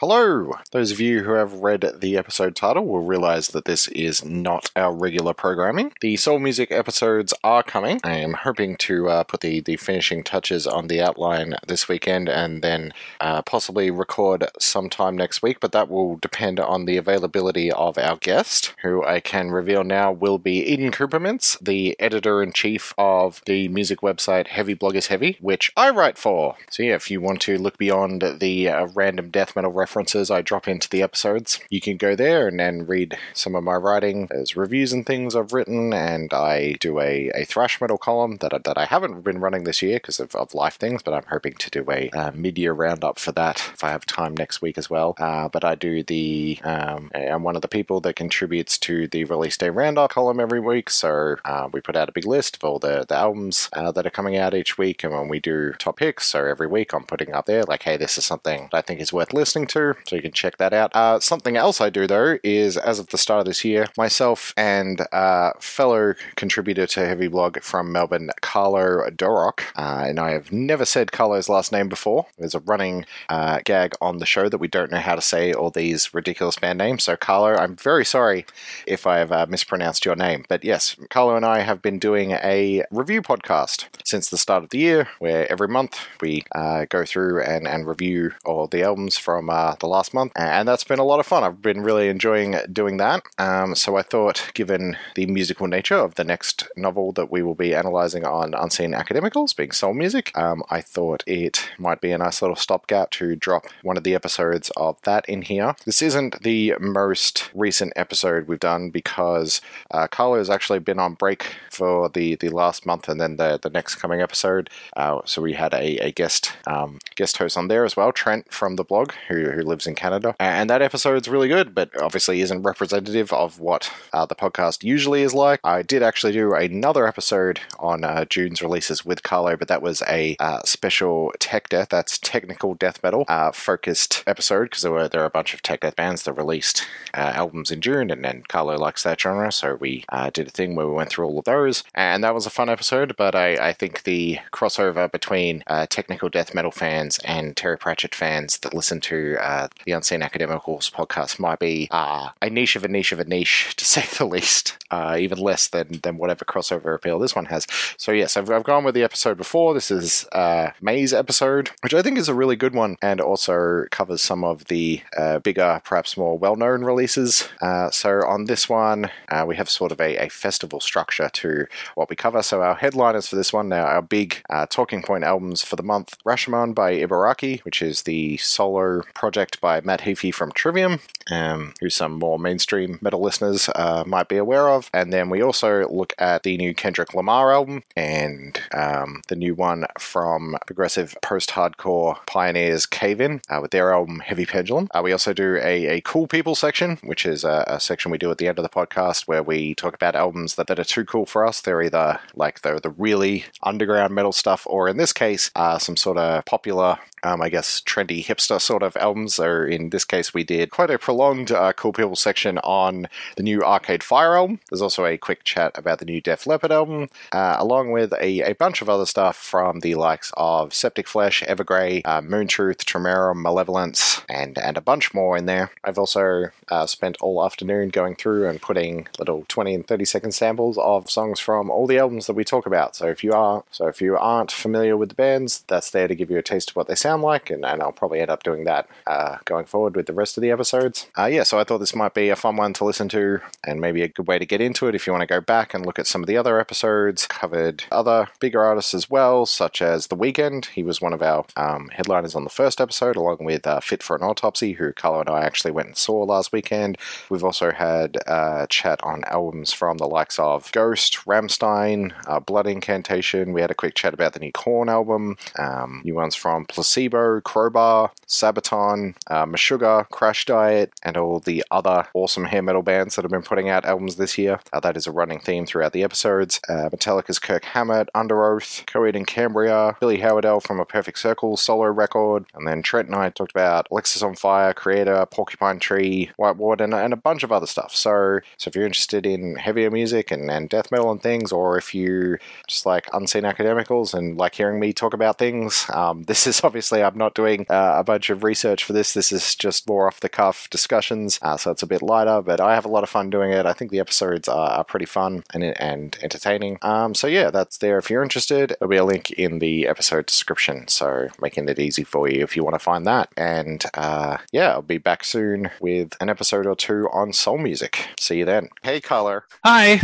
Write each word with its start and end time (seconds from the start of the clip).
Hello! 0.00 0.52
Those 0.72 0.90
of 0.90 1.00
you 1.00 1.22
who 1.22 1.30
have 1.30 1.54
read 1.54 1.90
the 2.00 2.18
episode 2.18 2.54
title 2.54 2.84
will 2.84 3.00
realize 3.00 3.48
that 3.48 3.64
this 3.64 3.88
is 3.88 4.22
not 4.22 4.70
our 4.76 4.94
regular 4.94 5.32
programming. 5.32 5.90
The 6.02 6.18
Soul 6.18 6.38
Music 6.38 6.70
episodes 6.70 7.32
are 7.42 7.62
coming. 7.62 8.00
I 8.04 8.16
am 8.16 8.34
hoping 8.34 8.76
to 8.76 9.08
uh, 9.08 9.24
put 9.24 9.40
the, 9.40 9.60
the 9.60 9.78
finishing 9.78 10.22
touches 10.22 10.66
on 10.66 10.88
the 10.88 11.00
outline 11.00 11.54
this 11.66 11.88
weekend 11.88 12.28
and 12.28 12.60
then 12.60 12.92
uh, 13.22 13.40
possibly 13.40 13.90
record 13.90 14.44
sometime 14.60 15.16
next 15.16 15.40
week, 15.40 15.60
but 15.60 15.72
that 15.72 15.88
will 15.88 16.16
depend 16.16 16.60
on 16.60 16.84
the 16.84 16.98
availability 16.98 17.72
of 17.72 17.96
our 17.96 18.16
guest, 18.16 18.74
who 18.82 19.02
I 19.02 19.20
can 19.20 19.50
reveal 19.50 19.82
now 19.82 20.12
will 20.12 20.36
be 20.36 20.62
Eden 20.62 20.90
Kupermintz, 20.90 21.58
the 21.58 21.98
editor 21.98 22.42
in 22.42 22.52
chief 22.52 22.92
of 22.98 23.40
the 23.46 23.68
music 23.68 24.02
website 24.02 24.48
Heavy 24.48 24.74
Blog 24.74 24.94
Is 24.94 25.06
Heavy, 25.06 25.38
which 25.40 25.72
I 25.74 25.88
write 25.88 26.18
for. 26.18 26.56
So, 26.68 26.82
yeah, 26.82 26.96
if 26.96 27.10
you 27.10 27.22
want 27.22 27.40
to 27.40 27.56
look 27.56 27.78
beyond 27.78 28.40
the 28.40 28.68
uh, 28.68 28.88
random 28.88 29.30
death 29.30 29.56
metal 29.56 29.72
references 29.86 30.32
I 30.32 30.42
drop 30.42 30.66
into 30.66 30.88
the 30.90 31.00
episodes. 31.00 31.60
You 31.70 31.80
can 31.80 31.96
go 31.96 32.16
there 32.16 32.48
and 32.48 32.58
then 32.58 32.86
read 32.86 33.16
some 33.34 33.54
of 33.54 33.62
my 33.62 33.76
writing. 33.76 34.26
There's 34.26 34.56
reviews 34.56 34.92
and 34.92 35.06
things 35.06 35.36
I've 35.36 35.52
written, 35.52 35.92
and 35.92 36.34
I 36.34 36.72
do 36.80 36.98
a, 36.98 37.30
a 37.36 37.44
thrash 37.44 37.80
metal 37.80 37.96
column 37.96 38.38
that 38.38 38.52
I, 38.52 38.58
that 38.58 38.76
I 38.76 38.86
haven't 38.86 39.22
been 39.22 39.38
running 39.38 39.62
this 39.62 39.82
year 39.82 39.98
because 39.98 40.18
of, 40.18 40.34
of 40.34 40.54
life 40.54 40.74
things, 40.74 41.04
but 41.04 41.14
I'm 41.14 41.30
hoping 41.30 41.54
to 41.54 41.70
do 41.70 41.84
a 41.88 42.10
uh, 42.10 42.32
mid-year 42.34 42.72
roundup 42.72 43.20
for 43.20 43.30
that 43.32 43.58
if 43.74 43.84
I 43.84 43.90
have 43.90 44.04
time 44.06 44.36
next 44.36 44.60
week 44.60 44.76
as 44.76 44.90
well. 44.90 45.14
Uh, 45.18 45.48
but 45.48 45.64
I 45.64 45.76
do 45.76 46.02
the 46.02 46.58
um, 46.64 47.12
I'm 47.14 47.44
one 47.44 47.54
of 47.54 47.62
the 47.62 47.68
people 47.68 48.00
that 48.00 48.16
contributes 48.16 48.76
to 48.78 49.06
the 49.06 49.22
release 49.22 49.56
day 49.56 49.70
roundup 49.70 50.10
column 50.10 50.40
every 50.40 50.58
week. 50.58 50.90
So 50.90 51.36
uh, 51.44 51.68
we 51.72 51.80
put 51.80 51.94
out 51.94 52.08
a 52.08 52.12
big 52.12 52.26
list 52.26 52.56
of 52.56 52.64
all 52.64 52.80
the, 52.80 53.06
the 53.08 53.14
albums 53.14 53.68
uh, 53.72 53.92
that 53.92 54.04
are 54.04 54.10
coming 54.18 54.36
out 54.36 54.52
each 54.52 54.76
week, 54.78 55.04
and 55.04 55.12
when 55.12 55.28
we 55.28 55.38
do 55.38 55.74
top 55.78 55.98
picks, 55.98 56.26
so 56.26 56.44
every 56.44 56.66
week 56.66 56.92
I'm 56.92 57.04
putting 57.04 57.32
up 57.32 57.46
there 57.46 57.62
like, 57.62 57.84
hey, 57.84 57.96
this 57.96 58.18
is 58.18 58.24
something 58.24 58.68
I 58.72 58.82
think 58.82 59.00
is 59.00 59.12
worth 59.12 59.32
listening 59.32 59.68
to. 59.68 59.75
So 60.06 60.16
you 60.16 60.22
can 60.22 60.32
check 60.32 60.56
that 60.58 60.72
out. 60.72 60.94
Uh, 60.94 61.20
something 61.20 61.56
else 61.56 61.80
I 61.80 61.90
do 61.90 62.06
though 62.06 62.38
is 62.42 62.76
as 62.76 62.98
of 62.98 63.08
the 63.08 63.18
start 63.18 63.40
of 63.40 63.46
this 63.46 63.64
year, 63.64 63.86
myself 63.96 64.54
and 64.56 65.00
uh, 65.12 65.52
fellow 65.60 66.14
contributor 66.36 66.86
to 66.86 67.06
Heavy 67.06 67.28
Blog 67.28 67.60
from 67.60 67.92
Melbourne, 67.92 68.30
Carlo 68.40 69.08
Dorok, 69.10 69.60
uh, 69.76 70.06
and 70.06 70.18
I 70.18 70.30
have 70.30 70.52
never 70.52 70.84
said 70.84 71.12
Carlo's 71.12 71.48
last 71.48 71.72
name 71.72 71.88
before. 71.88 72.26
There's 72.38 72.54
a 72.54 72.60
running 72.60 73.04
uh, 73.28 73.60
gag 73.64 73.94
on 74.00 74.18
the 74.18 74.26
show 74.26 74.48
that 74.48 74.58
we 74.58 74.68
don't 74.68 74.90
know 74.90 74.98
how 74.98 75.14
to 75.14 75.22
say 75.22 75.52
all 75.52 75.70
these 75.70 76.14
ridiculous 76.14 76.56
band 76.56 76.78
names. 76.78 77.04
So 77.04 77.16
Carlo, 77.16 77.54
I'm 77.56 77.76
very 77.76 78.04
sorry 78.04 78.46
if 78.86 79.06
I 79.06 79.18
have 79.18 79.32
uh, 79.32 79.46
mispronounced 79.48 80.04
your 80.04 80.16
name, 80.16 80.44
but 80.48 80.64
yes, 80.64 80.96
Carlo 81.10 81.36
and 81.36 81.44
I 81.44 81.60
have 81.60 81.82
been 81.82 81.98
doing 81.98 82.32
a 82.32 82.84
review 82.90 83.22
podcast 83.22 83.86
since 84.04 84.30
the 84.30 84.38
start 84.38 84.64
of 84.64 84.70
the 84.70 84.78
year, 84.78 85.08
where 85.18 85.50
every 85.50 85.68
month 85.68 85.98
we 86.20 86.44
uh, 86.54 86.86
go 86.88 87.04
through 87.04 87.42
and, 87.42 87.66
and 87.68 87.86
review 87.86 88.32
all 88.44 88.66
the 88.66 88.82
albums 88.82 89.18
from 89.18 89.50
the 89.74 89.88
last 89.88 90.14
month, 90.14 90.32
and 90.36 90.68
that's 90.68 90.84
been 90.84 90.98
a 90.98 91.04
lot 91.04 91.20
of 91.20 91.26
fun. 91.26 91.42
I've 91.44 91.62
been 91.62 91.82
really 91.82 92.08
enjoying 92.08 92.56
doing 92.72 92.96
that. 92.98 93.22
Um, 93.38 93.74
so 93.74 93.96
I 93.96 94.02
thought, 94.02 94.50
given 94.54 94.96
the 95.14 95.26
musical 95.26 95.66
nature 95.66 95.96
of 95.96 96.14
the 96.14 96.24
next 96.24 96.68
novel 96.76 97.12
that 97.12 97.30
we 97.30 97.42
will 97.42 97.54
be 97.54 97.72
analysing 97.72 98.24
on 98.24 98.54
Unseen 98.54 98.92
Academicals, 98.92 99.56
being 99.56 99.72
soul 99.72 99.94
music, 99.94 100.36
um, 100.36 100.62
I 100.70 100.80
thought 100.80 101.24
it 101.26 101.68
might 101.78 102.00
be 102.00 102.12
a 102.12 102.18
nice 102.18 102.42
little 102.42 102.56
stopgap 102.56 103.10
to 103.12 103.36
drop 103.36 103.66
one 103.82 103.96
of 103.96 104.04
the 104.04 104.14
episodes 104.14 104.70
of 104.76 105.00
that 105.02 105.28
in 105.28 105.42
here. 105.42 105.74
This 105.84 106.02
isn't 106.02 106.42
the 106.42 106.74
most 106.80 107.50
recent 107.54 107.92
episode 107.96 108.48
we've 108.48 108.60
done 108.60 108.90
because 108.90 109.60
uh, 109.90 110.06
Carlo 110.06 110.38
has 110.38 110.50
actually 110.50 110.78
been 110.78 110.98
on 110.98 111.14
break 111.14 111.56
for 111.70 112.08
the, 112.08 112.36
the 112.36 112.48
last 112.48 112.86
month 112.86 113.08
and 113.08 113.20
then 113.20 113.36
the, 113.36 113.58
the 113.60 113.70
next 113.70 113.96
coming 113.96 114.20
episode. 114.20 114.70
Uh, 114.96 115.20
so 115.24 115.42
we 115.42 115.54
had 115.54 115.74
a, 115.74 115.98
a 115.98 116.12
guest 116.12 116.52
um, 116.66 116.98
guest 117.14 117.36
host 117.38 117.56
on 117.56 117.68
there 117.68 117.84
as 117.84 117.96
well, 117.96 118.12
Trent 118.12 118.52
from 118.52 118.76
the 118.76 118.84
blog, 118.84 119.12
who, 119.28 119.50
who 119.56 119.62
lives 119.62 119.86
in 119.86 119.94
Canada. 119.94 120.34
And 120.38 120.70
that 120.70 120.82
episode's 120.82 121.28
really 121.28 121.48
good, 121.48 121.74
but 121.74 121.90
obviously 122.00 122.40
isn't 122.40 122.62
representative 122.62 123.32
of 123.32 123.58
what 123.58 123.92
uh, 124.12 124.26
the 124.26 124.34
podcast 124.34 124.84
usually 124.84 125.22
is 125.22 125.34
like. 125.34 125.60
I 125.64 125.82
did 125.82 126.02
actually 126.02 126.32
do 126.32 126.54
another 126.54 127.06
episode 127.06 127.60
on 127.78 128.04
uh, 128.04 128.24
June's 128.26 128.62
releases 128.62 129.04
with 129.04 129.22
Carlo, 129.22 129.56
but 129.56 129.68
that 129.68 129.82
was 129.82 130.02
a 130.08 130.36
uh, 130.38 130.60
special 130.64 131.32
tech 131.38 131.68
death, 131.68 131.88
that's 131.88 132.18
technical 132.18 132.74
death 132.74 133.02
metal 133.02 133.24
uh, 133.28 133.52
focused 133.52 134.22
episode, 134.26 134.64
because 134.64 134.82
there 134.82 134.92
were, 134.92 135.08
there 135.08 135.22
are 135.22 135.26
a 135.26 135.30
bunch 135.30 135.54
of 135.54 135.62
tech 135.62 135.80
death 135.80 135.96
bands 135.96 136.22
that 136.24 136.32
released 136.34 136.86
uh, 137.14 137.32
albums 137.34 137.70
in 137.70 137.80
June, 137.80 138.10
and 138.10 138.24
then 138.24 138.42
Carlo 138.48 138.76
likes 138.76 139.02
that 139.02 139.20
genre, 139.20 139.50
so 139.50 139.76
we 139.80 140.04
uh, 140.10 140.30
did 140.30 140.48
a 140.48 140.50
thing 140.50 140.74
where 140.74 140.86
we 140.86 140.94
went 140.94 141.10
through 141.10 141.26
all 141.26 141.38
of 141.38 141.44
those, 141.44 141.84
and 141.94 142.22
that 142.22 142.34
was 142.34 142.46
a 142.46 142.50
fun 142.50 142.68
episode, 142.68 143.16
but 143.16 143.34
I, 143.34 143.68
I 143.68 143.72
think 143.72 144.02
the 144.02 144.38
crossover 144.52 145.10
between 145.10 145.62
technical 145.88 146.28
death 146.28 146.54
metal 146.54 146.70
fans 146.70 147.18
and 147.24 147.56
Terry 147.56 147.78
Pratchett 147.78 148.14
fans 148.14 148.58
that 148.58 148.74
listen 148.74 149.00
to 149.00 149.36
the 149.84 149.92
Unseen 149.92 150.20
Academicals 150.20 150.90
podcast 150.90 151.38
might 151.38 151.58
be 151.58 151.88
uh, 151.90 152.30
a 152.42 152.50
niche 152.50 152.76
of 152.76 152.84
a 152.84 152.88
niche 152.88 153.12
of 153.12 153.20
a 153.20 153.24
niche, 153.24 153.74
to 153.76 153.84
say 153.94 154.04
the 154.18 154.24
least, 154.24 154.76
uh, 154.90 155.16
even 155.18 155.38
less 155.38 155.68
than, 155.68 156.00
than 156.02 156.18
whatever 156.18 156.44
crossover 156.44 156.94
appeal 156.94 157.18
this 157.18 157.36
one 157.36 157.46
has. 157.46 157.66
So, 157.96 158.12
yes, 158.12 158.36
I've, 158.36 158.50
I've 158.50 158.64
gone 158.64 158.84
with 158.84 158.94
the 158.94 159.02
episode 159.02 159.36
before. 159.36 159.74
This 159.74 159.90
is 159.90 160.26
uh, 160.32 160.70
May's 160.80 161.12
episode, 161.12 161.70
which 161.82 161.94
I 161.94 162.02
think 162.02 162.18
is 162.18 162.28
a 162.28 162.34
really 162.34 162.56
good 162.56 162.74
one 162.74 162.96
and 163.02 163.20
also 163.20 163.84
covers 163.90 164.22
some 164.22 164.44
of 164.44 164.64
the 164.66 165.00
uh, 165.16 165.38
bigger, 165.40 165.80
perhaps 165.84 166.16
more 166.16 166.38
well 166.38 166.56
known 166.56 166.82
releases. 166.82 167.48
Uh, 167.60 167.90
so, 167.90 168.20
on 168.26 168.44
this 168.44 168.68
one, 168.68 169.10
uh, 169.28 169.44
we 169.46 169.56
have 169.56 169.70
sort 169.70 169.92
of 169.92 170.00
a, 170.00 170.16
a, 170.26 170.28
festival 170.28 170.80
structure 170.80 171.28
to 171.32 171.66
what 171.94 172.10
we 172.10 172.16
cover. 172.16 172.42
So, 172.42 172.62
our 172.62 172.74
headliners 172.74 173.28
for 173.28 173.36
this 173.36 173.52
one 173.52 173.68
now, 173.68 173.84
our 173.84 174.02
big 174.02 174.42
uh, 174.50 174.66
talking 174.66 175.02
point 175.02 175.24
albums 175.24 175.62
for 175.62 175.76
the 175.76 175.82
month 175.82 176.16
Rashomon 176.24 176.74
by 176.74 176.94
Ibaraki, 176.94 177.60
which 177.64 177.82
is 177.82 178.02
the 178.02 178.36
solo 178.38 179.02
project 179.14 179.35
by 179.60 179.80
Matt 179.82 180.00
Heafy 180.00 180.32
from 180.32 180.52
Trivium, 180.52 181.00
um, 181.30 181.74
who 181.80 181.90
some 181.90 182.12
more 182.12 182.38
mainstream 182.38 182.98
metal 183.02 183.20
listeners 183.20 183.68
uh, 183.74 184.04
might 184.06 184.28
be 184.28 184.36
aware 184.36 184.68
of. 184.68 184.90
And 184.94 185.12
then 185.12 185.28
we 185.28 185.42
also 185.42 185.86
look 185.88 186.14
at 186.18 186.42
the 186.42 186.56
new 186.56 186.74
Kendrick 186.74 187.14
Lamar 187.14 187.52
album 187.52 187.82
and 187.96 188.60
um, 188.72 189.22
the 189.28 189.36
new 189.36 189.54
one 189.54 189.86
from 189.98 190.56
progressive 190.66 191.16
post 191.22 191.50
hardcore 191.50 192.24
pioneers 192.26 192.86
Cave 192.86 193.20
In 193.20 193.40
uh, 193.50 193.58
with 193.60 193.70
their 193.70 193.92
album 193.92 194.20
Heavy 194.20 194.46
Pendulum. 194.46 194.88
Uh, 194.94 195.02
we 195.04 195.12
also 195.12 195.32
do 195.32 195.56
a, 195.56 195.86
a 195.86 196.00
cool 196.00 196.26
people 196.26 196.54
section, 196.54 196.98
which 197.02 197.26
is 197.26 197.44
a, 197.44 197.64
a, 197.66 197.80
section 197.80 198.10
we 198.10 198.18
do 198.18 198.30
at 198.30 198.38
the 198.38 198.48
end 198.48 198.58
of 198.58 198.62
the 198.62 198.68
podcast 198.68 199.28
where 199.28 199.42
we 199.42 199.74
talk 199.74 199.94
about 199.94 200.16
albums 200.16 200.54
that, 200.54 200.66
that 200.66 200.78
are 200.78 200.84
too 200.84 201.04
cool 201.04 201.26
for 201.26 201.46
us. 201.46 201.60
They're 201.60 201.82
either 201.82 202.18
like 202.34 202.62
the, 202.62 202.80
the 202.80 202.90
really 202.90 203.44
underground 203.62 204.14
metal 204.14 204.32
stuff, 204.32 204.66
or 204.66 204.88
in 204.88 204.96
this 204.96 205.12
case, 205.12 205.50
uh, 205.54 205.78
some 205.78 205.96
sort 205.96 206.18
of 206.18 206.44
popular 206.46 206.98
um, 207.26 207.42
I 207.42 207.48
guess, 207.48 207.80
trendy 207.80 208.24
hipster 208.24 208.60
sort 208.60 208.82
of 208.82 208.96
albums. 209.26 209.38
Or 209.38 209.66
in 209.66 209.90
this 209.90 210.04
case, 210.04 210.32
we 210.32 210.44
did 210.44 210.70
quite 210.70 210.90
a 210.90 210.98
prolonged 210.98 211.50
uh, 211.50 211.72
Cool 211.72 211.92
People 211.92 212.16
section 212.16 212.58
on 212.58 213.08
the 213.36 213.42
new 213.42 213.62
Arcade 213.62 214.02
Fire 214.02 214.36
album. 214.36 214.60
There's 214.70 214.82
also 214.82 215.04
a 215.04 215.18
quick 215.18 215.44
chat 215.44 215.76
about 215.76 215.98
the 215.98 216.04
new 216.04 216.20
Def 216.20 216.46
Leppard 216.46 216.72
album, 216.72 217.08
uh, 217.32 217.56
along 217.58 217.92
with 217.92 218.12
a, 218.14 218.42
a, 218.42 218.54
bunch 218.54 218.82
of 218.82 218.88
other 218.88 219.06
stuff 219.06 219.36
from 219.36 219.80
the 219.80 219.94
likes 219.94 220.32
of 220.36 220.72
Septic 220.72 221.08
Flesh, 221.08 221.42
Evergrey, 221.42 222.02
uh, 222.04 222.20
Moontooth, 222.20 222.84
Tremerum, 222.84 223.42
Malevolence, 223.42 224.22
and, 224.28 224.58
and 224.58 224.76
a 224.76 224.80
bunch 224.80 225.12
more 225.12 225.36
in 225.36 225.46
there. 225.46 225.70
I've 225.84 225.98
also 225.98 226.46
uh, 226.68 226.86
spent 226.86 227.16
all 227.20 227.44
afternoon 227.44 227.90
going 227.90 228.16
through 228.16 228.48
and 228.48 228.60
putting 228.60 229.08
little 229.18 229.44
20 229.48 229.74
and 229.74 229.86
30 229.86 230.04
second 230.04 230.32
samples 230.32 230.78
of 230.78 231.10
songs 231.10 231.38
from 231.40 231.70
all 231.70 231.86
the 231.86 231.98
albums 231.98 232.26
that 232.26 232.34
we 232.34 232.44
talk 232.44 232.66
about. 232.66 232.96
So 232.96 233.08
if 233.08 233.22
you 233.22 233.32
are, 233.32 233.64
so 233.70 233.86
if 233.88 234.00
you 234.00 234.16
aren't 234.16 234.52
familiar 234.52 234.96
with 234.96 235.10
the 235.10 235.14
bands, 235.14 235.64
that's 235.68 235.90
there 235.90 236.08
to 236.08 236.14
give 236.14 236.30
you 236.30 236.38
a 236.38 236.42
taste 236.42 236.70
of 236.70 236.76
what 236.76 236.88
they 236.88 236.94
sound 236.94 237.22
like, 237.22 237.50
and, 237.50 237.64
and 237.64 237.82
I'll 237.82 237.92
probably 237.92 238.20
end 238.20 238.30
up 238.30 238.42
doing 238.42 238.64
that 238.64 238.88
uh, 239.16 239.38
going 239.44 239.64
forward 239.64 239.96
with 239.96 240.06
the 240.06 240.12
rest 240.12 240.36
of 240.36 240.42
the 240.42 240.50
episodes. 240.50 241.08
Uh, 241.16 241.26
yeah, 241.26 241.42
so 241.42 241.58
I 241.58 241.64
thought 241.64 241.78
this 241.78 241.94
might 241.94 242.14
be 242.14 242.28
a 242.28 242.36
fun 242.36 242.56
one 242.56 242.72
to 242.74 242.84
listen 242.84 243.08
to, 243.10 243.40
and 243.64 243.80
maybe 243.80 244.02
a 244.02 244.08
good 244.08 244.26
way 244.26 244.38
to 244.38 244.46
get 244.46 244.60
into 244.60 244.86
it 244.88 244.94
if 244.94 245.06
you 245.06 245.12
want 245.12 245.22
to 245.22 245.26
go 245.26 245.40
back 245.40 245.72
and 245.72 245.86
look 245.86 245.98
at 245.98 246.06
some 246.06 246.22
of 246.22 246.26
the 246.26 246.36
other 246.36 246.60
episodes. 246.60 247.26
Covered 247.26 247.84
other 247.90 248.28
bigger 248.40 248.62
artists 248.62 248.94
as 248.94 249.08
well, 249.08 249.46
such 249.46 249.80
as 249.80 250.08
The 250.08 250.16
Weeknd. 250.16 250.66
He 250.66 250.82
was 250.82 251.00
one 251.00 251.12
of 251.12 251.22
our 251.22 251.44
um, 251.56 251.88
headliners 251.88 252.34
on 252.34 252.44
the 252.44 252.50
first 252.50 252.80
episode, 252.80 253.16
along 253.16 253.38
with 253.40 253.66
uh, 253.66 253.80
Fit 253.80 254.02
for 254.02 254.16
an 254.16 254.22
Autopsy, 254.22 254.72
who 254.72 254.92
Carlo 254.92 255.20
and 255.20 255.30
I 255.30 255.44
actually 255.44 255.70
went 255.70 255.88
and 255.88 255.96
saw 255.96 256.22
last 256.22 256.52
weekend. 256.52 256.98
We've 257.30 257.44
also 257.44 257.70
had 257.72 258.16
a 258.26 258.30
uh, 258.30 258.66
chat 258.66 259.02
on 259.02 259.24
albums 259.24 259.72
from 259.72 259.98
the 259.98 260.06
likes 260.06 260.38
of 260.38 260.70
Ghost, 260.72 261.24
Rammstein, 261.26 262.12
uh, 262.26 262.40
Blood 262.40 262.66
Incantation. 262.66 263.52
We 263.52 263.60
had 263.60 263.70
a 263.70 263.74
quick 263.74 263.94
chat 263.94 264.14
about 264.14 264.34
the 264.34 264.40
new 264.40 264.52
Korn 264.52 264.88
album, 264.88 265.36
um, 265.58 266.02
new 266.04 266.14
ones 266.14 266.34
from. 266.34 266.66
Placebo, 266.66 267.40
Crowbar, 267.40 268.12
Sabaton, 268.26 268.95
uh, 269.28 269.46
Meshuggah, 269.46 270.08
Crash 270.08 270.46
Diet, 270.46 270.92
and 271.02 271.16
all 271.16 271.40
the 271.40 271.64
other 271.70 272.06
awesome 272.14 272.44
hair 272.44 272.62
metal 272.62 272.82
bands 272.82 273.16
that 273.16 273.22
have 273.22 273.30
been 273.30 273.42
putting 273.42 273.68
out 273.68 273.84
albums 273.84 274.16
this 274.16 274.38
year. 274.38 274.60
Uh, 274.72 274.80
that 274.80 274.96
is 274.96 275.06
a 275.06 275.12
running 275.12 275.40
theme 275.40 275.66
throughout 275.66 275.92
the 275.92 276.02
episodes. 276.02 276.60
Uh, 276.68 276.88
Metallica's 276.90 277.38
Kirk 277.38 277.64
Hammett, 277.64 278.08
Under 278.14 278.36
Underoath, 278.36 278.84
Coheed 278.86 279.16
and 279.16 279.26
Cambria, 279.26 279.96
Billy 280.00 280.18
Howerdel 280.18 280.60
from 280.60 280.80
A 280.80 280.84
Perfect 280.84 281.18
Circle 281.18 281.56
solo 281.56 281.86
record, 281.86 282.46
and 282.54 282.66
then 282.66 282.82
Trent 282.82 283.08
and 283.08 283.16
I 283.16 283.30
talked 283.30 283.52
about 283.52 283.88
Alexisonfire, 283.90 284.74
Kreator, 284.74 285.30
Porcupine 285.30 285.78
Tree, 285.78 286.30
White 286.36 286.56
Ward, 286.56 286.80
and, 286.80 286.94
and 286.94 287.12
a 287.12 287.16
bunch 287.16 287.42
of 287.42 287.52
other 287.52 287.66
stuff. 287.66 287.94
So, 287.94 288.40
so 288.56 288.68
if 288.68 288.74
you're 288.74 288.86
interested 288.86 289.26
in 289.26 289.56
heavier 289.56 289.90
music 289.90 290.30
and, 290.30 290.50
and 290.50 290.68
death 290.68 290.90
metal 290.90 291.10
and 291.10 291.22
things, 291.22 291.52
or 291.52 291.78
if 291.78 291.94
you 291.94 292.38
just 292.66 292.86
like 292.86 293.08
unseen 293.12 293.44
academicals 293.44 294.14
and 294.14 294.36
like 294.36 294.54
hearing 294.54 294.80
me 294.80 294.92
talk 294.92 295.14
about 295.14 295.38
things, 295.38 295.86
um, 295.92 296.22
this 296.26 296.46
is 296.46 296.62
obviously 296.64 296.86
obviously 296.86 297.02
I'm 297.02 297.18
not 297.18 297.34
doing 297.34 297.66
uh, 297.68 297.94
a 297.98 298.04
bunch 298.04 298.30
of 298.30 298.44
research 298.44 298.84
for 298.86 298.92
this. 298.92 299.12
This 299.12 299.32
is 299.32 299.54
just 299.54 299.88
more 299.88 300.06
off 300.06 300.20
the 300.20 300.28
cuff 300.28 300.70
discussions, 300.70 301.38
uh, 301.42 301.56
so 301.56 301.70
it's 301.70 301.82
a 301.82 301.86
bit 301.86 302.02
lighter, 302.02 302.40
but 302.42 302.60
I 302.60 302.74
have 302.74 302.84
a 302.84 302.88
lot 302.88 303.02
of 303.02 303.10
fun 303.10 303.30
doing 303.30 303.52
it. 303.52 303.66
I 303.66 303.72
think 303.72 303.90
the 303.90 304.00
episodes 304.00 304.48
are, 304.48 304.70
are 304.70 304.84
pretty 304.84 305.06
fun 305.06 305.42
and, 305.52 305.64
and 305.64 306.16
entertaining. 306.22 306.78
Um, 306.82 307.14
so 307.14 307.26
yeah, 307.26 307.50
that's 307.50 307.78
there 307.78 307.98
if 307.98 308.08
you're 308.08 308.22
interested. 308.22 308.76
There'll 308.78 308.90
be 308.90 308.96
a 308.96 309.04
link 309.04 309.30
in 309.32 309.58
the 309.58 309.86
episode 309.86 310.26
description, 310.26 310.88
so 310.88 311.28
making 311.40 311.68
it 311.68 311.78
easy 311.78 312.04
for 312.04 312.28
you 312.28 312.42
if 312.42 312.56
you 312.56 312.64
want 312.64 312.74
to 312.74 312.78
find 312.78 313.06
that. 313.06 313.30
And 313.36 313.84
uh, 313.94 314.38
yeah, 314.52 314.72
I'll 314.72 314.82
be 314.82 314.98
back 314.98 315.24
soon 315.24 315.70
with 315.80 316.14
an 316.20 316.30
episode 316.30 316.66
or 316.66 316.76
two 316.76 317.08
on 317.12 317.32
soul 317.32 317.58
music. 317.58 318.08
See 318.18 318.38
you 318.38 318.44
then. 318.44 318.68
Hey, 318.82 319.00
Carlo. 319.00 319.42
Hi. 319.64 320.00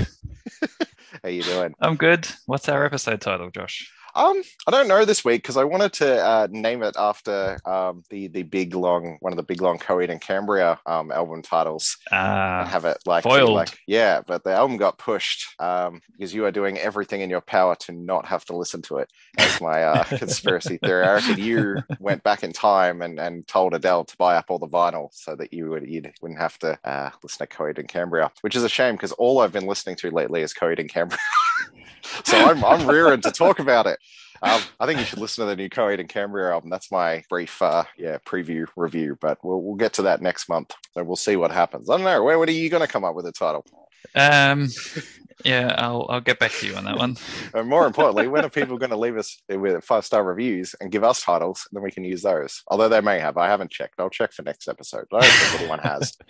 How 1.23 1.29
you 1.29 1.43
doing? 1.43 1.75
I'm 1.81 1.97
good. 1.97 2.27
What's 2.47 2.69
our 2.69 2.85
episode 2.85 3.21
title, 3.21 3.51
Josh? 3.51 3.93
Um, 4.15 4.43
I 4.67 4.71
don't 4.71 4.89
know 4.89 5.05
this 5.05 5.25
week 5.25 5.43
because 5.43 5.57
I 5.57 5.65
wanted 5.65 5.93
to 5.95 6.25
uh, 6.25 6.49
name 6.51 6.83
it 6.83 6.95
after 6.99 7.59
um, 7.65 8.03
the 8.11 8.29
the 8.29 8.43
big 8.43 8.75
long 8.75 9.17
one 9.21 9.33
of 9.33 9.37
the 9.37 9.43
big 9.43 9.63
long 9.63 9.79
Coheed 9.79 10.11
and 10.11 10.21
Cambria 10.21 10.79
um, 10.87 11.11
album 11.11 11.43
titles. 11.43 11.97
Ah, 12.11 12.65
have 12.67 12.85
it 12.85 12.99
like 13.07 13.25
foiled. 13.25 13.53
like 13.53 13.79
yeah, 13.87 14.21
but 14.27 14.45
the 14.45 14.53
album 14.53 14.77
got 14.77 14.99
pushed 14.99 15.55
um, 15.61 16.03
because 16.13 16.35
you 16.35 16.45
are 16.45 16.51
doing 16.51 16.79
everything 16.79 17.23
in 17.23 17.31
your 17.31 17.41
power 17.41 17.75
to 17.77 17.93
not 17.93 18.27
have 18.27 18.45
to 18.47 18.57
listen 18.57 18.83
to 18.83 18.99
it. 18.99 19.11
As 19.39 19.61
my 19.61 19.85
uh, 19.85 20.05
conspiracy 20.19 20.79
theory, 20.79 21.05
I 21.05 21.15
reckon 21.15 21.39
you 21.39 21.83
went 21.99 22.23
back 22.23 22.43
in 22.43 22.53
time 22.53 23.03
and, 23.03 23.19
and 23.19 23.47
told 23.47 23.75
Adele 23.75 24.05
to 24.05 24.17
buy 24.17 24.37
up 24.37 24.47
all 24.51 24.59
the 24.59 24.69
vinyl 24.69 25.09
so 25.13 25.35
that 25.37 25.53
you 25.53 25.71
would 25.71 25.89
you 25.89 26.03
wouldn't 26.21 26.41
have 26.41 26.59
to 26.59 26.79
uh, 26.85 27.11
listen 27.23 27.47
to 27.47 27.55
Coheed 27.55 27.79
and 27.79 27.89
Cambria, 27.89 28.31
which 28.43 28.57
is 28.57 28.65
a 28.65 28.69
shame 28.69 28.95
because 28.95 29.13
all 29.13 29.41
I've 29.41 29.53
been 29.53 29.67
listening 29.67 29.97
to 29.97 30.11
lately 30.11 30.43
is 30.43 30.53
Coheed 30.53 30.79
and 30.79 30.89
Cambria. 30.89 31.19
so 32.25 32.37
I'm 32.37 32.65
I'm 32.65 32.89
rearing 32.89 33.21
to 33.23 33.31
talk 33.31 33.59
about 33.59 33.87
it. 33.87 33.99
Um, 34.43 34.61
I 34.81 34.87
think 34.87 34.99
you 34.99 35.05
should 35.05 35.21
listen 35.21 35.45
to 35.45 35.49
the 35.49 35.57
new 35.57 35.69
Coheed 35.69 36.01
and 36.01 36.09
Cambria 36.09 36.53
album. 36.53 36.69
That's 36.69 36.91
my 36.91 37.23
brief, 37.31 37.63
uh, 37.63 37.85
yeah, 37.97 38.19
preview 38.27 38.67
review. 38.77 39.17
But 39.21 39.39
we'll 39.45 39.63
we'll 39.63 39.77
get 39.77 39.93
to 39.95 40.03
that 40.03 40.21
next 40.21 40.49
month. 40.49 40.73
So 40.95 41.05
we'll 41.05 41.17
see 41.17 41.37
what 41.37 41.53
happens. 41.53 41.89
I 41.89 41.97
don't 41.97 42.05
know. 42.05 42.23
Where, 42.25 42.37
are 42.39 42.51
you 42.51 42.69
going 42.69 42.85
to 42.85 42.93
come 42.93 43.05
up 43.05 43.15
with 43.15 43.27
a 43.27 43.33
title? 43.33 43.65
Um, 44.17 44.69
yeah, 45.45 45.75
I'll 45.79 46.07
I'll 46.11 46.21
get 46.21 46.41
back 46.41 46.51
to 46.53 46.67
you 46.67 46.75
on 46.75 46.85
that 46.85 46.99
one. 46.99 47.17
and 47.55 47.69
more 47.69 47.87
importantly, 47.87 48.27
when 48.27 48.45
are 48.45 48.51
people 48.51 48.79
going 48.79 48.91
to 48.91 48.97
leave 48.97 49.17
us 49.17 49.41
with 49.49 49.85
five 49.85 50.05
star 50.05 50.25
reviews 50.25 50.75
and 50.81 50.91
give 50.91 51.05
us 51.05 51.23
titles, 51.23 51.67
and 51.71 51.77
then 51.77 51.85
we 51.85 51.93
can 51.93 52.05
use 52.05 52.23
those? 52.23 52.63
Although 52.67 52.89
they 52.89 53.01
may 53.01 53.21
have. 53.21 53.37
I 53.37 53.47
haven't 53.47 53.71
checked. 53.71 53.95
I'll 54.01 54.11
check 54.11 54.33
for 54.33 54.43
next 54.43 54.69
episode. 54.69 55.05
I 55.13 55.21
don't 55.21 55.31
think 55.31 55.61
anyone 55.61 55.79
has. 55.81 56.17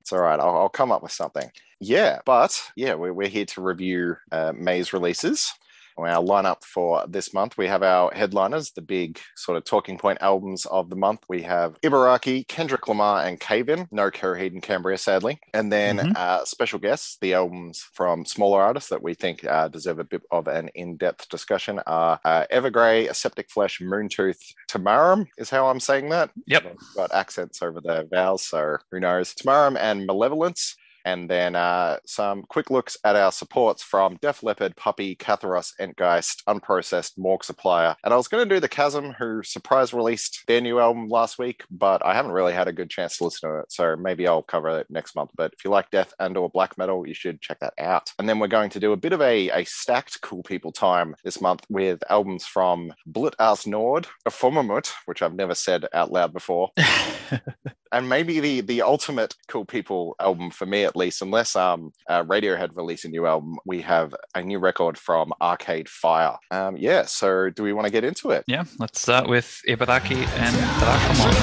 It's 0.00 0.12
all 0.12 0.20
right. 0.20 0.38
I'll, 0.38 0.54
I'll, 0.54 0.68
come 0.68 0.92
up 0.92 1.02
with 1.02 1.12
something. 1.12 1.50
Yeah, 1.84 2.20
but 2.24 2.58
yeah, 2.76 2.94
we're, 2.94 3.12
we're 3.12 3.28
here 3.28 3.44
to 3.44 3.60
review 3.60 4.16
uh, 4.32 4.54
May's 4.56 4.94
releases. 4.94 5.52
Our 5.98 6.24
lineup 6.24 6.64
for 6.64 7.04
this 7.06 7.32
month, 7.32 7.56
we 7.56 7.68
have 7.68 7.82
our 7.82 8.10
headliners, 8.12 8.70
the 8.72 8.82
big 8.82 9.20
sort 9.36 9.58
of 9.58 9.64
talking 9.64 9.96
point 9.96 10.18
albums 10.22 10.64
of 10.66 10.88
the 10.90 10.96
month. 10.96 11.20
We 11.28 11.42
have 11.42 11.80
Ibaraki, 11.82 12.48
Kendrick 12.48 12.88
Lamar, 12.88 13.24
and 13.24 13.38
Cave-In. 13.38 13.86
No 13.92 14.10
Coheed 14.10 14.52
and 14.52 14.62
Cambria, 14.62 14.98
sadly. 14.98 15.38
And 15.52 15.70
then 15.70 15.98
mm-hmm. 15.98 16.12
uh, 16.16 16.44
special 16.46 16.80
guests, 16.80 17.18
the 17.20 17.34
albums 17.34 17.86
from 17.92 18.24
smaller 18.24 18.60
artists 18.60 18.88
that 18.88 19.02
we 19.02 19.14
think 19.14 19.44
uh, 19.44 19.68
deserve 19.68 20.00
a 20.00 20.04
bit 20.04 20.22
of 20.32 20.48
an 20.48 20.68
in-depth 20.74 21.28
discussion 21.28 21.78
are 21.86 22.18
uh, 22.24 22.46
Evergrey, 22.50 23.08
Aseptic 23.08 23.50
Flesh, 23.50 23.80
Moontooth, 23.80 24.40
Tamarum 24.68 25.26
is 25.38 25.50
how 25.50 25.68
I'm 25.68 25.80
saying 25.80 26.08
that. 26.08 26.30
Yep. 26.46 26.76
got 26.96 27.14
accents 27.14 27.62
over 27.62 27.80
the 27.80 28.08
vowels, 28.10 28.42
so 28.42 28.78
who 28.90 28.98
knows. 28.98 29.34
Tamarum 29.34 29.76
and 29.78 30.06
Malevolence 30.06 30.76
and 31.04 31.28
then 31.28 31.56
uh, 31.56 31.98
some 32.06 32.42
quick 32.42 32.70
looks 32.70 32.96
at 33.04 33.16
our 33.16 33.32
supports 33.32 33.82
from 33.82 34.18
Def 34.22 34.42
Leppard, 34.42 34.76
Puppy, 34.76 35.16
Catharos, 35.16 35.72
Entgeist, 35.80 36.42
Unprocessed, 36.48 37.18
Morgue 37.18 37.44
Supplier. 37.44 37.96
And 38.04 38.12
I 38.12 38.16
was 38.16 38.28
going 38.28 38.48
to 38.48 38.54
do 38.54 38.60
The 38.60 38.68
Chasm, 38.68 39.12
who 39.18 39.42
surprise 39.42 39.92
released 39.92 40.44
their 40.46 40.60
new 40.60 40.78
album 40.78 41.08
last 41.08 41.38
week, 41.38 41.64
but 41.70 42.04
I 42.04 42.14
haven't 42.14 42.32
really 42.32 42.52
had 42.52 42.68
a 42.68 42.72
good 42.72 42.90
chance 42.90 43.18
to 43.18 43.24
listen 43.24 43.50
to 43.50 43.58
it. 43.60 43.72
So 43.72 43.96
maybe 43.96 44.26
I'll 44.26 44.42
cover 44.42 44.78
it 44.80 44.90
next 44.90 45.14
month. 45.14 45.30
But 45.36 45.52
if 45.52 45.64
you 45.64 45.70
like 45.70 45.90
death 45.90 46.12
and 46.18 46.36
or 46.36 46.48
black 46.48 46.78
metal, 46.78 47.06
you 47.06 47.14
should 47.14 47.40
check 47.40 47.60
that 47.60 47.74
out. 47.78 48.12
And 48.18 48.28
then 48.28 48.38
we're 48.38 48.48
going 48.48 48.70
to 48.70 48.80
do 48.80 48.92
a 48.92 48.96
bit 48.96 49.12
of 49.12 49.20
a, 49.20 49.50
a 49.50 49.64
stacked 49.64 50.20
Cool 50.20 50.42
People 50.42 50.72
time 50.72 51.14
this 51.24 51.40
month 51.40 51.64
with 51.68 52.02
albums 52.10 52.46
from 52.46 52.92
Blut 53.06 53.34
aus 53.38 53.66
Nord, 53.66 54.06
Ephemermut, 54.26 54.92
which 55.06 55.22
I've 55.22 55.34
never 55.34 55.54
said 55.54 55.86
out 55.92 56.12
loud 56.12 56.32
before. 56.32 56.70
and 57.94 58.08
maybe 58.08 58.40
the 58.40 58.60
the 58.60 58.82
ultimate 58.82 59.36
Cool 59.48 59.64
People 59.64 60.16
album 60.20 60.50
for 60.50 60.66
me 60.66 60.84
at 60.84 60.96
least, 60.96 61.22
unless 61.22 61.56
um 61.56 61.92
uh, 62.08 62.24
Radiohead 62.24 62.76
release 62.76 63.04
a 63.04 63.08
new 63.08 63.26
album, 63.26 63.58
we 63.64 63.80
have 63.82 64.14
a 64.34 64.42
new 64.42 64.58
record 64.58 64.98
from 64.98 65.32
Arcade 65.40 65.88
Fire. 65.88 66.36
Um, 66.50 66.76
yeah, 66.76 67.04
so 67.04 67.50
do 67.50 67.62
we 67.62 67.72
want 67.72 67.86
to 67.86 67.92
get 67.92 68.02
into 68.04 68.30
it? 68.30 68.44
Yeah, 68.46 68.64
let's 68.78 69.00
start 69.00 69.28
with 69.28 69.60
Ibaraki 69.68 70.26
and 70.36 70.56
Rashomon. 70.82 71.34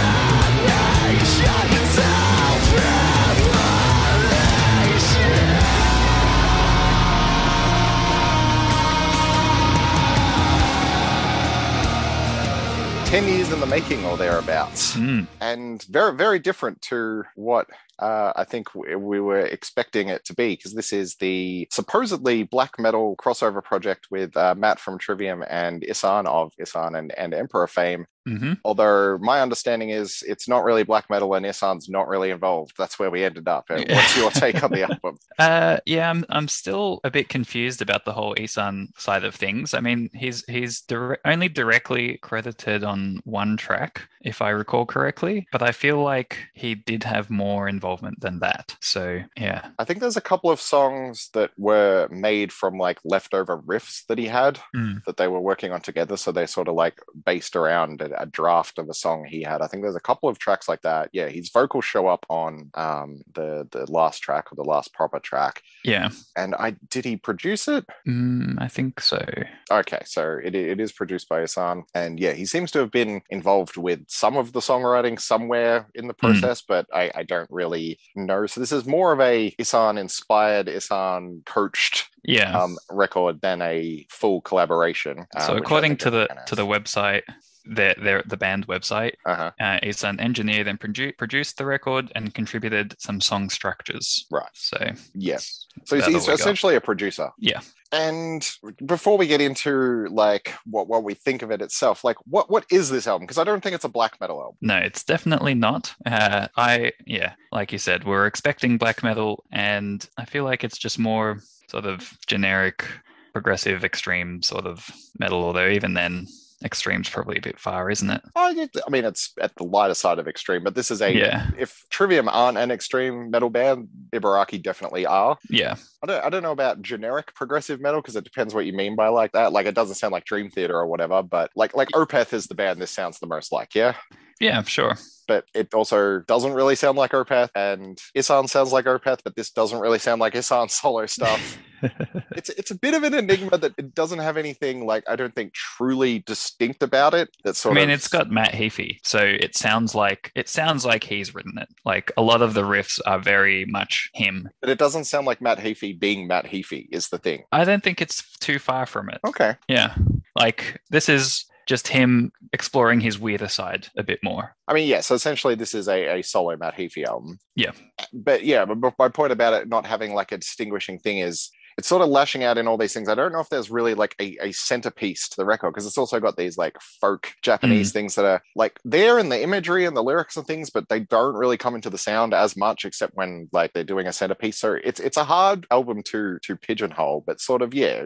10 13.11 13.27
years 13.27 13.51
in 13.51 13.59
the 13.59 13.65
making 13.65 14.05
or 14.05 14.15
thereabouts. 14.15 14.95
Mm. 14.95 15.27
And 15.41 15.83
very, 15.83 16.15
very 16.15 16.39
different 16.39 16.81
to 16.83 17.25
what 17.35 17.67
uh, 17.99 18.31
I 18.37 18.45
think 18.45 18.73
we, 18.73 18.95
we, 18.95 19.19
were 19.19 19.41
expecting 19.41 20.07
it 20.07 20.23
to 20.23 20.33
be 20.33 20.55
because 20.55 20.73
this 20.73 20.93
is 20.93 21.15
the 21.15 21.67
supposedly 21.71 22.43
black 22.43 22.79
metal 22.79 23.17
crossover 23.17 23.61
project 23.61 24.07
with 24.11 24.37
uh, 24.37 24.55
Matt 24.55 24.79
from 24.79 24.97
Trivium 24.97 25.43
and 25.49 25.81
Ihsahn 25.81 26.25
of 26.25 26.53
Ihsahn 26.57 26.97
and, 26.97 27.11
and 27.17 27.33
Emperor 27.33 27.67
fame. 27.67 28.05
Mm-hmm. 28.27 28.53
Although 28.63 29.17
my 29.19 29.41
understanding 29.41 29.89
is 29.89 30.23
it's 30.27 30.47
not 30.47 30.63
really 30.63 30.83
black 30.83 31.09
metal 31.09 31.33
and 31.33 31.45
Ihsahn's 31.45 31.89
not 31.89 32.07
really 32.07 32.29
involved. 32.29 32.73
That's 32.77 32.99
where 32.99 33.09
we 33.09 33.23
ended 33.23 33.47
up. 33.47 33.65
What's 33.69 34.17
your 34.17 34.31
take 34.31 34.63
on 34.63 34.71
the 34.71 34.83
album? 34.89 35.17
Uh, 35.39 35.77
yeah, 35.85 36.09
I'm 36.09 36.25
I'm 36.29 36.47
still 36.47 36.99
a 37.03 37.11
bit 37.11 37.29
confused 37.29 37.81
about 37.81 38.05
the 38.05 38.13
whole 38.13 38.35
Ihsahn 38.35 38.87
side 38.97 39.23
of 39.23 39.35
things. 39.35 39.73
I 39.73 39.79
mean, 39.79 40.09
he's 40.13 40.43
he's 40.45 40.81
dire- 40.81 41.19
only 41.25 41.49
directly 41.49 42.17
credited 42.17 42.83
on 42.83 43.21
one 43.23 43.57
track, 43.57 44.07
if 44.21 44.41
I 44.41 44.49
recall 44.49 44.85
correctly, 44.85 45.47
but 45.51 45.61
I 45.61 45.71
feel 45.71 46.01
like 46.01 46.37
he 46.53 46.75
did 46.75 47.03
have 47.03 47.29
more 47.29 47.67
involvement 47.67 48.19
than 48.19 48.39
that. 48.39 48.75
So 48.79 49.21
yeah, 49.37 49.69
I 49.79 49.83
think 49.83 49.99
there's 49.99 50.17
a 50.17 50.21
couple 50.21 50.49
of 50.49 50.61
songs 50.61 51.29
that 51.33 51.51
were 51.57 52.07
made 52.09 52.51
from 52.51 52.77
like 52.77 52.99
leftover 53.03 53.59
riffs 53.59 54.05
that 54.07 54.17
he 54.17 54.27
had 54.27 54.59
mm. 54.75 55.03
that 55.05 55.17
they 55.17 55.27
were 55.27 55.41
working 55.41 55.71
on 55.71 55.81
together. 55.81 56.17
So 56.17 56.31
they're 56.31 56.47
sort 56.47 56.67
of 56.67 56.75
like 56.75 56.99
based 57.25 57.55
around 57.55 58.01
a 58.17 58.25
draft 58.25 58.77
of 58.77 58.89
a 58.89 58.93
song 58.93 59.25
he 59.25 59.43
had. 59.43 59.61
I 59.61 59.67
think 59.67 59.83
there's 59.83 59.95
a 59.95 59.99
couple 59.99 60.29
of 60.29 60.39
tracks 60.39 60.67
like 60.67 60.81
that. 60.81 61.09
Yeah, 61.13 61.27
his 61.27 61.49
vocals 61.49 61.85
show 61.85 62.07
up 62.07 62.25
on 62.29 62.71
um, 62.75 63.21
the 63.33 63.67
the 63.71 63.91
last 63.91 64.19
track 64.19 64.51
or 64.51 64.55
the 64.55 64.63
last 64.63 64.93
proper 64.93 65.19
track. 65.19 65.63
Yeah. 65.83 66.09
And 66.35 66.55
I 66.55 66.71
did 66.89 67.05
he 67.05 67.17
produce 67.17 67.67
it? 67.67 67.85
Mm, 68.07 68.55
I 68.59 68.67
think 68.67 68.99
so. 69.01 69.23
Okay, 69.71 70.01
so 70.05 70.37
it, 70.43 70.55
it 70.55 70.79
is 70.79 70.91
produced 70.91 71.29
by 71.29 71.41
Ihsahn, 71.41 71.83
and 71.93 72.19
yeah, 72.19 72.33
he 72.33 72.45
seems 72.45 72.71
to 72.71 72.79
have 72.79 72.91
been 72.91 73.21
involved 73.29 73.77
with 73.77 74.03
some 74.07 74.37
of 74.37 74.53
the 74.53 74.59
songwriting 74.59 75.19
somewhere 75.19 75.87
in 75.95 76.07
the 76.07 76.13
hmm. 76.13 76.27
process, 76.27 76.61
mm. 76.61 76.65
but 76.67 76.87
I, 76.93 77.11
I 77.15 77.23
don't 77.23 77.49
really 77.49 77.99
know. 78.15 78.45
So 78.45 78.59
this 78.59 78.71
is 78.71 78.85
more 78.85 79.13
of 79.13 79.19
a 79.19 79.51
Ihsahn 79.59 79.99
inspired, 79.99 80.67
Ihsahn 80.67 81.45
coached 81.45 82.09
yeah 82.23 82.57
um, 82.57 82.77
record 82.89 83.41
than 83.41 83.61
a 83.61 84.05
full 84.09 84.41
collaboration. 84.41 85.25
Uh, 85.35 85.47
so 85.47 85.55
according 85.55 85.97
to 85.97 86.09
the 86.09 86.27
to 86.47 86.55
the 86.55 86.65
website, 86.65 87.23
their, 87.65 87.95
their 87.95 88.23
the 88.25 88.37
band 88.37 88.67
website. 88.67 89.13
Uh-huh. 89.25 89.51
Uh, 89.59 89.79
is 89.83 90.03
an 90.03 90.19
engineer 90.19 90.63
then 90.63 90.77
produ- 90.77 91.17
produced 91.17 91.57
the 91.57 91.65
record 91.65 92.11
and 92.15 92.33
contributed 92.33 92.95
some 92.99 93.21
song 93.21 93.49
structures. 93.49 94.25
Right. 94.31 94.49
So 94.53 94.91
yes. 95.13 95.67
So 95.85 95.95
he's, 95.95 96.05
he's 96.05 96.27
essentially 96.27 96.75
a 96.75 96.81
producer. 96.81 97.29
Yeah. 97.37 97.61
And 97.93 98.49
before 98.85 99.17
we 99.17 99.27
get 99.27 99.41
into 99.41 100.07
like 100.11 100.53
what 100.65 100.87
what 100.87 101.03
we 101.03 101.13
think 101.13 101.41
of 101.41 101.51
it 101.51 101.61
itself, 101.61 102.03
like 102.03 102.17
what 102.25 102.49
what 102.49 102.65
is 102.71 102.89
this 102.89 103.07
album? 103.07 103.25
Because 103.25 103.37
I 103.37 103.43
don't 103.43 103.61
think 103.61 103.75
it's 103.75 103.85
a 103.85 103.89
black 103.89 104.19
metal 104.21 104.39
album. 104.39 104.57
No, 104.61 104.77
it's 104.77 105.03
definitely 105.03 105.55
not. 105.55 105.93
Uh, 106.05 106.47
I 106.55 106.93
yeah, 107.05 107.33
like 107.51 107.71
you 107.71 107.77
said, 107.77 108.05
we're 108.05 108.27
expecting 108.27 108.77
black 108.77 109.03
metal, 109.03 109.43
and 109.51 110.07
I 110.17 110.25
feel 110.25 110.45
like 110.45 110.63
it's 110.63 110.77
just 110.77 110.99
more 110.99 111.41
sort 111.69 111.85
of 111.85 112.17
generic 112.27 112.85
progressive 113.33 113.85
extreme 113.85 114.41
sort 114.41 114.65
of 114.65 114.89
metal 115.17 115.41
although 115.43 115.69
even 115.69 115.93
then 115.93 116.27
extreme's 116.63 117.09
probably 117.09 117.37
a 117.37 117.41
bit 117.41 117.59
far, 117.59 117.89
isn't 117.89 118.09
it? 118.09 118.21
I 118.35 118.67
mean, 118.89 119.05
it's 119.05 119.33
at 119.39 119.55
the 119.55 119.63
lighter 119.63 119.93
side 119.93 120.19
of 120.19 120.27
extreme, 120.27 120.63
but 120.63 120.75
this 120.75 120.91
is 120.91 121.01
a 121.01 121.13
yeah. 121.13 121.49
If 121.57 121.83
Trivium 121.89 122.29
aren't 122.29 122.57
an 122.57 122.71
extreme 122.71 123.31
metal 123.31 123.49
band, 123.49 123.87
Ibaraki 124.13 124.61
definitely 124.61 125.05
are. 125.05 125.37
Yeah. 125.49 125.75
I 126.03 126.07
don't, 126.07 126.25
I 126.25 126.29
don't 126.29 126.43
know 126.43 126.51
about 126.51 126.81
generic 126.81 127.33
progressive 127.35 127.79
metal 127.79 128.01
because 128.01 128.15
it 128.15 128.23
depends 128.23 128.53
what 128.53 128.65
you 128.65 128.73
mean 128.73 128.95
by 128.95 129.09
like 129.09 129.33
that. 129.33 129.53
Like 129.53 129.67
it 129.67 129.75
doesn't 129.75 129.95
sound 129.95 130.11
like 130.11 130.25
Dream 130.25 130.49
Theater 130.49 130.75
or 130.75 130.87
whatever, 130.87 131.21
but 131.21 131.51
like 131.55 131.75
like 131.75 131.89
Opeth 131.89 132.33
is 132.33 132.47
the 132.47 132.55
band 132.55 132.81
this 132.81 132.91
sounds 132.91 133.19
the 133.19 133.27
most 133.27 133.51
like. 133.51 133.75
Yeah. 133.75 133.95
Yeah, 134.41 134.63
sure. 134.63 134.95
but 135.27 135.45
it 135.53 135.71
also 135.73 136.19
doesn't 136.21 136.53
really 136.53 136.75
sound 136.75 136.97
like 136.97 137.11
Opeth, 137.11 137.51
and 137.55 137.97
Ihsahn 138.17 138.49
sounds 138.49 138.73
like 138.73 138.85
Opeth, 138.85 139.19
but 139.23 139.35
this 139.35 139.51
doesn't 139.51 139.79
really 139.79 139.99
sound 139.99 140.19
like 140.19 140.33
Ihsahn's 140.33 140.73
solo 140.81 141.05
stuff. 141.05 141.59
it's 142.35 142.49
it's 142.49 142.71
a 142.71 142.75
bit 142.75 142.93
of 142.93 143.03
an 143.03 143.13
enigma 143.13 143.57
that 143.57 143.73
it 143.77 143.95
doesn't 143.95 144.19
have 144.19 144.37
anything 144.37 144.85
like 144.85 145.03
I 145.07 145.15
don't 145.15 145.33
think 145.33 145.53
truly 145.53 146.19
distinct 146.19 146.83
about 146.83 147.13
it. 147.13 147.29
That 147.43 147.55
sort 147.55 147.75
I 147.75 147.81
mean, 147.81 147.89
of 147.89 147.95
it's 147.95 148.07
got 148.07 148.29
Matt 148.29 148.53
Heafy, 148.53 148.97
so 149.03 149.19
it 149.19 149.55
sounds 149.55 149.95
like 149.95 150.31
it 150.35 150.49
sounds 150.49 150.85
like 150.85 151.03
he's 151.03 151.33
written 151.33 151.57
it. 151.57 151.69
Like 151.85 152.11
a 152.17 152.21
lot 152.21 152.41
of 152.41 152.53
the 152.53 152.63
riffs 152.63 152.99
are 153.05 153.19
very 153.19 153.65
much 153.65 154.09
him. 154.13 154.49
but 154.59 154.69
it 154.69 154.79
doesn't 154.79 155.05
sound 155.05 155.27
like 155.27 155.41
Matt 155.41 155.59
Heafy 155.59 155.90
being 155.93 156.27
Matt 156.27 156.45
Heafy 156.45 156.87
is 156.91 157.09
the 157.09 157.17
thing. 157.17 157.43
I 157.51 157.63
don't 157.63 157.83
think 157.83 158.01
it's 158.01 158.37
too 158.39 158.59
far 158.59 158.85
from 158.85 159.09
it. 159.09 159.19
Okay. 159.25 159.55
Yeah, 159.67 159.95
like 160.35 160.81
this 160.89 161.09
is 161.09 161.45
just 161.67 161.87
him 161.87 162.31
exploring 162.53 162.99
his 162.99 163.19
weirder 163.19 163.47
side 163.47 163.87
a 163.95 164.03
bit 164.03 164.19
more. 164.23 164.55
I 164.67 164.73
mean, 164.73 164.87
yeah, 164.87 165.01
so 165.01 165.15
essentially 165.15 165.55
this 165.55 165.73
is 165.73 165.87
a, 165.87 166.19
a 166.19 166.21
solo 166.21 166.57
Matt 166.57 166.75
Heafy 166.75 167.05
album. 167.05 167.39
Yeah. 167.55 167.71
But 168.11 168.43
yeah, 168.43 168.65
my 168.65 169.09
point 169.09 169.31
about 169.31 169.53
it 169.53 169.69
not 169.69 169.85
having 169.85 170.13
like 170.13 170.31
a 170.31 170.37
distinguishing 170.37 170.99
thing 170.99 171.19
is 171.19 171.49
it's 171.77 171.87
sort 171.87 172.01
of 172.01 172.09
lashing 172.09 172.43
out 172.43 172.57
in 172.57 172.67
all 172.67 172.77
these 172.77 172.93
things. 172.93 173.09
I 173.09 173.15
don't 173.15 173.31
know 173.31 173.39
if 173.39 173.49
there's 173.49 173.71
really 173.71 173.93
like 173.93 174.15
a, 174.19 174.37
a 174.41 174.51
centerpiece 174.51 175.29
to 175.29 175.37
the 175.37 175.45
record 175.45 175.71
because 175.71 175.85
it's 175.85 175.97
also 175.97 176.19
got 176.19 176.37
these 176.37 176.57
like 176.57 176.77
folk 176.99 177.33
Japanese 177.41 177.89
mm. 177.89 177.93
things 177.93 178.15
that 178.15 178.25
are 178.25 178.41
like 178.55 178.79
there 178.83 179.19
in 179.19 179.29
the 179.29 179.41
imagery 179.41 179.85
and 179.85 179.95
the 179.95 180.03
lyrics 180.03 180.37
and 180.37 180.45
things, 180.45 180.69
but 180.69 180.89
they 180.89 180.99
don't 180.99 181.35
really 181.35 181.57
come 181.57 181.75
into 181.75 181.89
the 181.89 181.97
sound 181.97 182.33
as 182.33 182.55
much 182.55 182.85
except 182.85 183.15
when 183.15 183.49
like 183.51 183.73
they're 183.73 183.83
doing 183.83 184.07
a 184.07 184.13
centerpiece. 184.13 184.57
So 184.57 184.77
it's 184.83 184.99
it's 184.99 185.17
a 185.17 185.23
hard 185.23 185.65
album 185.71 186.03
to 186.07 186.39
to 186.43 186.55
pigeonhole, 186.55 187.23
but 187.25 187.41
sort 187.41 187.61
of 187.61 187.73
yeah, 187.73 188.05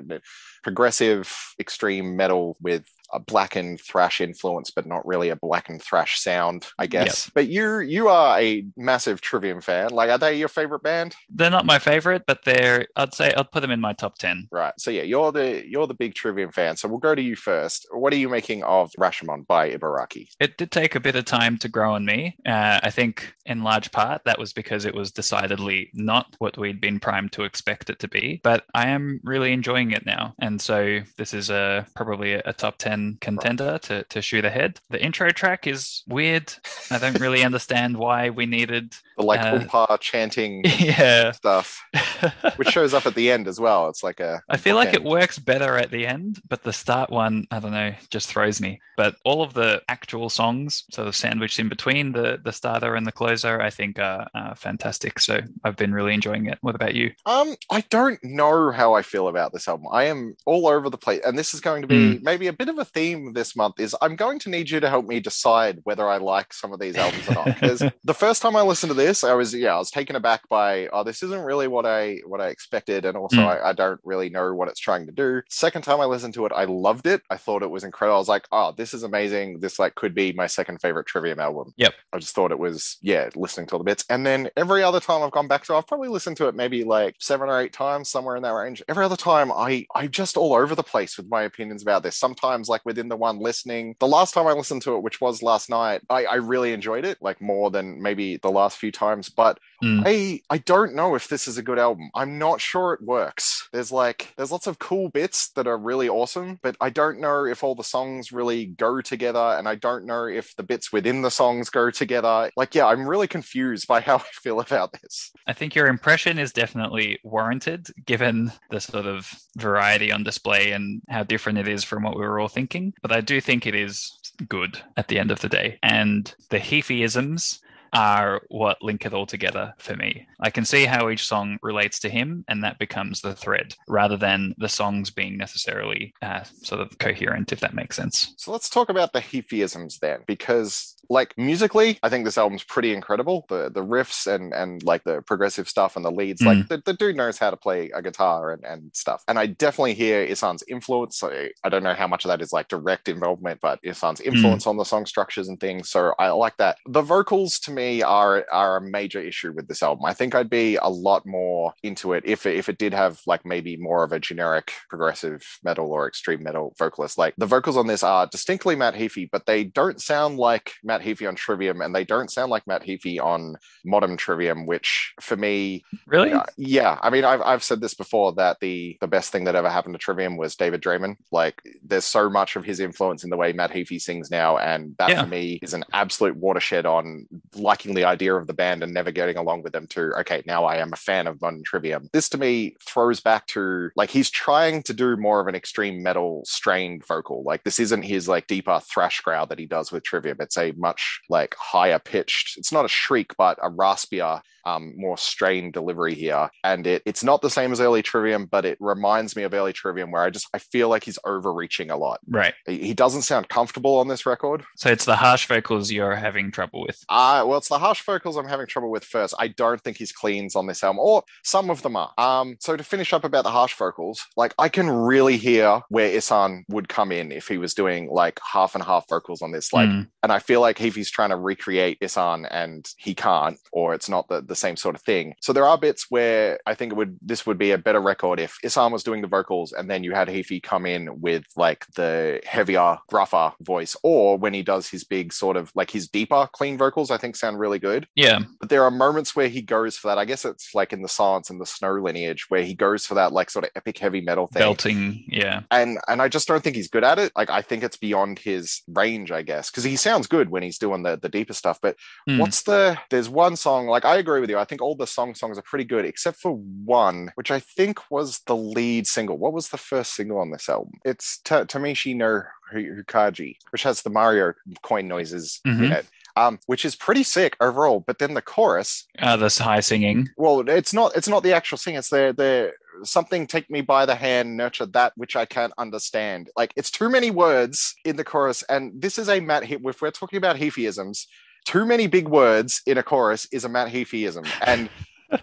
progressive 0.63 1.31
extreme 1.60 2.15
metal 2.15 2.57
with 2.62 2.86
a 3.15 3.19
black 3.19 3.55
and 3.55 3.79
thrash 3.79 4.22
influence, 4.22 4.72
but 4.72 4.86
not 4.86 5.05
really 5.05 5.29
a 5.29 5.36
black 5.36 5.69
and 5.69 5.81
thrash 5.81 6.19
sound, 6.19 6.67
I 6.77 6.88
guess. 6.88 7.29
But 7.34 7.48
you 7.48 7.79
you 7.79 8.10
are 8.10 8.39
a 8.39 8.65
massive 8.77 9.22
Trivium 9.22 9.62
fan. 9.62 9.89
Like, 9.91 10.10
are 10.10 10.17
they 10.17 10.38
your 10.38 10.48
favorite 10.48 10.84
band? 10.84 11.15
They're 11.29 11.50
not 11.50 11.65
my 11.65 11.79
favorite, 11.79 12.24
but 12.27 12.43
they're 12.43 12.88
I'd 12.95 13.13
say 13.13 13.34
I'd 13.34 13.51
put 13.51 13.62
them 13.62 13.72
in 13.72 13.81
my 13.81 13.93
top 13.93 14.17
ten. 14.17 14.48
Right. 14.51 14.74
So 14.77 14.91
yeah, 14.91 15.03
you're 15.03 15.31
the 15.31 15.63
you're 15.67 15.88
the 15.88 15.93
big 15.93 16.13
Trivium 16.13 16.51
fan. 16.51 16.77
So 16.77 16.88
we'll 16.88 17.00
go 17.00 17.15
to 17.15 17.22
you 17.22 17.36
first. 17.36 17.88
What 17.91 18.13
are 18.13 18.17
you 18.17 18.29
making 18.29 18.63
of 18.63 18.91
Rashomon 19.00 19.48
by 19.48 19.72
Ibaraki? 19.72 20.27
It 20.39 20.57
did 20.57 20.72
take 20.72 20.95
a 20.95 21.00
bit 21.00 21.15
of 21.15 21.25
time 21.25 21.57
to 21.60 21.69
grow 21.69 21.95
on 21.95 22.05
me. 22.05 22.38
Uh, 22.45 22.79
I 22.84 22.91
think 22.91 23.34
in 23.45 23.63
large 23.63 23.91
part 23.91 24.24
that 24.25 24.39
was 24.39 24.53
because 24.53 24.86
it 24.86 24.95
was 24.95 25.12
decidedly 25.12 25.89
not 25.93 26.36
what 26.39 26.57
we'd 26.57 26.81
been 26.81 27.00
primed 27.00 27.31
to 27.34 27.43
expect 27.43 27.89
it 27.89 28.00
to 28.00 28.07
be. 28.07 28.41
But 28.43 28.65
I 28.74 28.89
am 28.89 29.19
really 29.24 29.53
enjoying 29.53 29.91
it 29.91 30.05
now, 30.05 30.34
and 30.39 30.62
so 30.62 31.00
this 31.17 31.34
is 31.34 31.50
a 31.50 31.86
probably 31.95 32.34
a, 32.34 32.41
a 32.45 32.53
top 32.53 32.77
ten 32.77 33.04
contender 33.21 33.77
to 33.83 34.03
to 34.03 34.21
shoot 34.21 34.45
ahead. 34.45 34.79
The 34.89 35.01
intro 35.03 35.29
track 35.31 35.67
is 35.67 36.03
weird. 36.07 36.51
I 36.91 36.97
don't 36.97 37.19
really 37.19 37.43
understand 37.50 37.97
why 37.97 38.29
we 38.29 38.45
needed. 38.45 38.93
The 39.17 39.24
like 39.24 39.39
Uh, 39.41 39.59
Oompa 39.59 40.00
chanting 40.01 40.63
yeah. 40.79 41.31
stuff, 41.31 41.81
which 42.57 42.69
shows 42.69 42.93
up 42.93 43.05
at 43.05 43.15
the 43.15 43.31
end 43.31 43.47
as 43.47 43.59
well. 43.59 43.88
It's 43.89 44.03
like 44.03 44.19
a 44.19 44.41
I 44.50 44.57
feel 44.57 44.75
like 44.75 44.93
it 44.93 45.03
works 45.03 45.39
better 45.39 45.77
at 45.77 45.91
the 45.91 46.05
end, 46.05 46.41
but 46.50 46.63
the 46.63 46.74
start 46.74 47.09
one, 47.09 47.45
I 47.51 47.59
don't 47.59 47.71
know, 47.71 47.93
just 48.09 48.27
throws 48.27 48.59
me. 48.62 48.79
But 48.97 49.15
all 49.25 49.41
of 49.43 49.53
the 49.53 49.81
actual 49.89 50.29
songs, 50.29 50.83
sort 50.91 51.07
of 51.07 51.15
sandwiched 51.15 51.59
in 51.59 51.69
between 51.69 52.12
the 52.12 52.39
the 52.43 52.51
starter 52.51 52.95
and 52.95 53.05
the 53.07 53.12
closer, 53.12 53.62
I 53.62 53.69
think 53.69 54.00
are, 54.00 54.27
are 54.35 54.55
fantastic. 54.55 55.19
So 55.19 55.39
I've 55.63 55.75
been 55.77 55.93
really 55.93 56.13
enjoying 56.13 56.45
it. 56.47 56.57
What 56.62 56.75
about 56.75 56.95
you? 56.95 57.12
Um, 57.25 57.55
I 57.71 57.81
don't 57.89 58.19
know 58.24 58.71
how 58.71 58.93
I 58.93 59.01
feel 59.01 59.27
about 59.27 59.53
this 59.53 59.67
album. 59.67 59.88
I 59.91 60.05
am 60.05 60.35
all 60.45 60.67
over 60.67 60.89
the 60.89 60.97
place, 60.97 61.21
and 61.25 61.38
this 61.38 61.53
is 61.53 61.62
going 61.62 61.81
to 61.81 61.88
be 61.88 62.19
maybe 62.21 62.47
a 62.47 62.53
bit 62.53 62.69
of 62.69 62.77
a 62.79 62.85
theme 62.86 63.34
this 63.34 63.56
month. 63.56 63.80
Is 63.80 63.96
I'm 64.01 64.15
going 64.15 64.39
to 64.39 64.50
need 64.50 64.70
you 64.70 64.80
to 64.80 64.89
help 64.89 65.06
me 65.06 65.20
decide 65.20 65.80
whether 65.84 66.08
I 66.08 66.18
like 66.18 66.54
some 66.54 66.74
of 66.74 66.80
these 66.80 66.96
albums 66.96 67.30
or 67.30 67.34
not. 67.34 67.46
Because 67.46 67.84
the 68.04 68.13
first 68.13 68.42
time 68.42 68.56
I 68.56 68.62
listened 68.62 68.89
to 68.89 68.96
this, 68.96 69.24
I 69.24 69.34
was 69.34 69.54
yeah, 69.54 69.75
I 69.75 69.77
was 69.77 69.92
taken 69.92 70.15
aback 70.15 70.48
by 70.50 70.88
oh, 70.88 71.04
this 71.04 71.24
isn't 71.24 71.42
really 71.42 71.68
what 71.68 71.86
I 71.86 72.22
what 72.25 72.42
I 72.42 72.48
expected, 72.48 73.06
and 73.06 73.15
also 73.15 73.36
Mm. 73.36 73.46
I, 73.63 73.70
I 73.70 73.74
don't 73.74 74.00
really 74.04 74.30
know 74.30 74.54
what 74.54 74.68
it's 74.68 74.80
trying 74.80 75.06
to 75.06 75.12
do. 75.12 75.42
Second 75.50 75.84
time 75.84 76.00
I 76.00 76.06
listened 76.06 76.34
to 76.36 76.46
it, 76.46 76.51
I 76.56 76.65
loved 76.65 77.08
it. 77.08 77.22
I 77.30 77.38
thought 77.38 77.63
it 77.63 77.70
was 77.70 77.84
incredible. 77.84 78.15
I 78.15 78.20
was 78.20 78.27
like, 78.27 78.48
oh, 78.51 78.74
this 78.75 78.94
is 78.94 79.04
amazing. 79.04 79.60
This 79.60 79.80
like 79.80 79.96
could 79.96 80.15
be 80.15 80.34
my 80.34 80.48
second 80.48 80.82
favorite 80.82 81.08
Trivium 81.08 81.39
album. 81.39 81.74
Yep. 81.77 81.94
I 82.13 82.18
just 82.20 82.36
thought 82.36 82.51
it 82.51 82.60
was, 82.60 82.98
yeah, 83.01 83.30
listening 83.36 83.68
to 83.68 83.74
all 83.74 83.80
the 83.80 83.86
bits. 83.86 84.06
And 84.10 84.25
then 84.25 84.50
every 84.58 84.84
other 84.84 85.00
time 85.00 85.24
I've 85.24 85.32
gone 85.32 85.48
back 85.48 85.63
to, 85.65 85.75
I've 85.75 85.88
probably 85.88 86.10
listened 86.10 86.38
to 86.38 86.48
it 86.48 86.56
maybe 86.56 86.84
like 86.84 87.15
seven 87.20 87.50
or 87.50 87.60
eight 87.60 87.74
times, 87.74 88.10
somewhere 88.10 88.36
in 88.36 88.44
that 88.44 88.54
range. 88.54 88.82
Every 88.88 89.06
other 89.06 89.15
time, 89.15 89.51
I 89.51 89.86
I'm 89.96 90.12
just 90.12 90.38
all 90.38 90.54
over 90.54 90.75
the 90.75 90.84
place 90.84 91.18
with 91.18 91.30
my 91.30 91.44
opinions 91.44 91.82
about 91.82 92.04
this. 92.04 92.18
Sometimes, 92.18 92.70
like 92.70 92.75
within 92.84 93.08
the 93.08 93.15
one 93.15 93.39
listening, 93.39 93.96
the 94.00 94.08
last 94.08 94.34
time 94.34 94.48
I 94.48 94.53
listened 94.53 94.82
to 94.84 94.96
it, 94.96 95.03
which 95.03 95.22
was 95.22 95.44
last 95.44 95.70
night, 95.70 96.01
I, 96.10 96.25
I 96.25 96.36
really 96.36 96.74
enjoyed 96.74 97.05
it, 97.05 97.17
like 97.22 97.39
more 97.41 97.72
than 97.72 98.01
maybe 98.01 98.38
the 98.38 98.51
last 98.51 98.77
few 98.77 98.91
times. 98.91 99.29
But 99.29 99.60
Mm. 99.84 100.03
I 100.05 100.41
I 100.50 100.58
don't 100.60 100.96
know 100.96 101.15
if 101.15 101.27
this 101.27 101.48
is 101.48 101.58
a 101.58 101.63
good 101.63 101.79
album. 101.79 102.10
I'm 102.15 102.38
not 102.38 102.62
sure 102.62 102.94
it 102.94 103.03
works. 103.03 103.67
There's 103.72 103.91
like 103.91 104.34
there's 104.38 104.51
lots 104.51 104.67
of 104.67 104.79
cool 104.79 105.10
bits 105.10 105.50
that 105.51 105.67
are 105.67 105.77
really 105.77 106.10
awesome, 106.10 106.60
but 106.63 106.75
I 106.82 106.89
don't 106.89 107.20
know 107.20 107.46
if 107.46 107.63
all 107.63 107.75
the 107.75 107.84
songs 107.84 108.32
really 108.32 108.65
go 108.65 109.01
together 109.01 109.55
and 109.58 109.67
I 109.67 109.75
don't 109.75 110.05
know 110.05 110.25
if 110.25 110.55
the 110.55 110.63
bits 110.63 110.91
within 110.91 111.22
the 111.22 111.32
songs 111.32 111.70
go 111.70 111.91
together. 111.91 112.50
Like 112.55 112.74
yeah, 112.74 112.88
I'm 112.88 113.08
really 113.08 113.27
confused 113.27 113.88
by 113.88 114.01
how 114.05 114.17
I 114.17 114.25
feel 114.34 114.60
about 114.60 114.94
this. 115.01 115.32
I 115.46 115.53
think 115.53 115.75
your 115.75 115.88
impression 115.88 116.39
is 116.39 116.51
definitely 116.51 117.20
warranted 117.24 117.88
given 118.05 118.51
the 118.72 118.79
sort 118.79 119.05
of 119.05 119.32
variety 119.58 120.12
on 120.12 120.24
display 120.24 120.72
and 120.72 121.01
how 121.10 121.24
different 121.24 121.60
it 121.60 121.67
is 121.67 121.84
from 121.84 122.03
what 122.03 122.17
we 122.17 122.25
were 122.25 122.39
all 122.39 122.48
thinking. 122.48 122.64
But 123.01 123.12
I 123.12 123.22
do 123.22 123.41
think 123.41 123.65
it 123.65 123.75
is 123.75 124.12
good 124.50 124.81
at 124.98 125.07
the 125.07 125.19
end 125.19 125.31
of 125.31 125.39
the 125.41 125.50
day. 125.50 125.79
And 125.84 126.34
the 126.50 126.60
Heafyisms 126.60 127.60
are 127.93 128.41
what 128.50 128.81
link 128.81 129.05
it 129.05 129.13
all 129.13 129.25
together 129.25 129.74
for 129.77 129.95
me. 129.95 130.27
I 130.41 130.50
can 130.50 130.65
see 130.65 130.84
how 130.84 131.10
each 131.10 131.25
song 131.25 131.57
relates 131.62 131.98
to 132.00 132.10
him, 132.10 132.43
and 132.50 132.62
that 132.63 132.77
becomes 132.77 133.22
the 133.22 133.34
thread 133.34 133.74
rather 133.88 134.17
than 134.17 134.53
the 134.57 134.67
songs 134.67 135.10
being 135.10 135.38
necessarily 135.38 136.13
uh, 136.22 136.43
sort 136.62 136.81
of 136.81 136.98
coherent, 137.00 137.53
if 137.53 137.62
that 137.62 137.74
makes 137.74 137.95
sense. 137.95 138.34
So 138.38 138.51
let's 138.51 138.69
talk 138.69 138.89
about 138.89 139.13
the 139.13 139.22
Heafyisms 139.22 140.00
then, 140.00 140.19
because 140.27 140.94
like 141.09 141.33
musically, 141.38 142.00
I 142.03 142.09
think 142.09 142.25
this 142.25 142.38
album's 142.38 142.63
pretty 142.63 142.93
incredible. 142.93 143.45
The 143.50 143.69
the 143.69 143.83
riffs 143.83 144.27
and 144.27 144.53
and 144.53 144.83
like 144.83 145.03
the 145.03 145.21
progressive 145.21 145.69
stuff 145.69 145.95
and 145.95 146.05
the 146.05 146.12
leads, 146.12 146.41
like 146.41 146.57
mm. 146.57 146.67
the, 146.67 146.81
the 146.85 146.93
dude 146.93 147.15
knows 147.15 147.38
how 147.38 147.50
to 147.50 147.57
play 147.57 147.89
a 147.93 148.01
guitar 148.01 148.51
and, 148.51 148.63
and 148.63 148.91
stuff. 148.93 149.24
And 149.27 149.39
I 149.39 149.47
definitely 149.47 149.93
hear 149.93 150.25
Ihsahn's 150.25 150.63
influence. 150.67 151.24
I, 151.24 151.51
I 151.63 151.69
don't 151.69 151.83
know 151.83 151.93
how 151.93 152.07
much 152.07 152.25
of 152.25 152.29
that 152.29 152.41
is 152.41 152.53
like 152.53 152.67
direct 152.67 153.07
involvement, 153.07 153.59
but 153.62 153.81
Ihsahn's 153.83 154.21
mm. 154.21 154.25
influence 154.25 154.67
on 154.67 154.77
the 154.77 154.83
song 154.83 155.05
structures 155.05 155.47
and 155.47 155.59
things. 155.59 155.89
So 155.89 156.13
I 156.19 156.29
like 156.29 156.57
that. 156.57 156.77
The 156.88 157.01
vocals 157.01 157.59
to 157.59 157.71
me 157.71 158.01
are 158.01 158.45
are 158.51 158.77
a 158.77 158.81
major 158.81 159.21
issue 159.21 159.51
with 159.53 159.67
this 159.67 159.83
album. 159.83 160.05
I 160.05 160.13
think 160.13 160.35
I'd 160.35 160.50
be 160.50 160.77
a 160.77 160.89
lot 160.89 161.25
more 161.25 161.74
into 161.83 162.13
it 162.13 162.24
if 162.25 162.45
it, 162.45 162.55
if 162.55 162.69
it 162.69 162.77
did 162.77 162.93
have 162.93 163.21
like 163.25 163.45
maybe 163.45 163.77
more 163.77 164.03
of 164.03 164.12
a 164.12 164.19
generic 164.19 164.71
progressive 164.89 165.59
metal 165.63 165.91
or 165.91 166.07
extreme 166.07 166.43
metal 166.43 166.74
vocalist. 166.77 167.17
Like 167.17 167.33
the 167.38 167.45
vocals 167.45 167.77
on 167.77 167.88
this 167.88 168.03
are 168.03 168.27
distinctly 168.27 168.75
Matt 168.75 168.95
Heafy, 168.95 169.29
but 169.31 169.45
they 169.45 169.63
don't 169.63 170.01
sound 170.01 170.38
like 170.38 170.74
Matt 170.83 170.94
Heafy 171.01 171.27
on 171.27 171.35
Trivium, 171.35 171.81
and 171.81 171.93
they 171.93 172.03
don't 172.03 172.31
sound 172.31 172.49
like 172.49 172.65
Matt 172.67 172.83
Heafy 172.83 173.19
on 173.19 173.55
Modern 173.85 174.17
Trivium, 174.17 174.65
which 174.65 175.13
for 175.21 175.35
me, 175.35 175.83
Really? 176.07 176.31
uh, 176.31 176.43
yeah, 176.57 176.97
I 177.01 177.09
mean, 177.09 177.23
I've, 177.25 177.41
I've 177.41 177.63
said 177.63 177.81
this 177.81 177.93
before 177.93 178.33
that 178.33 178.57
the 178.61 178.97
the 179.01 179.07
best 179.07 179.31
thing 179.31 179.43
that 179.45 179.55
ever 179.55 179.69
happened 179.69 179.93
to 179.95 179.99
Trivium 179.99 180.37
was 180.37 180.55
David 180.55 180.81
Draiman. 180.81 181.15
Like, 181.31 181.61
there's 181.83 182.05
so 182.05 182.29
much 182.29 182.55
of 182.55 182.65
his 182.65 182.79
influence 182.79 183.23
in 183.23 183.29
the 183.29 183.37
way 183.37 183.53
Matt 183.53 183.71
Heafy 183.71 183.99
sings 184.01 184.29
now, 184.31 184.57
and 184.57 184.95
that 184.99 185.09
Yeah. 185.09 185.21
for 185.23 185.27
me 185.27 185.59
is 185.61 185.73
an 185.73 185.83
absolute 185.93 186.35
watershed 186.37 186.85
on 186.85 187.27
liking 187.55 187.93
the 187.93 188.05
idea 188.05 188.35
of 188.35 188.47
the 188.47 188.53
band 188.53 188.83
and 188.83 188.93
never 188.93 189.11
getting 189.11 189.37
along 189.37 189.63
with 189.63 189.73
them. 189.73 189.87
To 189.87 190.13
okay, 190.19 190.43
now 190.45 190.65
I 190.65 190.77
am 190.77 190.93
a 190.93 190.97
fan 190.97 191.27
of 191.27 191.41
Modern 191.41 191.63
Trivium. 191.63 192.09
This 192.13 192.29
to 192.29 192.37
me 192.37 192.75
throws 192.87 193.19
back 193.19 193.47
to 193.47 193.89
like 193.95 194.09
he's 194.09 194.29
trying 194.29 194.83
to 194.83 194.93
do 194.93 195.15
more 195.17 195.39
of 195.39 195.47
an 195.47 195.55
extreme 195.55 196.03
metal 196.03 196.43
strained 196.45 197.05
vocal. 197.05 197.43
Like 197.43 197.63
this 197.63 197.79
isn't 197.79 198.03
his 198.03 198.27
like 198.27 198.47
deeper 198.47 198.79
thrash 198.91 199.21
growl 199.21 199.45
that 199.47 199.59
he 199.59 199.65
does 199.65 199.91
with 199.91 200.03
Trivium. 200.03 200.37
It's 200.39 200.57
a 200.57 200.71
much 200.86 201.22
like 201.30 201.56
higher 201.58 202.00
pitched. 202.00 202.58
It's 202.60 202.72
not 202.72 202.86
a 202.86 202.96
shriek, 203.01 203.32
but 203.38 203.58
a 203.62 203.70
raspier 203.70 204.42
um, 204.65 204.93
more 204.95 205.17
strained 205.17 205.74
delivery 205.74 206.13
here. 206.13 206.50
And 206.63 206.86
it 206.86 207.01
it's 207.05 207.24
not 207.24 207.41
the 207.41 207.50
same 207.50 207.72
as 207.72 207.79
early 207.81 208.01
Trivium, 208.01 208.45
but 208.45 208.65
it 208.65 208.77
reminds 208.79 209.36
me 209.36 209.43
of 209.43 209.53
early 209.53 209.74
Trivium 209.74 210.12
where 210.12 210.24
I 210.24 210.29
just 210.29 210.48
I 210.53 210.60
feel 210.60 210.89
like 210.89 211.03
he's 211.03 211.19
overreaching 211.25 211.89
a 211.89 211.98
lot. 211.98 212.19
Right. 212.27 212.53
He 212.65 212.77
he 212.79 212.93
doesn't 212.93 213.24
sound 213.24 213.50
comfortable 213.50 213.98
on 213.98 214.07
this 214.07 214.25
record. 214.25 214.63
So 214.77 214.89
it's 214.89 215.05
the 215.05 215.15
harsh 215.15 215.48
vocals 215.48 215.91
you're 215.91 216.15
having 216.15 216.51
trouble 216.51 216.84
with. 216.84 216.98
Uh, 217.10 217.43
well, 217.48 217.57
it's 217.57 217.69
the 217.69 217.79
harsh 217.79 218.03
vocals 218.03 218.38
I'm 218.38 218.48
having 218.48 218.67
trouble 218.67 218.91
with 218.91 219.03
first. 219.03 219.34
I 219.39 219.48
don't 219.48 219.81
think 219.81 219.98
he's 219.98 220.12
cleans 220.12 220.55
on 220.55 220.67
this 220.67 220.84
album, 220.84 221.00
or 221.00 221.24
some 221.43 221.69
of 221.69 221.81
them 221.81 221.95
are. 221.95 222.12
Um, 222.17 222.57
so 222.60 222.75
to 222.75 222.84
finish 222.84 223.13
up 223.13 223.24
about 223.24 223.43
the 223.43 223.51
harsh 223.51 223.75
vocals, 223.75 224.22
like 224.38 224.53
I 224.60 224.69
can 224.69 224.89
really 224.89 225.38
hear 225.38 225.81
where 225.89 226.10
Ihsahn 226.10 226.63
would 226.69 226.89
come 226.89 227.12
in 227.12 227.31
if 227.31 227.48
he 227.48 227.57
was 227.57 227.74
doing 227.74 228.10
like 228.10 228.39
half 228.53 228.75
and 228.75 228.84
half 228.84 229.05
vocals 229.10 229.41
on 229.41 229.51
this. 229.51 229.74
Like, 229.74 229.86
Mm. 229.89 230.07
and 230.24 230.31
I 230.31 230.39
feel 230.39 230.62
like 230.62 230.65
like 230.65 230.79
Heafy's 230.79 231.12
trying 231.12 231.29
to 231.29 231.36
recreate 231.38 232.00
Ihsahn 232.01 232.48
and 232.50 232.86
he 232.98 233.13
can't, 233.13 233.57
or 233.72 233.93
it's 233.93 234.10
not 234.10 234.27
the, 234.27 234.41
the 234.41 234.54
same 234.55 234.75
sort 234.75 234.95
of 234.95 235.01
thing. 235.01 235.35
So 235.41 235.53
there 235.53 235.65
are 235.65 235.77
bits 235.77 236.05
where 236.09 236.59
I 236.65 236.74
think 236.75 236.91
it 236.93 236.95
would 236.95 237.17
this 237.21 237.45
would 237.45 237.57
be 237.57 237.71
a 237.71 237.77
better 237.77 238.01
record 238.01 238.39
if 238.39 238.57
Ihsahn 238.63 238.91
was 238.91 239.03
doing 239.03 239.21
the 239.21 239.27
vocals 239.27 239.74
and 239.74 239.89
then 239.89 240.03
you 240.03 240.13
had 240.13 240.27
Heafy 240.27 240.62
come 240.62 240.85
in 240.85 241.21
with 241.21 241.43
like 241.55 241.85
the 241.95 242.41
heavier, 242.45 242.97
gruffer 243.12 243.53
voice, 243.62 243.95
or 244.03 244.38
when 244.38 244.53
he 244.53 244.62
does 244.63 244.88
his 244.89 245.03
big 245.03 245.33
sort 245.33 245.57
of 245.57 245.71
like 245.75 245.91
his 245.91 246.07
deeper, 246.07 246.47
clean 246.53 246.77
vocals, 246.77 247.12
I 247.12 247.17
think 247.17 247.35
sound 247.35 247.59
really 247.59 247.79
good. 247.79 248.07
Yeah. 248.15 248.39
But 248.59 248.69
there 248.69 248.83
are 248.83 248.91
moments 248.91 249.35
where 249.35 249.47
he 249.47 249.62
goes 249.62 249.97
for 249.97 250.07
that. 250.07 250.17
I 250.17 250.25
guess 250.25 250.45
it's 250.45 250.74
like 250.74 250.93
in 250.93 251.01
the 251.01 251.07
Silence 251.09 251.50
and 251.50 251.59
the 251.59 251.65
Snow 251.65 251.93
lineage 251.93 252.45
where 252.50 252.63
he 252.63 252.74
goes 252.74 253.05
for 253.05 253.15
that 253.15 253.31
like 253.33 253.50
sort 253.50 253.65
of 253.65 253.71
epic 253.75 253.97
heavy 253.97 254.21
metal 254.21 254.47
thing. 254.47 254.62
Belting. 254.62 255.24
Yeah. 255.27 255.62
And 255.71 256.00
and 256.07 256.21
I 256.21 256.27
just 256.27 256.47
don't 256.47 256.63
think 256.63 256.75
he's 256.75 256.89
good 256.89 257.03
at 257.03 257.19
it. 257.19 257.31
Like 257.35 257.50
I 257.50 257.62
think 257.62 257.83
it's 257.83 257.97
beyond 257.97 258.39
his 258.39 258.81
range, 258.88 259.31
I 259.31 259.41
guess, 259.41 259.69
because 259.69 259.83
he 259.83 259.95
sounds 259.95 260.27
good 260.27 260.50
when 260.50 260.63
he's 260.63 260.77
doing 260.77 261.03
the 261.03 261.17
the 261.17 261.29
deeper 261.29 261.53
stuff. 261.53 261.79
But 261.81 261.95
Hmm. 262.27 262.39
what's 262.39 262.63
the? 262.63 262.97
There's 263.09 263.29
one 263.29 263.55
song. 263.55 263.88
Like 263.88 264.05
I 264.05 264.17
agree 264.17 264.39
with 264.41 264.44
you. 264.49 264.57
I 264.59 264.65
think 264.65 264.81
all 264.81 264.95
the 264.95 265.07
song 265.07 265.35
songs 265.35 265.57
are 265.57 265.61
pretty 265.63 265.85
good, 265.85 266.05
except 266.05 266.37
for 266.39 266.53
one, 266.53 267.31
which 267.35 267.51
I 267.51 267.59
think 267.59 267.99
was 268.11 268.39
the 268.47 268.55
lead 268.55 269.07
single. 269.07 269.37
What 269.37 269.53
was 269.53 269.69
the 269.69 269.77
first 269.77 270.13
single 270.15 270.37
on 270.39 270.51
this 270.51 270.69
album? 270.69 270.93
It's 271.03 271.39
Ta- 271.39 271.65
Tamashii 271.65 272.15
no 272.15 272.41
Houkai, 272.73 273.55
which 273.71 273.83
has 273.83 274.01
the 274.01 274.09
Mario 274.09 274.53
coin 274.81 275.07
noises 275.07 275.59
in 275.65 275.77
Mhm. 275.77 275.91
it. 275.91 276.05
Um, 276.37 276.59
which 276.65 276.83
is 276.83 276.97
pretty 276.97 277.23
sick 277.23 277.55
overall. 277.61 278.01
But 278.05 278.19
then 278.19 278.33
the 278.33 278.41
chorus, 278.41 279.07
Uh, 279.19 279.37
this 279.37 279.57
high 279.57 279.79
singing. 279.79 280.27
well, 280.35 280.67
it's 280.67 280.91
not 280.93 281.15
it's 281.15 281.29
not 281.29 281.43
the 281.43 281.53
actual 281.53 281.77
singing. 281.77 281.99
It's 281.99 282.09
the 282.09 282.33
the 282.35 282.73
something 283.05 283.47
take 283.47 283.69
me 283.69 283.79
by 283.79 284.05
the 284.05 284.15
hand, 284.15 284.57
nurture 284.57 284.85
that 284.87 285.13
which 285.15 285.37
I 285.37 285.45
can't 285.45 285.71
understand. 285.77 286.49
Like 286.57 286.73
it's 286.75 286.91
too 286.91 287.09
many 287.09 287.31
words 287.31 287.95
in 288.03 288.17
the 288.17 288.25
chorus, 288.25 288.63
and 288.63 289.01
this 289.01 289.17
is 289.17 289.29
a 289.29 289.39
Matt. 289.39 289.63
He- 289.63 289.75
If 289.81 290.01
we're 290.01 290.11
talking 290.11 290.35
about 290.37 290.57
Heafyisms, 290.57 291.25
too 291.65 291.86
many 291.86 292.07
big 292.07 292.27
words 292.27 292.81
in 292.86 292.98
a 292.98 293.03
chorus 293.03 293.48
is 293.51 293.65
a 293.65 293.69
Matt 293.69 293.91
Heafyism, 293.91 294.48
and. 294.65 294.89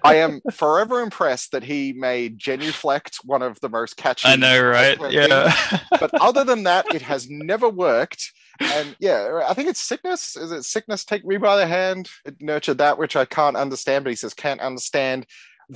I 0.05 0.15
am 0.15 0.41
forever 0.53 1.01
impressed 1.01 1.51
that 1.51 1.65
he 1.65 1.93
made 1.93 2.39
Genuflect 2.39 3.19
one 3.25 3.43
of 3.43 3.59
the 3.61 3.69
most 3.69 3.97
catchy. 3.97 4.29
I 4.29 4.37
know, 4.37 4.63
right? 4.63 4.97
Yeah. 5.13 5.55
But 5.91 6.15
other 6.15 6.45
than 6.45 6.63
that, 6.63 6.95
it 6.95 7.03
has 7.03 7.29
never 7.29 7.69
worked. 7.69 8.33
And 8.61 8.95
yeah, 9.01 9.45
I 9.47 9.55
think 9.55 9.69
it's 9.69 9.81
sickness. 9.81 10.37
Is 10.37 10.53
it 10.53 10.65
sickness? 10.65 11.05
Take 11.05 11.25
me 11.25 11.37
by 11.37 11.57
the 11.57 11.67
hand. 11.67 12.09
It 12.25 12.41
nurtured 12.41 12.79
that 12.79 12.97
which 12.97 13.17
I 13.17 13.25
can't 13.25 13.57
understand. 13.57 14.05
But 14.05 14.11
he 14.11 14.17
says, 14.17 14.35
can't 14.35 14.61
understand. 14.61 15.27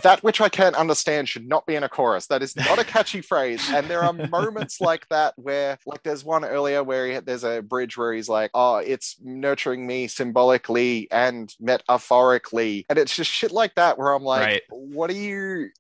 That 0.03 0.23
which 0.23 0.41
I 0.41 0.49
can't 0.49 0.76
understand 0.76 1.29
should 1.29 1.49
not 1.49 1.67
be 1.67 1.75
in 1.75 1.83
a 1.83 1.88
chorus. 1.88 2.26
That 2.26 2.43
is 2.43 2.57
not 2.57 2.79
a 2.79 2.85
catchy 2.95 3.21
phrase. 3.21 3.62
And 3.73 3.87
there 3.88 4.03
are 4.03 4.12
moments 4.12 4.81
like 4.81 5.09
that 5.09 5.35
where, 5.37 5.79
like, 5.87 6.03
there's 6.03 6.25
one 6.25 6.45
earlier 6.45 6.83
where 6.83 7.07
he, 7.07 7.19
there's 7.21 7.45
a 7.45 7.62
bridge 7.62 7.97
where 7.97 8.12
he's 8.12 8.29
like, 8.29 8.50
oh, 8.55 8.76
it's 8.76 9.17
nurturing 9.23 9.87
me 9.87 10.07
symbolically 10.09 11.09
and 11.11 11.55
metaphorically. 11.61 12.87
And 12.88 12.99
it's 12.99 13.15
just 13.15 13.31
shit 13.31 13.53
like 13.53 13.75
that 13.76 13.99
where 13.99 14.12
I'm 14.12 14.23
like, 14.23 14.47
Right. 14.47 14.62
what 14.71 15.11
are 15.11 15.15
you? 15.15 15.71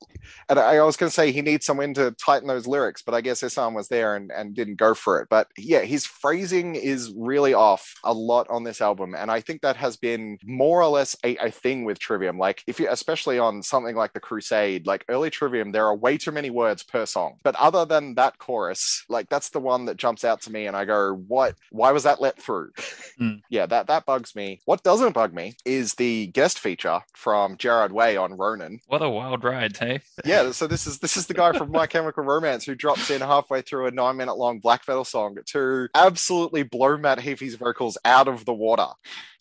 And 0.48 0.58
I, 0.58 0.76
I 0.76 0.82
was 0.82 0.96
going 0.96 1.08
to 1.08 1.14
say 1.14 1.30
he 1.30 1.42
needs 1.42 1.66
someone 1.66 1.94
to 1.94 2.10
tighten 2.12 2.48
those 2.48 2.66
lyrics, 2.66 3.02
but 3.02 3.14
I 3.14 3.20
guess 3.20 3.42
Ihsahn 3.42 3.74
was 3.74 3.88
there 3.88 4.16
and, 4.16 4.30
and 4.32 4.54
didn't 4.54 4.76
go 4.76 4.94
for 4.94 5.20
it. 5.20 5.28
But 5.30 5.48
yeah, 5.56 5.80
his 5.80 6.06
phrasing 6.06 6.74
is 6.74 7.12
really 7.16 7.54
off 7.54 7.94
a 8.04 8.12
lot 8.12 8.48
on 8.50 8.64
this 8.64 8.80
album. 8.80 9.14
And 9.14 9.30
I 9.30 9.40
think 9.40 9.62
that 9.62 9.76
has 9.76 9.96
been 9.96 10.38
more 10.44 10.82
or 10.82 10.88
less 10.88 11.16
a, 11.24 11.36
a 11.36 11.50
thing 11.50 11.84
with 11.84 11.98
Trivium. 11.98 12.38
Like, 12.38 12.62
if 12.66 12.80
you, 12.80 12.88
especially 12.90 13.38
on 13.38 13.62
something 13.62 13.94
like 13.94 14.05
The 14.12 14.20
Crusade, 14.20 14.86
like 14.86 15.04
early 15.08 15.30
Trivium, 15.30 15.72
there 15.72 15.86
are 15.86 15.96
way 15.96 16.16
too 16.16 16.32
many 16.32 16.50
words 16.50 16.82
per 16.82 17.06
song. 17.06 17.38
But 17.42 17.56
other 17.56 17.84
than 17.84 18.14
that 18.14 18.38
chorus, 18.38 19.04
like, 19.08 19.28
that's 19.28 19.50
the 19.50 19.60
one 19.60 19.84
that 19.86 19.96
jumps 19.96 20.24
out 20.24 20.42
to 20.42 20.52
me. 20.52 20.66
And 20.66 20.76
I 20.76 20.84
go, 20.84 21.14
what? 21.28 21.54
Why 21.70 21.92
was 21.92 22.04
that 22.04 22.20
let 22.20 22.40
through? 22.40 22.72
Hmm. 23.18 23.36
yeah, 23.48 23.64
that, 23.64 23.86
that 23.86 24.04
bugs 24.04 24.36
me. 24.36 24.60
What 24.66 24.82
doesn't 24.82 25.14
bug 25.14 25.32
me 25.32 25.56
is 25.64 25.94
the 25.94 26.26
guest 26.26 26.58
feature 26.58 27.00
from 27.14 27.56
Gerard 27.56 27.90
Way 27.90 28.18
on 28.18 28.36
Ronin 28.36 28.80
what 28.86 29.02
a 29.02 29.08
wild 29.08 29.44
ride, 29.44 29.76
hey? 29.76 30.00
yeah 30.24 30.50
so 30.52 30.66
this 30.66 30.86
is 30.86 30.98
this 30.98 31.16
is 31.16 31.26
the 31.26 31.34
guy 31.34 31.52
from 31.52 31.70
my 31.70 31.86
chemical 31.86 32.24
romance 32.24 32.64
who 32.64 32.74
drops 32.74 33.10
in 33.10 33.20
halfway 33.20 33.62
through 33.62 33.86
a 33.86 33.90
nine 33.90 34.16
minute 34.16 34.36
long 34.36 34.58
black 34.58 34.82
metal 34.86 35.04
song 35.04 35.36
to 35.44 35.88
absolutely 35.94 36.62
blow 36.62 36.96
matt 36.96 37.20
heafy's 37.20 37.54
vocals 37.54 37.98
out 38.04 38.28
of 38.28 38.44
the 38.44 38.52
water 38.52 38.86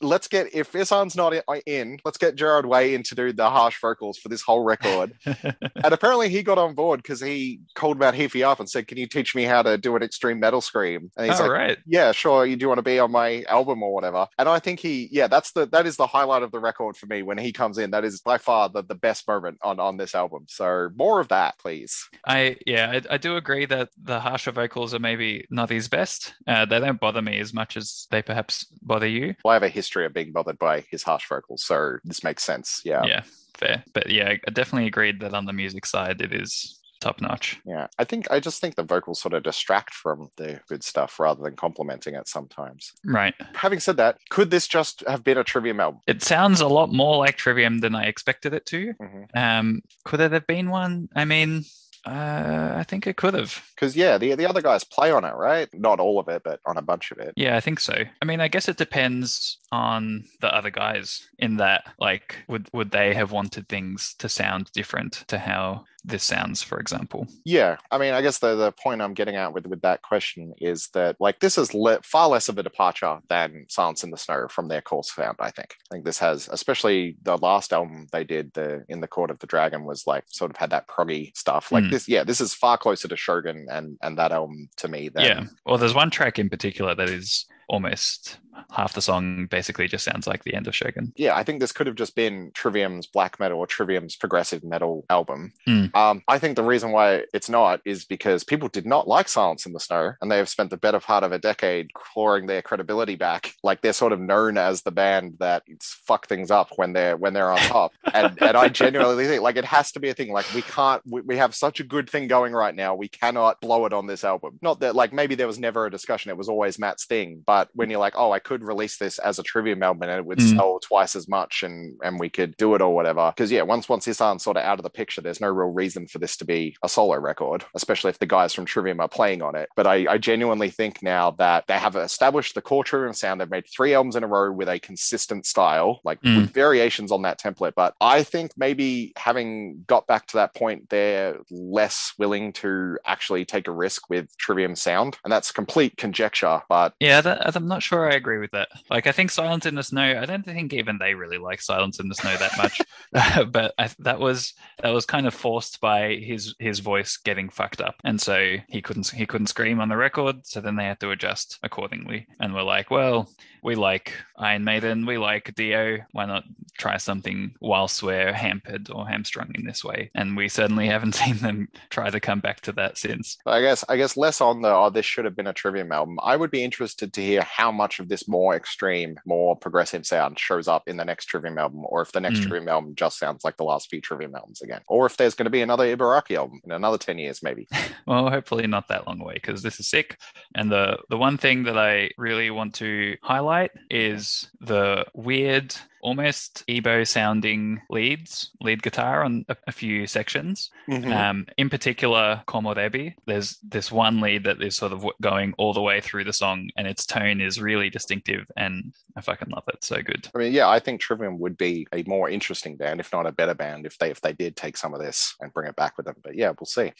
let's 0.01 0.27
get 0.27 0.53
if 0.53 0.71
Ihsahn's 0.73 1.15
not 1.15 1.33
in 1.65 1.99
let's 2.05 2.17
get 2.17 2.35
gerard 2.35 2.65
way 2.65 2.93
in 2.95 3.03
to 3.03 3.15
do 3.15 3.31
the 3.31 3.49
harsh 3.49 3.79
vocals 3.79 4.17
for 4.17 4.29
this 4.29 4.41
whole 4.45 4.63
record 4.63 5.13
and 5.25 5.65
apparently 5.93 6.29
he 6.29 6.43
got 6.43 6.57
on 6.57 6.73
board 6.75 7.01
because 7.01 7.21
he 7.21 7.59
called 7.73 7.97
matt 7.97 8.13
heafy 8.13 8.45
up 8.45 8.59
and 8.59 8.69
said 8.69 8.87
can 8.87 8.97
you 8.97 9.07
teach 9.07 9.35
me 9.35 9.43
how 9.43 9.61
to 9.61 9.77
do 9.77 9.95
an 9.95 10.03
extreme 10.03 10.39
metal 10.39 10.61
scream 10.61 11.11
and 11.17 11.27
he's 11.27 11.39
All 11.39 11.47
like 11.47 11.57
right. 11.57 11.77
yeah, 11.85 12.11
sure. 12.11 12.45
You 12.45 12.55
do 12.55 12.67
want 12.67 12.79
to 12.79 12.83
be 12.83 12.99
on 12.99 13.11
my 13.11 13.43
album 13.47 13.83
or 13.83 13.93
whatever. 13.93 14.27
And 14.37 14.49
I 14.49 14.59
think 14.59 14.79
he, 14.79 15.07
yeah, 15.11 15.27
that's 15.27 15.51
the 15.51 15.65
that 15.67 15.85
is 15.85 15.97
the 15.97 16.07
highlight 16.07 16.43
of 16.43 16.51
the 16.51 16.59
record 16.59 16.97
for 16.97 17.05
me 17.05 17.21
when 17.21 17.37
he 17.37 17.51
comes 17.51 17.77
in. 17.77 17.91
That 17.91 18.03
is 18.03 18.21
by 18.21 18.37
far 18.37 18.69
the, 18.69 18.83
the 18.83 18.95
best 18.95 19.27
moment 19.27 19.59
on 19.63 19.79
on 19.79 19.97
this 19.97 20.15
album. 20.15 20.45
So 20.49 20.89
more 20.95 21.19
of 21.19 21.29
that, 21.29 21.57
please. 21.59 22.09
I 22.27 22.57
yeah, 22.65 22.91
I, 22.91 23.15
I 23.15 23.17
do 23.17 23.37
agree 23.37 23.65
that 23.65 23.89
the 24.01 24.19
harsher 24.19 24.51
vocals 24.51 24.93
are 24.93 24.99
maybe 24.99 25.45
not 25.49 25.69
his 25.69 25.87
best. 25.87 26.33
Uh, 26.47 26.65
they 26.65 26.79
don't 26.79 26.99
bother 26.99 27.21
me 27.21 27.39
as 27.39 27.53
much 27.53 27.77
as 27.77 28.07
they 28.11 28.21
perhaps 28.21 28.65
bother 28.81 29.07
you. 29.07 29.35
Well, 29.43 29.51
I 29.51 29.55
have 29.55 29.63
a 29.63 29.69
history 29.69 30.05
of 30.05 30.13
being 30.13 30.31
bothered 30.31 30.59
by 30.59 30.81
his 30.89 31.03
harsh 31.03 31.27
vocals, 31.27 31.63
so 31.63 31.97
this 32.03 32.23
makes 32.23 32.43
sense. 32.43 32.81
Yeah. 32.83 33.03
Yeah, 33.05 33.23
fair. 33.57 33.83
But 33.93 34.09
yeah, 34.09 34.35
I 34.47 34.51
definitely 34.51 34.87
agreed 34.87 35.19
that 35.21 35.33
on 35.33 35.45
the 35.45 35.53
music 35.53 35.85
side, 35.85 36.21
it 36.21 36.33
is 36.33 36.79
top 37.01 37.21
notch. 37.21 37.59
Yeah, 37.65 37.87
I 37.99 38.03
think 38.03 38.29
I 38.31 38.39
just 38.39 38.61
think 38.61 38.75
the 38.75 38.83
vocals 38.83 39.21
sort 39.21 39.33
of 39.33 39.43
distract 39.43 39.93
from 39.93 40.29
the 40.37 40.59
good 40.67 40.83
stuff 40.83 41.19
rather 41.19 41.43
than 41.43 41.55
complementing 41.55 42.15
it 42.15 42.27
sometimes. 42.27 42.93
Right. 43.03 43.33
Having 43.53 43.81
said 43.81 43.97
that, 43.97 44.17
could 44.29 44.49
this 44.49 44.67
just 44.67 45.03
have 45.07 45.23
been 45.23 45.37
a 45.37 45.43
Trivium 45.43 45.79
album? 45.79 46.01
It 46.07 46.23
sounds 46.23 46.61
a 46.61 46.67
lot 46.67 46.91
more 46.91 47.17
like 47.17 47.37
Trivium 47.37 47.79
than 47.79 47.95
I 47.95 48.05
expected 48.05 48.53
it 48.53 48.65
to. 48.67 48.93
Mhm. 48.93 49.35
Um, 49.35 49.81
could 50.03 50.19
it 50.21 50.31
have 50.31 50.47
been 50.47 50.69
one? 50.69 51.09
I 51.15 51.25
mean, 51.25 51.63
uh, 52.05 52.73
I 52.75 52.83
think 52.83 53.07
it 53.07 53.17
could 53.17 53.33
have. 53.33 53.63
Because 53.73 53.95
yeah, 53.95 54.17
the 54.17 54.35
the 54.35 54.47
other 54.47 54.61
guys 54.61 54.83
play 54.83 55.11
on 55.11 55.25
it, 55.25 55.33
right? 55.33 55.67
Not 55.73 55.99
all 55.99 56.19
of 56.19 56.27
it, 56.27 56.43
but 56.43 56.59
on 56.65 56.77
a 56.77 56.81
bunch 56.81 57.11
of 57.11 57.17
it. 57.17 57.33
Yeah, 57.35 57.55
I 57.55 57.59
think 57.59 57.79
so. 57.79 57.95
I 58.21 58.25
mean, 58.25 58.41
I 58.41 58.47
guess 58.47 58.67
it 58.67 58.77
depends 58.77 59.57
on 59.71 60.25
the 60.41 60.53
other 60.55 60.69
guys 60.69 61.27
in 61.39 61.57
that, 61.57 61.83
like, 61.99 62.37
would 62.47 62.69
would 62.73 62.91
they 62.91 63.13
have 63.13 63.31
wanted 63.31 63.67
things 63.67 64.15
to 64.19 64.29
sound 64.29 64.71
different 64.73 65.23
to 65.27 65.37
how 65.39 65.85
this 66.05 66.23
sounds, 66.23 66.61
for 66.61 66.79
example? 66.79 67.27
Yeah, 67.43 67.77
I 67.91 67.97
mean, 67.97 68.13
I 68.13 68.21
guess 68.21 68.39
the 68.39 68.55
the 68.55 68.71
point 68.71 69.01
I'm 69.01 69.13
getting 69.13 69.35
at 69.35 69.53
with 69.53 69.65
with 69.67 69.81
that 69.81 70.01
question 70.01 70.53
is 70.59 70.87
that 70.93 71.15
like 71.19 71.39
this 71.39 71.57
is 71.57 71.73
le- 71.73 72.01
far 72.03 72.29
less 72.29 72.49
of 72.49 72.57
a 72.57 72.63
departure 72.63 73.19
than 73.29 73.65
Silence 73.69 74.03
in 74.03 74.11
the 74.11 74.17
Snow 74.17 74.47
from 74.49 74.67
their 74.67 74.81
course 74.81 75.09
found. 75.09 75.37
I 75.39 75.51
think. 75.51 75.75
I 75.91 75.95
think 75.95 76.05
this 76.05 76.19
has, 76.19 76.47
especially 76.51 77.17
the 77.23 77.37
last 77.37 77.73
album 77.73 78.07
they 78.11 78.23
did, 78.23 78.53
the 78.53 78.85
In 78.89 79.01
the 79.01 79.07
Court 79.07 79.31
of 79.31 79.39
the 79.39 79.47
Dragon, 79.47 79.83
was 79.85 80.05
like 80.07 80.23
sort 80.27 80.51
of 80.51 80.57
had 80.57 80.69
that 80.71 80.87
proggy 80.87 81.35
stuff. 81.35 81.71
Like 81.71 81.85
Mm. 81.85 81.91
this, 81.91 82.07
yeah, 82.07 82.23
this 82.23 82.41
is 82.41 82.53
far 82.53 82.77
closer 82.77 83.07
to 83.07 83.17
Shogun 83.17 83.67
and 83.69 83.97
and 84.01 84.17
that 84.17 84.31
album 84.31 84.69
to 84.77 84.87
me. 84.87 85.09
Than, 85.09 85.23
yeah. 85.25 85.43
Well, 85.65 85.77
there's 85.77 85.93
one 85.93 86.09
track 86.11 86.39
in 86.39 86.49
particular 86.49 86.95
that 86.95 87.09
is 87.09 87.45
almost 87.67 88.37
half 88.71 88.93
the 88.93 89.01
song 89.01 89.47
basically 89.47 89.87
just 89.87 90.05
sounds 90.05 90.27
like 90.27 90.43
the 90.43 90.53
end 90.53 90.67
of 90.67 90.75
Shogun. 90.75 91.13
yeah, 91.15 91.35
I 91.35 91.43
think 91.43 91.59
this 91.59 91.71
could 91.71 91.87
have 91.87 91.95
just 91.95 92.15
been 92.15 92.51
Trivium's 92.53 93.07
black 93.07 93.39
metal 93.39 93.59
or 93.59 93.67
Trivium's 93.67 94.15
progressive 94.15 94.63
metal 94.63 95.05
album. 95.09 95.53
Mm. 95.67 95.95
Um, 95.95 96.23
I 96.27 96.39
think 96.39 96.55
the 96.55 96.63
reason 96.63 96.91
why 96.91 97.23
it's 97.33 97.49
not 97.49 97.81
is 97.85 98.05
because 98.05 98.43
people 98.43 98.67
did 98.67 98.85
not 98.85 99.07
like 99.07 99.27
Silence 99.27 99.65
in 99.65 99.73
the 99.73 99.79
Snow, 99.79 100.13
and 100.21 100.31
they 100.31 100.37
have 100.37 100.49
spent 100.49 100.69
the 100.69 100.77
better 100.77 100.99
part 100.99 101.23
of 101.23 101.31
a 101.31 101.39
decade 101.39 101.93
clawing 101.93 102.45
their 102.45 102.61
credibility 102.61 103.15
back. 103.15 103.53
Like 103.63 103.81
they're 103.81 103.93
sort 103.93 104.13
of 104.13 104.19
known 104.19 104.57
as 104.57 104.81
the 104.81 104.91
band 104.91 105.35
that 105.39 105.63
fuck 105.81 106.27
things 106.27 106.51
up 106.51 106.69
when 106.75 106.93
they're 106.93 107.17
when 107.17 107.33
they're 107.33 107.51
on 107.51 107.59
top. 107.59 107.93
and 108.13 108.41
and 108.41 108.57
I 108.57 108.67
genuinely 108.69 109.25
think 109.25 109.41
like 109.41 109.57
it 109.57 109.65
has 109.65 109.91
to 109.93 109.99
be 109.99 110.09
a 110.09 110.13
thing. 110.13 110.31
Like 110.31 110.51
we 110.53 110.61
can't. 110.61 111.01
We, 111.05 111.21
we 111.21 111.37
have 111.37 111.55
such 111.55 111.79
a 111.79 111.83
good 111.83 112.09
thing 112.09 112.27
going 112.27 112.53
right 112.53 112.75
now. 112.75 112.95
We 112.95 113.07
cannot 113.07 113.61
blow 113.61 113.85
it 113.85 113.93
on 113.93 114.07
this 114.07 114.23
album. 114.23 114.59
Not 114.61 114.79
that 114.81 114.95
like 114.95 115.13
maybe 115.13 115.35
there 115.35 115.47
was 115.47 115.59
never 115.59 115.85
a 115.85 115.91
discussion. 115.91 116.29
It 116.29 116.37
was 116.37 116.49
always 116.49 116.79
Matt's 116.79 117.05
thing. 117.05 117.43
But 117.45 117.69
when 117.73 117.89
you're 117.89 117.99
like, 117.99 118.15
oh, 118.15 118.31
I 118.31 118.39
could 118.45 118.63
release 118.63 118.97
this 118.97 119.19
as 119.19 119.39
a 119.39 119.43
Trivium 119.43 119.83
album 119.83 120.03
and 120.03 120.11
it 120.19 120.25
would 120.25 120.39
Mm. 120.39 120.55
sell 120.55 120.79
twice 120.81 121.15
as 121.15 121.27
much, 121.27 121.63
and 121.63 121.95
and 122.03 122.19
we 122.19 122.29
could 122.29 122.55
do 122.57 122.73
it 122.75 122.81
or 122.81 122.93
whatever. 122.95 123.33
Because 123.35 123.51
yeah, 123.51 123.63
once 123.63 123.89
once 123.89 124.05
Ihsahn's 124.07 124.43
sort 124.43 124.55
of 124.57 124.63
out 124.63 124.79
of 124.79 124.83
the 124.83 124.89
picture, 124.89 125.19
there's 125.21 125.41
no 125.41 125.49
real 125.49 125.71
reason 125.73 126.07
for 126.07 126.19
this 126.19 126.37
to 126.37 126.45
be 126.45 126.75
a 126.83 126.87
solo 126.89 127.17
record, 127.17 127.65
especially 127.75 128.09
if 128.09 128.19
the 128.19 128.25
guys 128.25 128.53
from 128.53 128.65
Trivium 128.65 128.99
are 129.01 129.09
playing 129.09 129.41
on 129.41 129.55
it. 129.55 129.67
But 129.75 129.87
I, 129.87 130.05
I 130.13 130.17
genuinely 130.17 130.69
think 130.69 131.01
now 131.03 131.31
that 131.31 131.65
they 131.67 131.77
have 131.79 131.95
established 131.95 132.55
the 132.55 132.61
core 132.61 132.83
Trivium 132.83 133.13
sound. 133.13 133.41
They've 133.41 133.49
made 133.49 133.65
three 133.75 133.93
albums 133.93 134.15
in 134.15 134.23
a 134.23 134.27
row 134.27 134.51
with 134.51 134.69
a 134.69 134.79
consistent 134.79 135.45
style, 135.45 135.99
like 136.03 136.21
Mm. 136.21 136.37
with 136.37 136.53
variations 136.53 137.11
on 137.11 137.23
that 137.23 137.39
template. 137.39 137.73
But 137.75 137.93
I 137.99 138.23
think 138.23 138.51
maybe 138.55 139.11
having 139.17 139.83
got 139.87 140.07
back 140.07 140.27
to 140.27 140.37
that 140.37 140.53
point, 140.55 140.89
they're 140.89 141.37
less 141.49 142.13
willing 142.17 142.53
to 142.53 142.97
actually 143.05 143.45
take 143.45 143.67
a 143.67 143.71
risk 143.71 144.09
with 144.09 144.27
Trivium 144.37 144.75
sound, 144.75 145.17
and 145.23 145.31
that's 145.31 145.51
complete 145.51 145.97
conjecture. 145.97 146.61
But 146.69 146.93
Yeah, 146.99 147.21
that, 147.21 147.55
I'm 147.55 147.67
not 147.67 147.83
sure 147.83 148.09
I 148.11 148.15
agree 148.15 148.34
with 148.39 148.51
that. 148.51 148.69
Like, 148.89 149.07
I 149.07 149.11
think 149.11 149.31
Silence 149.31 149.65
in 149.65 149.75
the 149.75 149.83
Snow. 149.83 150.19
I 150.21 150.25
don't 150.25 150.45
think 150.45 150.73
even 150.73 150.97
they 150.97 151.13
really 151.13 151.37
like 151.37 151.61
Silence 151.61 151.99
in 151.99 152.07
the 152.07 152.15
Snow 152.15 152.35
that 152.37 152.57
much. 152.57 152.81
but 153.51 153.73
I, 153.77 153.89
that 153.99 154.19
was 154.19 154.53
that 154.81 154.89
was 154.91 155.05
kind 155.05 155.27
of 155.27 155.33
forced 155.33 155.79
by 155.79 156.15
his 156.15 156.55
his 156.59 156.79
voice 156.79 157.17
getting 157.17 157.49
fucked 157.49 157.81
up, 157.81 157.95
and 158.03 158.19
so 158.19 158.57
he 158.67 158.81
couldn't 158.81 159.09
he 159.09 159.25
couldn't 159.25 159.47
scream 159.47 159.79
on 159.79 159.89
the 159.89 159.97
record. 159.97 160.45
So 160.45 160.61
then 160.61 160.75
they 160.75 160.85
had 160.85 160.99
to 161.01 161.11
adjust 161.11 161.59
accordingly. 161.63 162.27
And 162.39 162.53
we're 162.53 162.63
like, 162.63 162.91
well, 162.91 163.29
we 163.65 163.75
like 163.75 164.13
Iron 164.37 164.63
Maiden, 164.63 165.05
we 165.05 165.17
like 165.17 165.53
Dio. 165.55 165.97
Why 166.11 166.25
not 166.25 166.43
try 166.77 166.97
something 166.97 167.55
whilst 167.59 168.03
we're 168.03 168.31
hampered 168.31 168.89
or 168.91 169.07
hamstrung 169.07 169.51
in 169.55 169.65
this 169.65 169.83
way? 169.83 170.11
And 170.13 170.37
we 170.37 170.49
certainly 170.49 170.87
haven't 170.87 171.15
seen 171.23 171.37
them 171.37 171.69
try 171.89 172.11
to 172.11 172.19
come 172.19 172.39
back 172.41 172.61
to 172.61 172.71
that 172.73 172.97
since. 172.97 173.37
I 173.45 173.61
guess 173.61 173.83
I 173.89 173.97
guess 173.97 174.15
less 174.15 174.39
on 174.39 174.61
the 174.61 174.69
oh 174.69 174.91
this 174.91 175.05
should 175.05 175.25
have 175.25 175.35
been 175.35 175.47
a 175.47 175.53
Trivium 175.53 175.91
album. 175.91 176.19
I 176.21 176.35
would 176.35 176.51
be 176.51 176.63
interested 176.63 177.11
to 177.13 177.21
hear 177.21 177.41
how 177.41 177.71
much 177.71 177.99
of 177.99 178.07
this 178.07 178.27
more 178.27 178.55
extreme, 178.55 179.17
more 179.25 179.55
progressive 179.55 180.05
sound 180.05 180.37
shows 180.37 180.67
up 180.67 180.87
in 180.87 180.97
the 180.97 181.05
next 181.05 181.25
Trivium 181.25 181.57
album, 181.57 181.83
or 181.85 182.01
if 182.03 182.11
the 182.11 182.21
next 182.21 182.35
Mm. 182.35 182.47
Trivium 182.47 182.67
album 182.67 182.95
just 182.95 183.17
sounds 183.17 183.43
like 183.43 183.57
the 183.57 183.63
last 183.63 183.89
few 183.89 184.01
Trivium 184.01 184.35
albums 184.35 184.61
again, 184.61 184.81
or 184.87 185.07
if 185.07 185.17
there's 185.17 185.33
going 185.33 185.45
to 185.45 185.49
be 185.49 185.61
another 185.61 185.85
Ibaraki 185.95 186.37
album 186.37 186.61
in 186.65 186.71
another 186.71 186.99
ten 186.99 187.17
years 187.17 187.41
maybe. 187.41 187.67
Well, 188.07 188.29
hopefully 188.29 188.67
not 188.67 188.89
that 188.89 189.07
long 189.07 189.19
away 189.19 189.33
because 189.33 189.63
this 189.63 189.79
is 189.79 189.87
sick. 189.87 190.19
And 190.53 190.71
the 190.71 190.99
the 191.09 191.17
one 191.17 191.39
thing 191.39 191.63
that 191.63 191.75
I 191.75 192.11
really 192.19 192.51
want 192.51 192.75
to 192.75 193.17
highlight 193.23 193.54
is 193.89 194.49
the 194.61 195.05
weird, 195.13 195.75
almost 196.01 196.63
EBow 196.67 197.07
sounding 197.07 197.81
leads, 197.89 198.51
lead 198.61 198.83
guitar 198.83 199.23
on 199.23 199.45
a, 199.49 199.55
a 199.67 199.71
few 199.71 200.07
sections. 200.07 200.69
Mm-hmm. 200.89 201.11
Um, 201.11 201.45
in 201.57 201.69
particular, 201.69 202.43
Komorebi, 202.47 203.15
there's 203.25 203.57
this 203.63 203.91
one 203.91 204.21
lead 204.21 204.43
that 204.43 204.61
is 204.61 204.75
sort 204.75 204.91
of 204.91 205.05
going 205.21 205.53
all 205.57 205.73
the 205.73 205.81
way 205.81 206.01
through 206.01 206.23
the 206.23 206.33
song, 206.33 206.69
and 206.77 206.87
its 206.87 207.05
tone 207.05 207.41
is 207.41 207.61
really 207.61 207.89
distinctive, 207.89 208.45
and 208.55 208.93
I 209.15 209.21
fucking 209.21 209.49
love 209.49 209.65
it. 209.67 209.83
So 209.83 210.01
good. 210.01 210.27
I 210.35 210.37
mean, 210.37 210.53
yeah, 210.53 210.67
I 210.67 210.79
think 210.79 211.01
Trivium 211.01 211.39
would 211.39 211.57
be 211.57 211.87
a 211.93 212.03
more 212.03 212.29
interesting 212.29 212.75
band, 212.75 212.99
if 212.99 213.11
not 213.11 213.27
a 213.27 213.31
better 213.31 213.55
band, 213.55 213.85
if 213.85 213.97
they 213.97 214.11
if 214.11 214.21
they 214.21 214.33
did 214.33 214.55
take 214.55 214.77
some 214.77 214.93
of 214.93 214.99
this 214.99 215.35
and 215.41 215.53
bring 215.53 215.67
it 215.67 215.75
back 215.75 215.97
with 215.97 216.05
them. 216.05 216.15
But 216.23 216.35
yeah, 216.35 216.51
we'll 216.59 216.65
see. 216.65 216.91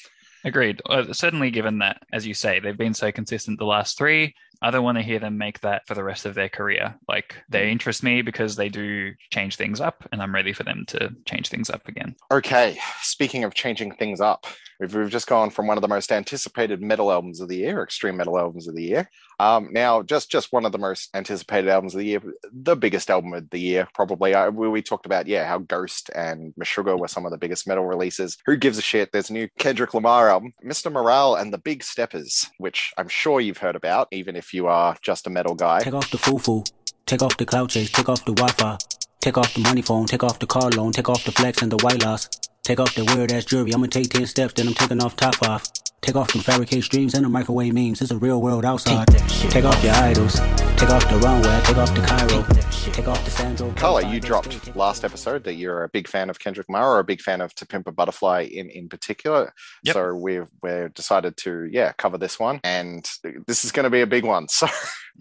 Agreed. 0.45 0.79
Uh, 0.87 1.11
certainly, 1.11 1.49
given 1.49 1.79
that, 1.79 2.03
as 2.13 2.27
you 2.27 2.35
say, 2.35 2.59
they've 2.59 2.77
been 2.77 2.93
so 2.93 3.11
consistent 3.11 3.57
the 3.57 3.65
last 3.65 3.97
three, 3.97 4.35
I 4.65 4.71
don't 4.71 4.84
want 4.84 4.97
to 4.97 5.04
hear 5.04 5.19
them 5.19 5.38
make 5.38 5.60
that 5.60 5.86
for 5.86 5.93
the 5.93 6.04
rest 6.04 6.25
of 6.25 6.34
their 6.34 6.49
career. 6.49 6.95
Like, 7.08 7.36
they 7.49 7.69
interest 7.69 8.01
me 8.01 8.23
because 8.23 8.56
they 8.56 8.67
do 8.67 9.13
change 9.32 9.58
things 9.58 9.80
up, 9.80 10.04
and 10.12 10.23
I'm 10.23 10.34
ready 10.34 10.54
for 10.54 10.63
them 10.63 10.86
to 10.88 11.13
change 11.25 11.49
things 11.49 11.69
up 11.69 11.88
again. 11.88 12.15
Okay, 12.32 12.80
speaking 13.04 13.43
of 13.43 13.54
changing 13.54 13.93
things 13.93 14.19
up, 14.19 14.47
we've, 14.80 14.95
we've 14.95 15.12
just 15.12 15.28
gone 15.28 15.51
from 15.51 15.67
one 15.67 15.78
of 15.78 15.84
the 15.84 15.88
most 15.88 16.12
anticipated 16.12 16.82
metal 16.82 17.12
albums 17.12 17.41
of 17.41 17.47
the 17.47 17.58
year, 17.58 17.84
extreme 17.84 18.17
metal 18.17 18.39
albums 18.39 18.67
of 18.67 18.73
the 18.73 18.82
year. 18.82 19.08
Um, 19.39 19.69
now, 19.71 20.01
just 20.01 20.32
just 20.32 20.54
one 20.54 20.65
of 20.65 20.71
the 20.71 20.78
most 20.78 21.10
anticipated 21.13 21.69
albums 21.69 21.93
of 21.93 21.99
the 21.99 22.06
year, 22.06 22.21
the 22.51 22.75
biggest 22.75 23.10
album 23.10 23.34
of 23.34 23.49
the 23.49 23.60
year, 23.60 23.88
probably. 23.93 24.34
I, 24.34 24.49
we, 24.49 24.69
we 24.69 24.82
talked 24.82 25.06
about, 25.06 25.28
yeah, 25.28 25.45
how 25.45 25.60
Ghost 25.60 26.10
and 26.15 26.54
Meshuggah 26.56 26.97
were 26.97 27.08
some 27.08 27.25
of 27.25 27.32
the 27.32 27.38
biggest 27.38 27.67
metal 27.67 27.86
releases. 27.86 28.38
Who 28.45 28.56
gives 28.56 28.78
a 28.78 28.82
shit? 28.82 29.12
There's 29.12 29.30
a 29.30 29.34
new 29.34 29.49
Kendrick 29.60 29.93
Lamar 29.93 30.30
album, 30.30 30.54
Mr. 30.63 30.91
Morale 30.91 31.36
and 31.36 31.54
the 31.54 31.58
Big 31.58 31.84
Steppers, 31.84 32.49
which 32.58 32.93
I'm 32.97 33.10
sure 33.10 33.41
you've 33.41 33.58
heard 33.58 33.75
about, 33.75 34.08
even 34.12 34.36
if 34.36 34.54
you 34.55 34.67
are 34.67 34.97
just 35.01 35.27
a 35.27 35.29
metal 35.29 35.53
guy. 35.53 35.81
Take 35.81 35.93
off 35.93 36.09
the 36.09 36.17
foo-foo. 36.17 36.63
Take 37.05 37.21
off 37.21 37.37
the 37.37 37.45
cloud 37.45 37.69
chase. 37.69 37.91
Take 37.91 38.09
off 38.09 38.25
the 38.25 38.33
Wi-Fi. 38.33 38.77
Take 39.19 39.37
off 39.37 39.53
the 39.53 39.61
money 39.61 39.81
phone. 39.81 40.07
Take 40.07 40.23
off 40.23 40.39
the 40.39 40.47
car 40.47 40.69
loan. 40.71 40.91
Take 40.91 41.09
off 41.09 41.23
the 41.25 41.31
flex 41.31 41.61
and 41.61 41.71
the 41.71 41.77
white 41.83 42.03
loss. 42.03 42.29
Take 42.63 42.79
off 42.79 42.95
the 42.95 43.03
weird 43.05 43.31
ass 43.31 43.45
jewelry. 43.45 43.73
I'ma 43.73 43.87
take 43.87 44.09
10 44.09 44.25
steps, 44.25 44.53
then 44.55 44.67
I'm 44.67 44.73
taking 44.73 45.03
off 45.03 45.15
top 45.15 45.35
off. 45.43 45.71
Take 46.05 46.15
off 46.15 46.31
them 46.31 46.41
fabricate 46.43 46.83
streams 46.83 47.15
and 47.15 47.25
the 47.25 47.29
microwave 47.29 47.73
memes. 47.73 47.99
It's 47.99 48.11
a 48.11 48.17
real 48.17 48.39
world 48.39 48.63
outside. 48.63 49.07
Take 49.49 49.65
off 49.65 49.83
your 49.83 49.93
idols. 49.95 50.35
Take 50.77 50.91
off 50.91 51.09
the 51.09 51.17
runway. 51.17 51.59
Take 51.63 51.77
off 51.77 51.95
the 51.95 52.01
Cairo. 52.01 52.43
Take 52.93 53.07
off 53.07 53.25
the 53.25 53.31
Sandro. 53.31 53.71
Carla, 53.71 54.07
you 54.07 54.19
dropped 54.19 54.75
last 54.75 55.03
episode 55.03 55.43
that 55.45 55.55
you're 55.55 55.83
a 55.83 55.89
big 55.89 56.07
fan 56.07 56.29
of 56.29 56.37
Kendrick 56.37 56.69
Lamar 56.69 56.91
or 56.95 56.99
a 56.99 57.03
big 57.03 57.21
fan 57.21 57.41
of 57.41 57.55
To 57.55 57.65
Pimp 57.65 57.87
a 57.87 57.91
Butterfly 57.91 58.41
in, 58.51 58.69
in 58.69 58.87
particular. 58.87 59.51
Yep. 59.83 59.93
So 59.95 60.13
we've 60.13 60.47
we've 60.61 60.93
decided 60.93 61.37
to 61.37 61.67
yeah 61.71 61.91
cover 61.93 62.19
this 62.19 62.39
one, 62.39 62.59
and 62.63 63.09
this 63.47 63.65
is 63.65 63.71
going 63.71 63.85
to 63.85 63.89
be 63.89 64.01
a 64.01 64.07
big 64.07 64.25
one. 64.25 64.45
So 64.55 64.67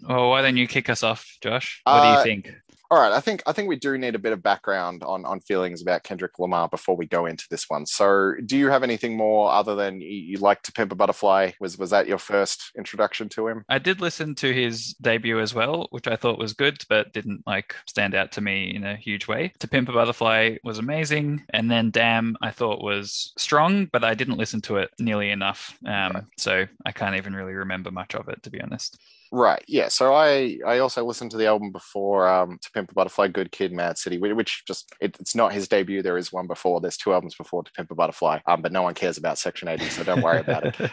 Well, 0.07 0.29
why 0.29 0.41
don't 0.43 0.57
you 0.57 0.67
kick 0.67 0.89
us 0.89 1.01
off, 1.01 1.25
Josh? 1.41 1.81
What 1.85 2.01
do 2.01 2.07
Uh, 2.09 2.17
you 2.19 2.23
think? 2.23 2.53
All 2.91 2.99
right, 2.99 3.11
I 3.11 3.19
think 3.19 3.41
I 3.45 3.51
think 3.51 3.67
we 3.67 3.75
do 3.75 3.97
need 3.97 4.15
a 4.15 4.19
bit 4.19 4.33
of 4.33 4.43
background 4.43 5.03
on 5.03 5.25
on 5.25 5.39
feelings 5.39 5.81
about 5.81 6.03
Kendrick 6.03 6.37
Lamar 6.37 6.69
before 6.69 6.95
we 6.95 7.07
go 7.07 7.25
into 7.25 7.45
this 7.49 7.65
one. 7.67 7.85
So 7.85 8.33
do 8.45 8.57
you 8.57 8.69
have 8.69 8.83
anything 8.83 9.17
more 9.17 9.51
other 9.51 9.75
than 9.75 10.01
you, 10.01 10.09
you 10.09 10.37
like 10.37 10.61
To 10.63 10.71
Pimp 10.71 10.91
a 10.91 10.95
Butterfly? 10.95 11.51
Was 11.59 11.77
was 11.77 11.89
that 11.89 12.07
your 12.07 12.17
first 12.17 12.71
introduction 12.77 13.29
to 13.29 13.47
him? 13.47 13.65
I 13.69 13.79
did 13.79 14.01
listen 14.01 14.35
to 14.35 14.53
his 14.53 14.93
debut 15.01 15.39
as 15.39 15.53
well, 15.53 15.87
which 15.91 16.07
I 16.07 16.15
thought 16.15 16.37
was 16.37 16.53
good, 16.53 16.83
but 16.87 17.13
didn't 17.13 17.43
like 17.47 17.75
stand 17.87 18.13
out 18.13 18.31
to 18.33 18.41
me 18.41 18.75
in 18.75 18.83
a 18.83 18.95
huge 18.95 19.27
way. 19.27 19.53
To 19.59 19.67
Pimp 19.67 19.89
a 19.89 19.93
Butterfly 19.93 20.57
was 20.63 20.77
amazing, 20.77 21.43
and 21.51 21.69
then 21.69 21.91
Damn 21.91 22.37
I 22.41 22.51
thought 22.51 22.83
was 22.83 23.33
strong, 23.37 23.85
but 23.91 24.03
I 24.03 24.13
didn't 24.13 24.37
listen 24.37 24.61
to 24.61 24.77
it 24.77 24.91
nearly 24.99 25.31
enough, 25.31 25.77
um, 25.87 26.27
so 26.37 26.65
I 26.85 26.91
can't 26.91 27.15
even 27.15 27.35
really 27.35 27.53
remember 27.53 27.91
much 27.91 28.15
of 28.15 28.29
it 28.29 28.43
to 28.43 28.49
be 28.49 28.61
honest. 28.61 28.99
Right. 29.31 29.63
Yeah. 29.67 29.87
So 29.87 30.13
I 30.13 30.57
I 30.65 30.79
also 30.79 31.03
listened 31.03 31.31
to 31.31 31.37
the 31.37 31.47
album 31.47 31.71
before 31.71 32.27
um, 32.27 32.57
To 32.61 32.71
Pimp 32.71 32.91
a 32.91 32.93
Butterfly, 32.93 33.29
Good 33.29 33.51
Kid, 33.51 33.71
Mad 33.71 33.97
City, 33.97 34.17
which 34.17 34.63
just 34.65 34.93
it, 35.01 35.17
it's 35.19 35.35
not 35.35 35.53
his 35.53 35.67
debut. 35.67 36.01
There 36.01 36.17
is 36.17 36.31
one 36.31 36.47
before. 36.47 36.81
There's 36.81 36.97
two 36.97 37.13
albums 37.13 37.35
before 37.35 37.63
To 37.63 37.71
Pimp 37.71 37.91
a 37.91 37.95
Butterfly. 37.95 38.39
Um, 38.47 38.61
but 38.61 38.71
no 38.71 38.83
one 38.83 38.93
cares 38.93 39.17
about 39.17 39.37
Section 39.37 39.67
80, 39.67 39.89
so 39.89 40.03
don't 40.03 40.21
worry 40.21 40.39
about 40.39 40.65
it. 40.65 40.75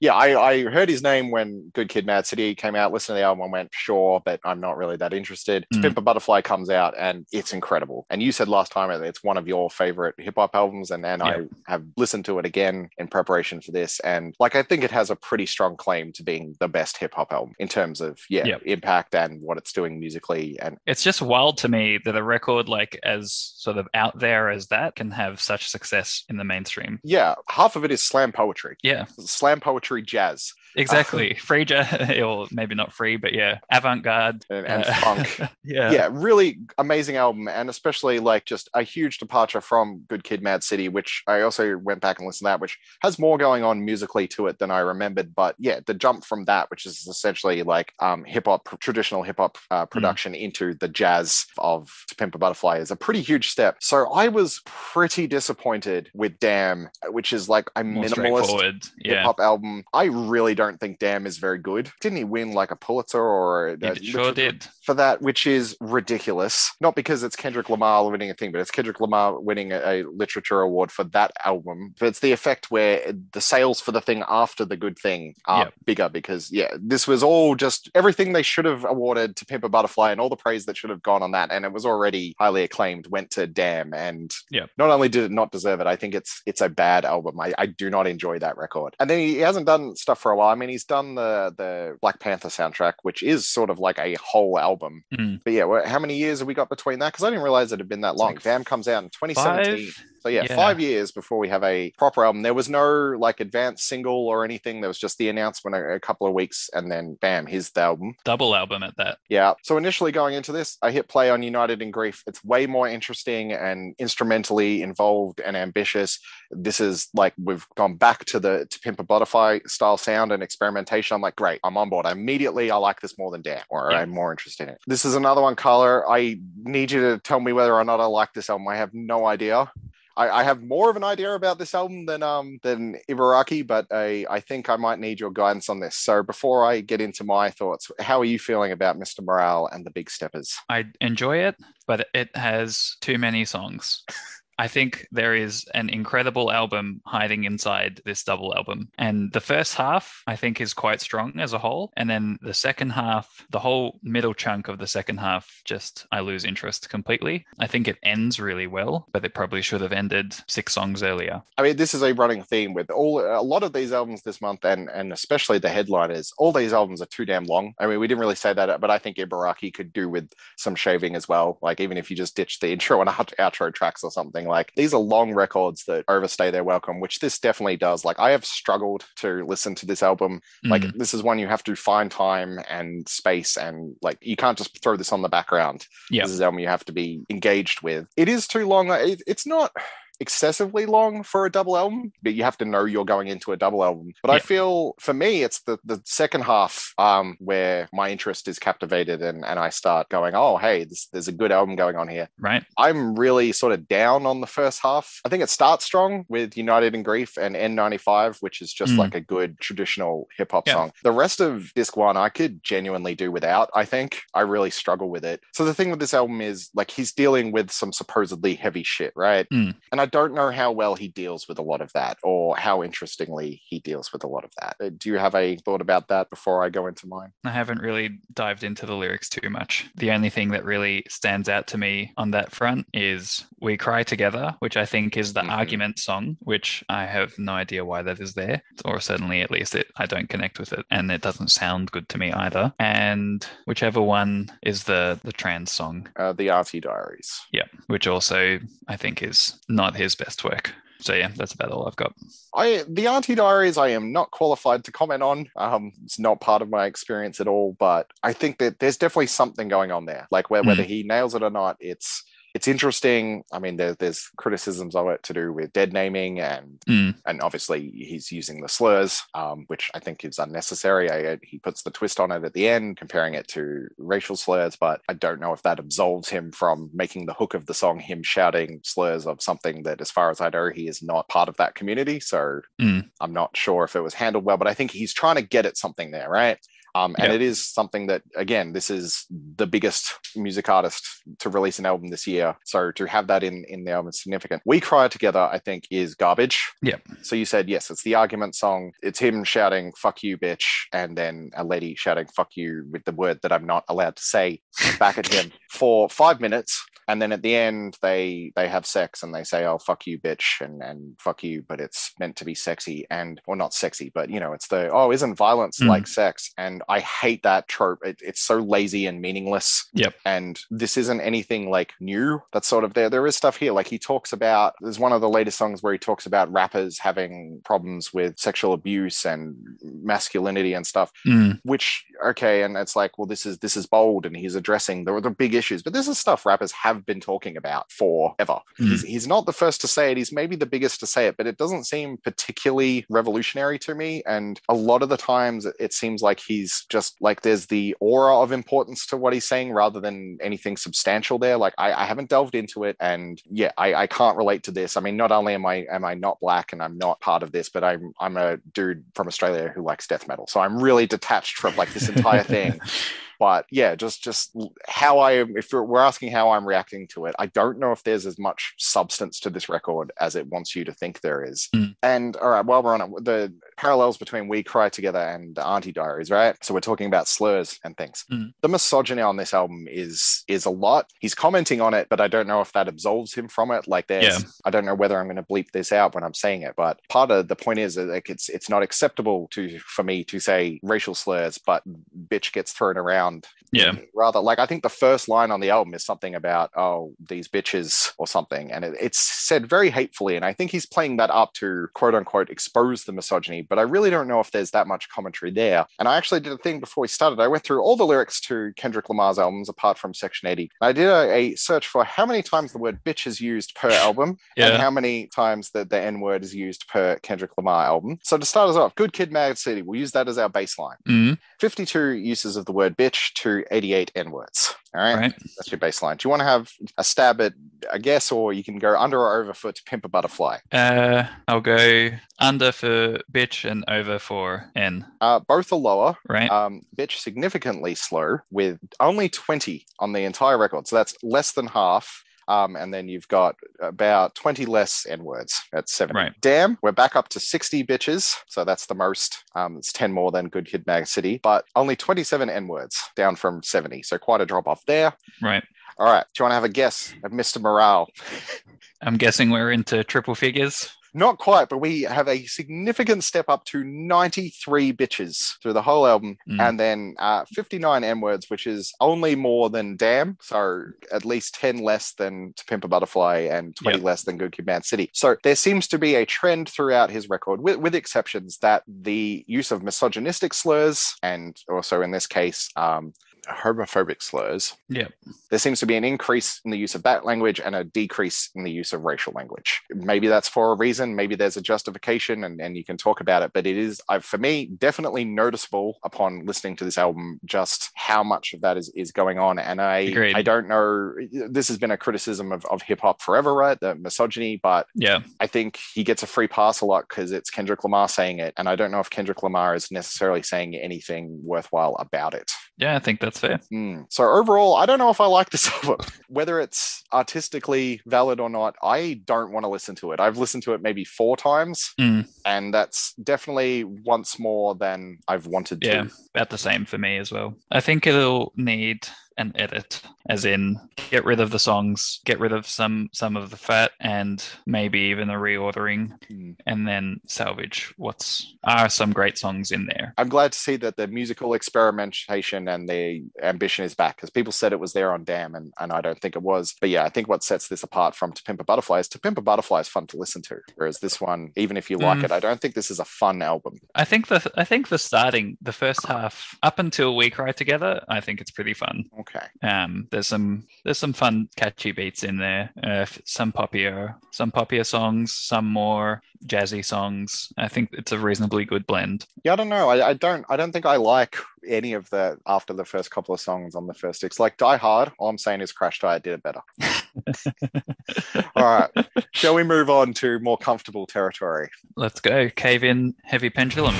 Yeah, 0.00 0.14
I, 0.14 0.50
I 0.50 0.62
heard 0.64 0.88
his 0.88 1.02
name 1.02 1.30
when 1.30 1.70
Good 1.72 1.88
Kid, 1.88 2.04
Mad 2.04 2.26
City 2.26 2.54
came 2.54 2.74
out. 2.74 2.92
Listened 2.92 3.14
to 3.16 3.20
the 3.20 3.24
album 3.24 3.42
and 3.44 3.52
went, 3.52 3.70
sure, 3.72 4.20
but 4.24 4.40
I'm 4.44 4.60
not 4.60 4.76
really 4.76 4.96
that 4.96 5.12
interested. 5.14 5.66
To 5.72 5.78
Mm. 5.78 5.82
Pimp 5.82 5.98
a 5.98 6.00
Butterfly 6.00 6.42
comes 6.42 6.68
out 6.68 6.94
and 6.98 7.26
it's 7.32 7.52
incredible. 7.52 8.06
And 8.10 8.22
you 8.22 8.32
said 8.32 8.48
last 8.48 8.72
time 8.72 8.90
it's 9.02 9.24
one 9.24 9.36
of 9.38 9.48
your 9.48 9.70
favorite 9.70 10.14
hip 10.18 10.34
hop 10.36 10.50
albums, 10.54 10.90
and 10.90 11.02
then 11.04 11.22
I 11.22 11.46
have 11.66 11.84
listened 11.96 12.24
to 12.26 12.38
it 12.38 12.44
again 12.46 12.88
in 12.98 13.08
preparation 13.08 13.60
for 13.60 13.72
this, 13.72 14.00
and 14.00 14.34
like 14.38 14.54
I 14.54 14.62
think 14.62 14.84
it 14.84 14.90
has 14.90 15.10
a 15.10 15.16
pretty 15.16 15.46
strong 15.46 15.76
claim 15.76 16.12
to 16.12 16.22
being 16.22 16.54
the 16.60 16.68
best 16.68 16.98
hip 16.98 17.14
hop 17.14 17.32
album 17.32 17.53
in 17.58 17.68
terms 17.68 18.00
of 18.00 18.18
yeah 18.28 18.46
Yep. 18.46 18.62
impact 18.66 19.14
and 19.14 19.40
what 19.40 19.58
it's 19.58 19.72
doing 19.72 19.98
musically 20.00 20.58
and 20.60 20.78
it's 20.86 21.02
just 21.02 21.22
wild 21.22 21.58
to 21.58 21.68
me 21.68 21.98
that 22.04 22.16
a 22.16 22.22
record 22.22 22.68
like 22.68 22.98
as 23.02 23.32
sort 23.56 23.78
of 23.78 23.88
out 23.94 24.18
there 24.18 24.50
as 24.50 24.68
that 24.68 24.96
can 24.96 25.10
have 25.10 25.40
such 25.40 25.68
success 25.68 26.24
in 26.28 26.36
the 26.36 26.44
mainstream. 26.44 27.00
yeah 27.04 27.34
half 27.48 27.76
of 27.76 27.84
it 27.84 27.90
is 27.90 28.02
slam 28.02 28.32
poetry 28.32 28.76
Yeah, 28.82 29.04
slam 29.20 29.60
poetry 29.60 30.02
jazz 30.02 30.52
exactly. 30.76 31.34
free 31.40 31.64
jazz, 31.64 32.18
or 32.22 32.46
maybe 32.50 32.74
not 32.74 32.92
free, 32.92 33.16
but 33.16 33.32
yeah, 33.32 33.58
avant-garde 33.70 34.44
and, 34.50 34.66
and 34.66 34.84
uh, 34.84 34.94
funk. 34.94 35.40
yeah, 35.64 35.90
yeah 35.90 36.08
really 36.12 36.58
amazing 36.78 37.16
album 37.16 37.48
and 37.48 37.68
especially 37.68 38.18
like 38.18 38.44
just 38.44 38.68
a 38.74 38.82
huge 38.82 39.18
departure 39.18 39.60
from 39.60 40.02
good 40.08 40.24
kid 40.24 40.42
mad 40.42 40.62
city 40.62 40.88
which 40.88 41.22
i 41.26 41.40
also 41.40 41.76
went 41.78 42.00
back 42.00 42.18
and 42.18 42.26
listened 42.26 42.46
to 42.46 42.50
that 42.50 42.60
which 42.60 42.78
has 43.00 43.18
more 43.18 43.38
going 43.38 43.62
on 43.62 43.84
musically 43.84 44.26
to 44.26 44.46
it 44.46 44.58
than 44.58 44.70
i 44.70 44.78
remembered 44.78 45.34
but 45.34 45.54
yeah 45.58 45.80
the 45.86 45.94
jump 45.94 46.24
from 46.24 46.44
that 46.44 46.70
which 46.70 46.86
is 46.86 47.06
essentially 47.06 47.62
like 47.62 47.92
um 48.00 48.24
hip-hop 48.24 48.78
traditional 48.80 49.22
hip-hop 49.22 49.58
uh, 49.70 49.86
production 49.86 50.34
into 50.34 50.74
the 50.74 50.88
jazz 50.88 51.46
of 51.58 52.04
to 52.08 52.14
pimp 52.14 52.34
a 52.34 52.38
butterfly 52.38 52.78
is 52.78 52.90
a 52.90 52.96
pretty 52.96 53.20
huge 53.20 53.48
step. 53.48 53.76
So 53.80 54.12
i 54.12 54.28
was 54.28 54.60
pretty 54.64 55.26
disappointed 55.26 56.10
with 56.14 56.38
damn 56.38 56.88
which 57.08 57.32
is 57.32 57.48
like 57.48 57.68
a 57.76 57.84
more 57.84 58.04
minimalist 58.04 58.62
hip 58.62 58.82
Yeah, 58.98 59.22
hop 59.24 59.40
album. 59.40 59.84
I 59.92 60.04
really 60.04 60.54
don't 60.54 60.63
think 60.80 60.98
Damn 60.98 61.26
is 61.26 61.38
very 61.38 61.58
good. 61.58 61.90
Didn't 62.00 62.18
he 62.18 62.24
win 62.24 62.52
like 62.52 62.70
a 62.70 62.76
Pulitzer 62.76 63.20
or 63.20 63.68
a, 63.68 63.72
it 63.72 64.04
sure 64.04 64.32
did. 64.32 64.66
for 64.82 64.94
that, 64.94 65.22
which 65.22 65.46
is 65.46 65.76
ridiculous. 65.80 66.72
Not 66.80 66.94
because 66.94 67.22
it's 67.22 67.36
Kendrick 67.36 67.70
Lamar 67.70 68.10
winning 68.10 68.30
a 68.30 68.34
thing, 68.34 68.52
but 68.52 68.60
it's 68.60 68.70
Kendrick 68.70 69.00
Lamar 69.00 69.40
winning 69.40 69.72
a, 69.72 69.78
a 69.84 70.02
literature 70.04 70.60
award 70.60 70.90
for 70.90 71.04
that 71.04 71.32
album. 71.44 71.94
But 71.98 72.06
it's 72.06 72.20
the 72.20 72.32
effect 72.32 72.70
where 72.70 73.12
the 73.32 73.40
sales 73.40 73.80
for 73.80 73.92
the 73.92 74.00
thing 74.00 74.22
after 74.28 74.64
the 74.64 74.76
good 74.76 74.98
thing 74.98 75.34
are 75.46 75.64
Yep. 75.64 75.74
bigger 75.84 76.08
because 76.08 76.50
yeah, 76.52 76.74
this 76.80 77.06
was 77.08 77.22
all 77.22 77.54
just 77.54 77.90
everything 77.94 78.32
they 78.32 78.42
should 78.42 78.64
have 78.64 78.84
awarded 78.84 79.36
to 79.36 79.46
Pimp 79.46 79.64
a 79.64 79.68
Butterfly 79.68 80.10
and 80.12 80.20
all 80.20 80.28
the 80.28 80.36
praise 80.36 80.66
that 80.66 80.76
should 80.76 80.90
have 80.90 81.02
gone 81.02 81.22
on 81.22 81.32
that, 81.32 81.50
and 81.50 81.64
it 81.64 81.72
was 81.72 81.86
already 81.86 82.34
highly 82.38 82.62
acclaimed, 82.64 83.06
went 83.06 83.30
to 83.32 83.46
Damn, 83.46 83.94
and 83.94 84.32
Yep. 84.50 84.70
not 84.78 84.90
only 84.90 85.08
did 85.08 85.24
it 85.24 85.30
not 85.30 85.52
deserve 85.52 85.80
it, 85.80 85.86
I 85.86 85.96
think 85.96 86.14
it's 86.14 86.42
it's 86.46 86.60
a 86.60 86.68
bad 86.68 87.04
album. 87.04 87.40
I, 87.40 87.52
I 87.58 87.66
do 87.66 87.90
not 87.90 88.06
enjoy 88.06 88.38
that 88.40 88.56
record. 88.56 88.94
And 89.00 89.08
then 89.08 89.18
he 89.18 89.38
hasn't 89.38 89.66
done 89.66 89.96
stuff 89.96 90.20
for 90.20 90.32
a 90.32 90.36
while. 90.36 90.50
I 90.54 90.56
mean, 90.56 90.68
he's 90.68 90.84
done 90.84 91.16
the 91.16 91.52
the 91.56 91.98
Black 92.00 92.20
Panther 92.20 92.48
soundtrack, 92.48 92.94
which 93.02 93.24
is 93.24 93.48
sort 93.48 93.70
of 93.70 93.80
like 93.80 93.98
a 93.98 94.14
whole 94.22 94.56
album. 94.58 95.02
Mm. 95.12 95.40
But 95.42 95.52
yeah, 95.52 95.84
how 95.84 95.98
many 95.98 96.16
years 96.16 96.38
have 96.38 96.46
we 96.46 96.54
got 96.54 96.68
between 96.68 97.00
that? 97.00 97.12
Because 97.12 97.24
I 97.24 97.30
didn't 97.30 97.42
realize 97.42 97.72
it 97.72 97.80
had 97.80 97.88
been 97.88 98.02
that 98.02 98.16
long. 98.16 98.34
like 98.34 98.42
Damn 98.42 98.62
comes 98.62 98.86
out 98.86 99.02
in 99.02 99.10
2017. 99.10 99.86
Five. 99.86 100.04
So 100.24 100.30
yeah, 100.30 100.44
Yeah. 100.48 100.56
five 100.56 100.80
years 100.80 101.12
before 101.12 101.36
we 101.38 101.50
have 101.50 101.62
a 101.62 101.92
proper 101.98 102.24
album. 102.24 102.40
There 102.40 102.54
was 102.54 102.70
no 102.70 103.14
like 103.18 103.40
advanced 103.40 103.86
single 103.86 104.26
or 104.26 104.42
anything. 104.42 104.80
There 104.80 104.88
was 104.88 104.98
just 104.98 105.18
the 105.18 105.28
announcement 105.28 105.76
a, 105.76 105.94
a 105.96 106.00
couple 106.00 106.26
of 106.26 106.32
weeks, 106.32 106.70
and 106.72 106.90
then 106.90 107.18
bam, 107.20 107.44
here's 107.46 107.70
the 107.72 107.82
album. 107.82 108.14
double 108.24 108.54
album 108.56 108.82
at 108.82 108.96
that. 108.96 109.18
Yeah. 109.28 109.52
So 109.62 109.76
initially 109.76 110.12
going 110.12 110.34
into 110.34 110.50
this, 110.50 110.78
I 110.80 110.92
hit 110.92 111.08
play 111.08 111.28
on 111.28 111.42
United 111.42 111.82
in 111.82 111.90
Grief. 111.90 112.22
It's 112.26 112.42
way 112.42 112.66
more 112.66 112.88
interesting 112.88 113.52
and 113.52 113.94
instrumentally 113.98 114.80
involved 114.80 115.40
and 115.40 115.58
ambitious. 115.58 116.18
This 116.50 116.80
is 116.80 117.08
like 117.12 117.34
we've 117.36 117.66
gone 117.76 117.96
back 117.96 118.24
to 118.26 118.40
the 118.40 118.66
to 118.70 118.80
Pimp 118.80 119.00
a 119.00 119.02
Butterfly 119.02 119.58
style 119.66 119.98
sound 119.98 120.32
and 120.32 120.42
experimentation. 120.42 121.14
I'm 121.16 121.20
like, 121.20 121.36
great, 121.36 121.60
I'm 121.64 121.76
on 121.76 121.90
board. 121.90 122.06
I 122.06 122.12
Immediately, 122.12 122.70
I 122.70 122.76
like 122.76 123.00
this 123.02 123.18
more 123.18 123.30
than 123.30 123.42
Damn, 123.42 123.60
or 123.68 123.90
Yeah. 123.92 123.98
I'm 123.98 124.08
more 124.10 124.30
interested 124.30 124.68
in 124.68 124.70
it. 124.70 124.80
This 124.86 125.04
is 125.04 125.16
another 125.16 125.42
one, 125.42 125.54
Carlo. 125.54 126.02
I 126.08 126.38
need 126.62 126.90
you 126.90 127.00
to 127.02 127.18
tell 127.18 127.40
me 127.40 127.52
whether 127.52 127.74
or 127.74 127.84
not 127.84 128.00
I 128.00 128.06
like 128.06 128.32
this 128.32 128.48
album. 128.48 128.66
I 128.68 128.76
have 128.76 128.94
no 128.94 129.26
idea. 129.26 129.70
I, 130.16 130.30
I 130.30 130.42
have 130.42 130.62
more 130.62 130.90
of 130.90 130.96
an 130.96 131.04
idea 131.04 131.34
about 131.34 131.58
this 131.58 131.74
album 131.74 132.06
than 132.06 132.22
um 132.22 132.58
than 132.62 132.96
Ibaraki, 133.08 133.66
but 133.66 133.86
I 133.90 134.26
I 134.30 134.40
think 134.40 134.68
I 134.68 134.76
might 134.76 134.98
need 134.98 135.20
your 135.20 135.30
guidance 135.30 135.68
on 135.68 135.80
this. 135.80 135.96
So 135.96 136.22
before 136.22 136.64
I 136.64 136.80
get 136.80 137.00
into 137.00 137.24
my 137.24 137.50
thoughts, 137.50 137.90
how 138.00 138.20
are 138.20 138.24
you 138.24 138.38
feeling 138.38 138.72
about 138.72 138.98
Mr. 138.98 139.24
Morale 139.24 139.68
and 139.72 139.84
the 139.84 139.90
Big 139.90 140.10
Steppers? 140.10 140.56
I 140.68 140.86
enjoy 141.00 141.38
it, 141.38 141.56
but 141.86 142.08
it 142.14 142.34
has 142.36 142.96
too 143.00 143.18
many 143.18 143.44
songs. 143.44 144.04
I 144.58 144.68
think 144.68 145.06
there 145.10 145.34
is 145.34 145.66
an 145.74 145.88
incredible 145.88 146.50
album 146.50 147.00
hiding 147.06 147.44
inside 147.44 148.00
this 148.04 148.22
double 148.22 148.54
album. 148.54 148.88
And 148.98 149.32
the 149.32 149.40
first 149.40 149.74
half, 149.74 150.22
I 150.26 150.36
think, 150.36 150.60
is 150.60 150.74
quite 150.74 151.00
strong 151.00 151.38
as 151.38 151.52
a 151.52 151.58
whole. 151.58 151.92
And 151.96 152.08
then 152.08 152.38
the 152.42 152.54
second 152.54 152.90
half, 152.90 153.46
the 153.50 153.58
whole 153.58 153.98
middle 154.02 154.34
chunk 154.34 154.68
of 154.68 154.78
the 154.78 154.86
second 154.86 155.18
half, 155.18 155.62
just 155.64 156.06
I 156.12 156.20
lose 156.20 156.44
interest 156.44 156.88
completely. 156.90 157.46
I 157.58 157.66
think 157.66 157.88
it 157.88 157.98
ends 158.02 158.40
really 158.40 158.66
well, 158.66 159.08
but 159.12 159.24
it 159.24 159.34
probably 159.34 159.62
should 159.62 159.80
have 159.80 159.92
ended 159.92 160.34
six 160.46 160.72
songs 160.72 161.02
earlier. 161.02 161.42
I 161.58 161.62
mean, 161.62 161.76
this 161.76 161.94
is 161.94 162.02
a 162.02 162.14
running 162.14 162.42
theme 162.42 162.74
with 162.74 162.90
all 162.90 163.20
a 163.20 163.42
lot 163.42 163.62
of 163.62 163.72
these 163.72 163.92
albums 163.92 164.22
this 164.22 164.40
month, 164.40 164.64
and 164.64 164.88
and 164.88 165.12
especially 165.12 165.58
the 165.58 165.68
headliners. 165.68 166.32
All 166.38 166.52
these 166.52 166.72
albums 166.72 167.02
are 167.02 167.06
too 167.06 167.24
damn 167.24 167.44
long. 167.44 167.74
I 167.78 167.86
mean, 167.86 168.00
we 168.00 168.06
didn't 168.06 168.20
really 168.20 168.34
say 168.34 168.52
that, 168.52 168.80
but 168.80 168.90
I 168.90 168.98
think 168.98 169.16
Ibaraki 169.16 169.72
could 169.72 169.92
do 169.92 170.08
with 170.08 170.32
some 170.56 170.74
shaving 170.74 171.16
as 171.16 171.28
well. 171.28 171.58
Like 171.62 171.80
even 171.80 171.96
if 171.96 172.10
you 172.10 172.16
just 172.16 172.36
ditch 172.36 172.60
the 172.60 172.72
intro 172.72 173.00
and 173.00 173.10
outro 173.10 173.72
tracks 173.72 174.04
or 174.04 174.10
something, 174.10 174.43
like 174.46 174.72
these 174.76 174.94
are 174.94 175.00
long 175.00 175.34
records 175.34 175.84
that 175.84 176.04
overstay 176.08 176.50
their 176.50 176.64
welcome, 176.64 177.00
which 177.00 177.18
this 177.20 177.38
definitely 177.38 177.76
does. 177.76 178.04
Like 178.04 178.18
I 178.18 178.30
have 178.30 178.44
struggled 178.44 179.04
to 179.16 179.44
listen 179.46 179.74
to 179.76 179.86
this 179.86 180.02
album. 180.02 180.40
Like 180.64 180.82
Mm. 180.82 180.98
this 180.98 181.14
is 181.14 181.22
one 181.22 181.38
you 181.38 181.46
have 181.48 181.64
to 181.64 181.76
find 181.76 182.10
time 182.10 182.58
and 182.68 183.08
space, 183.08 183.56
and 183.56 183.96
like 184.02 184.18
you 184.20 184.36
can't 184.36 184.58
just 184.58 184.82
throw 184.82 184.96
this 184.96 185.12
on 185.12 185.22
the 185.22 185.28
background. 185.28 185.86
Yeah. 186.10 186.22
This 186.24 186.32
is 186.32 186.40
an 186.40 186.44
album 186.44 186.60
you 186.60 186.68
have 186.68 186.84
to 186.86 186.92
be 186.92 187.24
engaged 187.30 187.82
with. 187.82 188.06
It 188.16 188.28
is 188.28 188.46
too 188.46 188.66
long. 188.66 188.90
It, 188.90 189.22
it's 189.26 189.46
not 189.46 189.72
excessively 190.20 190.86
long 190.86 191.22
for 191.22 191.46
a 191.46 191.50
double 191.50 191.76
album, 191.76 192.12
but 192.22 192.34
you 192.34 192.42
have 192.44 192.58
to 192.58 192.64
know 192.64 192.84
you're 192.84 193.04
going 193.04 193.28
into 193.28 193.52
a 193.52 193.56
double 193.56 193.84
album. 193.84 194.12
But 194.22 194.30
I 194.30 194.38
feel 194.38 194.94
for 195.00 195.14
me, 195.14 195.42
it's 195.42 195.60
the 195.62 195.78
the 195.84 196.00
second 196.04 196.42
half 196.42 196.92
um, 196.98 197.36
where 197.40 197.88
my 197.92 198.10
interest 198.10 198.48
is 198.48 198.58
captivated 198.58 199.22
and, 199.22 199.44
and 199.44 199.58
I 199.58 199.68
start 199.70 200.08
going, 200.08 200.34
oh, 200.34 200.56
hey, 200.56 200.84
this, 200.84 201.08
there's 201.12 201.28
a 201.28 201.32
good 201.32 201.52
album 201.52 201.76
going 201.76 201.96
on 201.96 202.08
here. 202.08 202.28
Right? 202.38 202.64
I'm 202.78 203.14
really 203.16 203.52
sort 203.52 203.72
of 203.72 203.88
down 203.88 204.26
on 204.26 204.40
the 204.40 204.46
first 204.46 204.80
half. 204.82 205.20
I 205.24 205.28
think 205.28 205.42
it 205.42 205.50
starts 205.50 205.84
strong 205.84 206.24
with 206.28 206.56
United 206.56 206.94
in 206.94 207.02
Grief 207.02 207.36
and 207.36 207.54
N95, 207.56 208.38
which 208.40 208.60
is 208.62 208.72
just 208.72 208.84
Mm. 208.94 208.98
like 208.98 209.14
a 209.14 209.20
good 209.20 209.58
traditional 209.60 210.28
hip 210.36 210.52
hop 210.52 210.66
Yeah. 210.68 210.74
song. 210.74 210.92
The 211.02 211.10
rest 211.12 211.40
of 211.40 211.72
disc 211.74 211.96
one, 211.96 212.16
I 212.16 212.28
could 212.28 212.62
genuinely 212.62 213.14
do 213.14 213.32
without, 213.32 213.70
I 213.74 213.84
think. 213.84 214.20
I 214.34 214.42
really 214.42 214.70
struggle 214.70 215.08
with 215.08 215.24
it. 215.24 215.40
So 215.52 215.64
the 215.64 215.74
thing 215.74 215.90
with 215.90 216.00
this 216.00 216.14
album 216.14 216.40
is 216.40 216.70
like 216.74 216.90
he's 216.90 217.12
dealing 217.12 217.50
with 217.50 217.70
some 217.70 217.92
supposedly 217.92 218.54
heavy 218.54 218.82
shit, 218.82 219.12
right? 219.16 219.46
Mm. 219.52 219.74
And 219.90 220.00
I 220.00 220.03
don't 220.06 220.34
know 220.34 220.50
how 220.50 220.72
well 220.72 220.94
he 220.94 221.08
deals 221.08 221.48
with 221.48 221.58
a 221.58 221.62
lot 221.62 221.80
of 221.80 221.92
that 221.92 222.18
or 222.22 222.56
how 222.56 222.82
interestingly 222.82 223.62
he 223.66 223.80
deals 223.80 224.12
with 224.12 224.24
a 224.24 224.28
lot 224.28 224.44
of 224.44 224.50
that. 224.60 224.76
Uh, 224.80 224.90
Do 224.96 225.08
you 225.10 225.18
have 225.18 225.34
a 225.34 225.56
thought 225.56 225.80
about 225.80 226.08
that 226.08 226.30
before 226.30 226.64
I 226.64 226.70
go 226.70 226.86
into 226.86 227.06
mine? 227.06 227.32
I 227.44 227.50
haven't 227.50 227.80
really 227.80 228.20
dived 228.32 228.64
into 228.64 228.86
the 228.86 228.94
lyrics 228.96 229.28
too 229.28 229.50
much. 229.50 229.86
The 229.96 230.10
only 230.10 230.30
thing 230.30 230.50
that 230.50 230.64
really 230.64 231.04
stands 231.08 231.48
out 231.48 231.66
to 231.68 231.78
me 231.78 232.12
on 232.16 232.30
that 232.32 232.52
front 232.52 232.86
is 232.92 233.44
We 233.60 233.76
Cry 233.76 234.02
Together, 234.02 234.54
which 234.60 234.76
I 234.76 234.86
think 234.86 235.16
is 235.16 235.32
the 235.32 235.40
Mhm. 235.42 235.50
argument 235.50 235.98
song, 235.98 236.36
which 236.40 236.82
I 236.88 237.06
have 237.06 237.38
no 237.38 237.52
idea 237.52 237.84
why 237.84 238.02
that 238.02 238.20
is 238.20 238.34
there, 238.34 238.62
or 238.84 239.00
certainly 239.00 239.40
at 239.42 239.50
least 239.50 239.74
it 239.74 239.86
I 239.96 240.06
don't 240.06 240.28
connect 240.28 240.58
with 240.58 240.72
it 240.72 240.84
and 240.90 241.10
it 241.10 241.22
doesn't 241.22 241.48
sound 241.50 241.90
good 241.92 242.08
to 242.10 242.18
me 242.18 242.32
either. 242.32 242.72
And 242.78 243.46
whichever 243.66 244.00
one 244.00 244.50
is 244.62 244.84
the 244.84 245.18
the 245.24 245.32
trans 245.32 245.70
song, 245.72 246.08
Uh, 246.16 246.32
the 246.32 246.50
Auntie 246.50 246.80
Diaries. 246.80 247.40
yeah, 247.52 247.64
which 247.86 248.06
also 248.06 248.58
I 248.88 248.96
think 248.96 249.22
is 249.22 249.58
not 249.68 249.96
his 249.96 250.14
best 250.14 250.44
work. 250.44 250.72
So 251.00 251.12
yeah, 251.12 251.28
that's 251.36 251.52
about 251.52 251.70
all 251.70 251.86
I've 251.86 251.96
got. 251.96 252.14
I 252.54 252.84
the 252.88 253.08
Auntie 253.08 253.34
Diaries 253.34 253.76
I 253.76 253.88
am 253.88 254.12
not 254.12 254.30
qualified 254.30 254.84
to 254.84 254.92
comment 254.92 255.22
on. 255.22 255.50
Um, 255.56 255.92
it's 256.04 256.18
not 256.18 256.40
part 256.40 256.62
of 256.62 256.70
my 256.70 256.86
experience 256.86 257.40
at 257.40 257.48
all, 257.48 257.76
but 257.78 258.06
I 258.22 258.32
think 258.32 258.58
that 258.58 258.78
there's 258.78 258.96
definitely 258.96 259.26
something 259.26 259.68
going 259.68 259.90
on 259.90 260.06
there. 260.06 260.26
Like 260.30 260.50
where, 260.50 260.62
whether 260.62 260.82
he 260.82 261.02
nails 261.02 261.34
it 261.34 261.42
or 261.42 261.50
not, 261.50 261.76
it's 261.80 262.24
it's 262.54 262.68
interesting. 262.68 263.42
I 263.52 263.58
mean, 263.58 263.76
there, 263.76 263.94
there's 263.94 264.30
criticisms 264.36 264.94
of 264.94 265.08
it 265.08 265.24
to 265.24 265.32
do 265.34 265.52
with 265.52 265.72
dead 265.72 265.92
naming 265.92 266.40
and 266.40 266.80
Mm. 266.88 267.14
and 267.26 267.40
obviously 267.42 267.90
he's 267.90 268.30
using 268.30 268.60
the 268.60 268.68
slurs, 268.68 269.22
um, 269.34 269.64
which 269.68 269.90
I 269.94 269.98
think 269.98 270.24
is 270.24 270.38
unnecessary. 270.38 271.10
I, 271.10 271.38
he 271.42 271.58
puts 271.58 271.82
the 271.82 271.90
twist 271.90 272.20
on 272.20 272.30
it 272.30 272.44
at 272.44 272.52
the 272.52 272.68
end, 272.68 272.96
comparing 272.98 273.34
it 273.34 273.48
to 273.48 273.88
racial 273.98 274.36
slurs, 274.36 274.76
but 274.76 275.00
I 275.08 275.14
don't 275.14 275.40
know 275.40 275.52
if 275.52 275.62
that 275.62 275.78
absolves 275.80 276.28
him 276.28 276.52
from 276.52 276.90
making 276.92 277.26
the 277.26 277.34
hook 277.34 277.54
of 277.54 277.66
the 277.66 277.74
song 277.74 277.98
him 277.98 278.22
shouting 278.22 278.80
slurs 278.84 279.26
of 279.26 279.42
something 279.42 279.82
that, 279.84 280.00
as 280.00 280.10
far 280.10 280.30
as 280.30 280.40
I 280.40 280.50
know, 280.50 280.68
he 280.70 280.86
is 280.88 281.02
not 281.02 281.28
part 281.28 281.48
of 281.48 281.56
that 281.56 281.74
community. 281.74 282.20
So 282.20 282.60
Mm. 282.80 283.08
I'm 283.20 283.32
not 283.32 283.56
sure 283.56 283.84
if 283.84 283.96
it 283.96 284.02
was 284.02 284.14
handled 284.14 284.44
well, 284.44 284.58
but 284.58 284.68
I 284.68 284.74
think 284.74 284.90
he's 284.90 285.14
trying 285.14 285.36
to 285.36 285.42
get 285.42 285.66
at 285.66 285.76
something 285.78 286.10
there, 286.10 286.28
right? 286.28 286.58
Um, 286.94 287.16
and 287.18 287.28
Yeah. 287.30 287.34
it 287.34 287.42
is 287.42 287.66
something 287.66 288.06
that, 288.06 288.22
again, 288.36 288.72
this 288.72 288.88
is 288.88 289.26
the 289.56 289.66
biggest 289.66 290.14
music 290.36 290.68
artist 290.68 291.04
to 291.40 291.50
release 291.50 291.78
an 291.78 291.86
album 291.86 292.08
this 292.08 292.26
year. 292.26 292.56
So 292.64 292.92
to 292.92 293.04
have 293.06 293.26
that 293.28 293.42
in 293.42 293.64
in 293.68 293.84
the 293.84 293.92
album 293.92 294.10
is 294.10 294.22
significant. 294.22 294.62
We 294.64 294.80
Cry 294.80 295.08
Together, 295.08 295.40
I 295.40 295.58
think, 295.58 295.84
is 295.90 296.14
garbage. 296.14 296.70
Yeah. 296.82 296.96
So 297.22 297.34
you 297.36 297.44
said 297.46 297.68
yes, 297.68 297.90
it's 297.90 298.02
the 298.04 298.14
argument 298.14 298.54
song. 298.54 298.92
It's 299.02 299.18
him 299.18 299.44
shouting 299.44 299.92
"fuck 300.00 300.22
you, 300.22 300.38
bitch," 300.38 300.64
and 300.92 301.18
then 301.18 301.50
a 301.56 301.64
lady 301.64 301.94
shouting 301.96 302.26
"fuck 302.36 302.50
you" 302.56 302.86
with 302.92 303.04
the 303.04 303.12
word 303.12 303.40
that 303.42 303.52
I'm 303.52 303.66
not 303.66 303.84
allowed 303.88 304.16
to 304.16 304.22
say 304.22 304.60
back 304.98 305.18
at 305.18 305.32
him 305.32 305.52
for 305.72 306.08
five 306.08 306.40
minutes. 306.40 306.84
And 307.08 307.20
then 307.20 307.32
at 307.32 307.42
the 307.42 307.54
end, 307.54 307.98
they 308.02 308.52
they 308.56 308.68
have 308.68 308.86
sex 308.86 309.22
and 309.22 309.34
they 309.34 309.44
say, 309.44 309.64
"Oh, 309.66 309.78
fuck 309.78 310.06
you, 310.06 310.18
bitch," 310.18 310.60
and 310.60 310.82
and 310.82 311.14
"fuck 311.18 311.42
you," 311.42 311.64
but 311.66 311.80
it's 311.80 312.12
meant 312.18 312.36
to 312.36 312.44
be 312.44 312.54
sexy 312.54 313.06
and 313.10 313.40
or 313.46 313.56
not 313.56 313.74
sexy, 313.74 314.10
but 314.14 314.30
you 314.30 314.40
know, 314.40 314.52
it's 314.52 314.68
the 314.68 314.90
oh, 314.90 315.10
isn't 315.12 315.34
violence 315.36 315.80
Mm. 315.80 315.88
like 315.88 316.06
sex? 316.06 316.52
And 316.56 316.82
I 316.88 317.00
hate 317.00 317.42
that 317.42 317.68
trope. 317.68 318.00
It, 318.04 318.18
it's 318.22 318.40
so 318.42 318.58
lazy 318.58 319.06
and 319.06 319.20
meaningless. 319.20 319.88
Yep. 319.94 320.14
And 320.24 320.60
this 320.70 320.96
isn't 320.96 321.20
anything 321.20 321.70
like 321.70 321.92
new. 322.00 322.40
That's 322.52 322.68
sort 322.68 322.84
of 322.84 322.94
there. 322.94 323.10
There 323.10 323.26
is 323.26 323.36
stuff 323.36 323.56
here. 323.56 323.72
Like 323.72 323.88
he 323.88 323.98
talks 323.98 324.32
about. 324.32 324.74
There's 324.80 324.98
one 324.98 325.12
of 325.12 325.20
the 325.20 325.28
latest 325.28 325.58
songs 325.58 325.82
where 325.82 325.92
he 325.92 325.98
talks 325.98 326.26
about 326.26 326.52
rappers 326.52 326.98
having 326.98 327.60
problems 327.64 328.12
with 328.12 328.38
sexual 328.38 328.72
abuse 328.72 329.24
and 329.24 329.56
masculinity 330.02 330.74
and 330.74 330.86
stuff 330.86 331.10
Mm. 331.26 331.60
which 331.64 332.04
okay 332.24 332.62
and 332.62 332.76
it's 332.76 332.94
like 332.96 333.16
well 333.18 333.26
this 333.26 333.46
is 333.46 333.58
this 333.58 333.76
is 333.76 333.86
bold 333.86 334.26
and 334.26 334.36
he's 334.36 334.54
addressing 334.54 335.04
the, 335.04 335.20
the 335.20 335.30
big 335.30 335.54
issues 335.54 335.82
but 335.82 335.92
this 335.92 336.08
is 336.08 336.18
stuff 336.18 336.44
rappers 336.46 336.72
have 336.72 336.93
been 336.94 337.20
talking 337.20 337.56
about 337.56 337.90
forever. 337.90 338.60
Mm. 338.80 338.88
he's, 338.88 339.02
he's 339.02 339.26
not 339.26 339.46
the 339.46 339.52
first 339.52 339.80
to 339.82 339.88
say 339.88 340.10
it. 340.10 340.16
He's 340.16 340.32
maybe 340.32 340.56
the 340.56 340.66
biggest 340.66 341.00
to 341.00 341.06
say 341.06 341.26
it 341.26 341.36
but 341.36 341.46
it 341.46 341.56
doesn't 341.56 341.84
seem 341.84 342.16
particularly 342.18 343.06
revolutionary 343.08 343.78
to 343.80 343.94
me. 343.94 344.22
And 344.26 344.60
a 344.68 344.74
lot 344.74 345.02
of 345.02 345.08
the 345.08 345.16
times 345.16 345.66
it, 345.66 345.74
it 345.78 345.92
seems 345.92 346.22
like 346.22 346.40
he's 346.40 346.84
just 346.88 347.16
like 347.20 347.42
there's 347.42 347.66
the 347.66 347.96
aura 348.00 348.38
of 348.38 348.52
importance 348.52 349.06
to 349.06 349.16
what 349.16 349.32
he's 349.32 349.44
saying 349.44 349.72
rather 349.72 350.00
than 350.00 350.38
anything 350.40 350.76
substantial 350.76 351.38
there. 351.38 351.56
Like 351.56 351.74
i, 351.78 351.92
I 351.92 352.04
haven't 352.04 352.30
delved 352.30 352.54
into 352.54 352.84
it. 352.84 352.96
And 353.00 353.40
yeah 353.50 353.72
I, 353.76 353.94
I 353.94 354.06
can't 354.06 354.36
relate 354.36 354.64
to 354.64 354.70
this. 354.70 354.96
I 354.96 355.00
mean 355.00 355.16
not 355.16 355.32
only 355.32 355.54
am 355.54 355.66
i 355.66 355.86
am 355.90 356.04
i 356.04 356.14
not 356.14 356.40
black 356.40 356.72
and 356.72 356.82
i'm 356.82 356.98
not 356.98 357.20
part 357.20 357.42
of 357.42 357.52
this 357.52 357.68
but 357.68 357.84
i'm 357.84 358.12
i'm 358.20 358.36
a 358.36 358.56
dude 358.72 359.04
from 359.14 359.26
australia 359.26 359.72
who 359.74 359.82
likes 359.82 360.06
death 360.06 360.28
metal. 360.28 360.46
So 360.46 360.60
i'm 360.60 360.82
really 360.82 361.06
detached 361.06 361.56
from 361.58 361.76
like 361.76 361.92
this 361.92 362.08
entire 362.08 362.42
thing 362.42 362.80
but 363.44 363.66
yeah 363.70 363.94
just 363.94 364.24
just 364.24 364.56
how 364.88 365.18
i 365.18 365.32
am 365.32 365.54
if 365.54 365.70
we're 365.70 365.98
asking 366.00 366.30
how 366.32 366.50
i'm 366.50 366.66
reacting 366.66 367.06
to 367.06 367.26
it 367.26 367.34
i 367.38 367.44
don't 367.44 367.78
know 367.78 367.92
if 367.92 368.02
there's 368.02 368.24
as 368.24 368.38
much 368.38 368.72
substance 368.78 369.38
to 369.38 369.50
this 369.50 369.68
record 369.68 370.10
as 370.18 370.34
it 370.34 370.46
wants 370.46 370.74
you 370.74 370.82
to 370.82 370.94
think 370.94 371.20
there 371.20 371.44
is 371.44 371.68
Mm. 371.74 371.94
and 372.02 372.36
all 372.36 372.48
right 372.48 372.64
while 372.64 372.82
we're 372.82 372.94
on 372.94 373.02
it 373.02 373.24
the 373.24 373.52
parallels 373.76 374.16
between 374.16 374.48
we 374.48 374.62
cry 374.62 374.88
together 374.88 375.18
and 375.18 375.58
auntie 375.58 375.92
diaries 375.92 376.30
right 376.30 376.56
so 376.62 376.72
we're 376.74 376.80
talking 376.80 377.06
about 377.06 377.28
slurs 377.28 377.78
and 377.84 377.96
things 377.96 378.24
Mm. 378.30 378.52
the 378.62 378.68
misogyny 378.68 379.22
on 379.22 379.36
this 379.36 379.52
album 379.52 379.86
is 379.88 380.44
is 380.48 380.64
a 380.64 380.70
lot 380.70 381.10
he's 381.20 381.34
commenting 381.34 381.80
on 381.80 381.94
it 381.94 382.08
but 382.08 382.20
i 382.20 382.28
don't 382.28 382.46
know 382.46 382.60
if 382.60 382.72
that 382.72 382.88
absolves 382.88 383.34
him 383.34 383.48
from 383.48 383.70
it 383.70 383.86
like 383.88 384.06
there's 384.06 384.24
Yeah. 384.24 384.38
i 384.64 384.70
don't 384.70 384.84
know 384.84 384.94
whether 384.94 385.18
i'm 385.18 385.26
going 385.26 385.36
to 385.36 385.42
bleep 385.42 385.70
this 385.72 385.92
out 385.92 386.14
when 386.14 386.24
i'm 386.24 386.34
saying 386.34 386.62
it 386.62 386.74
but 386.76 387.00
part 387.08 387.30
of 387.30 387.48
the 387.48 387.56
point 387.56 387.78
is 387.80 387.94
that 387.96 388.06
like 388.08 388.30
it's 388.30 388.48
it's 388.48 388.68
not 388.70 388.82
acceptable 388.82 389.48
to 389.52 389.78
for 389.80 390.02
me 390.02 390.24
to 390.24 390.38
say 390.40 390.78
racial 390.82 391.14
slurs 391.14 391.58
but 391.58 391.82
bitch 392.28 392.52
gets 392.52 392.72
thrown 392.72 392.96
around 392.96 393.46
Yeah. 393.72 393.92
rather 394.14 394.40
like 394.40 394.58
i 394.58 394.66
think 394.66 394.82
the 394.82 394.88
first 394.88 395.28
line 395.28 395.50
on 395.50 395.60
the 395.60 395.70
album 395.70 395.94
is 395.94 396.04
something 396.04 396.34
about 396.34 396.70
oh 396.76 397.12
these 397.28 397.48
bitches 397.48 398.12
or 398.18 398.26
something 398.26 398.70
and 398.72 398.84
it, 398.84 398.94
it's 399.00 399.18
said 399.18 399.68
very 399.68 399.90
hatefully 399.90 400.36
and 400.36 400.44
i 400.44 400.52
think 400.52 400.70
he's 400.70 400.86
playing 400.86 401.16
that 401.18 401.30
up 401.30 401.52
to 401.54 401.88
quote 401.94 402.14
unquote 402.14 402.50
expose 402.50 403.04
the 403.04 403.12
misogyny 403.12 403.62
but 403.68 403.78
i 403.78 403.82
really 403.82 404.10
don't 404.10 404.28
know 404.28 404.40
if 404.40 404.50
there's 404.50 404.70
that 404.70 404.86
much 404.86 405.08
commentary 405.08 405.50
there. 405.50 405.86
And 405.98 406.08
i 406.08 406.16
actually 406.16 406.40
did 406.40 406.52
a 406.52 406.58
thing 406.58 406.80
before 406.80 407.02
we 407.02 407.08
started. 407.08 407.40
I 407.40 407.48
went 407.48 407.64
through 407.64 407.82
all 407.82 407.96
the 407.96 408.06
lyrics 408.06 408.40
to 408.42 408.72
kendrick 408.76 409.08
lamar's 409.08 409.38
albums 409.38 409.68
apart 409.68 409.98
from 409.98 410.14
section 410.14 410.48
80 410.48 410.70
i 410.80 410.92
did 410.92 411.08
a, 411.08 411.32
a 411.32 411.54
search 411.54 411.86
for 411.86 412.04
how 412.04 412.26
many 412.26 412.42
times 412.42 412.72
the 412.72 412.78
word 412.78 413.02
bitch 413.04 413.26
is 413.26 413.40
used 413.40 413.74
per 413.74 413.90
album 414.06 414.36
and 414.56 414.80
how 414.80 414.90
many 414.90 415.26
times 415.28 415.70
the, 415.70 415.84
the 415.84 416.00
n 416.00 416.20
word 416.20 416.42
is 416.42 416.54
used 416.54 416.86
per 416.88 417.16
kendrick 417.22 417.56
lamar 417.56 417.84
album. 417.84 418.18
So 418.22 418.36
to 418.38 418.46
start 418.46 418.70
us 418.70 418.76
off 418.76 418.94
good 418.94 419.12
kid 419.12 419.32
mad 419.32 419.58
city 419.58 419.82
we'll 419.82 420.00
use 420.00 420.12
that 420.12 420.28
as 420.28 420.38
our 420.38 420.48
baseline. 420.48 420.96
Mm. 421.08 421.38
52 421.60 422.10
uses 422.10 422.56
of 422.56 422.66
the 422.66 422.72
word 422.72 422.96
bitch 422.96 423.32
to 423.34 423.64
88 423.70 424.12
N 424.14 424.30
words. 424.30 424.74
All 424.94 425.00
right. 425.00 425.16
Right. 425.16 425.34
That's 425.56 425.72
your 425.72 425.80
baseline. 425.80 426.18
Do 426.18 426.26
you 426.26 426.30
want 426.30 426.40
to 426.40 426.46
have 426.46 426.70
a 426.96 427.04
stab 427.04 427.40
at 427.40 427.52
a 427.90 427.98
guess, 427.98 428.30
or 428.30 428.52
you 428.52 428.62
can 428.62 428.78
go 428.78 428.96
under 428.96 429.18
or 429.18 429.40
over 429.40 429.52
for 429.52 429.72
to 429.72 429.82
pimp 429.84 430.04
a 430.04 430.08
butterfly? 430.08 430.58
Uh, 430.70 431.24
I'll 431.48 431.60
go 431.60 432.10
under 432.38 432.70
for 432.70 433.18
bitch 433.32 433.68
and 433.68 433.84
over 433.88 434.20
for 434.20 434.70
N. 434.76 435.04
Uh, 435.20 435.40
both 435.40 435.72
are 435.72 435.76
lower. 435.76 436.16
Right. 436.28 436.50
Um, 436.50 436.82
bitch 436.96 437.18
significantly 437.18 437.96
slow 437.96 438.38
with 438.50 438.78
only 439.00 439.28
20 439.28 439.84
on 439.98 440.12
the 440.12 440.20
entire 440.20 440.58
record. 440.58 440.86
So 440.86 440.96
that's 440.96 441.16
less 441.24 441.52
than 441.52 441.66
half. 441.66 442.22
Um, 442.48 442.76
and 442.76 442.92
then 442.92 443.08
you've 443.08 443.28
got 443.28 443.56
about 443.80 444.34
20 444.34 444.66
less 444.66 445.06
N 445.08 445.24
words 445.24 445.62
at 445.72 445.88
70. 445.88 446.16
Right. 446.16 446.32
Damn, 446.40 446.78
we're 446.82 446.92
back 446.92 447.16
up 447.16 447.28
to 447.30 447.40
60 447.40 447.84
bitches. 447.84 448.36
So 448.46 448.64
that's 448.64 448.86
the 448.86 448.94
most. 448.94 449.44
Um, 449.54 449.76
it's 449.76 449.92
10 449.92 450.12
more 450.12 450.30
than 450.30 450.48
Good 450.48 450.66
Kid 450.66 450.86
Mad 450.86 451.08
City, 451.08 451.40
but 451.42 451.64
only 451.76 451.96
27 451.96 452.50
N 452.50 452.68
words 452.68 453.02
down 453.16 453.36
from 453.36 453.62
70. 453.62 454.02
So 454.02 454.18
quite 454.18 454.40
a 454.40 454.46
drop 454.46 454.68
off 454.68 454.84
there. 454.86 455.12
right. 455.42 455.64
All 455.96 456.06
right. 456.06 456.24
Do 456.34 456.42
you 456.42 456.44
want 456.44 456.50
to 456.50 456.54
have 456.56 456.64
a 456.64 456.68
guess 456.68 457.14
at 457.24 457.30
Mr. 457.30 457.60
Morale? 457.60 458.08
I'm 459.02 459.16
guessing 459.16 459.50
we're 459.50 459.70
into 459.70 460.02
triple 460.02 460.34
figures. 460.34 460.90
Not 461.16 461.38
quite, 461.38 461.68
but 461.68 461.78
we 461.78 462.02
have 462.02 462.26
a 462.28 462.44
significant 462.46 463.22
step 463.24 463.48
up 463.48 463.64
to 463.66 463.84
93 463.84 464.92
bitches 464.92 465.54
through 465.62 465.72
the 465.72 465.82
whole 465.82 466.06
album, 466.06 466.36
Mm. 466.48 466.60
and 466.60 466.80
then 466.80 467.14
uh, 467.18 467.44
59 467.54 468.02
M 468.04 468.20
words, 468.20 468.50
which 468.50 468.66
is 468.66 468.92
only 469.00 469.34
more 469.36 469.70
than 469.70 469.96
Damn. 469.96 470.36
So 470.42 470.82
at 471.12 471.24
least 471.24 471.54
10 471.54 471.78
less 471.78 472.12
than 472.14 472.52
To 472.56 472.64
Pimp 472.64 472.84
a 472.84 472.88
Butterfly 472.88 473.48
and 473.50 473.74
20 473.76 473.98
Yep. 473.98 474.04
less 474.04 474.22
than 474.24 474.36
Good 474.38 474.52
Kid, 474.52 474.66
Mad 474.66 474.84
City. 474.84 475.08
So 475.12 475.36
there 475.44 475.54
seems 475.56 475.86
to 475.88 475.98
be 475.98 476.16
a 476.16 476.26
trend 476.26 476.68
throughout 476.68 477.10
his 477.10 477.28
record, 477.28 477.60
with, 477.60 477.76
with 477.76 477.94
exceptions, 477.94 478.58
that 478.58 478.82
the 478.88 479.44
use 479.46 479.70
of 479.70 479.82
misogynistic 479.82 480.52
slurs 480.52 481.14
and 481.22 481.56
also 481.70 482.02
in 482.02 482.10
this 482.10 482.26
case, 482.26 482.70
um, 482.76 483.12
homophobic 483.46 484.22
slurs 484.22 484.74
Yeah. 484.88 485.08
there 485.50 485.58
seems 485.58 485.80
to 485.80 485.86
be 485.86 485.96
an 485.96 486.04
increase 486.04 486.60
in 486.64 486.70
the 486.70 486.78
use 486.78 486.94
of 486.94 487.02
that 487.04 487.24
language 487.24 487.60
and 487.60 487.74
a 487.74 487.84
decrease 487.84 488.50
in 488.54 488.64
the 488.64 488.70
use 488.70 488.92
of 488.92 489.04
racial 489.04 489.32
language. 489.34 489.82
Maybe 489.90 490.26
that's 490.28 490.48
for 490.48 490.72
a 490.72 490.76
reason, 490.76 491.14
maybe 491.16 491.34
there's 491.34 491.56
a 491.56 491.62
justification 491.62 492.44
and, 492.44 492.60
and 492.60 492.76
you 492.76 492.84
can 492.84 492.96
talk 492.96 493.20
about 493.20 493.42
it, 493.42 493.52
but 493.52 493.66
it 493.66 493.76
is, 493.76 494.00
uh, 494.08 494.18
for 494.18 494.38
me, 494.38 494.66
definitely 494.66 495.24
noticeable 495.24 495.98
upon 496.04 496.46
listening 496.46 496.76
to 496.76 496.84
this 496.84 496.98
album 496.98 497.40
just 497.44 497.90
how 497.94 498.22
much 498.22 498.52
of 498.54 498.60
that 498.62 498.76
is, 498.76 498.88
is 498.94 499.12
going 499.12 499.38
on. 499.38 499.58
And 499.58 499.80
I, 499.80 499.98
Agreed. 499.98 500.36
I 500.36 500.42
don't 500.42 500.68
know, 500.68 501.12
this 501.50 501.68
has 501.68 501.78
been 501.78 501.90
a 501.90 501.96
criticism 501.96 502.52
of, 502.52 502.64
of 502.66 502.82
hip 502.82 503.00
hop 503.00 503.20
forever, 503.22 503.54
right? 503.54 503.78
The 503.78 503.94
misogyny, 503.94 504.60
but 504.62 504.86
Yeah. 504.94 505.20
I 505.40 505.46
think 505.46 505.78
he 505.94 506.04
gets 506.04 506.22
a 506.22 506.26
free 506.26 506.48
pass 506.48 506.80
a 506.80 506.86
lot 506.86 507.06
because 507.08 507.32
it's 507.32 507.50
Kendrick 507.50 507.84
Lamar 507.84 508.08
saying 508.08 508.38
it. 508.38 508.54
And 508.56 508.68
I 508.68 508.76
don't 508.76 508.90
know 508.90 509.00
if 509.00 509.10
Kendrick 509.10 509.42
Lamar 509.42 509.74
is 509.74 509.90
necessarily 509.90 510.42
saying 510.42 510.74
anything 510.74 511.40
worthwhile 511.42 511.96
about 511.98 512.34
it. 512.34 512.50
Yeah, 512.76 512.96
I 512.96 512.98
think 512.98 513.20
that's 513.20 513.38
fair. 513.38 513.60
Hmm. 513.70 514.02
So 514.10 514.24
overall, 514.24 514.74
I 514.74 514.84
don't 514.86 514.98
know 514.98 515.10
if 515.10 515.20
I 515.20 515.26
like 515.26 515.50
this 515.50 515.70
album. 515.84 516.04
Whether 516.28 516.58
it's 516.60 517.02
artistically 517.12 518.00
valid 518.06 518.40
or 518.40 518.50
not, 518.50 518.74
I 518.82 519.20
don't 519.24 519.52
want 519.52 519.64
to 519.64 519.68
listen 519.68 519.94
to 519.96 520.12
it. 520.12 520.18
I've 520.20 520.38
listened 520.38 520.64
to 520.64 520.74
it 520.74 520.82
maybe 520.82 521.04
four 521.04 521.36
times, 521.36 521.92
Mm. 522.00 522.26
and 522.44 522.74
that's 522.74 523.14
definitely 523.22 523.84
once 523.84 524.38
more 524.38 524.74
than 524.74 525.18
I've 525.28 525.46
wanted 525.46 525.82
to. 525.82 525.86
Yeah, 525.88 526.04
about 526.34 526.50
the 526.50 526.58
same 526.58 526.84
for 526.84 526.98
me 526.98 527.16
as 527.18 527.30
well. 527.30 527.54
I 527.70 527.80
think 527.80 528.06
it'll 528.06 528.52
need 528.56 529.06
an 529.36 529.52
edit, 529.56 530.00
as 530.28 530.44
in 530.44 530.76
get 531.10 531.24
rid 531.24 531.40
of 531.40 531.50
the 531.50 531.58
songs, 531.58 532.20
get 532.24 532.38
rid 532.40 532.52
of 532.52 532.66
some 532.66 533.08
some 533.12 533.36
of 533.36 533.50
the 533.50 533.56
fat, 533.56 533.90
and 534.00 534.44
maybe 534.66 534.98
even 535.00 535.30
a 535.30 535.34
reordering, 535.34 536.12
Hmm. 536.28 536.52
and 536.66 536.86
then 536.86 537.20
salvage 537.26 537.92
what's 537.96 538.54
are 538.64 538.88
some 538.88 539.12
great 539.12 539.36
songs 539.38 539.70
in 539.72 539.86
there. 539.86 540.14
I'm 540.18 540.28
glad 540.28 540.52
to 540.52 540.58
see 540.58 540.76
that 540.76 540.96
the 540.96 541.06
musical 541.06 541.54
experimentation 541.54 542.68
and 542.68 542.88
the 542.88 543.24
ambition 543.42 543.84
is 543.84 543.94
back 543.94 544.16
because 544.16 544.30
people 544.30 544.52
said 544.52 544.72
it 544.72 544.80
was 544.80 544.92
there 544.92 545.12
on 545.12 545.24
Damn, 545.24 545.54
and, 545.54 545.72
and 545.80 545.92
I 545.92 546.00
don't 546.00 546.20
think 546.20 546.36
it 546.36 546.42
was. 546.42 546.74
But 546.80 546.90
yeah, 546.90 547.04
I 547.04 547.08
think 547.08 547.28
what 547.28 547.42
sets 547.42 547.68
this 547.68 547.82
apart 547.82 548.14
from 548.14 548.32
To 548.32 548.42
Pimp 548.42 548.60
a 548.60 548.64
Butterfly 548.64 548.98
is 549.00 549.08
To 549.08 549.18
Pimp 549.20 549.38
a 549.38 549.42
Butterfly 549.42 549.80
is 549.80 549.88
fun 549.88 550.06
to 550.08 550.16
listen 550.16 550.42
to, 550.42 550.58
whereas 550.76 550.98
this 551.00 551.20
one, 551.20 551.50
even 551.56 551.76
if 551.76 551.90
you 551.90 551.98
like 551.98 552.18
Mm. 552.18 552.24
it, 552.24 552.32
I 552.32 552.40
don't 552.40 552.60
think 552.60 552.74
this 552.74 552.90
is 552.90 553.00
a 553.00 553.04
fun 553.04 553.42
album. 553.42 553.78
I 553.94 554.04
think 554.04 554.28
the 554.28 554.50
I 554.56 554.64
think 554.64 554.88
the 554.88 554.98
starting 554.98 555.56
the 555.60 555.72
first 555.72 556.06
half 556.06 556.56
up 556.62 556.78
until 556.78 557.16
we 557.16 557.30
cry 557.30 557.52
together, 557.52 558.02
I 558.08 558.20
think 558.20 558.40
it's 558.40 558.50
pretty 558.50 558.74
fun. 558.74 559.04
Okay. 559.28 559.46
Um, 559.62 560.08
there's 560.10 560.26
some 560.26 560.66
there's 560.84 560.98
some 560.98 561.12
fun 561.12 561.48
catchy 561.56 561.92
beats 561.92 562.24
in 562.24 562.38
there. 562.38 562.70
Uh, 562.82 563.06
some 563.24 563.52
poppier 563.52 564.14
some 564.30 564.50
poppier 564.50 564.84
songs, 564.84 565.32
some 565.32 565.66
more 565.66 566.22
jazzy 566.46 566.84
songs. 566.84 567.52
I 567.56 567.68
think 567.68 567.90
it's 567.92 568.12
a 568.12 568.18
reasonably 568.18 568.64
good 568.64 568.86
blend. 568.86 569.26
Yeah, 569.44 569.52
I 569.52 569.56
don't 569.56 569.68
know. 569.68 569.88
I, 569.88 570.08
I 570.08 570.12
don't. 570.14 570.44
I 570.48 570.56
don't 570.56 570.72
think 570.72 570.86
I 570.86 570.96
like 570.96 571.36
any 571.66 571.92
of 571.92 572.10
the 572.10 572.38
after 572.46 572.72
the 572.72 572.84
first 572.84 573.10
couple 573.10 573.34
of 573.34 573.40
songs 573.40 573.74
on 573.74 573.86
the 573.86 573.94
first 573.94 574.20
six. 574.20 574.38
Like 574.40 574.56
Die 574.56 574.76
Hard. 574.76 575.12
All 575.18 575.28
I'm 575.28 575.38
saying 575.38 575.60
is 575.60 575.72
Crash 575.72 576.00
Diet 576.00 576.22
did 576.22 576.34
it 576.34 576.42
better. 576.42 576.60
All 578.56 578.64
right. 578.64 578.90
Shall 579.32 579.54
we 579.54 579.62
move 579.62 579.88
on 579.88 580.12
to 580.14 580.38
more 580.40 580.58
comfortable 580.58 581.06
territory? 581.06 581.70
Let's 581.96 582.20
go. 582.20 582.50
Cave 582.50 582.84
in 582.84 583.14
heavy 583.22 583.50
pendulum. 583.50 583.94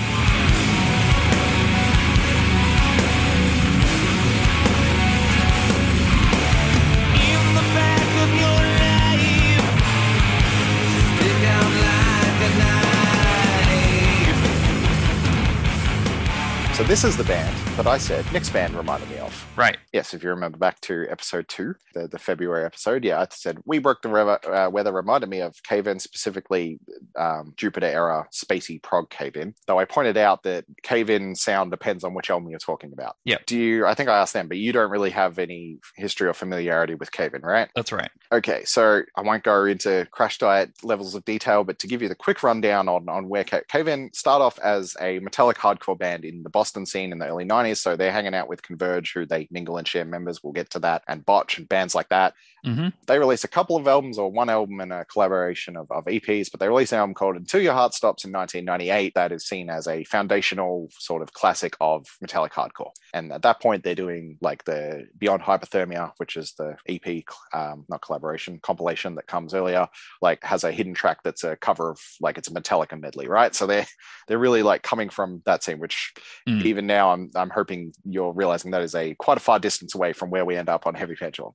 This 16.86 17.02
is 17.02 17.16
the 17.16 17.24
band 17.24 17.56
that 17.78 17.86
I 17.86 17.96
said 17.96 18.30
Nick's 18.30 18.50
band 18.50 18.74
reminded 18.74 19.08
me 19.08 19.16
of. 19.16 19.43
Right. 19.56 19.78
Yes, 19.92 20.14
if 20.14 20.22
you 20.22 20.30
remember 20.30 20.58
back 20.58 20.80
to 20.82 21.06
episode 21.08 21.48
two, 21.48 21.74
the, 21.94 22.08
the 22.08 22.18
February 22.18 22.64
episode, 22.64 23.04
yeah, 23.04 23.20
I 23.20 23.26
said 23.30 23.58
we 23.64 23.78
broke 23.78 24.02
the 24.02 24.08
weather, 24.08 24.52
uh, 24.52 24.68
weather 24.68 24.92
reminded 24.92 25.30
me 25.30 25.40
of 25.40 25.62
Cave 25.62 25.86
In, 25.86 25.98
specifically 26.00 26.80
um, 27.16 27.54
Jupiter 27.56 27.86
era 27.86 28.26
spacey 28.32 28.82
prog 28.82 29.10
Cave 29.10 29.36
In. 29.36 29.54
Though 29.66 29.78
I 29.78 29.84
pointed 29.84 30.16
out 30.16 30.42
that 30.42 30.64
Cave 30.82 31.10
In 31.10 31.34
sound 31.34 31.70
depends 31.70 32.04
on 32.04 32.14
which 32.14 32.30
album 32.30 32.50
you're 32.50 32.58
talking 32.58 32.92
about. 32.92 33.16
Yeah. 33.24 33.38
Do 33.46 33.56
you? 33.56 33.86
I 33.86 33.94
think 33.94 34.08
I 34.08 34.18
asked 34.18 34.32
them, 34.32 34.48
but 34.48 34.58
you 34.58 34.72
don't 34.72 34.90
really 34.90 35.10
have 35.10 35.38
any 35.38 35.78
history 35.96 36.28
or 36.28 36.34
familiarity 36.34 36.94
with 36.94 37.12
Cave 37.12 37.34
In, 37.34 37.42
right? 37.42 37.68
That's 37.76 37.92
right. 37.92 38.10
Okay, 38.32 38.64
so 38.64 39.02
I 39.16 39.22
won't 39.22 39.44
go 39.44 39.64
into 39.64 40.06
Crash 40.10 40.38
Diet 40.38 40.72
levels 40.82 41.14
of 41.14 41.24
detail, 41.24 41.62
but 41.62 41.78
to 41.78 41.86
give 41.86 42.02
you 42.02 42.08
the 42.08 42.14
quick 42.14 42.42
rundown 42.42 42.88
on, 42.88 43.08
on 43.08 43.28
where 43.28 43.44
Ca- 43.44 43.62
Cave 43.68 43.88
In 43.88 44.12
start 44.12 44.42
off 44.42 44.58
as 44.58 44.96
a 45.00 45.20
metallic 45.20 45.58
hardcore 45.58 45.98
band 45.98 46.24
in 46.24 46.42
the 46.42 46.50
Boston 46.50 46.86
scene 46.86 47.12
in 47.12 47.18
the 47.18 47.26
early 47.26 47.44
90s. 47.44 47.76
So 47.76 47.94
they're 47.94 48.12
hanging 48.12 48.34
out 48.34 48.48
with 48.48 48.62
Converge, 48.62 49.12
who 49.12 49.24
they 49.26 49.43
mingle 49.50 49.76
and 49.78 49.86
share 49.86 50.04
members. 50.04 50.42
We'll 50.42 50.52
get 50.52 50.70
to 50.70 50.78
that, 50.80 51.02
and 51.08 51.24
Botch 51.24 51.58
and 51.58 51.68
bands 51.68 51.94
like 51.94 52.08
that. 52.10 52.34
hmm 52.64 52.88
They 53.06 53.18
release 53.18 53.44
a 53.44 53.48
couple 53.48 53.76
of 53.76 53.86
albums 53.86 54.18
or 54.18 54.30
one 54.30 54.48
album 54.50 54.80
and 54.80 54.92
a 54.92 55.04
collaboration 55.04 55.76
of, 55.76 55.90
of 55.90 56.04
EPs, 56.06 56.50
but 56.50 56.60
they 56.60 56.68
release 56.68 56.92
an 56.92 56.98
album 56.98 57.14
called 57.14 57.36
Until 57.36 57.60
Your 57.60 57.74
Heart 57.74 57.94
Stops 57.94 58.24
in 58.24 58.32
1998 58.32 59.14
that 59.14 59.32
is 59.32 59.46
seen 59.46 59.68
as 59.70 59.86
a 59.86 60.04
foundational 60.04 60.88
sort 60.98 61.22
of 61.22 61.32
classic 61.32 61.76
of 61.80 62.06
metallic 62.20 62.52
hardcore. 62.52 62.90
And 63.12 63.32
at 63.32 63.42
that 63.42 63.60
point, 63.60 63.84
they're 63.84 63.94
doing 63.94 64.38
like 64.40 64.64
the 64.64 65.06
Beyond 65.18 65.42
Hypothermia, 65.42 66.12
which 66.16 66.36
is 66.36 66.54
the 66.58 66.76
EP, 66.88 67.24
um, 67.52 67.84
not 67.88 68.02
collaboration, 68.02 68.58
compilation 68.62 69.14
that 69.16 69.26
comes 69.26 69.54
earlier, 69.54 69.88
like 70.22 70.42
has 70.44 70.64
a 70.64 70.72
hidden 70.72 70.94
track 70.94 71.18
that's 71.22 71.44
a 71.44 71.56
cover 71.56 71.90
of 71.90 72.00
like 72.20 72.38
it's 72.38 72.48
a 72.48 72.52
Metallica 72.54 72.98
medley, 72.98 73.28
right? 73.28 73.54
So 73.54 73.66
they're 73.66 73.86
they're 74.28 74.38
really 74.38 74.62
like 74.62 74.82
coming 74.82 75.10
from 75.10 75.42
that 75.44 75.62
scene, 75.62 75.78
which 75.78 76.12
Mm. 76.48 76.62
even 76.64 76.86
now 76.86 77.10
I'm 77.12 77.30
I'm 77.34 77.50
hoping 77.50 77.92
you're 78.04 78.32
realizing 78.32 78.70
that 78.72 78.82
is 78.82 78.94
a 78.94 79.14
quite 79.14 79.33
a 79.36 79.40
far 79.40 79.58
distance 79.58 79.94
away 79.94 80.12
from 80.12 80.30
where 80.30 80.44
we 80.44 80.56
end 80.56 80.68
up 80.68 80.86
on 80.86 80.94
Heavy 80.94 81.14
Pendulum. 81.14 81.52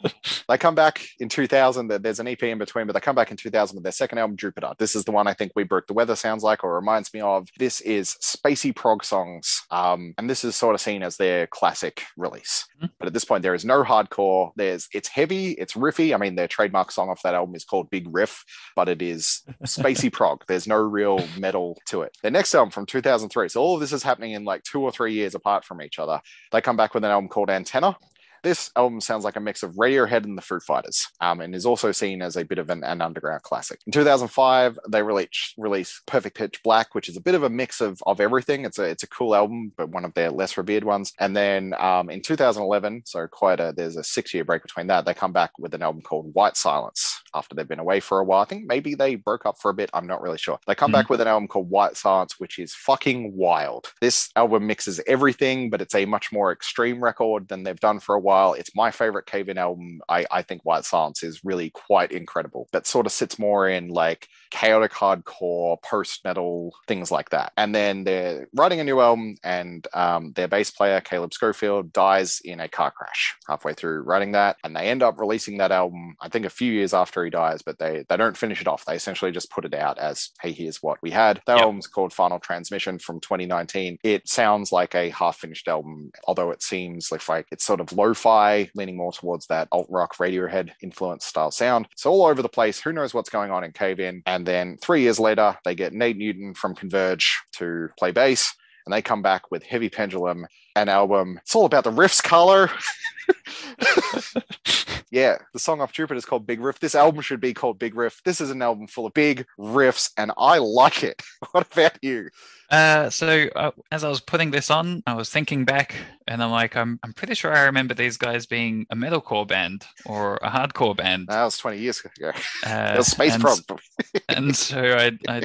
They 0.47 0.57
come 0.57 0.75
back 0.75 1.07
in 1.19 1.29
2000. 1.29 1.87
There's 1.87 2.19
an 2.19 2.27
EP 2.27 2.41
in 2.43 2.57
between, 2.57 2.85
but 2.85 2.93
they 2.93 2.99
come 2.99 3.15
back 3.15 3.31
in 3.31 3.37
2000 3.37 3.75
with 3.75 3.83
their 3.83 3.91
second 3.91 4.19
album, 4.19 4.37
Jupiter. 4.37 4.73
This 4.77 4.95
is 4.95 5.03
the 5.03 5.11
one 5.11 5.27
I 5.27 5.33
think 5.33 5.51
We 5.55 5.63
Broke 5.63 5.87
the 5.87 5.93
Weather 5.93 6.15
sounds 6.15 6.43
like, 6.43 6.63
or 6.63 6.75
reminds 6.75 7.13
me 7.13 7.21
of. 7.21 7.47
This 7.57 7.81
is 7.81 8.15
spacey 8.21 8.75
prog 8.75 9.03
songs, 9.03 9.63
um, 9.71 10.13
and 10.17 10.29
this 10.29 10.43
is 10.43 10.55
sort 10.55 10.75
of 10.75 10.81
seen 10.81 11.01
as 11.01 11.17
their 11.17 11.47
classic 11.47 12.03
release. 12.15 12.65
Mhm. 12.81 12.91
But 12.99 13.07
at 13.07 13.13
this 13.13 13.25
point, 13.25 13.41
there 13.41 13.55
is 13.55 13.65
no 13.65 13.83
hardcore. 13.83 14.51
There's 14.55 14.87
it's 14.93 15.07
heavy, 15.07 15.51
it's 15.51 15.73
riffy. 15.73 16.13
I 16.13 16.17
mean, 16.17 16.35
their 16.35 16.47
trademark 16.47 16.91
song 16.91 17.09
off 17.09 17.23
that 17.23 17.33
album 17.35 17.55
is 17.55 17.65
called 17.65 17.89
Big 17.89 18.07
Riff, 18.11 18.43
but 18.75 18.89
it 18.89 19.01
is 19.01 19.43
spacey 19.63 20.11
prog. 20.13 20.43
There's 20.47 20.67
no 20.67 20.77
real 20.77 21.25
metal 21.37 21.79
to 21.87 22.03
it. 22.03 22.15
Their 22.21 22.31
next 22.31 22.53
album 22.53 22.71
from 22.71 22.85
2003. 22.85 23.49
So 23.49 23.61
all 23.61 23.75
of 23.75 23.81
this 23.81 23.93
is 23.93 24.03
happening 24.03 24.33
in 24.33 24.43
like 24.43 24.63
two 24.63 24.81
or 24.81 24.91
three 24.91 25.13
years 25.13 25.33
apart 25.33 25.65
from 25.65 25.81
each 25.81 25.97
other. 25.97 26.21
They 26.51 26.61
come 26.61 26.77
back 26.77 26.84
with 26.93 27.03
an 27.03 27.11
album 27.11 27.29
called 27.29 27.49
Antenna. 27.49 27.97
This 28.45 28.69
album 28.75 29.01
sounds 29.01 29.23
like 29.23 29.37
a 29.37 29.39
mix 29.39 29.63
of 29.63 29.73
Radiohead 29.73 30.23
and 30.23 30.37
the 30.37 30.41
Foo 30.43 30.59
Fighters, 30.59 31.07
um, 31.19 31.41
and 31.41 31.55
is 31.55 31.65
also 31.65 31.91
seen 31.91 32.21
as 32.21 32.37
a 32.37 32.45
bit 32.45 32.59
of 32.59 32.69
an, 32.69 32.83
an 32.83 33.01
underground 33.01 33.41
classic. 33.41 33.79
In 33.87 33.91
2005, 33.91 34.77
they 34.87 35.01
release 35.01 35.55
release 35.57 35.99
Perfect 36.05 36.37
Pitch 36.37 36.61
Black, 36.61 36.93
which 36.93 37.09
is 37.09 37.17
a 37.17 37.21
bit 37.21 37.33
of 37.33 37.41
a 37.41 37.49
mix 37.49 37.81
of, 37.81 37.99
of 38.05 38.21
everything. 38.21 38.63
It's 38.63 38.77
a 38.77 38.83
it's 38.83 39.01
a 39.01 39.07
cool 39.07 39.33
album, 39.33 39.71
but 39.75 39.89
one 39.89 40.05
of 40.05 40.13
their 40.13 40.29
less 40.29 40.57
revered 40.57 40.83
ones. 40.83 41.11
And 41.19 41.35
then 41.35 41.73
um, 41.79 42.11
in 42.11 42.21
2011, 42.21 43.01
so 43.07 43.25
quite 43.25 43.59
a 43.59 43.73
there's 43.75 43.97
a 43.97 44.03
six 44.03 44.31
year 44.31 44.45
break 44.45 44.61
between 44.61 44.85
that. 44.87 45.05
They 45.05 45.15
come 45.15 45.33
back 45.33 45.57
with 45.57 45.73
an 45.73 45.81
album 45.81 46.03
called 46.03 46.31
White 46.35 46.55
Silence. 46.55 47.19
after 47.33 47.55
they've 47.55 47.67
been 47.67 47.79
away 47.79 47.99
for 47.99 48.19
a 48.19 48.23
while. 48.23 48.43
I 48.43 48.45
think 48.45 48.67
maybe 48.67 48.93
they 48.93 49.15
broke 49.15 49.47
up 49.47 49.57
for 49.59 49.71
a 49.71 49.73
bit. 49.73 49.89
I'm 49.91 50.05
not 50.05 50.21
really 50.21 50.37
sure. 50.37 50.59
They 50.67 50.75
come 50.75 50.91
back 50.91 51.09
with 51.09 51.19
an 51.19 51.27
album 51.27 51.47
called 51.47 51.71
White 51.71 51.97
Silence, 51.97 52.39
which 52.39 52.59
is 52.59 52.75
fucking 52.75 53.35
wild. 53.35 53.91
This 54.01 54.29
album 54.35 54.67
mixes 54.67 55.01
everything, 55.07 55.71
but 55.71 55.81
it's 55.81 55.95
a 55.95 56.05
much 56.05 56.31
more 56.31 56.51
extreme 56.51 57.03
record 57.03 57.47
than 57.47 57.63
they've 57.63 57.79
done 57.79 57.99
for 57.99 58.13
a 58.13 58.19
while. 58.19 58.34
It's 58.53 58.75
my 58.75 58.91
favorite 58.91 59.25
Cave 59.25 59.49
In 59.49 59.57
album. 59.57 60.01
I, 60.09 60.25
I 60.31 60.41
think 60.41 60.63
White 60.63 60.85
Silence 60.85 61.23
is 61.23 61.41
really 61.43 61.69
quite 61.71 62.11
incredible. 62.11 62.67
That 62.71 62.87
sort 62.87 63.05
of 63.05 63.11
sits 63.11 63.39
more 63.39 63.67
in 63.67 63.89
like 63.89 64.27
chaotic 64.51 64.91
hardcore, 64.91 65.81
post 65.83 66.23
metal, 66.23 66.73
things 66.87 67.11
like 67.11 67.29
that. 67.29 67.51
And 67.57 67.73
then 67.73 68.03
they're 68.03 68.47
writing 68.53 68.79
a 68.79 68.83
new 68.83 68.99
album, 69.01 69.35
and 69.43 69.87
um, 69.93 70.31
their 70.33 70.47
bass 70.47 70.71
player, 70.71 71.01
Caleb 71.01 71.33
Scofield, 71.33 71.91
dies 71.93 72.39
in 72.43 72.59
a 72.59 72.67
car 72.69 72.91
crash 72.91 73.35
halfway 73.47 73.73
through 73.73 74.01
writing 74.03 74.31
that. 74.33 74.57
And 74.63 74.75
they 74.75 74.87
end 74.87 75.03
up 75.03 75.19
releasing 75.19 75.57
that 75.57 75.71
album, 75.71 76.15
I 76.21 76.29
think, 76.29 76.45
a 76.45 76.49
few 76.49 76.71
years 76.71 76.93
after 76.93 77.23
he 77.23 77.29
dies, 77.29 77.61
but 77.61 77.79
they, 77.79 78.05
they 78.07 78.17
don't 78.17 78.37
finish 78.37 78.61
it 78.61 78.67
off. 78.67 78.85
They 78.85 78.95
essentially 78.95 79.31
just 79.31 79.51
put 79.51 79.65
it 79.65 79.73
out 79.73 79.97
as, 79.97 80.29
hey, 80.41 80.51
here's 80.51 80.81
what 80.81 80.99
we 81.01 81.11
had. 81.11 81.41
That 81.47 81.55
Yep. 81.55 81.63
album's 81.65 81.87
called 81.87 82.13
Final 82.13 82.39
Transmission 82.39 82.99
from 82.99 83.19
2019. 83.19 83.97
It 84.03 84.27
sounds 84.27 84.71
like 84.71 84.93
a 84.95 85.09
half 85.09 85.37
finished 85.37 85.67
album, 85.67 86.11
although 86.27 86.51
it 86.51 86.61
seems 86.63 87.11
like, 87.11 87.27
like 87.27 87.47
it's 87.51 87.65
sort 87.65 87.81
of 87.81 87.91
lo 87.93 88.13
fi, 88.25 88.67
leaning 88.73 88.97
more 88.97 89.11
towards 89.11 89.45
that 89.45 89.67
alt 89.71 89.85
rock 89.87 90.17
Radiohead 90.17 90.71
influence 90.81 91.25
style 91.25 91.51
sound. 91.51 91.87
It's 91.91 92.07
all 92.07 92.25
over 92.25 92.41
the 92.41 92.49
place. 92.49 92.81
Who 92.81 92.91
knows 92.91 93.13
what's 93.13 93.29
going 93.29 93.51
on 93.51 93.63
in 93.63 93.71
Cave 93.71 93.99
In? 93.99 94.23
And 94.25 94.47
then 94.47 94.77
three 94.81 95.03
years 95.03 95.19
later, 95.19 95.55
they 95.63 95.75
get 95.75 95.93
Nate 95.93 96.17
Newton 96.17 96.55
from 96.55 96.73
Converge 96.73 97.43
to 97.57 97.89
play 97.99 98.09
bass. 98.09 98.55
And 98.87 98.93
they 98.93 99.03
come 99.03 99.21
back 99.21 99.51
with 99.51 99.61
Heavy 99.61 99.89
Pendulum, 99.89 100.47
an 100.75 100.89
album. 100.89 101.37
It's 101.43 101.55
all 101.55 101.65
about 101.65 101.83
the 101.83 101.91
riffs, 101.91 102.23
Carlo. 102.23 102.67
yeah, 105.15 105.37
the 105.53 105.59
song 105.59 105.79
off 105.79 105.93
Jupiter 105.93 106.17
is 106.17 106.25
called 106.25 106.45
Big 106.45 106.59
Riff. 106.59 106.79
This 106.79 106.93
album 106.93 107.21
should 107.21 107.39
be 107.39 107.53
called 107.53 107.79
Big 107.79 107.95
Riff. 107.95 108.21
This 108.25 108.41
is 108.41 108.51
an 108.51 108.61
album 108.61 108.85
full 108.85 109.05
of 109.05 109.13
big 109.13 109.45
riffs, 109.57 110.11
and 110.17 110.33
I 110.37 110.57
like 110.57 111.03
it. 111.03 111.21
What 111.51 111.71
about 111.71 111.97
you? 112.01 112.29
Uh, 112.69 113.09
so 113.09 113.47
uh, 113.55 113.71
as 113.91 114.03
I 114.03 114.09
was 114.09 114.19
putting 114.19 114.51
this 114.51 114.69
on, 114.69 115.03
I 115.07 115.13
was 115.13 115.29
thinking 115.29 115.63
back, 115.63 115.95
and 116.27 116.43
I'm 116.43 116.51
like, 116.51 116.75
I'm 116.75 116.99
I'm 117.01 117.13
pretty 117.13 117.33
sure 117.33 117.53
I 117.53 117.63
remember 117.63 117.93
these 117.93 118.17
guys 118.17 118.45
being 118.45 118.85
a 118.89 118.95
metalcore 118.95 119.47
band 119.47 119.85
or 120.05 120.35
a 120.37 120.49
hardcore 120.49 120.97
band. 120.97 121.27
That 121.29 121.45
was 121.45 121.57
20 121.59 121.77
years 121.77 122.01
ago. 122.01 122.31
Uh, 122.65 122.95
was 122.97 123.07
Space 123.07 123.35
and, 123.35 123.41
Frog. 123.41 123.59
and 124.27 124.53
so 124.53 124.81
I 124.81 125.17
I 125.29 125.43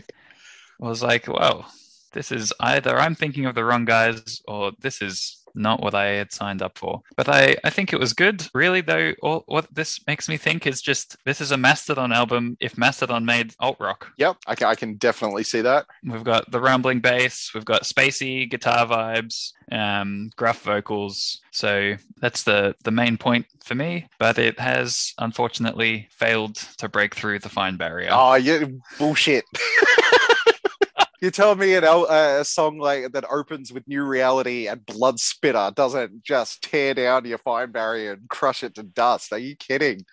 was 0.80 1.00
like, 1.00 1.28
wow, 1.28 1.66
this 2.12 2.32
is 2.32 2.52
either 2.58 2.98
I'm 2.98 3.14
thinking 3.14 3.46
of 3.46 3.54
the 3.54 3.64
wrong 3.64 3.84
guys, 3.84 4.42
or 4.48 4.72
this 4.80 5.00
is 5.00 5.39
not 5.54 5.82
what 5.82 5.94
I 5.94 6.06
had 6.06 6.32
signed 6.32 6.62
up 6.62 6.78
for. 6.78 7.02
But 7.16 7.28
I, 7.28 7.56
I 7.64 7.70
think 7.70 7.92
it 7.92 8.00
was 8.00 8.12
good. 8.12 8.46
Really, 8.54 8.80
though, 8.80 9.12
all, 9.22 9.44
what 9.46 9.66
this 9.72 10.00
makes 10.06 10.28
me 10.28 10.36
think 10.36 10.66
is 10.66 10.80
just 10.82 11.16
this 11.24 11.40
is 11.40 11.50
a 11.50 11.56
Mastodon 11.56 12.12
album 12.12 12.56
if 12.60 12.78
Mastodon 12.78 13.24
made 13.24 13.54
alt 13.60 13.76
rock. 13.80 14.12
Yep, 14.18 14.36
I 14.46 14.54
can, 14.54 14.66
I 14.68 14.74
can 14.74 14.94
definitely 14.94 15.44
see 15.44 15.60
that. 15.62 15.86
We've 16.04 16.24
got 16.24 16.50
the 16.50 16.60
rumbling 16.60 17.00
bass, 17.00 17.52
we've 17.54 17.64
got 17.64 17.82
spacey 17.82 18.50
guitar 18.50 18.86
vibes, 18.86 19.52
um, 19.72 20.30
gruff 20.36 20.62
vocals. 20.62 21.40
So 21.50 21.94
that's 22.18 22.44
the 22.44 22.74
the 22.84 22.90
main 22.90 23.16
point 23.16 23.46
for 23.64 23.74
me. 23.74 24.08
But 24.18 24.38
it 24.38 24.58
has 24.58 25.14
unfortunately 25.18 26.08
failed 26.10 26.56
to 26.78 26.88
break 26.88 27.14
through 27.14 27.40
the 27.40 27.48
fine 27.48 27.76
barrier. 27.76 28.10
Oh, 28.12 28.34
you 28.34 28.80
bullshit. 28.98 29.44
You 31.20 31.30
tell 31.30 31.54
me 31.54 31.74
an 31.74 31.84
uh, 31.84 32.06
a 32.40 32.44
song 32.46 32.78
like 32.78 33.12
that 33.12 33.30
opens 33.30 33.70
with 33.70 33.86
New 33.86 34.04
Reality 34.04 34.68
and 34.68 34.84
Blood 34.86 35.20
Spitter 35.20 35.70
doesn't 35.74 36.24
just 36.24 36.62
tear 36.62 36.94
down 36.94 37.26
your 37.26 37.36
fine 37.36 37.72
barrier 37.72 38.12
and 38.12 38.26
crush 38.30 38.62
it 38.62 38.74
to 38.76 38.82
dust? 38.82 39.30
Are 39.30 39.38
you 39.38 39.54
kidding? 39.54 40.06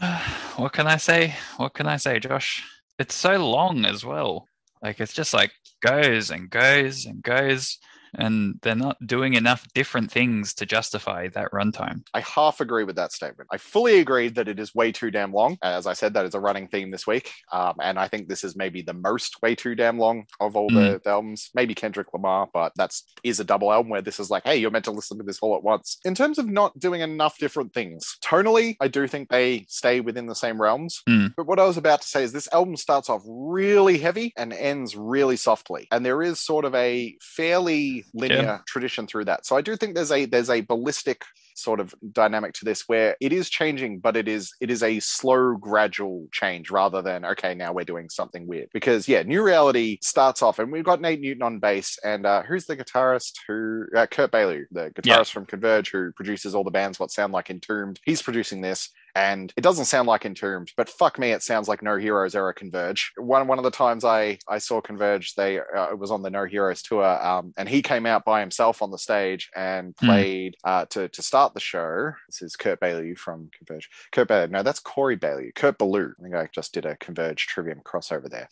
what 0.56 0.72
can 0.72 0.88
I 0.88 0.96
say? 0.96 1.36
What 1.56 1.74
can 1.74 1.86
I 1.86 1.98
say, 1.98 2.18
Josh? 2.18 2.64
It's 2.98 3.14
so 3.14 3.36
long 3.36 3.84
as 3.84 4.04
well. 4.04 4.48
Like 4.82 4.98
it's 4.98 5.12
just 5.12 5.32
like 5.32 5.52
goes 5.86 6.32
and 6.32 6.50
goes 6.50 7.06
and 7.06 7.22
goes, 7.22 7.78
and 8.14 8.58
they're 8.62 8.74
not 8.74 8.96
doing 9.06 9.34
enough 9.34 9.66
different 9.74 10.10
things 10.10 10.54
to 10.54 10.66
justify 10.66 11.28
that 11.28 11.50
runtime. 11.52 12.02
I 12.14 12.20
half 12.20 12.60
agree 12.60 12.84
with 12.84 12.96
that 12.96 13.12
statement. 13.12 13.48
I 13.52 13.56
fully 13.56 14.00
agree 14.00 14.28
that 14.28 14.48
it 14.48 14.58
is 14.58 14.74
way 14.74 14.92
too 14.92 15.10
damn 15.10 15.32
long. 15.32 15.58
As 15.62 15.86
I 15.86 15.92
said, 15.92 16.14
that 16.14 16.26
is 16.26 16.34
a 16.34 16.40
running 16.40 16.68
theme 16.68 16.90
this 16.90 17.06
week. 17.06 17.32
Um, 17.52 17.74
and 17.82 17.98
I 17.98 18.08
think 18.08 18.28
this 18.28 18.44
is 18.44 18.56
maybe 18.56 18.82
the 18.82 18.94
most 18.94 19.40
way 19.42 19.54
too 19.54 19.74
damn 19.74 19.98
long 19.98 20.24
of 20.40 20.56
all 20.56 20.68
the, 20.68 21.00
the 21.02 21.10
albums. 21.10 21.50
Maybe 21.54 21.74
Kendrick 21.74 22.12
Lamar, 22.12 22.48
but 22.52 22.72
that's 22.76 23.04
is 23.22 23.40
a 23.40 23.44
double 23.44 23.72
album 23.72 23.90
where 23.90 24.02
this 24.02 24.20
is 24.20 24.30
like, 24.30 24.44
hey, 24.44 24.56
you're 24.56 24.70
meant 24.70 24.84
to 24.86 24.90
listen 24.90 25.18
to 25.18 25.24
this 25.24 25.38
all 25.40 25.56
at 25.56 25.62
once. 25.62 25.98
In 26.04 26.14
terms 26.14 26.38
of 26.38 26.48
not 26.48 26.78
doing 26.78 27.00
enough 27.00 27.38
different 27.38 27.72
things, 27.72 28.16
tonally, 28.24 28.76
I 28.80 28.88
do 28.88 29.06
think 29.06 29.28
they 29.28 29.66
stay 29.68 30.00
within 30.00 30.26
the 30.26 30.34
same 30.34 30.60
realms. 30.60 31.02
Mm. 31.08 31.34
But 31.36 31.46
what 31.46 31.58
I 31.58 31.64
was 31.64 31.76
about 31.76 32.02
to 32.02 32.08
say 32.08 32.22
is 32.22 32.32
this 32.32 32.48
album 32.52 32.76
starts 32.76 33.08
off 33.08 33.22
really 33.26 33.98
heavy 33.98 34.32
and 34.36 34.52
ends 34.52 34.96
really 34.96 35.36
softly. 35.36 35.88
And 35.90 36.04
there 36.04 36.22
is 36.22 36.40
sort 36.40 36.64
of 36.64 36.74
a 36.74 37.16
fairly 37.20 37.97
linear 38.14 38.36
Yeah. 38.42 38.58
tradition 38.66 39.06
through 39.06 39.24
that. 39.26 39.46
So 39.46 39.56
I 39.56 39.60
do 39.60 39.76
think 39.76 39.94
there's 39.94 40.12
a 40.12 40.24
there's 40.26 40.50
a 40.50 40.60
ballistic 40.62 41.22
sort 41.54 41.80
of 41.80 41.92
dynamic 42.12 42.54
to 42.54 42.64
this 42.64 42.84
where 42.86 43.16
it 43.20 43.32
is 43.32 43.50
changing 43.50 43.98
but 43.98 44.16
it 44.16 44.28
is 44.28 44.52
it 44.60 44.70
is 44.70 44.80
a 44.84 45.00
slow 45.00 45.56
gradual 45.56 46.28
change 46.30 46.70
rather 46.70 47.02
than 47.02 47.24
okay 47.24 47.52
now 47.52 47.72
we're 47.72 47.82
doing 47.84 48.08
something 48.08 48.46
weird 48.46 48.68
because 48.72 49.08
yeah 49.08 49.22
new 49.24 49.42
reality 49.42 49.98
starts 50.00 50.40
off 50.40 50.60
and 50.60 50.70
we've 50.70 50.84
got 50.84 51.00
nate 51.00 51.20
newton 51.20 51.42
on 51.42 51.58
bass 51.58 51.98
and 52.04 52.26
uh 52.26 52.44
who's 52.44 52.66
the 52.66 52.76
guitarist 52.76 53.32
who 53.48 53.84
uh, 53.96 54.06
kurt 54.06 54.30
bailey 54.30 54.66
the 54.70 54.90
guitarist 54.90 55.04
Yeah. 55.06 55.22
from 55.24 55.46
converge 55.46 55.90
who 55.90 56.12
produces 56.12 56.54
all 56.54 56.62
the 56.62 56.70
bands 56.70 57.00
what 57.00 57.10
sound 57.10 57.32
like 57.32 57.50
entombed 57.50 57.98
he's 58.04 58.22
producing 58.22 58.60
this 58.60 58.90
and 59.18 59.52
it 59.56 59.62
doesn't 59.62 59.86
sound 59.86 60.06
like 60.06 60.24
entombed 60.24 60.70
but 60.76 60.88
fuck 60.88 61.18
me 61.18 61.32
it 61.32 61.42
sounds 61.42 61.66
like 61.68 61.82
no 61.82 61.96
heroes 61.96 62.34
era 62.36 62.54
converge. 62.54 63.12
One 63.16 63.48
one 63.48 63.58
of 63.58 63.64
the 63.64 63.70
times 63.84 64.04
i 64.04 64.38
i 64.48 64.58
saw 64.58 64.80
converge 64.80 65.34
they 65.34 65.58
uh, 65.58 65.90
it 65.90 65.98
was 65.98 66.10
on 66.10 66.22
the 66.22 66.30
no 66.30 66.44
heroes 66.44 66.82
tour 66.82 67.04
um 67.04 67.52
and 67.56 67.68
he 67.68 67.82
came 67.82 68.06
out 68.06 68.24
by 68.24 68.40
himself 68.40 68.80
on 68.82 68.90
the 68.90 68.98
stage 68.98 69.50
and 69.56 69.94
Hmm. 70.00 70.06
played 70.06 70.56
uh 70.64 70.84
to 70.90 71.08
to 71.08 71.22
start 71.22 71.54
the 71.54 71.60
show. 71.60 72.12
This 72.28 72.42
is 72.42 72.56
kurt 72.56 72.78
bailey 72.80 73.14
from 73.14 73.50
converge. 73.56 73.88
Kurt 74.12 74.28
bailey 74.28 74.48
no 74.48 74.62
that's 74.62 74.80
corey 74.80 75.16
beaulieu 75.16 75.50
kurt 75.54 75.78
ballou. 75.78 76.12
I 76.18 76.22
think 76.22 76.34
i 76.34 76.48
just 76.54 76.72
did 76.72 76.86
a 76.86 76.96
converge 76.96 77.46
trivium 77.46 77.80
crossover 77.84 78.30
there 78.30 78.48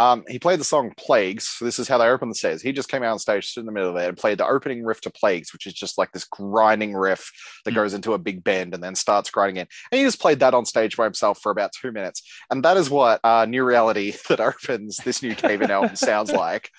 um, 0.00 0.24
he 0.28 0.38
played 0.38 0.58
the 0.58 0.64
song 0.64 0.92
Plagues. 0.96 1.46
So 1.46 1.64
this 1.66 1.78
is 1.78 1.86
how 1.86 1.98
they 1.98 2.06
open 2.08 2.30
the 2.30 2.34
stage. 2.34 2.62
He 2.62 2.72
just 2.72 2.88
came 2.88 3.02
out 3.02 3.12
on 3.12 3.18
stage, 3.18 3.46
stood 3.48 3.60
in 3.60 3.66
the 3.66 3.72
middle 3.72 3.90
of 3.90 3.96
it, 3.96 4.08
and 4.08 4.16
played 4.16 4.38
the 4.38 4.46
opening 4.46 4.82
riff 4.82 5.02
to 5.02 5.10
Plagues, 5.10 5.52
which 5.52 5.66
is 5.66 5.74
just 5.74 5.98
like 5.98 6.10
this 6.12 6.24
grinding 6.24 6.94
riff 6.94 7.30
that 7.64 7.72
Mm. 7.72 7.74
goes 7.74 7.92
into 7.94 8.14
a 8.14 8.18
big 8.18 8.42
bend 8.42 8.72
and 8.72 8.82
then 8.82 8.94
starts 8.94 9.30
grinding 9.30 9.56
in. 9.58 9.66
And 9.92 9.98
he 9.98 10.04
just 10.06 10.18
played 10.20 10.40
that 10.40 10.54
on 10.54 10.64
stage 10.64 10.96
by 10.96 11.04
himself 11.04 11.38
for 11.42 11.52
about 11.52 11.72
two 11.72 11.92
minutes. 11.92 12.22
And 12.50 12.64
that 12.64 12.78
is 12.78 12.88
what 12.88 13.20
uh, 13.24 13.44
New 13.44 13.62
Reality 13.64 14.14
that 14.28 14.40
opens 14.40 14.96
this 14.96 15.22
new 15.22 15.34
Cave 15.34 15.60
In 15.60 15.70
album 15.70 15.94
sounds 16.10 16.32
like. 16.32 16.70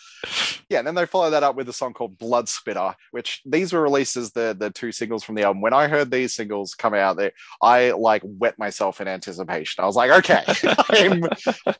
Yeah, 0.69 0.79
and 0.79 0.87
then 0.87 0.95
they 0.95 1.05
follow 1.05 1.29
that 1.29 1.43
up 1.43 1.55
with 1.55 1.69
a 1.69 1.73
song 1.73 1.93
called 1.93 2.17
Blood 2.17 2.49
Spitter, 2.49 2.95
which 3.11 3.41
these 3.45 3.71
were 3.73 3.81
released 3.81 4.17
as 4.17 4.31
the 4.31 4.55
the 4.57 4.69
two 4.71 4.91
singles 4.91 5.23
from 5.23 5.35
the 5.35 5.43
album. 5.43 5.61
When 5.61 5.73
I 5.73 5.87
heard 5.87 6.09
these 6.09 6.33
singles 6.33 6.73
come 6.73 6.93
out, 6.93 7.17
they, 7.17 7.31
I 7.61 7.91
like 7.91 8.21
wet 8.25 8.57
myself 8.57 8.99
in 9.01 9.07
anticipation. 9.07 9.83
I 9.83 9.87
was 9.87 9.95
like, 9.95 10.11
okay, 10.11 10.43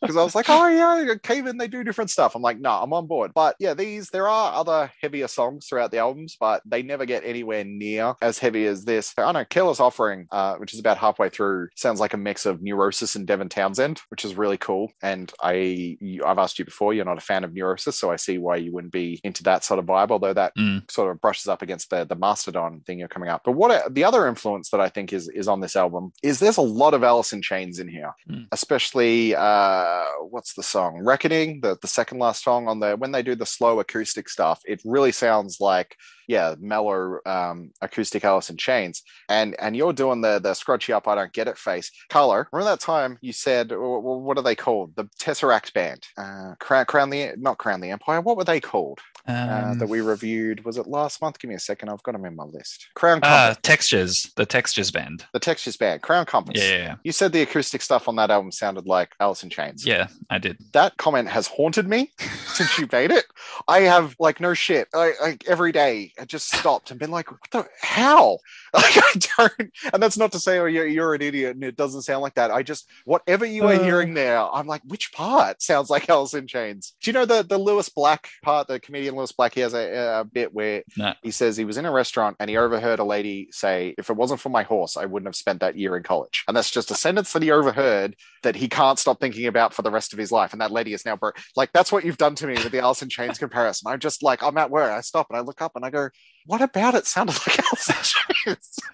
because 0.02 0.18
I 0.18 0.24
was 0.24 0.36
like, 0.36 0.50
oh 0.50 0.68
yeah, 0.68 1.16
Cave 1.24 1.31
In, 1.40 1.58
they 1.58 1.68
do 1.68 1.84
different 1.84 2.10
stuff. 2.10 2.36
I'm 2.36 2.42
like, 2.42 2.60
no, 2.60 2.70
I'm 2.72 2.94
on 2.94 3.08
board. 3.08 3.32
But 3.34 3.56
yeah, 3.60 3.74
these 3.74 4.10
there 4.10 4.28
are 4.28 4.54
other 4.54 4.92
heavier 5.02 5.28
songs 5.28 5.68
throughout 5.68 5.92
the 5.92 5.98
albums, 6.00 6.38
but 6.40 6.62
they 6.66 6.84
never 6.84 7.06
get 7.06 7.24
anywhere 7.26 7.64
near 7.64 8.16
as 8.22 8.38
heavy 8.40 8.66
as 8.66 8.86
this. 8.86 9.14
I 9.18 9.22
don't 9.24 9.34
know, 9.34 9.46
Careless 9.46 9.80
Offering, 9.80 10.28
uh, 10.32 10.56
which 10.56 10.74
is 10.74 10.80
about 10.80 10.98
halfway 10.98 11.30
through, 11.30 11.70
sounds 11.76 12.00
like 12.00 12.14
a 12.14 12.18
mix 12.18 12.46
of 12.46 12.62
Neurosis 12.62 13.16
and 13.16 13.26
Devin 13.26 13.50
Townsend, 13.50 14.02
which 14.10 14.26
is 14.26 14.36
really 14.36 14.58
cool. 14.58 14.92
And 15.02 15.32
I, 15.42 15.98
you, 16.00 16.24
I've 16.26 16.38
asked 16.40 16.60
you 16.60 16.66
before, 16.66 16.94
you're 16.94 17.06
not 17.06 17.18
a 17.18 17.22
fan 17.22 17.44
of 17.44 17.54
Neurosis, 17.54 17.98
so 17.98 18.12
I 18.12 18.16
see 18.18 18.38
why 18.38 18.58
you 18.58 18.72
wouldn't 18.74 18.94
be 18.94 19.20
into 19.24 19.44
that 19.44 19.64
sort 19.64 19.80
of 19.80 19.86
vibe. 19.86 20.12
Although 20.12 20.34
that 20.34 20.52
Mm. 20.58 20.90
sort 20.92 21.10
of 21.12 21.22
brushes 21.22 21.48
up 21.48 21.62
against 21.62 21.90
the 21.90 22.04
the 22.06 22.16
Mastodon 22.16 22.82
thing 22.86 23.00
you're 23.00 23.08
coming 23.08 23.30
up. 23.30 23.42
But 23.46 23.54
what 23.54 23.94
the 23.94 24.04
other 24.04 24.28
influence 24.28 24.70
that 24.72 24.82
I 24.82 24.90
think 24.90 25.14
is 25.14 25.30
is 25.30 25.48
on 25.48 25.62
this 25.62 25.76
album 25.76 26.12
is 26.22 26.40
there's 26.40 26.58
a 26.58 26.62
lot 26.62 26.94
of 26.94 27.04
Alice 27.04 27.32
in 27.34 27.42
Chains 27.42 27.80
in 27.80 27.88
here, 27.88 28.14
Mm. 28.30 28.48
especially 28.52 29.36
uh, 29.36 30.04
what's 30.30 30.54
the 30.54 30.64
song 30.64 31.00
Reckoning, 31.12 31.60
the 31.60 31.78
the 31.82 31.90
second 31.90 32.20
last 32.20 32.42
song 32.42 32.70
on 32.70 32.80
the 32.80 32.96
when 32.96 33.12
they 33.12 33.22
do 33.22 33.36
the 33.36 33.46
slow 33.46 33.82
acoustic 33.82 34.30
stuff. 34.30 34.62
It 34.64 34.82
really 34.86 35.12
sounds 35.12 35.58
like 35.60 35.98
yeah 36.30 36.56
mellow 36.58 37.20
um, 37.26 37.72
acoustic 37.82 38.24
Alice 38.24 38.50
in 38.50 38.56
Chains, 38.56 39.04
and 39.28 39.54
and 39.60 39.76
you're 39.76 39.92
doing 39.92 40.22
the 40.22 40.40
the 40.40 40.54
scrunchie 40.54 40.94
up 40.94 41.10
I 41.10 41.16
don't 41.16 41.34
get 41.34 41.50
it 41.50 41.58
face. 41.58 41.92
Carlo, 42.10 42.46
remember 42.54 42.72
that 42.72 42.80
time 42.80 43.18
you 43.20 43.34
said 43.34 43.74
what 43.76 44.38
are 44.38 44.42
they 44.42 44.56
called? 44.56 44.96
The 44.96 45.10
Tesseract 45.20 45.74
Band, 45.74 46.02
uh, 46.18 46.56
Crown, 46.62 46.86
Crown 46.86 47.10
the 47.10 47.34
not 47.36 47.58
Crown 47.58 47.82
the 47.82 47.90
Empire. 47.90 48.22
What 48.22 48.38
were 48.38 48.46
they 48.46 48.62
called? 48.62 49.00
Uh, 49.28 49.66
Um, 49.72 49.78
that 49.80 49.88
we 49.88 50.02
reviewed. 50.02 50.64
Was 50.66 50.78
it 50.78 50.88
last 50.88 51.22
month? 51.22 51.40
Give 51.40 51.50
me 51.50 51.56
a 51.56 51.60
second. 51.60 51.90
I've 51.90 52.02
got 52.04 52.14
them 52.14 52.26
in 52.26 52.36
my 52.36 52.44
list. 52.46 52.88
Crown 52.96 53.20
ah, 53.24 53.48
Compass. 53.50 53.58
textures, 53.64 54.32
the 54.36 54.46
textures 54.46 54.92
band. 54.92 55.26
the 55.34 55.40
Textures 55.40 55.78
Band. 55.78 56.02
Crown 56.02 56.26
Compass. 56.26 56.62
Yeah, 56.62 56.70
yeah, 56.70 56.78
yeah. 56.78 56.96
You 57.04 57.12
said 57.12 57.32
the 57.32 57.42
acoustic 57.42 57.82
stuff 57.82 58.08
on 58.08 58.16
that 58.18 58.32
album 58.32 58.52
sounded 58.52 58.86
like 58.86 59.14
Alice 59.20 59.44
in 59.44 59.50
Chains. 59.50 59.86
Yeah, 59.86 60.08
I 60.30 60.38
did. 60.38 60.58
That 60.74 60.98
comment 60.98 61.28
has 61.28 61.48
haunted 61.48 61.88
me 61.88 62.12
since 62.48 62.78
you 62.78 62.88
made 62.92 63.12
it. 63.12 63.26
I 63.68 63.82
have 63.82 64.16
like 64.20 64.40
no 64.40 64.54
shit. 64.54 64.88
I 64.94 65.14
like 65.22 65.44
every 65.48 65.72
day 65.72 66.14
I 66.20 66.26
just 66.26 66.54
stopped 66.54 66.92
and 66.92 67.00
been 67.00 67.12
like, 67.12 67.32
what 67.32 67.40
the 67.52 67.68
how? 67.82 68.40
Like 68.74 68.98
I 68.98 69.20
don't 69.38 69.72
and 69.94 70.02
that's 70.02 70.18
not 70.18 70.32
to 70.32 70.40
say 70.40 70.58
oh 70.60 70.64
you're, 70.66 70.88
you're 70.88 71.14
an 71.14 71.22
idiot 71.22 71.56
and 71.56 71.64
it 71.66 71.76
doesn't 71.76 72.04
sound 72.04 72.22
like 72.22 72.36
that. 72.36 72.52
I 72.52 72.64
just 72.64 72.88
whatever 73.04 73.46
you 73.46 73.66
are 73.68 73.74
Uh. 73.74 73.84
hearing 73.84 74.14
there, 74.14 74.40
I'm 74.40 74.66
like, 74.66 74.82
which 74.88 75.12
part 75.12 75.62
sounds 75.62 75.90
like 75.90 76.08
Alice 76.10 76.34
in 76.34 76.48
Chains? 76.48 76.94
Do 77.02 77.10
you 77.10 77.14
know 77.14 77.26
the 77.26 77.44
the 77.44 77.58
Lewis 77.58 77.90
Black 77.90 78.30
part, 78.44 78.68
the 78.70 78.80
comedian 78.80 79.11
Lewis 79.16 79.32
Black? 79.32 79.54
He 79.54 79.62
has 79.62 79.74
a, 79.74 80.20
a 80.20 80.24
bit 80.24 80.54
where 80.54 80.84
No. 80.98 81.14
he 81.24 81.32
says 81.32 81.58
he 81.58 81.66
was 81.66 81.78
in 81.78 81.86
a 81.86 81.92
restaurant 81.92 82.38
and 82.40 82.50
he 82.50 82.58
overheard 82.58 83.00
a 83.00 83.04
lady 83.04 83.48
say, 83.52 83.94
If 83.98 84.10
it 84.10 84.16
wasn't 84.16 84.40
for 84.40 84.50
my 84.50 84.64
horse, 84.64 84.98
I 84.98 85.06
wouldn't 85.06 85.28
have 85.28 85.36
spent 85.36 85.60
that 85.62 85.78
year 85.78 85.96
in 85.98 86.04
college. 86.04 86.44
And 86.48 86.56
that's 86.56 86.72
just 86.72 86.92
a 86.92 86.96
sentence 86.96 87.34
that 87.34 87.44
he 87.44 87.52
overheard 87.52 88.16
that 88.44 88.56
he 88.56 88.68
can't 88.68 88.98
stop 89.00 89.20
thinking 89.20 89.46
about 89.48 89.74
for 89.74 89.82
the 89.82 89.92
rest 89.92 90.14
of 90.14 90.20
his 90.20 90.32
life. 90.32 90.52
And 90.54 90.62
that 90.62 90.72
lady 90.72 90.94
is 90.94 91.06
now 91.06 91.16
broke. 91.16 91.38
Like, 91.56 91.72
that's 91.74 91.92
what 91.92 92.04
you've 92.06 92.18
done 92.18 92.36
to 92.36 92.48
me 92.48 92.54
with 92.54 92.72
the 92.72 92.80
Alice 92.80 93.02
in 93.02 93.10
Chains 93.10 93.38
comparison. 93.40 93.92
I'm 93.92 94.00
just 94.00 94.24
like, 94.24 94.44
I'm 94.44 94.58
at 94.58 94.70
work. 94.72 94.92
I 94.92 95.02
stop 95.02 95.28
and 95.30 95.38
I 95.38 95.42
look 95.42 95.62
up 95.62 95.74
and 95.76 95.86
I 95.86 95.90
go, 95.90 96.10
What 96.46 96.62
about 96.62 96.96
it 96.96 97.06
sounded 97.06 97.38
like 97.48 97.60
Chains? 98.04 98.80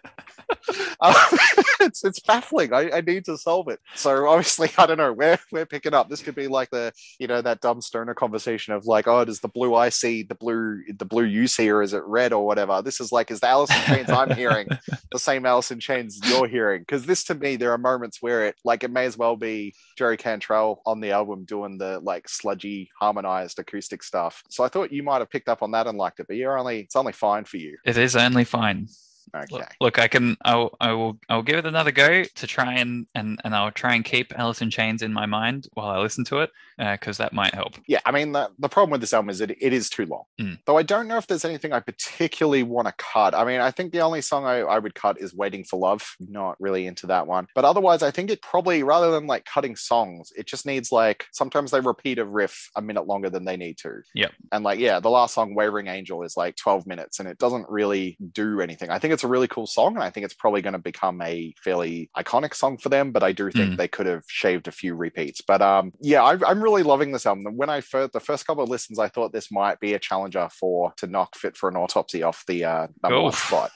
Um, 1.00 1.14
it's 1.80 2.04
it's 2.04 2.20
baffling. 2.20 2.74
I, 2.74 2.90
I 2.92 3.02
need 3.02 3.26
to 3.26 3.38
solve 3.38 3.68
it. 3.68 3.80
So 3.96 4.28
obviously, 4.28 4.72
I 4.78 4.86
don't 4.86 4.98
know. 4.98 5.14
We're 5.14 5.38
we're 5.52 5.66
picking 5.66 5.94
up. 5.94 6.10
This 6.10 6.22
could 6.22 6.36
be 6.36 6.48
like 6.48 6.70
the 6.70 6.92
you 7.20 7.28
know 7.28 7.42
that 7.42 7.62
dumb 7.62 7.82
stoner 7.82 8.14
conversation 8.14 8.74
of 8.74 8.86
like, 8.86 9.08
oh, 9.08 9.24
does 9.26 9.40
the 9.40 9.48
blue 9.48 9.76
I 9.76 9.90
see 9.90 10.24
the 10.24 10.36
blue 10.36 10.84
the 10.98 11.06
blue 11.06 11.24
you 11.24 11.48
see, 11.48 11.70
or 11.70 11.82
is 11.82 11.94
it 11.94 12.04
red 12.06 12.34
or 12.34 12.46
whatever? 12.46 12.82
This 12.82 13.00
is 13.00 13.12
like, 13.12 13.32
is 13.32 13.40
the 13.40 13.48
Alice 13.48 13.70
in 13.70 13.82
Chains 13.84 14.10
I'm 14.10 14.36
hearing 14.36 14.68
the 15.12 15.20
same 15.20 15.46
Alice 15.46 15.72
in 15.72 15.80
Chains 15.80 16.20
you're 16.24 16.48
hearing? 16.48 16.82
Because 16.82 17.06
this 17.06 17.24
to 17.26 17.36
me, 17.36 17.56
there 17.56 17.72
are 17.72 17.78
moments 17.78 18.22
where 18.22 18.48
it 18.48 18.56
like 18.64 18.84
it 18.84 18.92
may 18.92 19.06
as 19.06 19.18
well 19.18 19.36
be 19.36 19.76
Jerry 19.98 20.18
Cantrell 20.18 20.82
on 20.86 21.00
the 21.00 21.12
album 21.12 21.46
doing 21.46 21.78
the 21.78 22.00
like 22.00 22.28
sludgy 22.28 22.90
harmonized 23.00 23.60
acoustic 23.60 24.04
stuff. 24.04 24.44
So 24.50 24.64
I 24.64 24.68
thought 24.70 24.92
you 24.92 25.04
might 25.04 25.20
have 25.20 25.30
picked 25.30 25.50
up 25.50 25.62
on 25.62 25.72
that 25.72 25.88
and 25.88 25.98
liked 25.98 26.20
it, 26.20 26.28
but 26.28 26.38
you're 26.38 26.58
only 26.58 26.82
it's 26.82 26.96
only 26.96 27.14
fine 27.38 27.46
for 27.46 27.58
you. 27.58 27.78
It 27.86 27.98
is 27.98 28.16
only 28.16 28.44
fine. 28.44 28.88
Okay. 29.36 29.46
Look, 29.52 29.76
look, 29.82 30.00
I 30.00 30.08
can. 30.08 30.38
I'll. 30.46 30.76
I 30.80 30.94
will. 30.94 31.20
I'll 31.30 31.44
give 31.44 31.58
it 31.58 31.66
another 31.66 31.92
go 31.92 32.24
to 32.24 32.48
try 32.48 32.76
and 32.76 33.06
and 33.14 33.40
and 33.44 33.54
I'll 33.54 33.72
try 33.72 33.94
and 33.94 34.04
keep 34.06 34.34
Alice 34.38 34.62
in 34.62 34.70
Chains 34.70 35.02
in 35.02 35.12
my 35.14 35.26
mind 35.26 35.68
while 35.74 35.88
I 35.90 36.00
listen 36.00 36.24
to 36.26 36.40
it, 36.40 36.52
because 36.78 37.18
that 37.18 37.34
might 37.34 37.54
help. 37.54 37.74
Yeah, 37.88 38.00
I 38.06 38.12
mean 38.12 38.32
the, 38.32 38.50
the 38.60 38.70
problem 38.70 38.92
with 38.92 39.02
this 39.02 39.14
album 39.14 39.30
is 39.30 39.40
that 39.40 39.52
it 39.52 39.74
is 39.74 39.90
too 39.90 40.06
long. 40.06 40.24
Mm. 40.40 40.60
Though 40.66 40.78
I 40.78 40.84
don't 40.84 41.08
know 41.08 41.18
if 41.18 41.28
there's 41.28 41.46
anything 41.46 41.74
I 41.74 41.80
particularly 41.80 42.64
want 42.64 42.88
to 42.88 42.94
cut. 42.98 43.34
I 43.34 43.44
mean, 43.46 43.60
I 43.62 43.72
think 43.72 43.92
the 43.92 44.02
only 44.02 44.22
song 44.22 44.46
I, 44.46 44.60
I 44.60 44.80
would 44.80 44.94
cut 44.96 45.20
is 45.20 45.34
Waiting 45.34 45.64
for 45.64 45.80
Love. 45.80 46.08
Not 46.20 46.56
really 46.60 46.88
into 46.88 47.08
that 47.08 47.28
one. 47.28 47.48
But 47.56 47.66
otherwise, 47.66 48.04
I 48.04 48.12
think 48.12 48.30
it 48.30 48.42
probably 48.42 48.84
rather 48.84 49.12
than 49.12 49.28
like 49.28 49.46
cutting 49.46 49.76
songs, 49.76 50.32
it 50.38 50.46
just 50.48 50.66
needs 50.66 50.92
like 50.92 51.26
sometimes 51.32 51.72
they 51.72 51.80
repeat 51.80 52.20
a 52.20 52.26
riff 52.26 52.70
a 52.76 52.82
minute 52.82 53.08
longer 53.08 53.30
than 53.30 53.46
they 53.46 53.58
need 53.58 53.78
to. 53.80 54.02
Yeah. 54.14 54.30
And 54.52 54.64
like, 54.64 54.80
yeah, 54.80 55.00
the 55.00 55.10
last 55.10 55.34
song, 55.34 55.56
Wavering 55.56 55.88
Angel, 55.88 56.24
is 56.24 56.38
like 56.38 56.56
12 56.58 56.86
minutes 56.86 57.20
and 57.20 57.28
it 57.28 57.38
doesn't 57.38 57.68
really 57.70 58.18
do 58.34 58.62
anything. 58.62 58.90
I 58.90 59.00
think 59.00 59.14
it's 59.14 59.24
a 59.24 59.28
really 59.28 59.48
cool 59.48 59.68
song 59.68 59.96
and 59.96 60.04
I 60.04 60.10
think 60.10 60.26
it's 60.26 60.36
probably 60.36 60.62
going 60.62 60.74
to 60.74 60.80
become 60.80 61.22
a 61.22 61.54
fairly 61.64 62.10
iconic 62.18 62.54
song 62.54 62.78
for 62.78 62.90
them, 62.90 63.12
but 63.12 63.24
I 63.24 63.32
do 63.32 63.46
think 63.52 63.58
Mm. 63.68 63.78
they 63.78 63.88
could 63.88 64.06
have 64.06 64.24
shaved 64.28 64.68
a 64.68 64.72
few 64.72 64.94
repeats. 64.96 65.42
But 65.42 65.62
um, 65.62 65.92
yeah, 66.00 66.24
I, 66.24 66.38
I'm 66.48 66.62
really 66.62 66.67
loving 66.68 67.12
this 67.12 67.26
album. 67.26 67.56
When 67.56 67.70
I 67.70 67.82
first 67.82 68.14
the 68.14 68.20
first 68.20 68.46
couple 68.46 68.64
of 68.64 68.70
listens, 68.70 69.00
I 69.00 69.08
thought 69.08 69.34
this 69.34 69.52
might 69.52 69.80
be 69.80 69.94
a 69.94 70.00
challenger 70.00 70.50
for 70.52 70.94
to 70.98 71.08
knock 71.08 71.36
Fit 71.36 71.58
for 71.58 71.70
an 71.70 71.76
Autopsy 71.76 72.24
off 72.24 72.44
the 72.48 72.66
uh, 72.66 72.88
number 73.04 73.22
one 73.22 73.34
spot. 73.34 73.72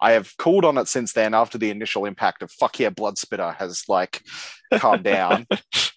I 0.00 0.12
have 0.12 0.36
cooled 0.38 0.64
on 0.64 0.78
it 0.78 0.88
since 0.88 1.12
then 1.12 1.34
after 1.34 1.56
the 1.56 1.70
initial 1.70 2.04
impact 2.04 2.42
of 2.42 2.50
fuck 2.50 2.78
yeah, 2.78 2.90
Blood 2.90 3.18
Spitter 3.18 3.52
has 3.52 3.84
like 3.88 4.22
calmed 4.74 5.04
down. 5.04 5.46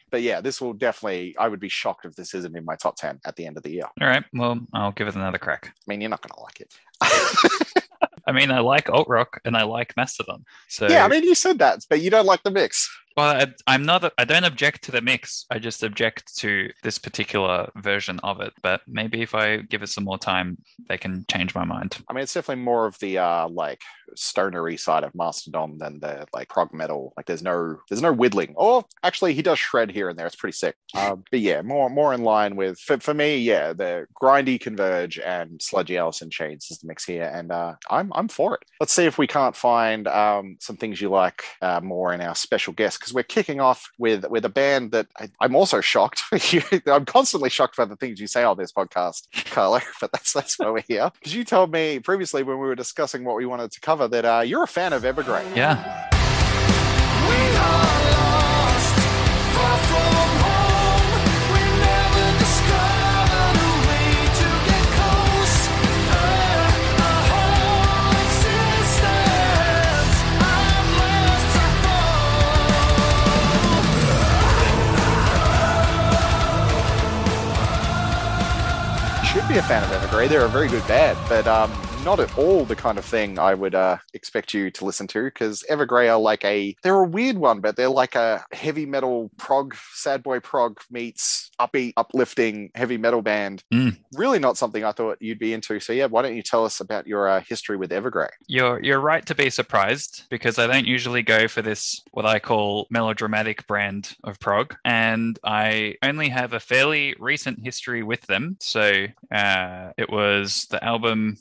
But 0.10 0.22
yeah, 0.22 0.40
this 0.40 0.62
will 0.62 0.74
definitely, 0.74 1.36
I 1.38 1.50
would 1.50 1.60
be 1.60 1.70
shocked 1.70 2.06
if 2.06 2.16
this 2.16 2.34
isn't 2.34 2.56
in 2.56 2.64
my 2.64 2.76
top 2.78 2.96
10 2.96 3.20
at 3.26 3.36
the 3.36 3.46
end 3.46 3.58
of 3.58 3.64
the 3.64 3.72
year. 3.72 3.88
All 4.00 4.08
right. 4.08 4.24
Well, 4.34 4.60
I'll 4.74 4.94
give 4.94 5.08
it 5.08 5.16
another 5.16 5.38
crack. 5.38 5.74
I 5.76 5.84
mean, 5.86 6.00
you're 6.00 6.10
not 6.10 6.22
going 6.22 6.34
to 6.34 6.42
like 6.42 6.62
it. 6.62 7.84
I 8.28 8.32
mean, 8.32 8.52
I 8.52 8.60
like 8.60 8.90
alt 8.90 9.08
rock 9.10 9.40
and 9.46 9.56
I 9.56 9.64
like 9.64 9.96
Mastodon. 9.98 10.44
So 10.70 10.88
yeah, 10.88 11.06
I 11.06 11.08
mean, 11.08 11.24
you 11.24 11.36
said 11.36 11.60
that, 11.60 11.80
but 11.90 12.02
you 12.02 12.10
don't 12.10 12.26
like 12.26 12.44
the 12.44 12.52
mix. 12.52 12.90
Well, 13.18 13.36
I, 13.36 13.48
I'm 13.66 13.84
not. 13.84 14.14
I 14.20 14.26
don't 14.26 14.44
object 14.44 14.84
to 14.84 14.92
the 14.92 15.02
mix. 15.02 15.48
I 15.50 15.58
just 15.58 15.82
object 15.82 16.38
to 16.38 16.70
this 16.84 17.00
particular 17.00 17.68
version 17.76 18.20
of 18.24 18.42
it. 18.42 18.54
But 18.62 18.82
maybe 18.88 19.24
if 19.24 19.34
I 19.34 19.58
give 19.58 19.82
it 19.82 19.90
some 19.90 20.04
more 20.04 20.20
time, 20.20 20.60
they 20.88 21.00
can 21.00 21.26
change 21.30 21.56
my 21.56 21.66
mind. 21.66 21.98
I 22.08 22.14
mean, 22.14 22.22
it's 22.22 22.36
definitely 22.36 22.64
more 22.64 22.86
of 22.86 23.00
the 23.00 23.18
uh 23.18 23.50
like 23.50 23.82
stonery 24.16 24.78
side 24.78 25.04
of 25.04 25.16
Mastodon 25.16 25.80
than 25.80 26.00
the 26.00 26.28
like 26.32 26.50
prog 26.50 26.74
metal. 26.74 27.14
Like, 27.18 27.26
there's 27.26 27.42
no 27.42 27.78
there's 27.90 28.04
no 28.04 28.14
whittling. 28.14 28.54
Or 28.56 28.86
actually, 29.04 29.34
he 29.34 29.42
does 29.42 29.58
shred 29.58 29.90
here 29.92 30.10
and 30.10 30.18
there. 30.18 30.28
It's 30.28 30.36
pretty 30.36 30.56
sick. 30.56 30.76
Uh, 30.94 31.16
but 31.32 31.40
yeah, 31.40 31.64
more 31.64 31.90
more 31.90 32.14
in 32.14 32.24
line 32.24 32.56
with 32.56 32.80
for, 32.80 33.00
for 33.00 33.16
me. 33.16 33.40
Yeah, 33.40 33.74
the 33.74 34.06
grindy 34.22 34.62
Converge 34.62 35.18
and 35.18 35.60
sludgy 35.60 35.98
Alice 35.98 36.22
in 36.22 36.30
Chains 36.30 36.68
is 36.70 36.78
the 36.78 36.88
mix 36.88 37.04
here, 37.04 37.32
and 37.34 37.52
uh, 37.52 37.74
I'm 37.90 38.12
I'm 38.14 38.28
for 38.28 38.54
it. 38.54 38.62
Let's 38.80 38.94
see 38.94 39.06
if 39.06 39.18
we 39.18 39.26
can't 39.26 39.56
find 39.56 40.08
um 40.08 40.58
some 40.60 40.78
things 40.78 41.02
you 41.02 41.10
like 41.10 41.44
uh, 41.64 41.82
more 41.82 42.14
in 42.14 42.22
our 42.22 42.36
special 42.36 42.74
guest 42.74 43.07
because 43.08 43.16
we're 43.16 43.24
kicking 43.24 43.62
off 43.62 43.90
with 43.98 44.28
with 44.28 44.44
a 44.44 44.50
band 44.50 44.92
that 44.92 45.08
I, 45.18 45.30
I'm 45.40 45.56
also 45.56 45.80
shocked. 45.80 46.22
I'm 46.88 47.06
constantly 47.06 47.50
shocked 47.50 47.78
by 47.78 47.86
the 47.86 47.96
things 47.96 48.20
you 48.20 48.28
say 48.28 48.44
on 48.44 48.58
this 48.58 48.74
podcast, 48.74 49.28
Carlo. 49.52 49.80
But 50.02 50.12
that's 50.12 50.34
that's 50.34 50.60
why 50.60 50.70
we're 50.70 50.84
here. 50.88 51.10
Because 51.14 51.34
you 51.34 51.44
told 51.44 51.72
me 51.72 52.00
previously 52.00 52.44
when 52.44 52.60
we 52.60 52.68
were 52.68 52.76
discussing 52.76 53.24
what 53.24 53.36
we 53.38 53.46
wanted 53.46 53.72
to 53.72 53.80
cover 53.80 54.08
that 54.10 54.26
uh, 54.26 54.42
you're 54.46 54.64
a 54.64 54.68
fan 54.68 54.94
of 54.94 55.04
Evergrey. 55.04 55.56
Yeah. 55.56 56.04
A 79.58 79.64
fan 79.64 79.84
of 79.84 79.90
Evergrey. 79.90 80.30
They're 80.30 80.46
a 80.46 80.50
very 80.50 80.68
good 80.68 80.86
band, 80.88 81.18
but 81.28 81.48
um, 81.48 81.72
not 82.04 82.20
at 82.20 82.38
all 82.38 82.66
the 82.66 82.76
kind 82.76 82.98
of 82.98 83.06
thing 83.06 83.40
I 83.40 83.54
would 83.54 83.76
uh, 83.76 83.98
expect 84.14 84.54
you 84.54 84.72
to 84.72 84.86
listen 84.86 85.08
to 85.08 85.24
because 85.26 85.64
Evergrey 85.70 86.10
are 86.10 86.20
like 86.20 86.44
a 86.46 86.76
they're 86.84 87.04
a 87.04 87.08
weird 87.08 87.38
one, 87.38 87.60
but 87.60 87.76
they're 87.76 87.90
like 87.90 88.16
a 88.16 88.46
heavy 88.52 88.86
metal 88.86 89.32
prog, 89.38 89.76
sad 89.94 90.24
boy 90.24 90.40
prog 90.40 90.80
meets 90.90 91.52
upbeat, 91.60 91.94
uplifting 91.98 92.72
heavy 92.76 92.98
metal 92.98 93.22
band. 93.22 93.64
Mm. 93.74 93.98
Really 94.14 94.40
not 94.40 94.58
something 94.58 94.84
I 94.84 94.92
thought 94.92 95.18
you'd 95.22 95.40
be 95.40 95.54
into. 95.54 95.80
So 95.80 95.94
yeah, 95.94 96.06
why 96.06 96.22
don't 96.22 96.36
you 96.36 96.42
tell 96.42 96.66
us 96.66 96.80
about 96.80 97.08
your 97.08 97.28
uh, 97.28 97.42
history 97.48 97.78
with 97.78 97.92
Evergrey? 97.92 98.30
You're 98.48 98.82
you're 98.84 99.00
right 99.00 99.26
to 99.26 99.36
be 99.36 99.50
surprised 99.50 100.24
because 100.30 100.60
I 100.60 100.68
don't 100.68 100.88
usually 100.88 101.24
go 101.24 101.48
for 101.48 101.62
this 101.62 102.02
what 102.12 102.26
I 102.26 102.40
call 102.40 102.88
melodramatic 102.90 103.66
brand 103.68 104.16
of 104.24 104.40
prog, 104.40 104.76
and 104.86 105.38
I 105.44 105.96
only 106.04 106.30
have 106.30 106.54
a 106.54 106.60
fairly 106.60 107.16
recent 107.20 107.64
history 107.64 108.04
with 108.04 108.22
them. 108.28 108.58
So 108.60 109.08
uh, 109.32 109.92
it 109.98 110.10
was 110.10 110.68
the 110.70 110.84
album 110.84 111.38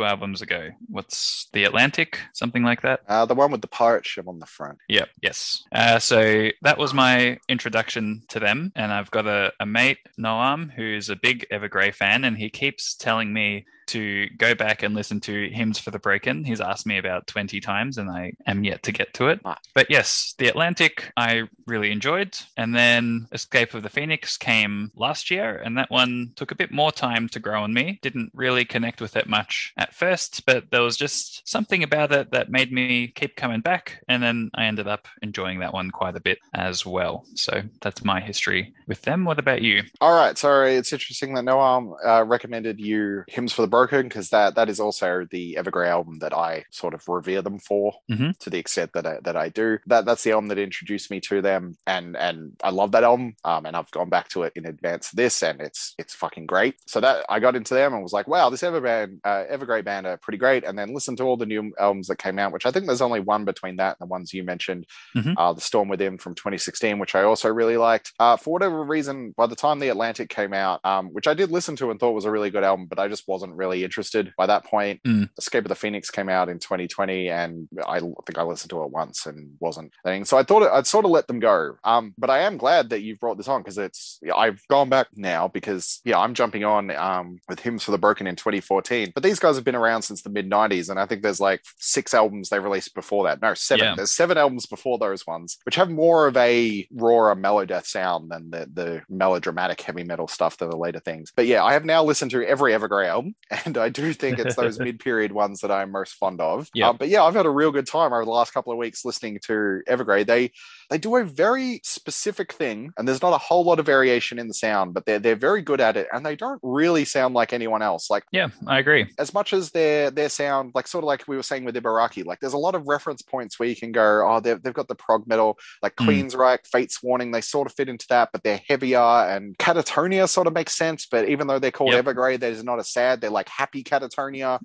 two 0.00 0.04
albums 0.06 0.40
ago. 0.40 0.70
What's 0.88 1.48
the 1.52 1.64
Atlantic? 1.64 2.20
Something 2.32 2.62
like 2.62 2.82
that. 2.82 3.00
Uh, 3.06 3.26
the 3.26 3.34
one 3.34 3.50
with 3.50 3.60
the 3.60 3.68
pirate 3.68 4.06
ship 4.06 4.26
on 4.28 4.38
the 4.38 4.46
front. 4.46 4.78
Yep. 4.88 5.08
Yes. 5.22 5.64
Uh, 5.72 5.98
so 5.98 6.48
that 6.62 6.78
was 6.78 6.94
my 6.94 7.38
introduction 7.48 8.22
to 8.28 8.40
them, 8.40 8.72
and 8.74 8.92
I've 8.92 9.10
got 9.10 9.26
a, 9.26 9.52
a 9.60 9.66
mate 9.66 9.98
Noam 10.18 10.70
who's 10.70 11.10
a 11.10 11.16
big 11.16 11.46
Evergrey 11.52 11.94
fan, 11.94 12.24
and 12.24 12.36
he 12.36 12.48
keeps 12.48 12.94
telling 12.94 13.32
me 13.32 13.66
to 13.90 14.28
go 14.36 14.54
back 14.54 14.82
and 14.82 14.94
listen 14.94 15.20
to 15.20 15.48
Hymns 15.50 15.78
for 15.78 15.90
the 15.90 15.98
Broken. 15.98 16.44
He's 16.44 16.60
asked 16.60 16.86
me 16.86 16.98
about 16.98 17.26
20 17.26 17.60
times 17.60 17.98
and 17.98 18.10
I 18.10 18.32
am 18.46 18.64
yet 18.64 18.82
to 18.84 18.92
get 18.92 19.12
to 19.14 19.28
it. 19.28 19.40
But 19.74 19.90
yes, 19.90 20.34
The 20.38 20.48
Atlantic 20.48 21.12
I 21.16 21.44
really 21.66 21.90
enjoyed. 21.90 22.38
And 22.56 22.74
then 22.74 23.26
Escape 23.32 23.74
of 23.74 23.82
the 23.82 23.88
Phoenix 23.88 24.36
came 24.36 24.90
last 24.94 25.30
year 25.30 25.56
and 25.56 25.76
that 25.76 25.90
one 25.90 26.32
took 26.36 26.52
a 26.52 26.56
bit 26.56 26.70
more 26.70 26.92
time 26.92 27.28
to 27.30 27.40
grow 27.40 27.62
on 27.62 27.72
me. 27.72 27.98
Didn't 28.02 28.30
really 28.32 28.64
connect 28.64 29.00
with 29.00 29.16
it 29.16 29.28
much 29.28 29.72
at 29.76 29.94
first, 29.94 30.46
but 30.46 30.70
there 30.70 30.82
was 30.82 30.96
just 30.96 31.46
something 31.48 31.82
about 31.82 32.12
it 32.12 32.30
that 32.30 32.50
made 32.50 32.72
me 32.72 33.08
keep 33.08 33.36
coming 33.36 33.60
back. 33.60 34.02
And 34.08 34.22
then 34.22 34.50
I 34.54 34.66
ended 34.66 34.86
up 34.86 35.08
enjoying 35.22 35.58
that 35.60 35.74
one 35.74 35.90
quite 35.90 36.16
a 36.16 36.20
bit 36.20 36.38
as 36.54 36.86
well. 36.86 37.26
So 37.34 37.62
that's 37.80 38.04
my 38.04 38.20
history 38.20 38.72
with 38.86 39.02
them. 39.02 39.24
What 39.24 39.38
about 39.38 39.62
you? 39.62 39.82
All 40.00 40.14
right, 40.14 40.38
sorry, 40.38 40.76
it's 40.76 40.92
interesting 40.92 41.34
that 41.34 41.44
Noam 41.44 41.94
uh, 42.04 42.24
recommended 42.24 42.80
you 42.80 43.24
Hymns 43.28 43.52
for 43.52 43.62
the 43.62 43.68
Broken 43.68 43.79
Broken 43.80 44.08
because 44.08 44.28
that 44.30 44.56
that 44.56 44.68
is 44.68 44.78
also 44.78 45.26
the 45.30 45.56
Evergrey 45.58 45.88
album 45.88 46.18
that 46.18 46.34
I 46.34 46.64
sort 46.70 46.92
of 46.92 47.08
revere 47.08 47.40
them 47.40 47.58
for 47.58 47.94
Mhm. 48.10 48.36
to 48.40 48.50
the 48.50 48.58
extent 48.58 48.92
that 48.92 49.06
I, 49.06 49.18
that 49.22 49.36
I 49.36 49.48
do. 49.48 49.78
That 49.86 50.04
that's 50.04 50.22
the 50.22 50.32
album 50.32 50.48
that 50.48 50.58
introduced 50.58 51.10
me 51.10 51.18
to 51.20 51.40
them, 51.40 51.76
and 51.86 52.14
and 52.16 52.52
I 52.62 52.70
love 52.70 52.92
that 52.92 53.04
album. 53.04 53.36
Um, 53.44 53.64
and 53.64 53.74
I've 53.76 53.90
gone 53.90 54.10
back 54.10 54.28
to 54.30 54.42
it 54.42 54.52
in 54.54 54.66
advance 54.66 55.12
of 55.12 55.16
this, 55.16 55.42
and 55.42 55.60
it's 55.62 55.94
it's 55.98 56.14
fucking 56.14 56.44
great. 56.46 56.74
So 56.86 57.00
that 57.00 57.24
I 57.30 57.40
got 57.40 57.56
into 57.56 57.72
them 57.74 57.94
and 57.94 58.02
was 58.02 58.12
like, 58.12 58.28
wow, 58.28 58.50
this 58.50 58.62
Everband, 58.62 59.20
uh, 59.24 59.44
Evergrey 59.50 59.82
band 59.84 60.06
are 60.06 60.18
pretty 60.18 60.38
great. 60.38 60.64
And 60.64 60.78
then 60.78 60.92
listened 60.92 61.16
to 61.18 61.24
all 61.24 61.38
the 61.38 61.46
new 61.46 61.72
albums 61.80 62.08
that 62.08 62.16
came 62.18 62.38
out, 62.38 62.52
which 62.52 62.66
I 62.66 62.70
think 62.70 62.86
there's 62.86 63.00
only 63.00 63.20
one 63.20 63.44
between 63.46 63.76
that 63.76 63.96
and 63.98 64.06
the 64.08 64.10
ones 64.10 64.34
you 64.34 64.44
mentioned, 64.44 64.86
Mhm. 65.16 65.34
uh, 65.38 65.52
the 65.54 65.60
Storm 65.62 65.88
Within 65.88 66.18
from 66.18 66.34
2016, 66.34 66.98
which 66.98 67.14
I 67.14 67.22
also 67.22 67.48
really 67.48 67.78
liked. 67.78 68.12
Uh, 68.18 68.36
for 68.36 68.52
whatever 68.52 68.84
reason, 68.84 69.32
by 69.38 69.46
the 69.46 69.56
time 69.56 69.78
the 69.78 69.88
Atlantic 69.88 70.28
came 70.28 70.52
out, 70.52 70.80
um, 70.84 71.08
which 71.14 71.26
I 71.26 71.34
did 71.34 71.50
listen 71.50 71.76
to 71.76 71.90
and 71.90 71.98
thought 71.98 72.12
was 72.12 72.24
a 72.26 72.30
really 72.30 72.50
good 72.50 72.64
album, 72.64 72.86
but 72.86 72.98
I 72.98 73.08
just 73.08 73.26
wasn't 73.28 73.54
really 73.60 73.84
interested 73.84 74.32
by 74.36 74.46
that 74.46 74.64
point. 74.64 75.00
Mm. 75.06 75.28
Escape 75.38 75.64
of 75.64 75.68
the 75.68 75.74
Phoenix 75.74 76.10
came 76.10 76.30
out 76.30 76.48
in 76.48 76.58
2020, 76.58 77.28
and 77.28 77.68
I 77.86 78.00
think 78.00 78.38
I 78.38 78.42
listened 78.42 78.70
to 78.70 78.82
it 78.82 78.90
once 78.90 79.26
and 79.26 79.56
wasn't 79.60 79.92
thing. 80.02 80.24
So 80.24 80.38
I 80.38 80.42
thought 80.42 80.62
I'd 80.62 80.86
sort 80.86 81.04
of 81.04 81.10
let 81.10 81.26
them 81.26 81.40
go. 81.40 81.76
Um, 81.84 82.14
but 82.16 82.30
I 82.30 82.40
am 82.40 82.56
glad 82.56 82.90
that 82.90 83.02
you've 83.02 83.20
brought 83.20 83.36
this 83.36 83.48
on 83.48 83.60
because 83.60 83.76
it's 83.76 84.18
I've 84.34 84.66
gone 84.68 84.88
back 84.88 85.08
now 85.14 85.48
because 85.48 86.00
yeah, 86.04 86.18
I'm 86.18 86.34
jumping 86.34 86.64
on 86.64 86.90
um 86.92 87.38
with 87.48 87.60
Hymns 87.60 87.84
for 87.84 87.90
the 87.90 87.98
Broken 87.98 88.26
in 88.26 88.36
2014. 88.36 89.12
But 89.14 89.22
these 89.22 89.38
guys 89.38 89.56
have 89.56 89.64
been 89.64 89.74
around 89.74 90.02
since 90.02 90.22
the 90.22 90.30
mid 90.30 90.48
90s, 90.50 90.88
and 90.88 90.98
I 90.98 91.06
think 91.06 91.22
there's 91.22 91.40
like 91.40 91.62
six 91.78 92.14
albums 92.14 92.48
they 92.48 92.58
released 92.58 92.94
before 92.94 93.24
that. 93.24 93.42
No, 93.42 93.54
seven. 93.54 93.84
Yeah. 93.84 93.94
There's 93.94 94.10
seven 94.10 94.38
albums 94.38 94.66
before 94.66 94.98
those 94.98 95.26
ones, 95.26 95.58
which 95.64 95.76
have 95.76 95.90
more 95.90 96.26
of 96.26 96.36
a 96.36 96.86
rawer 96.90 97.34
mellow 97.34 97.64
death 97.64 97.86
sound 97.86 98.30
than 98.30 98.50
the 98.50 98.68
the 98.72 99.02
melodramatic 99.08 99.80
heavy 99.80 100.04
metal 100.04 100.28
stuff 100.28 100.56
than 100.56 100.70
the 100.70 100.76
later 100.76 101.00
things. 101.00 101.32
But 101.34 101.46
yeah, 101.46 101.64
I 101.64 101.72
have 101.72 101.84
now 101.84 102.02
listened 102.02 102.30
to 102.32 102.46
every 102.46 102.72
Evergrey 102.72 103.08
album, 103.08 103.34
and 103.64 103.76
I 103.76 103.88
do 103.88 104.12
think 104.12 104.38
it's 104.38 104.54
those 104.54 104.78
mid 104.80 105.00
period 105.00 105.32
ones 105.32 105.60
that 105.60 105.70
I'm 105.70 105.90
most 105.90 106.14
fond 106.14 106.40
of. 106.40 106.68
Yeah. 106.74 106.90
Um, 106.90 106.96
but 106.96 107.08
yeah, 107.08 107.24
I've 107.24 107.34
had 107.34 107.46
a 107.46 107.50
real 107.50 107.72
good 107.72 107.86
time 107.86 108.12
over 108.12 108.24
the 108.24 108.30
last 108.30 108.52
couple 108.52 108.72
of 108.72 108.78
weeks 108.78 109.04
listening 109.04 109.38
to 109.46 109.82
Evergrey. 109.88 110.26
They 110.26 110.52
they 110.90 110.98
do 110.98 111.16
a 111.16 111.24
very 111.24 111.80
specific 111.84 112.52
thing, 112.52 112.92
and 112.98 113.06
there's 113.06 113.22
not 113.22 113.32
a 113.32 113.38
whole 113.38 113.64
lot 113.64 113.78
of 113.78 113.86
variation 113.86 114.38
in 114.38 114.48
the 114.48 114.54
sound, 114.54 114.92
but 114.92 115.06
they're 115.06 115.18
they're 115.20 115.36
very 115.36 115.62
good 115.62 115.80
at 115.80 115.96
it, 115.96 116.08
and 116.12 116.26
they 116.26 116.36
don't 116.36 116.60
really 116.62 117.04
sound 117.04 117.34
like 117.34 117.52
anyone 117.52 117.80
else. 117.82 118.10
Like 118.10 118.24
Yeah, 118.32 118.48
I 118.66 118.78
agree. 118.80 119.06
as 119.18 119.32
much 119.32 119.52
as 119.52 119.70
their 119.70 120.10
their 120.10 120.28
sound, 120.28 120.72
like 120.74 120.88
sort 120.88 121.04
of 121.04 121.06
like 121.06 121.26
we 121.28 121.36
were 121.36 121.42
saying 121.42 121.64
with 121.64 121.76
Ibaraki, 121.76 122.24
like 122.24 122.40
there's 122.40 122.52
a 122.52 122.58
lot 122.58 122.74
of 122.74 122.86
reference 122.88 123.22
points 123.22 123.58
where 123.58 123.68
you 123.68 123.76
can 123.76 123.92
go, 123.92 124.26
oh, 124.28 124.40
they've, 124.40 124.60
they've 124.62 124.74
got 124.74 124.88
the 124.88 124.94
prog 124.94 125.26
metal, 125.26 125.56
like 125.82 125.94
Mm. 125.96 126.06
Queensryche, 126.30 126.66
Fate's 126.66 127.02
Warning, 127.02 127.30
they 127.30 127.40
sort 127.40 127.66
of 127.66 127.72
fit 127.74 127.88
into 127.88 128.06
that, 128.08 128.30
but 128.32 128.42
they're 128.42 128.60
heavier, 128.68 128.98
and 128.98 129.56
Katatonia 129.58 130.28
sort 130.28 130.46
of 130.46 130.52
makes 130.52 130.74
sense, 130.74 131.06
but 131.10 131.28
even 131.28 131.46
though 131.46 131.58
they're 131.58 131.70
called 131.70 131.92
Yep. 131.92 132.04
Evergrey, 132.04 132.38
there's 132.40 132.64
not 132.64 132.78
a 132.80 132.84
sad, 132.84 133.20
they're 133.20 133.30
like 133.30 133.48
happy 133.48 133.84
Katatonia. 133.84 134.58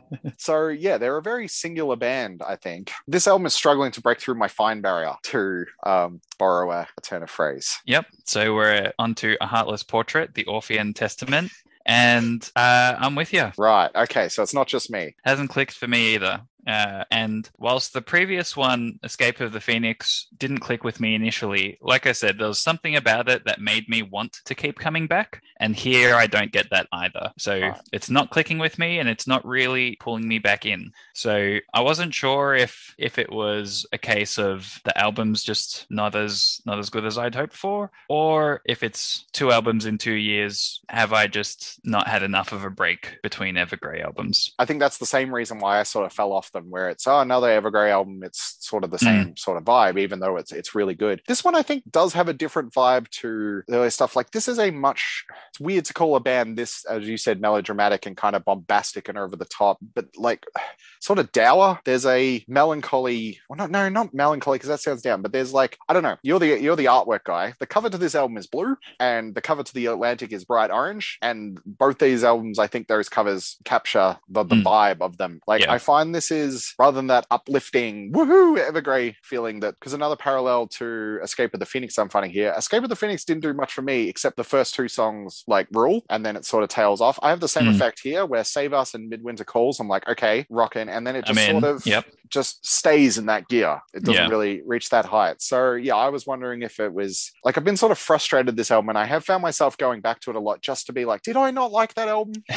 so 0.38 0.68
yeah, 0.68 0.98
they're 0.98 1.16
a 1.16 1.22
very 1.22 1.48
singular 1.48 1.96
band, 1.96 2.42
I 2.46 2.56
think. 2.56 2.90
This 3.06 3.26
album 3.26 3.46
is 3.46 3.54
struggling 3.54 3.92
to 3.92 4.00
break 4.00 4.20
through 4.20 4.34
my 4.34 4.48
fine 4.48 4.80
barrier, 4.80 5.14
to 5.24 5.64
um, 5.84 6.20
borrow 6.38 6.70
a, 6.70 6.86
a 6.96 7.00
turn 7.02 7.22
of 7.22 7.30
phrase. 7.30 7.78
Yep. 7.86 8.06
So 8.24 8.54
we're 8.54 8.92
onto 8.98 9.36
a 9.40 9.46
heartless 9.46 9.82
portrait, 9.82 10.34
the 10.34 10.44
Orphean 10.44 10.94
Testament, 10.94 11.50
and 11.86 12.48
uh, 12.56 12.96
I'm 12.98 13.14
with 13.14 13.32
you. 13.32 13.50
Right. 13.58 13.90
Okay. 13.94 14.28
So 14.28 14.42
it's 14.42 14.54
not 14.54 14.68
just 14.68 14.90
me. 14.90 15.14
Hasn't 15.24 15.50
clicked 15.50 15.74
for 15.74 15.88
me 15.88 16.14
either. 16.14 16.40
Uh, 16.66 17.04
and 17.10 17.50
whilst 17.58 17.92
the 17.92 18.02
previous 18.02 18.56
one, 18.56 18.98
Escape 19.02 19.40
of 19.40 19.52
the 19.52 19.60
Phoenix, 19.60 20.28
didn't 20.38 20.60
click 20.60 20.84
with 20.84 21.00
me 21.00 21.14
initially, 21.14 21.78
like 21.80 22.06
I 22.06 22.12
said, 22.12 22.38
there 22.38 22.48
was 22.48 22.58
something 22.58 22.96
about 22.96 23.28
it 23.28 23.44
that 23.46 23.60
made 23.60 23.88
me 23.88 24.02
want 24.02 24.40
to 24.44 24.54
keep 24.54 24.78
coming 24.78 25.06
back. 25.06 25.42
And 25.60 25.74
here 25.76 26.14
I 26.14 26.26
don't 26.26 26.52
get 26.52 26.70
that 26.70 26.88
either. 26.92 27.32
So 27.38 27.60
Right. 27.60 27.80
it's 27.92 28.10
not 28.10 28.30
clicking 28.30 28.58
with 28.58 28.78
me 28.78 28.98
and 28.98 29.08
it's 29.08 29.26
not 29.26 29.44
really 29.46 29.96
pulling 30.00 30.26
me 30.26 30.38
back 30.38 30.66
in. 30.66 30.92
So 31.14 31.58
I 31.74 31.80
wasn't 31.80 32.14
sure 32.14 32.54
if 32.54 32.94
if 32.98 33.18
it 33.18 33.30
was 33.30 33.86
a 33.92 33.98
case 33.98 34.38
of 34.38 34.80
the 34.84 34.96
album's 34.98 35.42
just 35.42 35.86
not 35.90 36.14
as 36.16 36.60
not 36.66 36.78
as 36.78 36.90
good 36.90 37.04
as 37.04 37.18
I'd 37.18 37.34
hoped 37.34 37.54
for, 37.56 37.90
or 38.08 38.62
if 38.66 38.82
it's 38.82 39.26
two 39.32 39.50
albums 39.52 39.86
in 39.86 39.98
two 39.98 40.14
years, 40.14 40.80
have 40.88 41.12
I 41.12 41.26
just 41.26 41.80
not 41.84 42.08
had 42.08 42.22
enough 42.22 42.52
of 42.52 42.64
a 42.64 42.70
break 42.70 43.18
between 43.22 43.54
Evergrey 43.56 44.02
albums? 44.02 44.52
I 44.58 44.64
think 44.64 44.80
that's 44.80 44.98
the 44.98 45.06
same 45.06 45.34
reason 45.34 45.58
why 45.58 45.80
I 45.80 45.84
sort 45.84 46.06
of 46.06 46.12
fell 46.12 46.32
off 46.32 46.51
them, 46.52 46.70
where 46.70 46.88
it's 46.88 47.06
oh 47.06 47.20
another 47.20 47.48
Evergrey 47.48 47.90
album. 47.90 48.22
It's 48.22 48.56
sort 48.60 48.84
of 48.84 48.90
the 48.90 48.98
same 48.98 49.36
sort 49.36 49.56
of 49.58 49.64
vibe, 49.64 49.98
even 49.98 50.20
though 50.20 50.36
it's 50.36 50.52
it's 50.52 50.74
really 50.74 50.94
good. 50.94 51.20
This 51.26 51.44
one 51.44 51.54
I 51.54 51.62
think 51.62 51.84
does 51.90 52.12
have 52.14 52.28
a 52.28 52.32
different 52.32 52.72
vibe 52.72 53.08
to 53.20 53.62
the 53.68 53.78
other 53.78 53.90
stuff. 53.90 54.16
Like 54.16 54.30
this 54.30 54.48
is 54.48 54.58
a 54.58 54.70
much. 54.70 55.24
It's 55.50 55.60
weird 55.60 55.84
to 55.86 55.94
call 55.94 56.16
a 56.16 56.20
band 56.20 56.56
this, 56.58 56.84
as 56.86 57.06
you 57.08 57.16
said, 57.16 57.40
melodramatic 57.40 58.06
and 58.06 58.16
kind 58.16 58.36
of 58.36 58.44
bombastic 58.44 59.08
and 59.08 59.18
over 59.18 59.36
the 59.36 59.44
top, 59.46 59.78
but 59.94 60.06
like 60.16 60.44
sort 61.00 61.18
of 61.18 61.30
dour. 61.32 61.80
There's 61.84 62.06
a 62.06 62.44
melancholy. 62.48 63.38
Well, 63.48 63.56
not 63.56 63.70
no, 63.70 63.88
not 63.88 64.14
melancholy 64.14 64.56
because 64.58 64.68
that 64.68 64.80
sounds 64.80 65.02
down. 65.02 65.22
But 65.22 65.32
there's 65.32 65.52
like 65.52 65.78
I 65.88 65.92
don't 65.92 66.02
know. 66.02 66.16
You're 66.22 66.38
the 66.38 66.60
you're 66.60 66.76
the 66.76 66.86
artwork 66.86 67.24
guy. 67.24 67.54
The 67.58 67.66
cover 67.66 67.90
to 67.90 67.98
this 67.98 68.14
album 68.14 68.36
is 68.36 68.46
blue, 68.46 68.76
and 69.00 69.34
the 69.34 69.40
cover 69.40 69.62
to 69.62 69.74
the 69.74 69.86
Atlantic 69.86 70.32
is 70.32 70.44
bright 70.44 70.70
orange. 70.70 71.18
And 71.22 71.60
both 71.66 71.98
these 71.98 72.24
albums, 72.24 72.58
I 72.58 72.66
think 72.66 72.88
those 72.88 73.08
covers 73.08 73.56
capture 73.64 74.18
the, 74.28 74.44
the 74.44 74.56
Mm. 74.56 74.64
vibe 74.64 75.00
of 75.00 75.16
them. 75.16 75.40
Like 75.46 75.62
Yeah. 75.62 75.72
I 75.72 75.78
find 75.78 76.14
this 76.14 76.30
is 76.30 76.41
rather 76.78 76.94
than 76.96 77.06
that 77.08 77.26
uplifting 77.30 78.12
woohoo 78.12 78.58
Evergrey 78.58 79.14
feeling 79.22 79.60
that 79.60 79.74
because 79.78 79.92
another 79.92 80.16
parallel 80.16 80.66
to 80.68 81.18
Escape 81.22 81.54
of 81.54 81.60
the 81.60 81.66
Phoenix 81.66 81.98
I'm 81.98 82.08
finding 82.08 82.30
here. 82.30 82.54
Escape 82.56 82.82
of 82.82 82.88
the 82.88 82.96
Phoenix 82.96 83.24
didn't 83.24 83.42
do 83.42 83.52
much 83.52 83.72
for 83.72 83.82
me 83.82 84.08
except 84.08 84.36
the 84.36 84.44
first 84.44 84.74
two 84.74 84.88
songs 84.88 85.44
like 85.46 85.68
rule, 85.72 86.04
and 86.10 86.24
then 86.24 86.36
it 86.36 86.44
sort 86.44 86.62
of 86.62 86.68
tails 86.68 87.00
off. 87.00 87.18
I 87.22 87.30
have 87.30 87.40
the 87.40 87.48
same 87.48 87.66
Mm. 87.66 87.74
effect 87.74 88.00
here 88.02 88.26
where 88.26 88.44
Save 88.44 88.72
Us 88.72 88.94
and 88.94 89.08
Midwinter 89.08 89.44
Calls. 89.44 89.78
I'm 89.80 89.88
like 89.88 90.08
okay, 90.08 90.46
rocking, 90.50 90.88
and 90.88 91.06
then 91.06 91.16
it 91.16 91.24
just 91.24 91.46
sort 91.46 91.64
of 91.64 91.86
Yep. 91.86 92.04
just 92.28 92.66
stays 92.66 93.18
in 93.18 93.26
that 93.26 93.48
gear. 93.48 93.80
It 93.94 94.02
doesn't 94.04 94.24
Yeah. 94.24 94.28
really 94.28 94.62
reach 94.66 94.88
that 94.90 95.04
height. 95.04 95.40
So 95.42 95.72
yeah, 95.74 95.96
I 95.96 96.08
was 96.08 96.26
wondering 96.26 96.62
if 96.62 96.80
it 96.80 96.92
was 96.92 97.30
like 97.44 97.56
I've 97.58 97.64
been 97.64 97.76
sort 97.76 97.92
of 97.92 97.98
frustrated 97.98 98.56
this 98.56 98.70
album, 98.70 98.88
and 98.90 98.98
I 98.98 99.04
have 99.04 99.24
found 99.24 99.42
myself 99.42 99.76
going 99.78 100.00
back 100.00 100.20
to 100.20 100.30
it 100.30 100.36
a 100.36 100.40
lot 100.40 100.60
just 100.62 100.86
to 100.86 100.92
be 100.92 101.04
like, 101.04 101.22
did 101.22 101.36
I 101.36 101.50
not 101.50 101.70
like 101.72 101.94
that 101.94 102.08
album? 102.08 102.34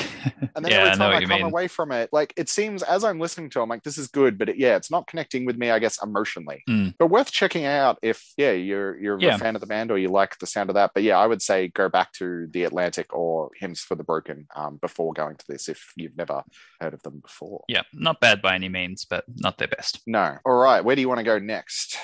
And 0.56 0.64
then 0.64 0.72
yeah, 0.72 0.84
every 0.86 0.98
time 0.98 1.14
I, 1.14 1.20
you 1.20 1.28
come 1.28 1.38
mean. 1.42 1.48
away 1.48 1.68
from 1.68 1.92
it, 1.92 2.10
like 2.14 2.34
it 2.38 2.48
seems 2.48 2.82
as 2.82 3.04
I'm 3.04 3.20
listening 3.20 3.50
to, 3.52 3.62
I'm 3.62 3.68
like, 3.76 3.84
this 3.84 3.98
is 3.98 4.08
good, 4.08 4.38
but 4.38 4.50
it, 4.50 4.58
yeah, 4.58 4.76
it's 4.76 4.90
not 4.92 5.08
connecting 5.08 5.46
with 5.46 5.58
me, 5.58 5.70
I 5.70 5.80
guess, 5.80 6.02
emotionally. 6.02 6.64
Mm. 6.70 6.96
But 6.98 7.08
worth 7.08 7.32
checking 7.32 7.66
out 7.66 7.98
if 8.02 8.34
yeah, 8.38 8.52
you're 8.52 8.98
you're 9.00 9.20
Yeah. 9.20 9.36
a 9.36 9.38
fan 9.38 9.56
of 9.56 9.62
the 9.62 9.68
band 9.68 9.92
or 9.92 9.98
you 9.98 10.10
like 10.10 10.38
the 10.40 10.48
sound 10.48 10.70
of 10.70 10.76
that. 10.76 10.92
But 10.94 11.04
yeah, 11.04 11.18
I 11.18 11.28
would 11.28 11.42
say 11.42 11.68
go 11.70 11.90
back 11.90 12.12
to 12.14 12.48
the 12.52 12.64
Atlantic 12.64 13.14
or 13.14 13.52
Hymns 13.60 13.82
for 13.82 13.96
the 13.96 14.04
Broken 14.04 14.48
um, 14.56 14.78
before 14.78 15.14
going 15.14 15.36
to 15.38 15.46
this 15.48 15.70
if 15.70 15.92
you've 15.96 16.18
never 16.18 16.44
heard 16.80 16.94
of 16.94 17.04
them 17.04 17.20
before. 17.20 17.64
Yeah, 17.68 17.84
not 17.94 18.20
bad 18.20 18.42
by 18.42 18.56
any 18.56 18.70
means, 18.70 19.06
but 19.06 19.26
not 19.36 19.58
their 19.58 19.68
best. 19.68 20.02
No. 20.08 20.38
All 20.46 20.56
right, 20.56 20.84
where 20.84 20.96
do 20.96 21.02
you 21.02 21.10
want 21.10 21.20
to 21.20 21.24
go 21.24 21.40
next? 21.40 21.98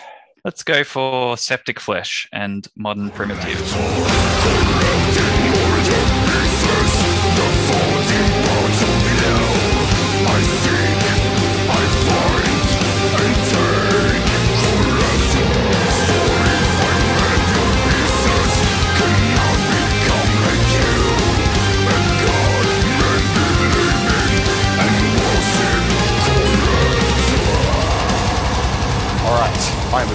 Let's 0.44 0.64
go 0.64 0.84
for 0.84 1.38
Septic 1.38 1.80
Flesh 1.80 2.28
and 2.34 2.68
Modern 2.76 3.12
Primitive. 3.12 3.60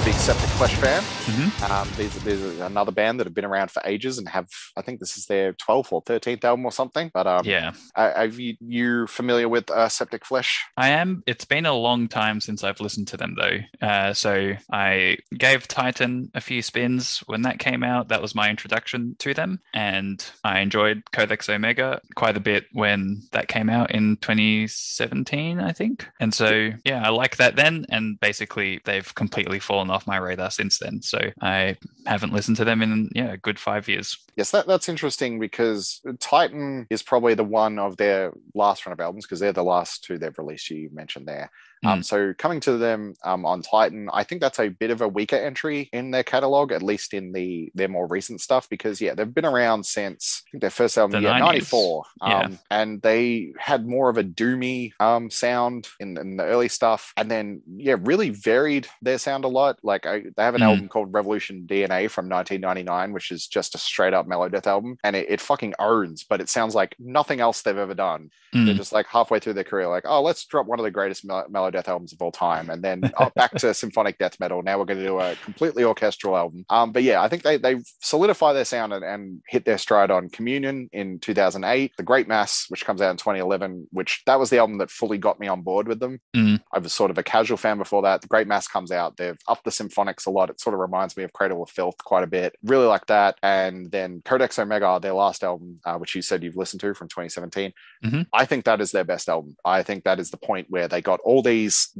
Right. 0.06 0.14
I 0.14 0.14
am 0.14 0.14
a 0.14 0.14
big 0.14 0.14
Septic 0.14 0.48
Flesh 0.50 0.74
fan. 0.76 1.02
Mhm. 1.26 1.70
Um, 1.70 1.88
these, 1.96 2.14
these 2.22 2.60
are 2.60 2.64
another 2.64 2.92
band 2.92 3.18
that 3.18 3.26
have 3.26 3.34
been 3.34 3.44
around 3.44 3.70
for 3.70 3.82
ages 3.84 4.18
and 4.18 4.28
have, 4.28 4.48
I 4.76 4.82
think 4.82 5.00
this 5.00 5.16
is 5.16 5.26
their 5.26 5.52
12th 5.54 5.92
or 5.92 6.02
13th 6.02 6.44
album 6.44 6.64
or 6.64 6.72
something. 6.72 7.10
But 7.12 7.26
um, 7.26 7.44
Yeah, 7.44 7.72
are, 7.94 8.12
are 8.12 8.26
you, 8.26 8.56
you 8.60 9.06
familiar 9.08 9.48
with 9.48 9.70
uh, 9.70 9.88
Septic 9.88 10.24
Flesh? 10.24 10.64
I 10.76 10.90
am. 10.90 11.22
It's 11.26 11.44
been 11.44 11.66
a 11.66 11.74
long 11.74 12.08
time 12.08 12.40
since 12.40 12.62
I've 12.62 12.80
listened 12.80 13.08
to 13.08 13.16
them, 13.16 13.36
though. 13.36 13.58
Uh, 13.86 14.12
so 14.12 14.52
I 14.70 15.18
gave 15.36 15.66
Titan 15.66 16.30
a 16.34 16.40
few 16.40 16.62
spins 16.62 17.24
when 17.26 17.42
that 17.42 17.58
came 17.58 17.82
out. 17.82 18.08
That 18.08 18.22
was 18.22 18.34
my 18.34 18.48
introduction 18.48 19.16
to 19.20 19.34
them. 19.34 19.60
And 19.74 20.24
I 20.44 20.60
enjoyed 20.60 21.02
Codex 21.12 21.48
Omega 21.48 22.00
quite 22.14 22.36
a 22.36 22.40
bit 22.40 22.66
when 22.72 23.22
that 23.32 23.48
came 23.48 23.68
out 23.68 23.90
in 23.90 24.16
2017, 24.18 25.58
I 25.60 25.72
think. 25.72 26.08
And 26.20 26.32
so, 26.32 26.70
yeah, 26.84 27.04
I 27.04 27.10
like 27.10 27.36
that 27.36 27.56
then. 27.56 27.86
And 27.90 28.20
basically, 28.20 28.80
they've 28.84 29.14
completely 29.14 29.58
fallen 29.58 29.90
off 29.90 29.95
my 30.04 30.16
radar 30.16 30.50
since 30.50 30.78
then. 30.78 31.00
So 31.00 31.18
I 31.40 31.76
haven't 32.06 32.32
listened 32.32 32.56
to 32.56 32.64
them 32.64 32.82
in 32.82 33.08
yeah 33.14 33.32
a 33.32 33.36
good 33.36 33.58
five 33.58 33.86
years. 33.86 34.18
Yes, 34.36 34.50
that, 34.50 34.66
that's 34.66 34.88
interesting 34.88 35.38
because 35.38 36.02
Titan 36.18 36.86
is 36.90 37.02
probably 37.04 37.34
the 37.34 37.44
one 37.44 37.78
of 37.78 37.96
their 37.96 38.32
last 38.54 38.84
run 38.84 38.92
of 38.92 39.00
albums 39.00 39.24
because 39.24 39.38
they're 39.40 39.52
the 39.52 39.62
last 39.62 40.02
two 40.04 40.18
they've 40.18 40.36
released. 40.38 40.68
You 40.70 40.90
mentioned 40.92 41.26
there. 41.26 41.50
Um, 41.84 42.02
so 42.02 42.34
coming 42.34 42.60
to 42.60 42.76
them 42.78 43.14
um, 43.24 43.44
on 43.46 43.62
Titan, 43.62 44.08
I 44.12 44.24
think 44.24 44.40
that's 44.40 44.58
a 44.58 44.68
bit 44.68 44.90
of 44.90 45.00
a 45.00 45.08
weaker 45.08 45.36
entry 45.36 45.88
in 45.92 46.10
their 46.10 46.24
catalog, 46.24 46.72
at 46.72 46.82
least 46.82 47.14
in 47.14 47.32
the 47.32 47.70
their 47.74 47.88
more 47.88 48.06
recent 48.06 48.40
stuff, 48.40 48.68
because 48.68 49.00
yeah, 49.00 49.14
they've 49.14 49.32
been 49.34 49.44
around 49.44 49.84
since 49.86 50.42
I 50.48 50.50
think 50.52 50.60
their 50.62 50.70
first 50.70 50.98
album, 50.98 51.12
The 51.12 51.20
yeah, 51.20 51.32
'94, 51.32 52.04
um, 52.20 52.50
Yeah. 52.52 52.56
and 52.70 53.02
they 53.02 53.52
had 53.58 53.86
more 53.86 54.08
of 54.08 54.16
a 54.18 54.24
doomy 54.24 54.92
um, 55.00 55.30
sound 55.30 55.88
in, 56.00 56.16
in 56.18 56.36
the 56.36 56.44
early 56.44 56.68
stuff, 56.68 57.12
and 57.16 57.30
then 57.30 57.62
yeah, 57.66 57.96
really 58.00 58.30
varied 58.30 58.88
their 59.02 59.18
sound 59.18 59.44
a 59.44 59.48
lot. 59.48 59.78
Like 59.82 60.06
I, 60.06 60.24
they 60.36 60.42
have 60.42 60.54
an 60.54 60.62
Mm. 60.62 60.64
album 60.64 60.88
called 60.88 61.12
Revolution 61.12 61.66
DNA 61.68 62.08
from 62.10 62.28
1999, 62.28 63.12
which 63.12 63.30
is 63.30 63.46
just 63.46 63.74
a 63.74 63.78
straight 63.78 64.14
up 64.14 64.26
Melodeath 64.26 64.66
album, 64.66 64.96
and 65.04 65.14
it, 65.14 65.30
it 65.30 65.40
fucking 65.40 65.74
owns, 65.78 66.24
but 66.24 66.40
it 66.40 66.48
sounds 66.48 66.74
like 66.74 66.96
nothing 66.98 67.40
else 67.40 67.62
they've 67.62 67.76
ever 67.76 67.94
done. 67.94 68.30
They're 68.64 68.74
Mm. 68.74 68.76
just 68.76 68.92
like 68.92 69.06
halfway 69.06 69.38
through 69.38 69.52
their 69.54 69.64
career, 69.64 69.86
like, 69.88 70.04
oh, 70.06 70.22
let's 70.22 70.44
drop 70.46 70.66
one 70.66 70.80
of 70.80 70.84
the 70.84 70.90
greatest 70.90 71.24
Melodeath 71.70 71.88
albums 71.88 72.12
of 72.12 72.22
all 72.22 72.32
time, 72.32 72.70
and 72.70 72.82
then 72.82 73.10
oh, 73.18 73.30
back 73.34 73.54
to 73.56 73.74
symphonic 73.74 74.18
death 74.18 74.38
metal. 74.40 74.62
Now 74.62 74.78
we're 74.78 74.84
going 74.84 74.98
to 74.98 75.04
do 75.04 75.18
a 75.18 75.34
completely 75.44 75.84
orchestral 75.84 76.36
album. 76.36 76.64
Um, 76.70 76.92
but 76.92 77.02
yeah, 77.02 77.22
I 77.22 77.28
think 77.28 77.42
they 77.42 77.56
they 77.56 77.76
solidify 78.00 78.52
their 78.52 78.64
sound 78.64 78.92
and, 78.92 79.04
and 79.04 79.40
hit 79.48 79.64
their 79.64 79.78
stride 79.78 80.10
on 80.10 80.28
Communion 80.28 80.88
in 80.92 81.18
2008, 81.20 81.92
The 81.96 82.02
Great 82.02 82.28
Mass, 82.28 82.66
which 82.68 82.84
comes 82.84 83.00
out 83.00 83.10
in 83.10 83.16
2011, 83.16 83.88
which 83.90 84.22
that 84.26 84.38
was 84.38 84.50
the 84.50 84.58
album 84.58 84.78
that 84.78 84.90
fully 84.90 85.18
got 85.18 85.40
me 85.40 85.48
on 85.48 85.62
board 85.62 85.88
with 85.88 86.00
them. 86.00 86.20
Mm. 86.34 86.60
I 86.72 86.78
was 86.78 86.92
sort 86.92 87.10
of 87.10 87.18
a 87.18 87.22
casual 87.22 87.56
fan 87.56 87.78
before 87.78 88.02
that. 88.02 88.22
The 88.22 88.28
Great 88.28 88.46
Mass 88.46 88.68
comes 88.68 88.90
out. 88.90 89.16
They've 89.16 89.38
upped 89.48 89.64
the 89.64 89.70
symphonics 89.70 90.26
a 90.26 90.30
lot. 90.30 90.50
It 90.50 90.60
sort 90.60 90.74
of 90.74 90.80
reminds 90.80 91.16
me 91.16 91.24
of 91.24 91.32
Cradle 91.32 91.62
of 91.62 91.70
Filth 91.70 91.96
quite 92.04 92.24
a 92.24 92.28
bit. 92.28 92.54
Really 92.62 92.86
like 92.86 93.06
that. 93.06 93.38
And 93.42 93.90
then 93.90 94.22
Codex 94.24 94.58
Omega, 94.58 94.98
their 95.00 95.12
last 95.12 95.44
album, 95.44 95.80
uh, 95.84 95.96
which 95.96 96.14
you 96.14 96.22
said 96.22 96.42
you've 96.42 96.56
listened 96.56 96.80
to 96.80 96.94
from 96.94 97.08
2017. 97.08 97.72
Mhm. 98.04 98.26
I 98.32 98.44
think 98.44 98.64
that 98.64 98.80
is 98.80 98.92
their 98.92 99.04
best 99.04 99.28
album. 99.28 99.56
I 99.64 99.82
think 99.82 100.04
that 100.04 100.20
is 100.20 100.30
the 100.30 100.36
point 100.36 100.66
where 100.70 100.88
they 100.88 101.00
got 101.00 101.20
all 101.20 101.42
these 101.42 101.55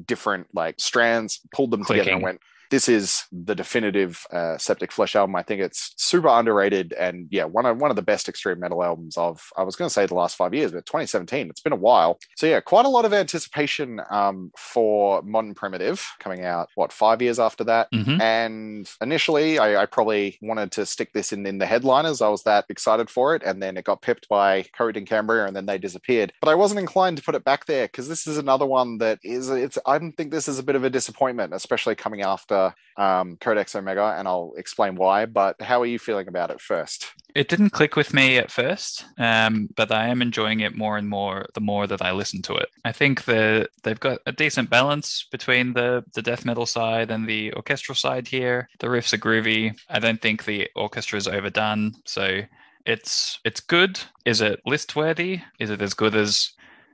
different 0.07 0.47
like 0.55 0.77
strands, 0.79 1.41
pulled 1.53 1.71
them 1.71 1.85
together, 1.85 2.13
and 2.13 2.23
went. 2.23 2.41
This 2.71 2.89
is 2.89 3.25
the 3.33 3.55
definitive 3.55 4.25
uh, 4.33 4.59
Septic 4.59 4.93
Flesh 4.93 5.17
album. 5.17 5.37
I 5.37 5.43
think 5.43 5.61
it's 5.61 5.95
super 5.97 6.29
underrated 6.29 6.93
and 6.95 7.29
yeah, 7.31 7.45
one 7.45 7.67
of 7.67 7.79
one 7.79 7.91
of 7.91 7.97
the 7.97 8.03
best 8.03 8.29
extreme 8.29 8.61
metal 8.61 8.83
albums 8.83 9.17
of 9.17 9.41
I 9.57 9.63
was 9.63 9.77
going 9.77 9.89
to 9.89 9.93
say 9.93 10.07
the 10.07 10.15
last 10.15 10.37
five 10.37 10.55
years, 10.55 10.73
but 10.73 10.87
2017. 10.87 11.49
It's 11.49 11.61
been 11.61 11.73
a 11.73 11.77
while. 11.77 12.19
So 12.37 12.47
yeah, 12.47 12.61
quite 12.61 12.87
a 12.87 12.89
lot 12.91 13.05
of 13.05 13.13
anticipation 13.13 14.01
um, 14.11 14.51
for 14.57 15.23
Modern 15.23 15.55
Primitive 15.55 16.07
coming 16.19 16.45
out. 16.45 16.69
What 16.75 16.93
five 16.93 17.23
years 17.23 17.39
after 17.39 17.65
that? 17.65 17.89
Mhm. 17.93 18.21
And 18.21 18.91
initially, 19.01 19.59
I, 19.59 19.83
I 19.83 19.87
probably 19.87 20.39
wanted 20.43 20.73
to 20.73 20.87
stick 20.87 21.13
this 21.13 21.33
in 21.33 21.47
in 21.47 21.59
the 21.59 21.67
headliners. 21.67 22.21
I 22.23 22.29
was 22.29 22.43
that 22.45 22.65
excited 22.69 23.11
for 23.11 23.35
it, 23.35 23.43
and 23.45 23.63
then 23.63 23.77
it 23.77 23.85
got 23.85 24.03
pipped 24.03 24.29
by 24.29 24.65
Coheed 24.79 24.97
and 24.97 25.07
Cambria, 25.07 25.47
and 25.47 25.55
then 25.55 25.67
they 25.67 25.79
disappeared. 25.79 26.33
But 26.41 26.51
I 26.51 26.55
wasn't 26.55 26.81
inclined 26.81 27.17
to 27.19 27.23
put 27.23 27.35
it 27.35 27.45
back 27.45 27.67
there 27.67 27.87
because 27.87 28.09
this 28.09 28.27
is 28.27 28.39
another 28.39 28.67
one 28.67 28.99
that 28.99 29.19
is. 29.23 29.49
It's. 29.51 29.79
I 29.87 29.99
don't 29.99 30.13
think 30.17 30.31
this 30.31 30.49
is 30.49 30.59
a 30.59 30.63
bit 30.63 30.77
of 30.77 30.85
a 30.85 30.91
disappointment, 30.91 31.55
especially 31.55 31.95
coming 31.95 32.23
after 32.23 32.56
um, 32.97 33.37
Codex 33.41 33.75
Omega, 33.75 34.15
and 34.19 34.27
I'll 34.27 34.53
explain 34.57 34.97
why. 34.97 35.27
But 35.27 35.61
how 35.61 35.81
are 35.83 35.87
you 35.87 35.99
feeling 35.99 36.29
about 36.29 36.51
it 36.51 36.61
first? 36.61 37.13
It 37.35 37.49
didn't 37.49 37.71
click 37.71 37.97
with 37.97 38.15
me 38.15 38.39
at 38.39 38.51
first, 38.51 39.05
um, 39.19 39.69
but 39.77 39.93
I 39.93 40.09
am 40.09 40.23
enjoying 40.23 40.61
it 40.61 40.75
more 40.75 40.97
and 40.97 41.09
more 41.09 41.47
the 41.55 41.61
more 41.61 41.87
that 41.87 42.03
I 42.03 42.13
listen 42.13 42.41
to 42.43 42.55
it. 42.55 42.69
I 42.85 42.93
think 42.93 43.25
that 43.25 43.69
they've 43.83 44.01
got 44.01 44.21
a 44.27 44.33
decent 44.33 44.71
balance 44.71 45.27
between 45.31 45.75
the, 45.75 46.05
the 46.15 46.23
death 46.23 46.45
metal 46.45 46.67
side 46.67 47.11
and 47.11 47.29
the 47.29 47.53
orchestral 47.55 47.97
side 47.97 48.29
here. 48.29 48.69
The 48.79 48.87
riffs 48.87 49.13
are 49.13 49.19
groovy. 49.19 49.79
I 49.91 49.99
don't 49.99 50.23
think 50.23 50.45
the 50.45 50.69
orchestra 50.75 51.19
is 51.19 51.29
overdone, 51.29 51.95
so 52.05 52.41
it's 52.87 53.39
it's 53.45 53.61
good. 53.61 54.01
Is 54.25 54.41
it 54.41 54.61
list 54.65 54.97
worthy? 54.97 55.43
Is 55.59 55.71
it 55.71 55.83
as 55.83 55.93
good 55.93 56.15
as 56.15 56.53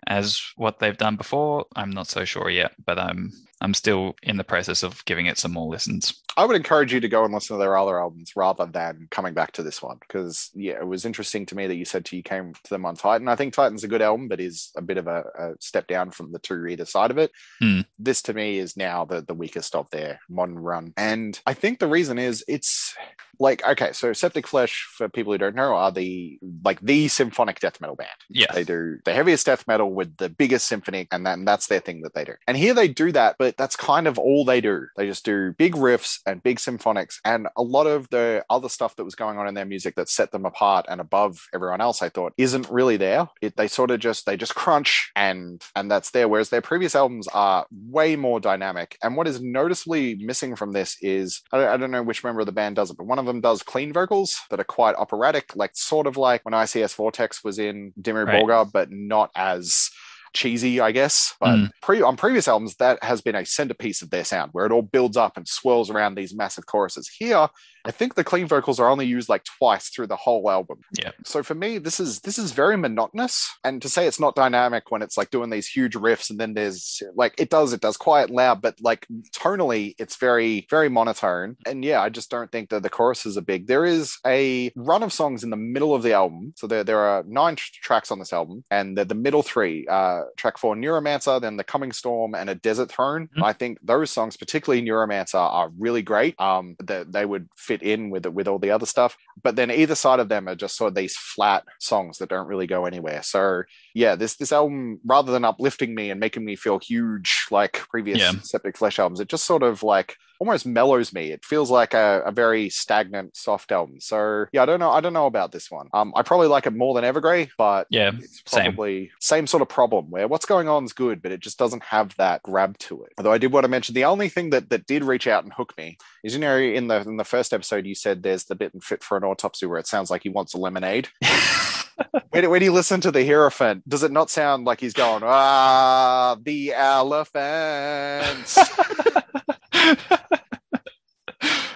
as 0.09 0.43
what 0.57 0.81
they've 0.81 0.97
done 0.97 1.17
before? 1.17 1.67
I'm 1.77 1.91
not 1.91 2.09
so 2.09 2.25
sure 2.25 2.51
yet, 2.51 2.73
but 2.85 2.99
I'm 2.99 3.33
I'm 3.63 3.75
still 3.75 4.17
in 4.23 4.37
the 4.37 4.45
process 4.45 4.83
of 4.83 5.05
giving 5.05 5.27
it 5.27 5.39
some 5.39 5.53
more 5.53 5.69
listens. 5.69 6.21
I 6.37 6.45
would 6.45 6.57
encourage 6.57 6.93
you 6.93 7.01
to 7.01 7.09
go 7.09 7.25
and 7.25 7.33
listen 7.33 7.57
to 7.57 7.59
their 7.61 7.77
other 7.77 8.01
albums 8.01 8.33
rather 8.35 8.67
than 8.67 9.07
coming 9.11 9.35
back 9.35 9.53
to 9.53 9.63
this 9.63 9.83
one 9.83 9.99
because 10.01 10.51
yeah, 10.55 10.75
it 10.75 10.87
was 10.87 11.05
interesting 11.05 11.47
to 11.47 11.55
me 11.55 11.67
that 11.67 11.77
you 11.77 11.85
said 11.85 12.05
to 12.07 12.17
you 12.17 12.23
came 12.23 12.55
to 12.55 12.71
them 12.71 12.85
on 12.85 12.97
Titan. 12.97 13.29
I 13.29 13.37
think 13.37 13.55
Titan's 13.55 13.85
a 13.85 13.89
good 13.89 14.03
album, 14.03 14.29
but 14.29 14.41
is 14.41 14.71
a 14.77 14.83
bit 14.83 14.99
of 14.99 15.07
a, 15.07 15.25
a 15.39 15.53
step 15.61 15.87
down 15.87 16.11
from 16.11 16.33
the 16.33 16.39
two 16.39 16.67
either 16.67 16.85
side 16.85 17.11
of 17.11 17.19
it. 17.19 17.31
Hmm. 17.61 17.81
This 17.99 18.23
to 18.23 18.35
me 18.35 18.59
is 18.59 18.77
now 18.77 19.05
the 19.05 19.23
the 19.23 19.35
weakest 19.35 19.75
of 19.75 19.89
their 19.91 20.21
modern 20.29 20.59
run, 20.59 20.93
and 20.97 21.39
I 21.47 21.55
think 21.55 21.79
the 21.79 21.87
reason 21.87 22.19
is 22.19 22.45
it's 22.49 22.95
like 23.39 23.67
okay, 23.67 23.93
so 23.93 24.13
Septic 24.13 24.47
Flesh 24.47 24.89
for 24.97 25.09
people 25.09 25.33
who 25.33 25.39
don't 25.39 25.55
know 25.55 25.75
are 25.75 25.93
the 25.93 26.39
like 26.65 26.81
the 26.81 27.09
symphonic 27.09 27.61
death 27.61 27.81
metal 27.81 27.97
band. 27.97 28.11
Yeah. 28.29 28.53
They 28.53 28.65
do 28.65 28.99
the 29.05 29.13
heaviest 29.13 29.47
death 29.47 29.67
metal 29.67 29.93
with 29.93 30.17
the 30.17 30.29
biggest 30.29 30.67
symphony, 30.67 31.09
and, 31.11 31.27
and 31.27 31.47
that's 31.47 31.67
their 31.67 31.81
thing 31.81 32.03
that 32.03 32.15
they 32.15 32.25
do. 32.25 32.35
And 32.47 32.57
here 32.57 32.75
they 32.75 32.89
do 32.89 33.13
that, 33.13 33.37
but 33.39 33.52
that's 33.57 33.77
kind 33.77 34.07
of 34.07 34.19
all 34.19 34.45
they 34.45 34.61
do. 34.61 34.87
They 34.97 35.07
just 35.07 35.25
do 35.25 35.53
big 35.53 35.75
riffs 35.75 36.19
and 36.27 36.43
big 36.43 36.59
symphonics, 36.59 37.19
and 37.25 37.49
a 37.57 37.63
lot 37.63 37.87
of 37.87 38.09
the 38.11 38.45
other 38.51 38.69
stuff 38.69 38.97
that 38.97 39.05
was 39.05 39.15
going 39.15 39.39
on 39.39 39.49
in 39.49 39.55
their 39.55 39.65
music 39.65 39.95
that 39.97 40.09
set 40.09 40.33
them 40.33 40.45
apart 40.45 40.87
and 40.89 41.01
above 41.01 41.49
everyone 41.55 41.81
else. 41.81 42.03
I 42.03 42.09
thought 42.09 42.35
isn't 42.39 42.69
really 42.71 42.97
there. 42.97 43.29
It, 43.41 43.57
they 43.57 43.69
sort 43.69 43.91
of 43.91 44.01
just 44.01 44.27
they 44.27 44.37
just 44.37 44.55
crunch 44.55 45.11
and 45.17 45.63
and 45.77 45.91
that's 45.91 46.11
there. 46.11 46.29
Whereas 46.29 46.51
their 46.51 46.63
previous 46.63 46.95
albums 46.95 47.29
are 47.29 47.67
way 47.71 48.17
more 48.17 48.41
dynamic. 48.41 48.97
And 49.03 49.17
what 49.17 49.29
is 49.29 49.43
noticeably 49.43 50.17
missing 50.17 50.57
from 50.57 50.73
this 50.73 50.97
is 51.03 51.43
I 51.53 51.59
don't, 51.59 51.69
I 51.69 51.77
don't 51.77 51.91
know 51.91 52.03
which 52.03 52.25
member 52.25 52.41
of 52.41 52.47
the 52.47 52.53
band 52.53 52.77
does 52.77 52.91
it, 52.91 52.97
but 52.97 53.07
one 53.07 53.19
of 53.19 53.27
them 53.27 53.41
does 53.41 53.63
clean 53.63 53.93
vocals 53.93 54.41
that 54.51 54.61
are 54.61 54.65
quite 54.65 54.97
operatic, 54.97 55.55
like 55.57 55.73
sort 55.75 56.07
of 56.07 56.17
like 56.17 56.45
when 56.45 56.55
ICS 56.55 56.95
Vortex 56.95 57.45
was 57.45 57.59
in 57.59 57.93
Dimmu 58.01 58.23
Right. 58.27 58.43
Borgir, 58.43 58.71
but 58.71 58.91
not 58.91 59.31
as 59.35 59.91
cheesy, 60.33 60.81
I 60.81 60.93
guess. 60.93 61.35
But 61.41 61.57
Mm. 61.57 61.71
pre- 61.83 62.03
on 62.03 62.17
previous 62.17 62.49
albums, 62.49 62.77
that 62.77 63.03
has 63.03 63.21
been 63.21 63.35
a 63.35 63.45
centerpiece 63.47 64.03
of 64.03 64.11
their 64.11 64.25
sound, 64.25 64.51
where 64.53 64.67
it 64.67 64.73
all 64.73 64.83
builds 64.83 65.17
up 65.17 65.37
and 65.37 65.47
swirls 65.47 65.91
around 65.91 66.15
these 66.15 66.35
massive 66.35 66.67
choruses. 66.67 67.09
Here, 67.09 67.49
I 67.85 67.91
think 67.91 68.15
the 68.15 68.25
clean 68.25 68.47
vocals 68.47 68.79
are 68.81 68.89
only 68.89 69.07
used 69.07 69.29
like 69.29 69.45
twice 69.45 69.89
through 69.89 70.07
the 70.09 70.17
whole 70.17 70.51
album. 70.51 70.79
Yeah. 70.99 71.13
So 71.25 71.43
for 71.43 71.55
me, 71.55 71.79
this 71.79 71.99
is 72.01 72.21
this 72.21 72.39
is 72.39 72.53
very 72.53 72.77
monotonous. 72.77 73.49
And 73.65 73.81
to 73.83 73.89
say 73.89 74.07
it's 74.07 74.21
not 74.21 74.35
dynamic 74.35 74.91
when 74.91 75.03
it's 75.03 75.17
like 75.17 75.31
doing 75.31 75.51
these 75.51 75.67
huge 75.67 75.95
riffs 75.95 76.31
and 76.31 76.39
then 76.39 76.55
there's 76.55 77.03
like 77.15 77.35
it 77.39 77.51
does, 77.51 77.73
it 77.73 77.81
does 77.81 77.97
quiet 77.97 78.31
loud, 78.31 78.63
but 78.63 78.77
like 78.81 79.07
tonally, 79.35 79.95
it's 79.99 80.17
very, 80.17 80.67
very 80.71 80.89
monotone. 80.89 81.57
And 81.67 81.85
yeah, 81.85 82.01
I 82.03 82.09
just 82.09 82.31
don't 82.31 82.51
think 82.53 82.71
that 82.71 82.83
the 82.83 82.91
choruses 82.91 83.37
are 83.37 83.43
big. 83.43 83.67
There 83.67 83.85
is 83.85 84.19
a 84.27 84.71
run 84.77 85.03
of 85.03 85.13
songs 85.13 85.43
in 85.43 85.51
the 85.51 85.57
middle 85.57 85.95
of 85.95 86.03
the 86.03 86.13
album. 86.13 86.53
So 86.57 86.67
there, 86.67 86.85
there 86.85 86.99
are 87.01 87.25
nine 87.27 87.57
tr- 87.57 87.71
tracks 87.83 88.11
on 88.11 88.19
this 88.19 88.33
album, 88.33 88.65
and 88.71 88.97
the, 88.97 89.05
the 89.05 89.15
middle 89.15 89.43
three, 89.43 89.87
uh, 89.89 90.23
track 90.37 90.59
four, 90.59 90.75
Neuromancer, 90.75 91.41
then 91.41 91.57
The 91.57 91.65
Coming 91.65 91.93
Storm, 91.93 92.35
and 92.35 92.51
A 92.51 92.55
Desert 92.55 92.91
Throne. 92.91 93.29
Mhm. 93.37 93.43
I 93.45 93.53
think 93.53 93.79
those 93.83 94.11
songs, 94.11 94.37
particularly 94.37 94.85
Neuromancer, 94.85 95.35
are 95.35 95.71
really 95.79 96.03
great. 96.03 96.39
Um, 96.41 96.77
that 96.81 97.13
they 97.13 97.25
would 97.25 97.49
fit 97.57 97.72
in 97.81 98.11
with 98.11 98.27
with 98.27 98.49
all 98.49 98.59
the 98.59 98.73
other 98.73 98.87
stuff. 98.87 99.17
But 99.41 99.55
then 99.55 99.71
either 99.71 99.95
side 99.95 100.19
of 100.19 100.29
them 100.29 100.49
are 100.49 100.57
just 100.57 100.77
sort 100.77 100.89
of 100.89 100.95
these 100.97 101.17
flat 101.17 101.65
songs 101.79 102.19
that 102.19 102.29
don't 102.29 102.49
really 102.49 102.67
go 102.67 102.87
anywhere. 102.87 103.23
So 103.23 103.63
yeah, 103.95 104.17
this 104.17 104.35
this 104.35 104.51
album, 104.51 104.99
rather 105.07 105.31
than 105.31 105.45
uplifting 105.45 105.95
me 105.95 106.11
and 106.11 106.19
making 106.19 106.45
me 106.45 106.57
feel 106.57 106.81
huge 106.81 107.47
like 107.53 107.75
previous 107.89 108.19
Yeah. 108.19 108.33
Septic 108.43 108.77
Flesh 108.77 108.99
albums, 108.99 109.21
it 109.21 109.29
just 109.29 109.45
sort 109.45 109.63
of 109.63 109.83
like 109.85 110.17
almost 110.43 110.67
mellows 110.67 111.13
me. 111.13 111.31
It 111.31 111.45
feels 111.45 111.71
like 111.71 111.95
a, 111.95 112.21
a 112.27 112.33
very 112.33 112.69
stagnant, 112.69 113.37
soft 113.37 113.71
album. 113.71 114.01
So 114.01 114.47
yeah, 114.53 114.65
I 114.65 114.67
don't 114.67 114.81
know. 114.81 114.91
I 114.91 115.01
don't 115.01 115.13
know 115.13 115.27
about 115.27 115.53
this 115.53 115.71
one. 115.71 115.87
Um, 115.95 116.13
I 116.17 116.23
probably 116.23 116.49
like 116.49 116.67
it 116.67 116.73
more 116.75 117.01
than 117.01 117.05
Evergrey, 117.05 117.49
but 117.57 117.87
Yeah, 117.91 118.11
it's 118.19 118.43
same. 118.45 118.73
probably 118.75 119.13
same. 119.21 119.47
sort 119.47 119.63
of 119.63 119.69
problem 119.69 120.11
where 120.11 120.27
what's 120.27 120.45
going 120.45 120.69
on 120.69 120.85
is 120.85 120.93
good, 120.93 121.23
but 121.23 121.31
it 121.31 121.39
just 121.39 121.61
doesn't 121.61 121.85
have 121.85 122.17
that 122.17 122.43
grab 122.43 122.77
to 122.79 123.05
it. 123.05 123.13
Although 123.19 123.31
I 123.31 123.39
did 123.39 123.53
want 123.53 123.63
to 123.63 123.69
mention 123.69 123.95
the 123.95 124.05
only 124.05 124.29
thing 124.29 124.51
that 124.51 124.69
that 124.71 124.87
did 124.87 125.05
reach 125.05 125.29
out 125.29 125.45
and 125.45 125.53
hook 125.53 125.75
me 125.79 125.97
is 126.25 126.35
you 126.35 126.41
know 126.41 126.57
in 126.59 126.89
the 126.89 127.03
in 127.03 127.19
the 127.19 127.25
first 127.25 127.53
episode 127.53 127.87
you 127.87 127.95
said 127.95 128.25
there's 128.25 128.43
the 128.47 128.57
bit 128.57 128.75
in 128.75 128.81
Fit 128.81 129.05
for 129.05 129.17
an 129.17 129.23
Autopsy 129.23 129.67
where 129.67 129.79
it 129.79 129.87
sounds 129.87 130.11
like 130.11 130.25
he 130.25 130.29
wants 130.29 130.55
a 130.55 130.59
lemonade. 130.59 131.07
when, 132.31 132.51
when 132.51 132.63
you 132.65 132.73
listen 132.73 133.01
to 133.03 133.13
the 133.13 133.25
Hierophant, 133.25 133.89
does 133.89 134.03
it 134.03 134.11
not 134.11 134.29
sound 134.29 134.65
like 134.65 134.81
he's 134.81 134.93
going 134.93 135.23
ah 135.25 136.37
the 136.43 136.73
elephants? 136.75 138.59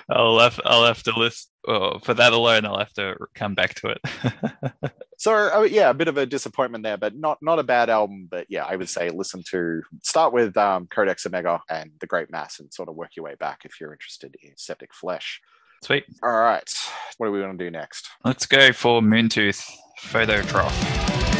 I'll 0.08 0.38
have 0.38 0.60
I'll 0.64 0.86
have 0.86 1.02
to 1.04 1.18
list 1.18 1.50
oh, 1.66 1.98
for 1.98 2.14
that 2.14 2.32
alone. 2.32 2.64
I'll 2.64 2.78
have 2.78 2.92
to 2.94 3.16
come 3.34 3.54
back 3.54 3.74
to 3.76 3.88
it. 3.88 4.92
So 5.18 5.32
uh, 5.34 5.62
yeah, 5.62 5.90
a 5.90 5.94
bit 5.94 6.08
of 6.08 6.18
a 6.18 6.26
disappointment 6.26 6.84
there, 6.84 6.96
but 6.96 7.16
not 7.16 7.38
not 7.40 7.58
a 7.58 7.64
bad 7.64 7.88
album. 7.88 8.28
But 8.30 8.46
yeah, 8.48 8.64
I 8.64 8.76
would 8.76 8.88
say 8.88 9.10
listen 9.10 9.42
to 9.50 9.82
start 10.02 10.32
with 10.32 10.56
um, 10.56 10.88
Codex 10.88 11.24
Omega 11.26 11.60
and 11.70 11.90
The 12.00 12.06
Great 12.06 12.30
Mass, 12.30 12.60
and 12.60 12.72
sort 12.72 12.88
of 12.88 12.96
work 12.96 13.10
your 13.16 13.24
way 13.24 13.34
back 13.34 13.62
if 13.64 13.80
you're 13.80 13.92
interested 13.92 14.36
in 14.42 14.52
Septic 14.56 14.94
Flesh. 14.94 15.40
Sweet. 15.82 16.04
All 16.22 16.32
right, 16.32 16.70
what 17.16 17.26
do 17.26 17.32
we 17.32 17.40
want 17.40 17.58
to 17.58 17.64
do 17.64 17.70
next? 17.70 18.08
Let's 18.24 18.46
go 18.46 18.72
for 18.72 19.00
Moontooth 19.00 19.64
Phototroph. 20.00 21.35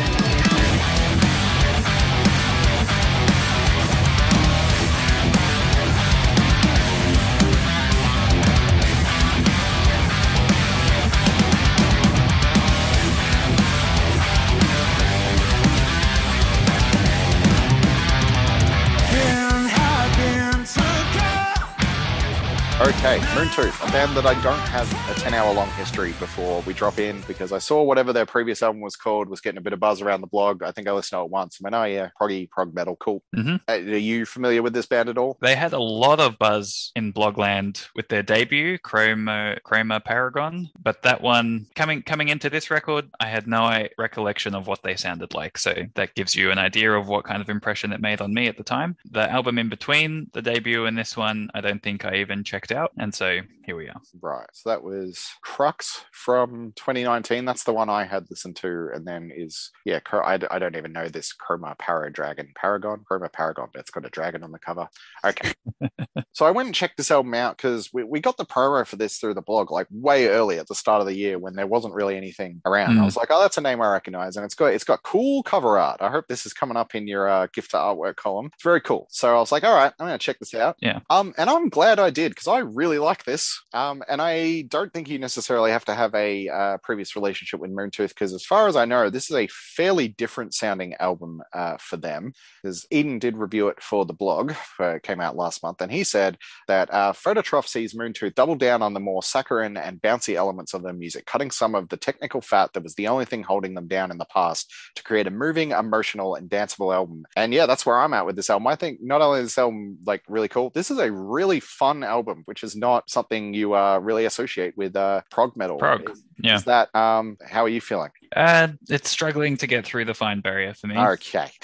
Okay, 22.87 23.19
Moontooth, 23.35 23.83
a 23.83 23.91
band 23.91 24.17
that 24.17 24.27
I 24.27 24.41
don't 24.45 24.61
have 24.69 24.89
a 25.11 25.19
10 25.19 25.35
hour 25.35 25.53
long 25.53 25.69
history 25.71 26.13
before 26.21 26.63
we 26.63 26.73
drop 26.73 27.01
in 27.01 27.21
because 27.23 27.51
I 27.51 27.59
saw 27.59 27.83
whatever 27.83 28.13
their 28.13 28.27
previous 28.27 28.63
album 28.63 28.81
was 28.81 28.95
called 28.95 29.29
was 29.29 29.41
getting 29.41 29.59
a 29.59 29.61
bit 29.61 29.73
of 29.73 29.81
buzz 29.81 30.01
around 30.01 30.21
the 30.21 30.29
blog. 30.29 30.63
I 30.63 30.71
think 30.71 30.87
I 30.87 30.93
listened 30.93 31.19
to 31.19 31.25
it 31.25 31.31
once. 31.31 31.59
I 31.61 31.65
went, 31.65 31.75
oh 31.75 31.83
yeah, 31.83 32.11
proggy, 32.21 32.49
prog 32.49 32.73
metal, 32.75 32.95
cool. 33.01 33.25
Mhm. 33.35 33.61
Uh, 33.69 33.73
are 33.73 33.97
you 33.97 34.25
familiar 34.25 34.63
with 34.63 34.73
this 34.73 34.87
band 34.87 35.09
at 35.09 35.19
all? 35.19 35.37
They 35.41 35.57
had 35.57 35.73
a 35.73 35.81
lot 35.81 36.21
of 36.21 36.39
buzz 36.39 36.93
in 36.95 37.13
Blogland 37.13 37.89
with 37.97 38.09
their 38.09 38.23
debut, 38.23 38.79
Chroma 38.79 39.59
Chroma 39.63 40.05
Paragon, 40.05 40.71
but 40.81 41.03
that 41.03 41.21
one 41.21 41.67
coming 41.75 42.03
coming 42.03 42.29
into 42.29 42.49
this 42.49 42.71
record, 42.71 43.11
I 43.19 43.27
had 43.27 43.49
no 43.49 43.89
recollection 43.99 44.55
of 44.55 44.69
what 44.69 44.85
they 44.85 44.95
sounded 44.95 45.35
like. 45.35 45.59
So 45.59 45.75
that 45.97 46.15
gives 46.15 46.37
you 46.37 46.53
an 46.53 46.59
idea 46.59 46.93
of 46.93 47.09
what 47.09 47.25
kind 47.25 47.43
of 47.43 47.51
impression 47.51 47.93
it 47.93 48.01
made 48.01 48.21
on 48.21 48.33
me 48.33 48.47
at 48.47 48.57
the 48.57 48.63
time. 48.63 48.97
The 49.11 49.29
album 49.29 49.59
in 49.59 49.69
between 49.69 50.31
the 50.35 50.43
debut 50.43 50.87
and 50.87 50.97
this 50.97 51.17
one, 51.17 51.51
I 51.53 51.61
don't 51.61 51.83
think 51.83 52.05
I 52.05 52.19
even 52.19 52.45
checked 52.45 52.71
out, 52.71 52.76
and 52.99 53.15
so 53.15 53.41
here 53.65 53.77
we 53.77 53.89
are. 53.89 54.01
Right. 54.21 54.47
So 54.53 54.71
that 54.71 54.83
was 54.83 55.27
Crux 55.43 56.05
from 56.13 56.73
2019. 56.77 57.45
That's 57.45 57.65
the 57.65 57.73
one 57.73 57.89
I 57.89 58.05
had 58.05 58.27
listened 58.31 58.57
to. 58.57 58.91
And 58.95 59.05
then 59.07 59.31
is, 59.35 59.71
yeah, 59.85 59.99
I, 60.13 60.39
I 60.51 60.59
don't 60.61 60.77
even 60.77 60.93
know 60.93 61.09
this 61.09 61.33
Chroma 61.35 61.77
Para 61.79 62.13
Dragon 62.13 62.49
Paragon. 62.55 63.05
Chroma 63.11 63.33
Paragon, 63.33 63.69
but 63.73 63.81
it's 63.81 63.91
got 63.91 64.07
a 64.07 64.11
dragon 64.11 64.43
on 64.45 64.53
the 64.53 64.59
cover. 64.61 64.87
Okay. 65.25 65.53
so 66.33 66.47
I 66.47 66.53
went 66.53 66.67
and 66.67 66.75
checked 66.75 66.97
this 66.97 67.11
album 67.11 67.35
out 67.35 67.57
because 67.57 67.91
we, 67.93 68.05
we 68.05 68.21
got 68.21 68.37
the 68.37 68.45
promo 68.47 68.87
for 68.87 68.97
this 68.97 69.19
through 69.19 69.35
the 69.35 69.43
blog 69.43 69.71
like 69.73 69.89
way 69.91 70.29
early 70.29 70.59
at 70.59 70.69
the 70.69 70.75
start 70.75 71.01
of 71.01 71.07
the 71.07 71.15
year 71.17 71.39
when 71.39 71.55
there 71.55 71.67
wasn't 71.67 71.95
really 71.95 72.17
anything 72.17 72.61
around. 72.65 72.99
I 72.99 73.03
Mm. 73.03 73.05
was 73.07 73.17
like, 73.17 73.29
oh, 73.31 73.41
that's 73.41 73.59
a 73.59 73.61
name 73.61 73.83
I 73.83 73.91
recognize. 73.93 74.37
And 74.37 74.45
it's 74.45 74.55
got 74.55 74.67
it's 74.67 74.85
got 74.85 75.03
cool 75.03 75.43
cover 75.43 75.79
art. 75.79 76.01
I 76.01 76.11
hope 76.11 76.27
this 76.29 76.47
is 76.47 76.53
coming 76.53 76.77
up 76.77 76.95
in 76.95 77.09
your 77.09 77.29
uh, 77.29 77.49
gift 77.53 77.73
to 77.73 77.79
artwork 77.79 78.17
column. 78.17 78.51
It's 78.55 78.63
very 78.63 78.81
cool. 78.81 79.07
So 79.11 79.35
I 79.37 79.41
was 79.41 79.51
like, 79.51 79.65
all 79.65 79.75
right, 79.75 79.93
I'm 79.99 80.07
gonna 80.07 80.19
check 80.19 80.39
this 80.39 80.55
out. 80.55 80.77
Yeah. 80.81 81.01
Um, 81.11 81.35
and 81.37 81.51
I'm 81.51 81.69
glad 81.69 81.99
I 81.99 82.11
did 82.11 82.31
because 82.31 82.47
I 82.49 82.59
really 82.67 82.99
like 82.99 83.25
this. 83.25 83.61
Um, 83.73 84.03
and 84.09 84.21
I 84.21 84.63
don't 84.63 84.93
think 84.93 85.09
you 85.09 85.19
necessarily 85.19 85.71
have 85.71 85.85
to 85.87 85.95
have 85.95 86.15
a 86.15 86.49
uh, 86.49 86.79
previous 86.83 87.17
relationship 87.17 87.61
with 87.61 87.71
Moontooth 87.71 88.09
because, 88.09 88.33
as 88.33 88.45
far 88.45 88.69
as 88.69 88.77
I 88.77 88.85
know, 88.85 89.11
this 89.11 89.31
is 89.31 89.37
a 89.37 89.49
fairly 89.49 90.09
different 90.09 90.55
sounding 90.55 90.95
album 90.95 91.43
uh, 91.53 91.77
for 91.79 91.97
them. 91.97 92.33
Because 92.63 92.87
Eden 92.91 93.19
did 93.19 93.37
review 93.37 93.69
it 93.69 93.83
for 93.83 94.05
the 94.05 94.13
blog, 94.13 94.53
uh, 94.79 94.99
came 95.03 95.21
out 95.21 95.37
last 95.37 95.63
month, 95.63 95.81
and 95.81 95.91
he 95.91 96.05
said 96.05 96.39
that 96.69 96.93
uh, 96.93 97.13
Phototroph 97.13 97.67
sees 97.67 97.95
Moontooth 97.95 98.35
double 98.35 98.57
down 98.57 98.83
on 98.83 98.95
the 98.95 99.01
more 99.01 99.23
saccharine 99.23 99.77
and 99.77 100.01
bouncy 100.03 100.35
elements 100.35 100.75
of 100.75 100.83
their 100.83 100.93
music, 100.93 101.27
cutting 101.27 101.51
some 101.51 101.75
of 101.75 101.89
the 101.89 101.97
technical 101.97 102.41
fat 102.41 102.73
that 102.73 102.83
was 102.83 102.95
the 102.95 103.09
only 103.09 103.25
thing 103.25 103.43
holding 103.43 103.75
them 103.75 103.89
down 103.89 104.11
in 104.11 104.19
the 104.19 104.25
past 104.27 104.73
to 104.95 105.03
create 105.03 105.27
a 105.27 105.31
moving, 105.31 105.73
emotional, 105.73 106.35
and 106.35 106.51
danceable 106.51 106.95
album. 106.95 107.25
And 107.37 107.53
yeah, 107.53 107.67
that's 107.67 107.87
where 107.87 107.99
I'm 107.99 108.15
at 108.15 108.27
with 108.27 108.37
this 108.37 108.51
album. 108.51 108.67
I 108.67 108.77
think 108.77 109.01
not 109.03 109.23
only 109.23 109.41
is 109.41 109.47
this 109.47 109.59
album 109.59 109.99
like 110.05 110.23
really 110.29 110.49
cool, 110.49 110.71
this 110.71 110.91
is 110.91 110.99
a 110.99 111.13
really 111.13 111.61
fun 111.61 112.03
album, 112.03 112.43
which 112.47 112.56
is 112.63 112.77
not 112.77 113.09
something 113.11 113.55
you 113.55 113.75
uh, 113.75 113.99
really 113.99 114.25
associate 114.25 114.77
with 114.77 114.97
uh, 114.97 115.23
prog 115.31 115.57
metal. 115.57 115.79
Prog, 115.79 116.11
Is, 116.11 116.23
yeah. 116.39 116.57
is 116.57 116.65
that 116.65 116.95
um? 116.95 117.37
How 117.47 117.65
are 117.65 117.69
you 117.69 117.81
feeling? 117.81 118.11
Uh, 118.35 118.69
it's 118.89 119.11
struggling 119.11 119.57
to 119.59 119.67
get 119.67 119.85
through 119.85 120.05
the 120.05 120.15
fine 120.15 120.41
barrier 120.41 120.75
for 120.75 120.87
me. 120.87 120.99
Okay. 120.99 121.51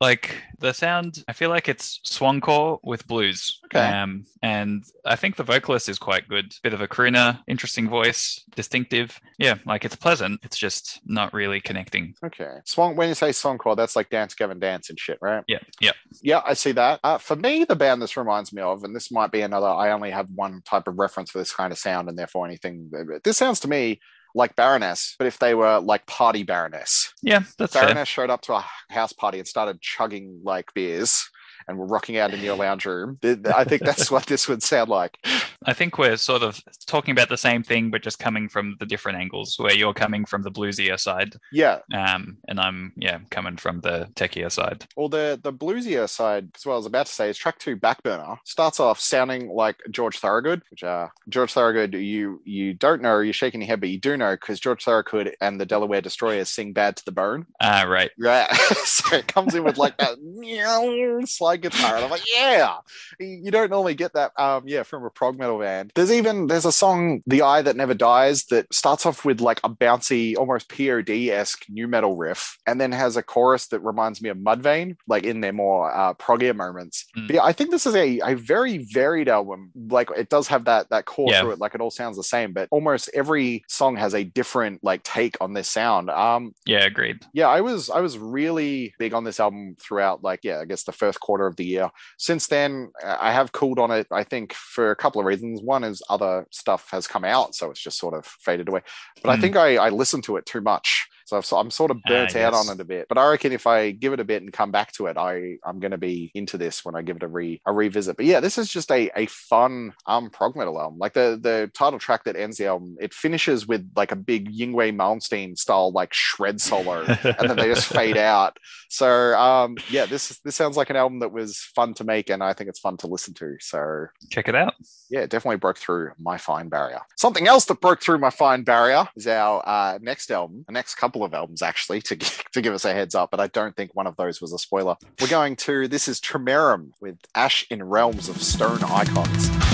like 0.00 0.42
the 0.58 0.72
sound, 0.72 1.24
I 1.28 1.32
feel 1.32 1.50
like 1.50 1.68
it's 1.68 2.00
swancore 2.04 2.78
with 2.82 3.06
blues. 3.06 3.60
Okay. 3.66 3.80
Um, 3.80 4.24
and 4.42 4.84
I 5.04 5.16
think 5.16 5.36
the 5.36 5.42
vocalist 5.42 5.88
is 5.88 5.98
quite 5.98 6.28
good. 6.28 6.54
Bit 6.62 6.72
of 6.72 6.80
a 6.80 6.88
crooner, 6.88 7.40
interesting 7.46 7.88
voice, 7.88 8.44
distinctive. 8.54 9.20
Yeah, 9.38 9.56
like 9.66 9.84
it's 9.84 9.96
pleasant. 9.96 10.40
It's 10.42 10.56
just 10.56 11.00
not 11.06 11.32
really 11.32 11.60
connecting. 11.60 12.14
Okay. 12.24 12.58
Swan. 12.64 12.96
When 12.96 13.08
you 13.08 13.14
say 13.14 13.30
swancore, 13.30 13.76
that's 13.76 13.96
like 13.96 14.10
Dance 14.10 14.34
Gavin 14.34 14.58
Dance 14.58 14.90
and 14.90 14.98
shit, 14.98 15.18
right? 15.20 15.44
Yeah, 15.48 15.60
yeah. 15.80 15.92
Yeah, 16.22 16.42
I 16.44 16.54
see 16.54 16.72
that. 16.72 17.00
Uh, 17.02 17.18
for 17.18 17.36
me, 17.36 17.64
the 17.64 17.76
band 17.76 18.02
this 18.02 18.16
reminds 18.16 18.52
me 18.52 18.62
of, 18.62 18.84
and 18.84 18.94
this 18.94 19.10
might 19.10 19.32
be 19.32 19.40
another, 19.40 19.66
I 19.68 19.92
only 19.92 20.10
have 20.10 20.28
one 20.34 20.62
type 20.64 20.88
of 20.88 20.98
reference 20.98 21.30
for 21.30 21.38
this 21.38 21.52
kind 21.52 21.72
of 21.72 21.78
sound, 21.78 22.08
and 22.08 22.18
therefore 22.18 22.46
anything. 22.46 22.90
This 23.22 23.36
sounds 23.36 23.60
to 23.60 23.68
me 23.68 24.00
like 24.34 24.56
Baroness, 24.56 25.14
but 25.18 25.26
if 25.26 25.38
they 25.38 25.54
were 25.54 25.78
like 25.78 26.06
Party 26.06 26.42
Baroness. 26.42 27.12
Yeah, 27.22 27.44
that's 27.58 27.72
fair. 27.72 27.84
Baroness 27.84 28.08
showed 28.08 28.30
up 28.30 28.42
to 28.42 28.54
a 28.54 28.64
house 28.90 29.12
party 29.12 29.38
and 29.38 29.48
started 29.48 29.80
chugging 29.80 30.40
like 30.44 30.74
beers 30.74 31.28
and 31.68 31.78
we're 31.78 31.86
rocking 31.86 32.16
out 32.18 32.32
in 32.34 32.40
your 32.40 32.56
lounge 32.56 32.86
room. 32.86 33.18
I 33.54 33.64
think 33.64 33.82
that's 33.82 34.10
what 34.10 34.26
this 34.26 34.48
would 34.48 34.62
sound 34.62 34.90
like. 34.90 35.18
I 35.66 35.72
think 35.72 35.96
we're 35.98 36.16
sort 36.16 36.42
of 36.42 36.60
talking 36.86 37.12
about 37.12 37.28
the 37.30 37.36
same 37.38 37.62
thing, 37.62 37.90
but 37.90 38.02
just 38.02 38.18
coming 38.18 38.48
from 38.48 38.76
the 38.80 38.86
different 38.86 39.18
angles. 39.18 39.56
Where 39.58 39.74
you're 39.74 39.94
coming 39.94 40.24
from 40.24 40.42
the 40.42 40.50
bluesier 40.50 40.98
side, 41.00 41.36
Yeah. 41.52 41.78
um, 41.94 42.36
and 42.48 42.60
I'm 42.60 42.92
yeah 42.96 43.20
coming 43.30 43.56
from 43.56 43.80
the 43.80 44.08
techier 44.14 44.50
side. 44.52 44.86
Well, 44.96 45.08
the 45.08 45.40
the 45.42 45.52
bluesier 45.52 46.08
side, 46.08 46.50
as 46.54 46.66
well, 46.66 46.76
I 46.76 46.78
was 46.78 46.86
about 46.86 47.06
to 47.06 47.12
say, 47.12 47.30
is 47.30 47.38
track 47.38 47.58
two, 47.58 47.76
Backburner, 47.76 48.38
starts 48.44 48.78
off 48.80 49.00
sounding 49.00 49.48
like 49.48 49.76
George 49.90 50.18
Thorogood, 50.18 50.62
which 50.70 50.84
uh, 50.84 51.08
George 51.28 51.52
Thorogood, 51.52 51.94
you 51.94 52.40
you 52.44 52.74
don't 52.74 53.00
know, 53.02 53.20
you're 53.20 53.32
shaking 53.32 53.60
your 53.62 53.68
head, 53.68 53.80
but 53.80 53.88
you 53.88 53.98
do 53.98 54.16
know 54.16 54.34
because 54.34 54.60
George 54.60 54.84
Thorogood 54.84 55.34
and 55.40 55.60
the 55.60 55.66
Delaware 55.66 56.00
Destroyers 56.02 56.48
sing 56.48 56.72
"Bad 56.72 56.96
to 56.96 57.04
the 57.04 57.12
Bone." 57.12 57.46
Ah, 57.60 57.84
right. 57.88 58.10
Right, 58.18 58.50
so 58.84 59.16
it 59.16 59.26
comes 59.28 59.54
in 59.54 59.64
with 59.64 59.78
like 59.78 59.96
that 59.98 60.18
meow 60.22 61.20
guitar, 61.58 61.96
and 61.96 62.04
I'm 62.04 62.10
like, 62.10 62.24
yeah, 62.32 62.76
you 63.18 63.50
don't 63.50 63.70
normally 63.70 63.94
get 63.94 64.12
that, 64.14 64.32
um, 64.38 64.64
yeah, 64.66 64.82
from 64.82 65.04
a 65.04 65.10
prog 65.10 65.38
metal 65.38 65.58
band. 65.58 65.92
There's 65.94 66.12
even 66.12 66.46
there's 66.46 66.64
a 66.64 66.72
song, 66.72 67.22
"The 67.26 67.42
Eye 67.42 67.62
That 67.62 67.76
Never 67.76 67.94
Dies," 67.94 68.44
that 68.46 68.72
starts 68.72 69.06
off 69.06 69.24
with 69.24 69.40
like 69.40 69.60
a 69.64 69.68
bouncy, 69.68 70.36
almost 70.36 70.68
POD 70.68 71.10
esque 71.30 71.64
nu 71.68 71.86
metal 71.86 72.16
riff, 72.16 72.58
and 72.66 72.80
then 72.80 72.92
has 72.92 73.16
a 73.16 73.22
chorus 73.22 73.66
that 73.68 73.80
reminds 73.80 74.20
me 74.22 74.28
of 74.28 74.38
Mudvayne, 74.38 74.96
like 75.06 75.24
in 75.24 75.40
their 75.40 75.52
more 75.52 75.94
uh, 75.94 76.14
proggier 76.14 76.54
moments. 76.54 77.06
Mm. 77.16 77.26
But 77.28 77.34
yeah, 77.36 77.44
I 77.44 77.52
think 77.52 77.70
this 77.70 77.86
is 77.86 77.94
a, 77.94 78.20
a 78.24 78.34
very 78.34 78.78
varied 78.78 79.28
album. 79.28 79.70
Like 79.74 80.08
it 80.16 80.28
does 80.28 80.48
have 80.48 80.64
that 80.66 80.88
that 80.90 81.04
core 81.04 81.30
Yeah. 81.30 81.42
to 81.42 81.50
it, 81.50 81.58
like 81.58 81.74
it 81.74 81.80
all 81.80 81.90
sounds 81.90 82.16
the 82.16 82.24
same, 82.24 82.52
but 82.52 82.68
almost 82.70 83.10
every 83.14 83.64
song 83.68 83.96
has 83.96 84.14
a 84.14 84.24
different 84.24 84.82
like 84.82 85.02
take 85.02 85.36
on 85.40 85.52
this 85.54 85.68
sound. 85.68 86.10
Um, 86.10 86.54
Yeah, 86.66 86.84
agreed. 86.84 87.24
yeah 87.32 87.48
i 87.48 87.60
was 87.60 87.90
i 87.90 88.00
was 88.00 88.18
really 88.18 88.94
big 88.98 89.14
on 89.14 89.24
this 89.24 89.40
album 89.40 89.76
throughout 89.80 90.22
like 90.22 90.40
yeah 90.42 90.60
i 90.60 90.64
guess 90.64 90.84
the 90.84 90.92
first 90.92 91.20
quarter 91.20 91.43
of 91.46 91.56
the 91.56 91.64
year. 91.64 91.90
Since 92.18 92.46
then 92.48 92.90
uh, 93.02 93.16
i 93.20 93.32
have 93.32 93.52
cooled 93.52 93.78
on 93.78 93.90
it 93.90 94.06
i 94.10 94.24
think 94.24 94.52
for 94.52 94.90
a 94.90 94.96
couple 94.96 95.20
of 95.20 95.26
reasons. 95.26 95.60
One 95.62 95.84
is 95.84 96.02
other 96.08 96.46
stuff 96.50 96.88
has 96.90 97.06
come 97.06 97.24
out 97.24 97.54
so 97.54 97.70
it's 97.70 97.80
just 97.82 97.98
sort 97.98 98.14
of 98.14 98.24
faded 98.26 98.68
away. 98.68 98.82
But 99.22 99.30
i 99.30 99.36
Mm. 99.36 99.40
think 99.40 99.56
i 99.56 99.76
i 99.76 99.88
listened 99.90 100.24
to 100.24 100.36
it 100.36 100.46
too 100.46 100.60
much 100.60 101.08
so 101.24 101.36
I've, 101.36 101.52
I'm 101.52 101.70
sort 101.70 101.90
of 101.90 101.98
Ah, 102.06 102.08
burnt 102.08 102.36
out 102.36 102.52
yes. 102.52 102.68
on 102.68 102.74
it 102.74 102.80
a 102.80 102.84
bit 102.84 103.06
but 103.08 103.18
i 103.18 103.28
reckon 103.28 103.52
if 103.52 103.66
i 103.66 103.90
give 103.90 104.12
it 104.12 104.20
a 104.20 104.24
bit 104.24 104.42
and 104.42 104.52
come 104.52 104.70
back 104.70 104.92
to 104.92 105.06
it 105.06 105.16
i 105.16 105.56
i'm 105.64 105.80
going 105.80 105.90
to 105.92 105.98
be 105.98 106.30
into 106.34 106.56
this 106.58 106.84
when 106.84 106.94
i 106.94 107.02
give 107.02 107.16
it 107.16 107.22
a 107.22 107.28
re 107.28 107.60
a 107.66 107.72
revisit 107.72 108.16
but 108.16 108.26
yeah 108.26 108.40
this 108.40 108.58
is 108.58 108.68
just 108.68 108.90
a 108.90 109.10
a 109.16 109.26
fun 109.26 109.92
um 110.06 110.30
prog 110.30 110.56
metal 110.56 110.80
album 110.80 110.98
like 110.98 111.12
the 111.14 111.38
the 111.40 111.70
title 111.74 111.98
track 111.98 112.24
that 112.24 112.36
ends 112.36 112.56
the 112.58 112.66
album 112.66 112.96
it 113.00 113.12
finishes 113.14 113.66
with 113.66 113.88
like 113.96 114.12
a 114.12 114.16
big 114.16 114.52
yngwie 114.52 114.94
malmsteen 114.94 115.56
style 115.56 115.92
like 115.92 116.12
shred 116.12 116.60
solo 116.60 117.02
and 117.04 117.48
then 117.50 117.56
they 117.56 117.66
just 117.72 117.86
fade 117.86 118.16
out. 118.34 118.58
So 118.88 119.36
um, 119.38 119.76
yeah, 119.90 120.06
this 120.06 120.38
this 120.44 120.54
sounds 120.54 120.76
like 120.76 120.90
an 120.90 120.96
album 120.96 121.18
that 121.20 121.32
was 121.32 121.58
fun 121.74 121.94
to 121.94 122.04
make, 122.04 122.30
and 122.30 122.42
I 122.42 122.52
think 122.52 122.68
it's 122.68 122.78
fun 122.78 122.96
to 122.98 123.06
listen 123.08 123.34
to. 123.34 123.56
So 123.60 124.06
Check 124.30 124.48
it 124.48 124.54
out. 124.54 124.74
yeah, 125.10 125.20
it 125.20 125.30
definitely 125.30 125.56
broke 125.56 125.78
through 125.78 126.12
my 126.18 126.38
fine 126.38 126.68
barrier. 126.68 127.00
Something 127.16 127.48
else 127.48 127.64
that 127.66 127.80
broke 127.80 128.00
through 128.02 128.18
my 128.18 128.30
fine 128.30 128.62
barrier 128.62 129.08
is 129.16 129.26
our 129.26 129.62
uh, 129.66 129.98
next 130.00 130.30
album, 130.30 130.64
the 130.66 130.72
next 130.72 130.94
couple 130.94 131.13
of 131.22 131.34
albums 131.34 131.62
actually, 131.62 132.00
to 132.02 132.16
to 132.52 132.60
give 132.60 132.74
us 132.74 132.84
a 132.84 132.92
heads 132.92 133.14
up. 133.14 133.30
But 133.30 133.40
I 133.40 133.46
don't 133.48 133.76
think 133.76 133.94
one 133.94 134.06
of 134.06 134.16
those 134.16 134.40
was 134.40 134.52
a 134.52 134.58
spoiler. 134.58 134.96
We're 135.20 135.28
going 135.28 135.56
to 135.56 135.86
this 135.86 136.08
is 136.08 136.20
Tómarúm 136.20 136.92
with 137.00 137.18
Ash 137.34 137.66
in 137.70 137.82
Realms 137.82 138.28
of 138.28 138.42
Stone 138.42 138.82
Icons. 138.84 139.73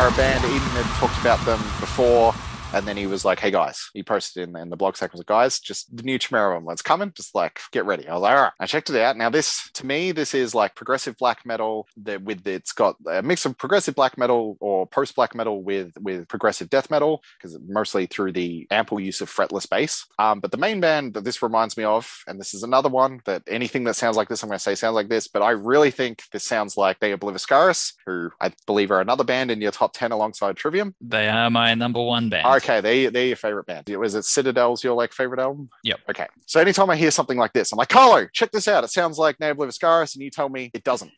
Are 0.00 0.08
a 0.08 0.16
band. 0.16 0.42
Eden 0.44 0.60
had 0.80 0.86
talked 0.96 1.20
about 1.20 1.44
them 1.44 1.58
before. 1.78 2.32
And 2.72 2.86
then 2.86 2.96
he 2.96 3.06
was 3.06 3.24
like, 3.24 3.40
"Hey 3.40 3.50
guys," 3.50 3.90
he 3.94 4.02
posted 4.02 4.48
in, 4.48 4.56
in 4.56 4.70
the 4.70 4.76
blog 4.76 4.96
section, 4.96 5.16
was 5.16 5.20
like, 5.20 5.26
"Guys, 5.26 5.58
just 5.58 5.94
the 5.96 6.04
new 6.04 6.18
Chimera 6.18 6.60
it's 6.70 6.82
coming. 6.82 7.12
Just 7.14 7.34
like 7.34 7.60
get 7.72 7.84
ready." 7.84 8.06
I 8.06 8.14
was 8.14 8.22
like, 8.22 8.36
"All 8.36 8.42
right." 8.42 8.52
I 8.60 8.66
checked 8.66 8.90
it 8.90 8.96
out. 8.96 9.16
Now 9.16 9.28
this, 9.28 9.70
to 9.74 9.86
me, 9.86 10.12
this 10.12 10.34
is 10.34 10.54
like 10.54 10.76
progressive 10.76 11.16
black 11.16 11.44
metal. 11.44 11.88
That 11.96 12.22
with 12.22 12.46
it's 12.46 12.72
got 12.72 12.96
a 13.10 13.22
mix 13.22 13.44
of 13.44 13.58
progressive 13.58 13.94
black 13.94 14.16
metal 14.16 14.56
or 14.60 14.86
post 14.86 15.16
black 15.16 15.34
metal 15.34 15.62
with 15.62 15.92
with 16.00 16.28
progressive 16.28 16.70
death 16.70 16.90
metal 16.90 17.22
because 17.36 17.58
mostly 17.66 18.06
through 18.06 18.32
the 18.32 18.66
ample 18.70 19.00
use 19.00 19.20
of 19.20 19.28
fretless 19.28 19.68
bass. 19.68 20.06
Um, 20.18 20.40
but 20.40 20.52
the 20.52 20.56
main 20.56 20.80
band 20.80 21.14
that 21.14 21.24
this 21.24 21.42
reminds 21.42 21.76
me 21.76 21.84
of, 21.84 22.22
and 22.26 22.38
this 22.38 22.54
is 22.54 22.62
another 22.62 22.88
one 22.88 23.20
that 23.24 23.42
anything 23.48 23.84
that 23.84 23.94
sounds 23.94 24.16
like 24.16 24.28
this, 24.28 24.42
I'm 24.42 24.48
going 24.48 24.58
to 24.58 24.62
say 24.62 24.74
sounds 24.74 24.94
like 24.94 25.08
this, 25.08 25.28
but 25.28 25.42
I 25.42 25.50
really 25.50 25.90
think 25.90 26.22
this 26.32 26.44
sounds 26.44 26.76
like 26.76 27.00
Ne 27.02 27.12
Obliviscaris, 27.16 27.94
who 28.06 28.30
I 28.40 28.52
believe 28.66 28.90
are 28.90 29.00
another 29.00 29.24
band 29.24 29.50
in 29.50 29.60
your 29.60 29.72
top 29.72 29.92
10 29.92 30.12
alongside 30.12 30.56
Trivium. 30.56 30.94
They 31.00 31.28
are 31.28 31.50
my 31.50 31.74
number 31.74 32.02
one 32.02 32.28
band. 32.28 32.46
Okay, 32.60 32.80
they 32.80 33.06
they're 33.06 33.26
your 33.26 33.36
favorite 33.36 33.66
band. 33.66 33.88
Was 33.88 34.14
it 34.14 34.24
Citadel's 34.24 34.84
your 34.84 34.94
like 34.94 35.12
favorite 35.12 35.40
album? 35.40 35.70
Yep. 35.84 36.00
Okay. 36.10 36.26
So 36.46 36.60
anytime 36.60 36.90
I 36.90 36.96
hear 36.96 37.10
something 37.10 37.38
like 37.38 37.52
this, 37.52 37.72
I'm 37.72 37.78
like, 37.78 37.88
Carlo, 37.88 38.26
check 38.32 38.52
this 38.52 38.68
out. 38.68 38.84
It 38.84 38.90
sounds 38.90 39.18
like 39.18 39.40
Ne 39.40 39.52
Obliviscaris, 39.52 40.14
and 40.14 40.22
you 40.22 40.30
tell 40.30 40.48
me 40.48 40.70
it 40.74 40.84
doesn't, 40.84 41.10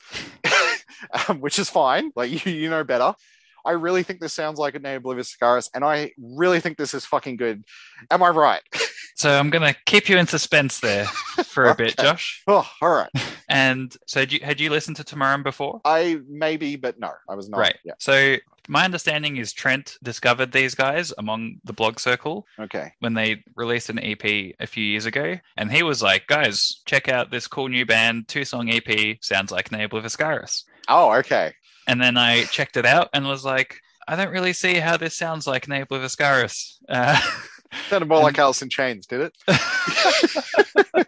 um, 1.28 1.40
which 1.40 1.58
is 1.58 1.68
fine. 1.68 2.12
Like 2.14 2.30
you 2.30 2.52
you 2.52 2.70
know 2.70 2.84
better. 2.84 3.14
I 3.64 3.72
really 3.72 4.02
think 4.02 4.20
this 4.20 4.32
sounds 4.32 4.58
like 4.58 4.74
a 4.74 4.78
Ne 4.78 4.98
Obliviscaris, 4.98 5.70
and 5.74 5.84
I 5.84 6.12
really 6.18 6.60
think 6.60 6.78
this 6.78 6.94
is 6.94 7.04
fucking 7.04 7.36
good. 7.36 7.64
Am 8.10 8.22
I 8.22 8.28
right? 8.28 8.62
So 9.14 9.38
I'm 9.38 9.50
going 9.50 9.72
to 9.72 9.78
keep 9.86 10.08
you 10.08 10.18
in 10.18 10.26
suspense 10.26 10.80
there 10.80 11.04
for 11.44 11.66
a 11.66 11.74
bit, 11.74 11.96
Josh. 11.98 12.42
oh, 12.46 12.68
all 12.80 12.90
right. 12.90 13.10
And 13.48 13.94
so 14.06 14.20
had 14.20 14.32
you, 14.32 14.40
had 14.42 14.60
you 14.60 14.70
listened 14.70 14.96
to 14.96 15.04
Tómarúm 15.04 15.44
before? 15.44 15.82
I 15.84 16.20
maybe, 16.26 16.76
but 16.76 16.98
no, 16.98 17.10
I 17.28 17.34
was 17.34 17.50
not. 17.50 17.58
Right. 17.58 17.76
Yeah. 17.84 17.92
So 17.98 18.36
my 18.66 18.86
understanding 18.86 19.36
is 19.36 19.52
Trent 19.52 19.98
discovered 20.02 20.52
these 20.52 20.74
guys 20.74 21.12
among 21.18 21.56
the 21.64 21.74
blog 21.74 21.98
circle 22.00 22.46
Okay. 22.58 22.92
when 23.00 23.12
they 23.12 23.44
released 23.54 23.90
an 23.90 23.98
EP 23.98 24.24
a 24.58 24.66
few 24.66 24.82
years 24.82 25.04
ago. 25.04 25.38
And 25.58 25.70
he 25.70 25.82
was 25.82 26.02
like, 26.02 26.26
guys, 26.28 26.80
check 26.86 27.08
out 27.10 27.30
this 27.30 27.46
cool 27.46 27.68
new 27.68 27.84
band, 27.84 28.26
two 28.28 28.46
song 28.46 28.70
EP, 28.70 29.18
sounds 29.20 29.50
like 29.52 29.70
Ne 29.70 29.86
Obliviscaris. 29.86 30.64
Oh, 30.88 31.12
okay. 31.16 31.52
And 31.86 32.00
then 32.00 32.16
I 32.16 32.44
checked 32.44 32.78
it 32.78 32.86
out 32.86 33.10
and 33.12 33.26
was 33.28 33.44
like, 33.44 33.80
I 34.08 34.16
don't 34.16 34.32
really 34.32 34.54
see 34.54 34.76
how 34.76 34.96
this 34.96 35.14
sounds 35.14 35.46
like 35.46 35.68
Ne 35.68 35.84
Obliviscaris. 35.84 36.78
Uh, 36.88 37.20
Sounded 37.88 38.08
more 38.08 38.20
like 38.20 38.38
Alice 38.38 38.62
in 38.62 38.68
Chains, 38.68 39.06
did 39.06 39.30
it? 39.32 39.36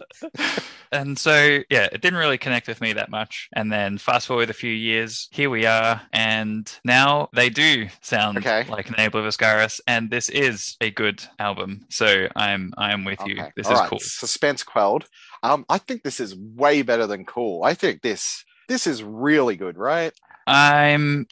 and 0.92 1.18
so 1.18 1.58
yeah 1.70 1.88
it 1.92 2.00
didn't 2.00 2.18
really 2.18 2.38
connect 2.38 2.68
with 2.68 2.80
me 2.80 2.92
that 2.92 3.10
much 3.10 3.48
and 3.54 3.72
then 3.72 3.98
fast 3.98 4.26
forward 4.26 4.48
a 4.48 4.54
few 4.54 4.70
years 4.70 5.28
here 5.32 5.50
we 5.50 5.66
are 5.66 6.00
and 6.12 6.78
now 6.84 7.28
they 7.34 7.48
do 7.50 7.86
sound 8.00 8.38
Okay. 8.38 8.64
like 8.68 8.90
Ne 8.96 9.08
Obliviscaris 9.08 9.80
and 9.88 10.10
this 10.10 10.28
is 10.28 10.76
a 10.80 10.90
good 10.90 11.22
album 11.38 11.84
so 11.90 12.28
i'm 12.36 12.72
i'm 12.78 13.04
with 13.04 13.18
you 13.26 13.36
this 13.56 13.66
All 13.66 13.72
is 13.74 13.80
right. 13.80 13.88
cool 13.90 13.98
Suspense 14.00 14.62
quelled. 14.62 15.06
Um, 15.42 15.64
I 15.68 15.78
think 15.78 16.02
this 16.04 16.20
is 16.20 16.34
way 16.36 16.80
better 16.82 17.06
than 17.06 17.24
cool. 17.26 17.64
I 17.64 17.74
think 17.74 18.00
this 18.02 18.44
this 18.68 18.86
is 18.86 19.02
really 19.02 19.56
good, 19.56 19.76
right? 19.76 20.12
i'm 20.46 21.26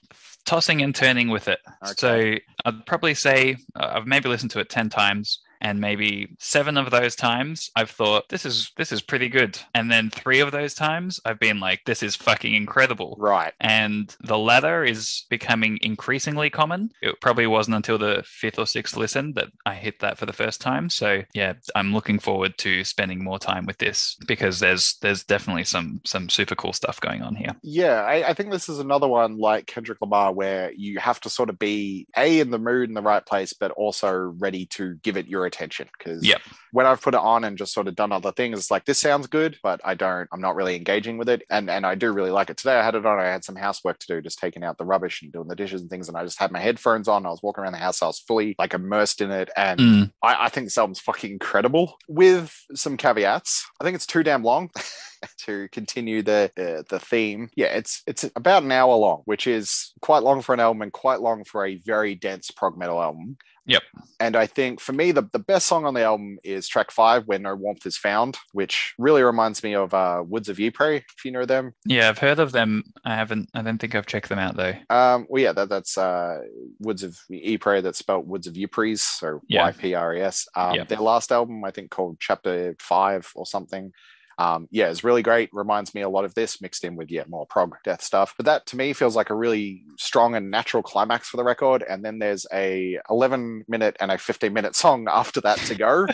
tossing 0.44 0.82
and 0.82 0.94
turning 0.94 1.28
with 1.28 1.48
it 1.48 1.60
Okay. 1.84 1.92
so 1.96 2.34
i'd 2.66 2.86
probably 2.86 3.14
say 3.14 3.56
uh, 3.76 3.92
i've 3.94 4.06
maybe 4.06 4.28
listened 4.28 4.50
to 4.50 4.58
it 4.60 4.68
10 4.68 4.88
times 4.88 5.40
and 5.62 5.80
maybe 5.80 6.36
seven 6.38 6.76
of 6.76 6.90
those 6.90 7.16
times 7.16 7.70
I've 7.74 7.90
thought 7.90 8.28
this 8.28 8.44
is 8.44 8.72
this 8.76 8.92
is 8.92 9.00
pretty 9.00 9.28
good, 9.30 9.58
and 9.74 9.90
then 9.90 10.10
three 10.10 10.40
of 10.40 10.52
those 10.52 10.74
times 10.74 11.20
I've 11.24 11.40
been 11.40 11.60
like 11.60 11.80
this 11.86 12.02
is 12.02 12.16
fucking 12.16 12.54
incredible. 12.54 13.16
Right. 13.18 13.52
and 13.60 14.14
the 14.20 14.38
latter 14.38 14.84
is 14.84 15.24
becoming 15.30 15.78
increasingly 15.82 16.50
common. 16.50 16.90
It 17.00 17.20
probably 17.20 17.46
wasn't 17.46 17.76
until 17.76 17.96
the 17.98 18.22
fifth 18.26 18.58
or 18.58 18.66
sixth 18.66 18.96
listen 18.96 19.32
that 19.34 19.48
I 19.64 19.74
hit 19.74 20.00
that 20.00 20.18
for 20.18 20.26
the 20.26 20.32
first 20.32 20.60
time. 20.60 20.90
So 20.90 21.22
yeah, 21.32 21.54
I'm 21.74 21.94
looking 21.94 22.18
forward 22.18 22.58
to 22.58 22.84
spending 22.84 23.22
more 23.22 23.38
time 23.38 23.64
with 23.66 23.78
this 23.78 24.16
because 24.26 24.58
there's 24.60 24.96
there's 25.00 25.24
definitely 25.24 25.64
some 25.64 26.00
some 26.04 26.28
super 26.28 26.54
cool 26.54 26.72
stuff 26.72 27.00
going 27.00 27.22
on 27.22 27.36
here. 27.36 27.54
Yeah, 27.62 28.02
I, 28.02 28.30
I 28.30 28.34
think 28.34 28.50
this 28.50 28.68
is 28.68 28.78
another 28.80 29.08
one 29.08 29.38
like 29.38 29.66
Kendrick 29.66 30.00
Lamar 30.00 30.32
where 30.32 30.72
you 30.72 30.98
have 30.98 31.20
to 31.20 31.30
sort 31.30 31.48
of 31.50 31.58
be 31.58 32.06
a 32.16 32.40
in 32.40 32.50
the 32.50 32.58
mood 32.58 32.88
in 32.88 32.94
the 32.94 33.02
right 33.02 33.24
place, 33.24 33.52
but 33.52 33.70
also 33.72 34.12
ready 34.12 34.66
to 34.66 34.94
give 34.96 35.16
it 35.16 35.28
your 35.28 35.46
attention. 35.52 35.88
Because 35.96 36.26
Yep. 36.26 36.40
when 36.72 36.86
I've 36.86 37.00
put 37.02 37.14
it 37.14 37.20
on 37.20 37.44
and 37.44 37.58
just 37.58 37.72
sort 37.74 37.88
of 37.88 37.94
done 37.94 38.12
other 38.12 38.32
things, 38.32 38.58
it's 38.58 38.70
like 38.70 38.84
this 38.84 38.98
sounds 38.98 39.26
good, 39.26 39.58
but 39.62 39.80
I 39.84 39.94
don't. 39.94 40.28
I'm 40.32 40.40
not 40.40 40.56
really 40.56 40.76
engaging 40.76 41.18
with 41.18 41.28
it, 41.28 41.42
and 41.50 41.70
and 41.70 41.84
I 41.86 41.94
do 41.94 42.12
really 42.12 42.30
like 42.30 42.50
it. 42.50 42.56
Today 42.56 42.78
I 42.78 42.84
had 42.84 42.94
it 42.94 43.04
on. 43.06 43.18
I 43.18 43.24
had 43.24 43.44
some 43.44 43.56
housework 43.56 43.98
to 43.98 44.06
do, 44.06 44.20
just 44.22 44.38
taking 44.38 44.64
out 44.64 44.78
the 44.78 44.84
rubbish 44.84 45.22
and 45.22 45.32
doing 45.32 45.48
the 45.48 45.56
dishes 45.56 45.80
and 45.80 45.90
things, 45.90 46.08
and 46.08 46.16
I 46.16 46.24
just 46.24 46.38
had 46.38 46.50
my 46.52 46.60
headphones 46.60 47.08
on. 47.08 47.26
I 47.26 47.30
was 47.30 47.42
walking 47.42 47.62
around 47.62 47.72
the 47.72 47.78
house. 47.78 48.02
I 48.02 48.06
was 48.06 48.20
fully 48.20 48.54
like 48.58 48.74
immersed 48.74 49.20
in 49.20 49.30
it, 49.30 49.50
and 49.56 49.80
Mm, 49.80 50.12
I, 50.22 50.46
I 50.46 50.48
think 50.48 50.66
this 50.66 50.78
album's 50.78 51.00
fucking 51.00 51.30
incredible. 51.32 51.96
With 52.08 52.54
some 52.74 52.96
caveats, 52.96 53.66
I 53.80 53.84
think 53.84 53.94
it's 53.94 54.06
too 54.06 54.22
damn 54.22 54.42
long. 54.44 54.70
to 55.38 55.68
continue 55.68 56.22
the 56.22 56.50
uh, 56.56 56.82
the 56.88 57.00
theme, 57.00 57.50
yeah, 57.56 57.66
it's 57.66 58.02
it's 58.06 58.24
about 58.36 58.62
an 58.62 58.72
hour 58.72 58.94
long, 58.94 59.22
which 59.24 59.46
is 59.46 59.92
quite 60.00 60.22
long 60.22 60.42
for 60.42 60.54
an 60.54 60.60
album 60.60 60.82
and 60.82 60.92
quite 60.92 61.20
long 61.20 61.44
for 61.44 61.66
a 61.66 61.76
very 61.76 62.14
dense 62.14 62.50
prog 62.50 62.76
metal 62.76 63.00
album. 63.00 63.36
Yep. 63.66 63.82
And 64.18 64.36
I 64.36 64.46
think 64.46 64.80
for 64.80 64.92
me, 64.92 65.12
the, 65.12 65.28
the 65.32 65.38
best 65.38 65.66
song 65.66 65.84
on 65.84 65.94
the 65.94 66.02
album 66.02 66.38
is 66.42 66.66
track 66.66 66.90
five, 66.90 67.26
Where 67.26 67.38
No 67.38 67.54
Warmth 67.54 67.86
is 67.86 67.96
Found, 67.98 68.36
which 68.52 68.94
really 68.98 69.22
reminds 69.22 69.62
me 69.62 69.74
of 69.74 69.94
uh, 69.94 70.22
Woods 70.26 70.48
of 70.48 70.58
Ypres, 70.58 71.02
if 71.16 71.24
you 71.24 71.30
know 71.30 71.44
them. 71.44 71.72
yeah, 71.84 72.08
I've 72.08 72.18
heard 72.18 72.40
of 72.40 72.52
them. 72.52 72.82
I 73.04 73.14
haven't. 73.14 73.50
I 73.54 73.62
don't 73.62 73.78
think 73.78 73.94
I've 73.94 74.06
checked 74.06 74.28
them 74.28 74.38
out 74.38 74.56
though. 74.56 74.74
Um, 74.90 75.26
well, 75.28 75.42
yeah, 75.42 75.52
that, 75.52 75.68
that's 75.68 75.96
uh, 75.96 76.40
Woods 76.80 77.02
of 77.02 77.16
Ypres, 77.30 77.82
that's 77.82 77.98
spelled 77.98 78.26
Woods 78.26 78.46
of 78.46 78.56
Ypres, 78.56 79.02
so 79.02 79.40
Yeah. 79.48 79.62
Y 79.62 79.72
P 79.72 79.94
R 79.94 80.14
E 80.14 80.20
S. 80.20 80.48
Um. 80.56 80.78
Their 80.88 80.98
last 80.98 81.30
album, 81.30 81.64
I 81.64 81.70
think, 81.70 81.90
called 81.90 82.18
Chapter 82.18 82.74
Five 82.80 83.30
or 83.34 83.46
something. 83.46 83.92
Um, 84.38 84.68
yeah, 84.70 84.88
it's 84.88 85.04
really 85.04 85.22
great. 85.22 85.50
Reminds 85.52 85.94
me 85.94 86.02
a 86.02 86.08
lot 86.08 86.24
of 86.24 86.34
this 86.34 86.60
mixed 86.60 86.84
in 86.84 86.96
with 86.96 87.10
yeah 87.10 87.24
more 87.28 87.46
prog 87.46 87.76
death 87.84 88.02
stuff. 88.02 88.34
But 88.36 88.46
that 88.46 88.66
to 88.66 88.76
me 88.76 88.92
feels 88.92 89.16
like 89.16 89.30
a 89.30 89.34
really 89.34 89.84
strong 89.98 90.34
and 90.34 90.50
natural 90.50 90.82
climax 90.82 91.28
for 91.28 91.36
the 91.36 91.44
record. 91.44 91.84
And 91.88 92.04
then 92.04 92.18
there's 92.18 92.46
a 92.52 92.98
11 93.10 93.64
minute 93.68 93.96
and 94.00 94.10
a 94.10 94.18
15 94.18 94.52
minute 94.52 94.74
song 94.74 95.06
after 95.08 95.40
that 95.42 95.58
to 95.58 95.74
go. 95.74 96.06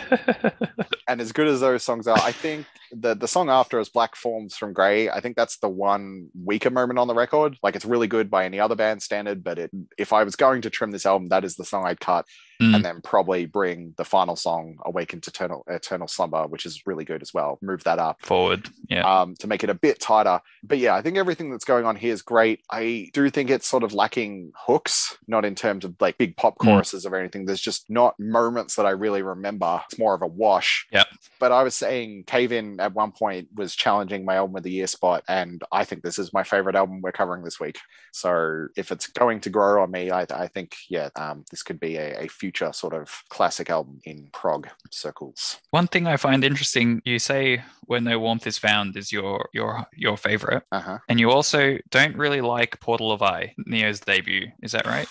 and 1.07 1.21
as 1.21 1.31
good 1.31 1.47
as 1.47 1.61
those 1.61 1.83
songs 1.83 2.07
are, 2.07 2.19
I 2.19 2.31
think 2.31 2.65
the 2.91 3.15
the 3.15 3.27
song 3.27 3.49
after 3.49 3.79
is 3.79 3.89
Black 3.89 4.15
Forms 4.15 4.55
from 4.55 4.73
Grey. 4.73 5.09
I 5.09 5.19
think 5.19 5.35
that's 5.35 5.57
the 5.57 5.69
one 5.69 6.29
weaker 6.33 6.69
moment 6.69 6.99
on 6.99 7.07
the 7.07 7.13
record. 7.13 7.57
Like 7.63 7.75
it's 7.75 7.85
really 7.85 8.07
good 8.07 8.29
by 8.29 8.45
any 8.45 8.59
other 8.59 8.75
band 8.75 9.01
standard, 9.01 9.43
but 9.43 9.59
it, 9.59 9.71
if 9.97 10.13
I 10.13 10.23
was 10.23 10.35
going 10.35 10.61
to 10.61 10.69
trim 10.69 10.91
this 10.91 11.05
album, 11.05 11.29
that 11.29 11.43
is 11.43 11.55
the 11.55 11.65
song 11.65 11.85
I'd 11.85 11.99
cut, 11.99 12.25
Mm. 12.61 12.75
and 12.75 12.83
then 12.83 12.99
probably 13.01 13.45
bring 13.45 13.93
the 13.95 14.03
final 14.03 14.35
song, 14.35 14.77
"Awaken 14.85 15.21
to 15.21 15.29
Eternal 15.29 15.63
Eternal 15.67 16.09
Slumber," 16.09 16.45
which 16.45 16.65
is 16.65 16.81
really 16.85 17.05
good 17.05 17.21
as 17.21 17.33
well. 17.33 17.57
Move 17.61 17.83
that 17.85 17.99
up 17.99 18.21
Forward. 18.21 18.67
Yeah. 18.89 19.21
um, 19.21 19.35
to 19.39 19.47
make 19.47 19.63
it 19.63 19.69
a 19.69 19.73
bit 19.73 20.01
tighter. 20.01 20.41
But 20.63 20.77
yeah, 20.79 20.93
I 20.93 21.01
think 21.01 21.17
everything 21.17 21.51
that's 21.51 21.63
going 21.63 21.85
on 21.85 21.95
here 21.95 22.11
is 22.11 22.21
great. 22.21 22.61
I 22.69 23.09
do 23.13 23.29
think 23.29 23.49
it's 23.49 23.65
sort 23.65 23.83
of 23.83 23.93
lacking 23.93 24.51
hooks, 24.57 25.17
not 25.25 25.45
in 25.45 25.55
terms 25.55 25.85
of 25.85 25.95
like 26.01 26.17
big 26.17 26.35
pop 26.35 26.57
Mm. 26.57 26.65
choruses 26.65 27.05
or 27.05 27.15
anything. 27.15 27.45
There's 27.45 27.61
just 27.61 27.89
not 27.89 28.19
moments 28.19 28.75
that 28.75 28.85
I 28.85 28.89
really 28.91 29.21
remember. 29.21 29.81
It's 29.89 29.97
more 29.97 30.13
of 30.13 30.21
a 30.21 30.27
wash. 30.27 30.85
Yep. 30.91 31.07
But 31.39 31.53
I 31.53 31.63
was 31.63 31.75
saying 31.75 32.25
Cave 32.27 32.51
In 32.51 32.81
at 32.81 32.93
one 32.93 33.13
point 33.13 33.47
was 33.55 33.73
challenging 33.73 34.25
my 34.25 34.35
album 34.35 34.57
of 34.57 34.63
the 34.63 34.71
year 34.71 34.87
spot, 34.87 35.23
and 35.29 35.63
I 35.71 35.85
think 35.85 36.03
this 36.03 36.19
is 36.19 36.33
my 36.33 36.43
favorite 36.43 36.75
album 36.75 36.99
we're 37.01 37.13
covering 37.13 37.43
this 37.43 37.57
week. 37.59 37.79
So 38.11 38.67
if 38.75 38.91
it's 38.91 39.07
going 39.07 39.39
to 39.41 39.49
grow 39.49 39.81
on 39.81 39.91
me, 39.91 40.11
I, 40.11 40.25
I 40.29 40.47
think 40.47 40.75
yeah, 40.89 41.07
um, 41.15 41.45
this 41.51 41.63
could 41.63 41.79
be 41.79 41.95
a, 41.95 42.23
a 42.23 42.27
future 42.27 42.48
sort 42.73 42.93
of 42.93 43.23
classic 43.29 43.69
album 43.69 43.99
in 44.05 44.29
prog 44.33 44.67
circles. 44.91 45.57
One 45.71 45.87
thing 45.87 46.07
I 46.07 46.17
find 46.17 46.43
interesting, 46.43 47.01
you 47.05 47.19
say 47.19 47.63
"Where 47.85 48.01
No 48.01 48.19
Warmth 48.19 48.47
Is 48.47 48.57
Found" 48.59 48.95
is 48.97 49.11
your 49.11 49.49
your 49.53 49.85
your 49.95 50.17
favorite, 50.17 50.63
Uh 50.71 50.79
huh. 50.81 50.97
and 51.07 51.19
you 51.19 51.31
also 51.31 51.77
don't 51.91 52.15
really 52.17 52.41
like 52.41 52.79
Portal 52.79 53.11
of 53.11 53.21
I, 53.21 53.53
Neo's 53.65 53.99
debut. 53.99 54.47
Is 54.61 54.71
that 54.73 54.85
right? 54.87 55.07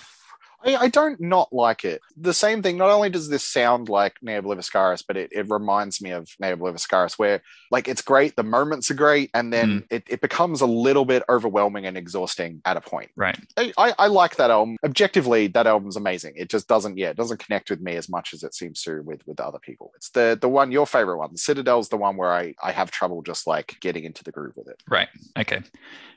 I, 0.64 0.76
I 0.76 0.88
don't 0.88 1.20
not 1.20 1.52
like 1.52 1.84
it. 1.84 2.00
The 2.16 2.34
same 2.34 2.62
thing, 2.62 2.76
not 2.76 2.90
only 2.90 3.10
does 3.10 3.28
this 3.28 3.44
sound 3.44 3.88
like 3.88 4.16
Ne 4.22 4.34
Obliviscaris, 4.34 5.04
but 5.06 5.16
it, 5.16 5.30
it 5.32 5.48
reminds 5.48 6.00
me 6.02 6.10
of 6.10 6.28
Ne 6.40 6.52
Obliviscaris, 6.52 7.18
where 7.18 7.42
like 7.70 7.88
it's 7.88 8.02
great, 8.02 8.34
the 8.36 8.42
moments 8.42 8.90
are 8.90 8.94
great, 8.94 9.30
and 9.34 9.52
then 9.52 9.84
it, 9.90 10.04
it 10.08 10.20
becomes 10.20 10.60
a 10.60 10.66
little 10.66 11.04
bit 11.04 11.22
overwhelming 11.28 11.86
and 11.86 11.96
exhausting 11.96 12.60
at 12.64 12.76
a 12.76 12.80
point. 12.80 13.10
Right. 13.16 13.38
I, 13.56 13.72
I, 13.78 13.94
I 13.98 14.06
like 14.06 14.36
that 14.36 14.50
album. 14.50 14.76
Objectively, 14.84 15.46
that 15.48 15.66
album's 15.66 15.96
amazing. 15.96 16.34
It 16.36 16.48
just 16.48 16.66
doesn't, 16.66 16.96
yeah, 16.96 17.10
it 17.10 17.16
doesn't 17.16 17.44
connect 17.44 17.70
with 17.70 17.80
me 17.80 17.96
as 17.96 18.08
much 18.08 18.34
as 18.34 18.42
it 18.42 18.54
seems 18.54 18.82
to 18.82 19.02
with 19.02 19.20
with 19.26 19.40
other 19.40 19.58
people. 19.58 19.92
It's 19.96 20.10
the 20.10 20.38
the 20.40 20.48
one, 20.48 20.72
your 20.72 20.86
favorite 20.86 21.18
one. 21.18 21.36
Citadel's 21.36 21.88
the 21.88 21.96
one 21.96 22.16
where 22.16 22.32
I, 22.32 22.54
I 22.62 22.72
have 22.72 22.90
trouble 22.90 23.22
just 23.22 23.46
like 23.46 23.76
getting 23.80 24.04
into 24.04 24.24
the 24.24 24.32
groove 24.32 24.56
with 24.56 24.68
it. 24.68 24.82
Right. 24.88 25.08
Okay. 25.38 25.62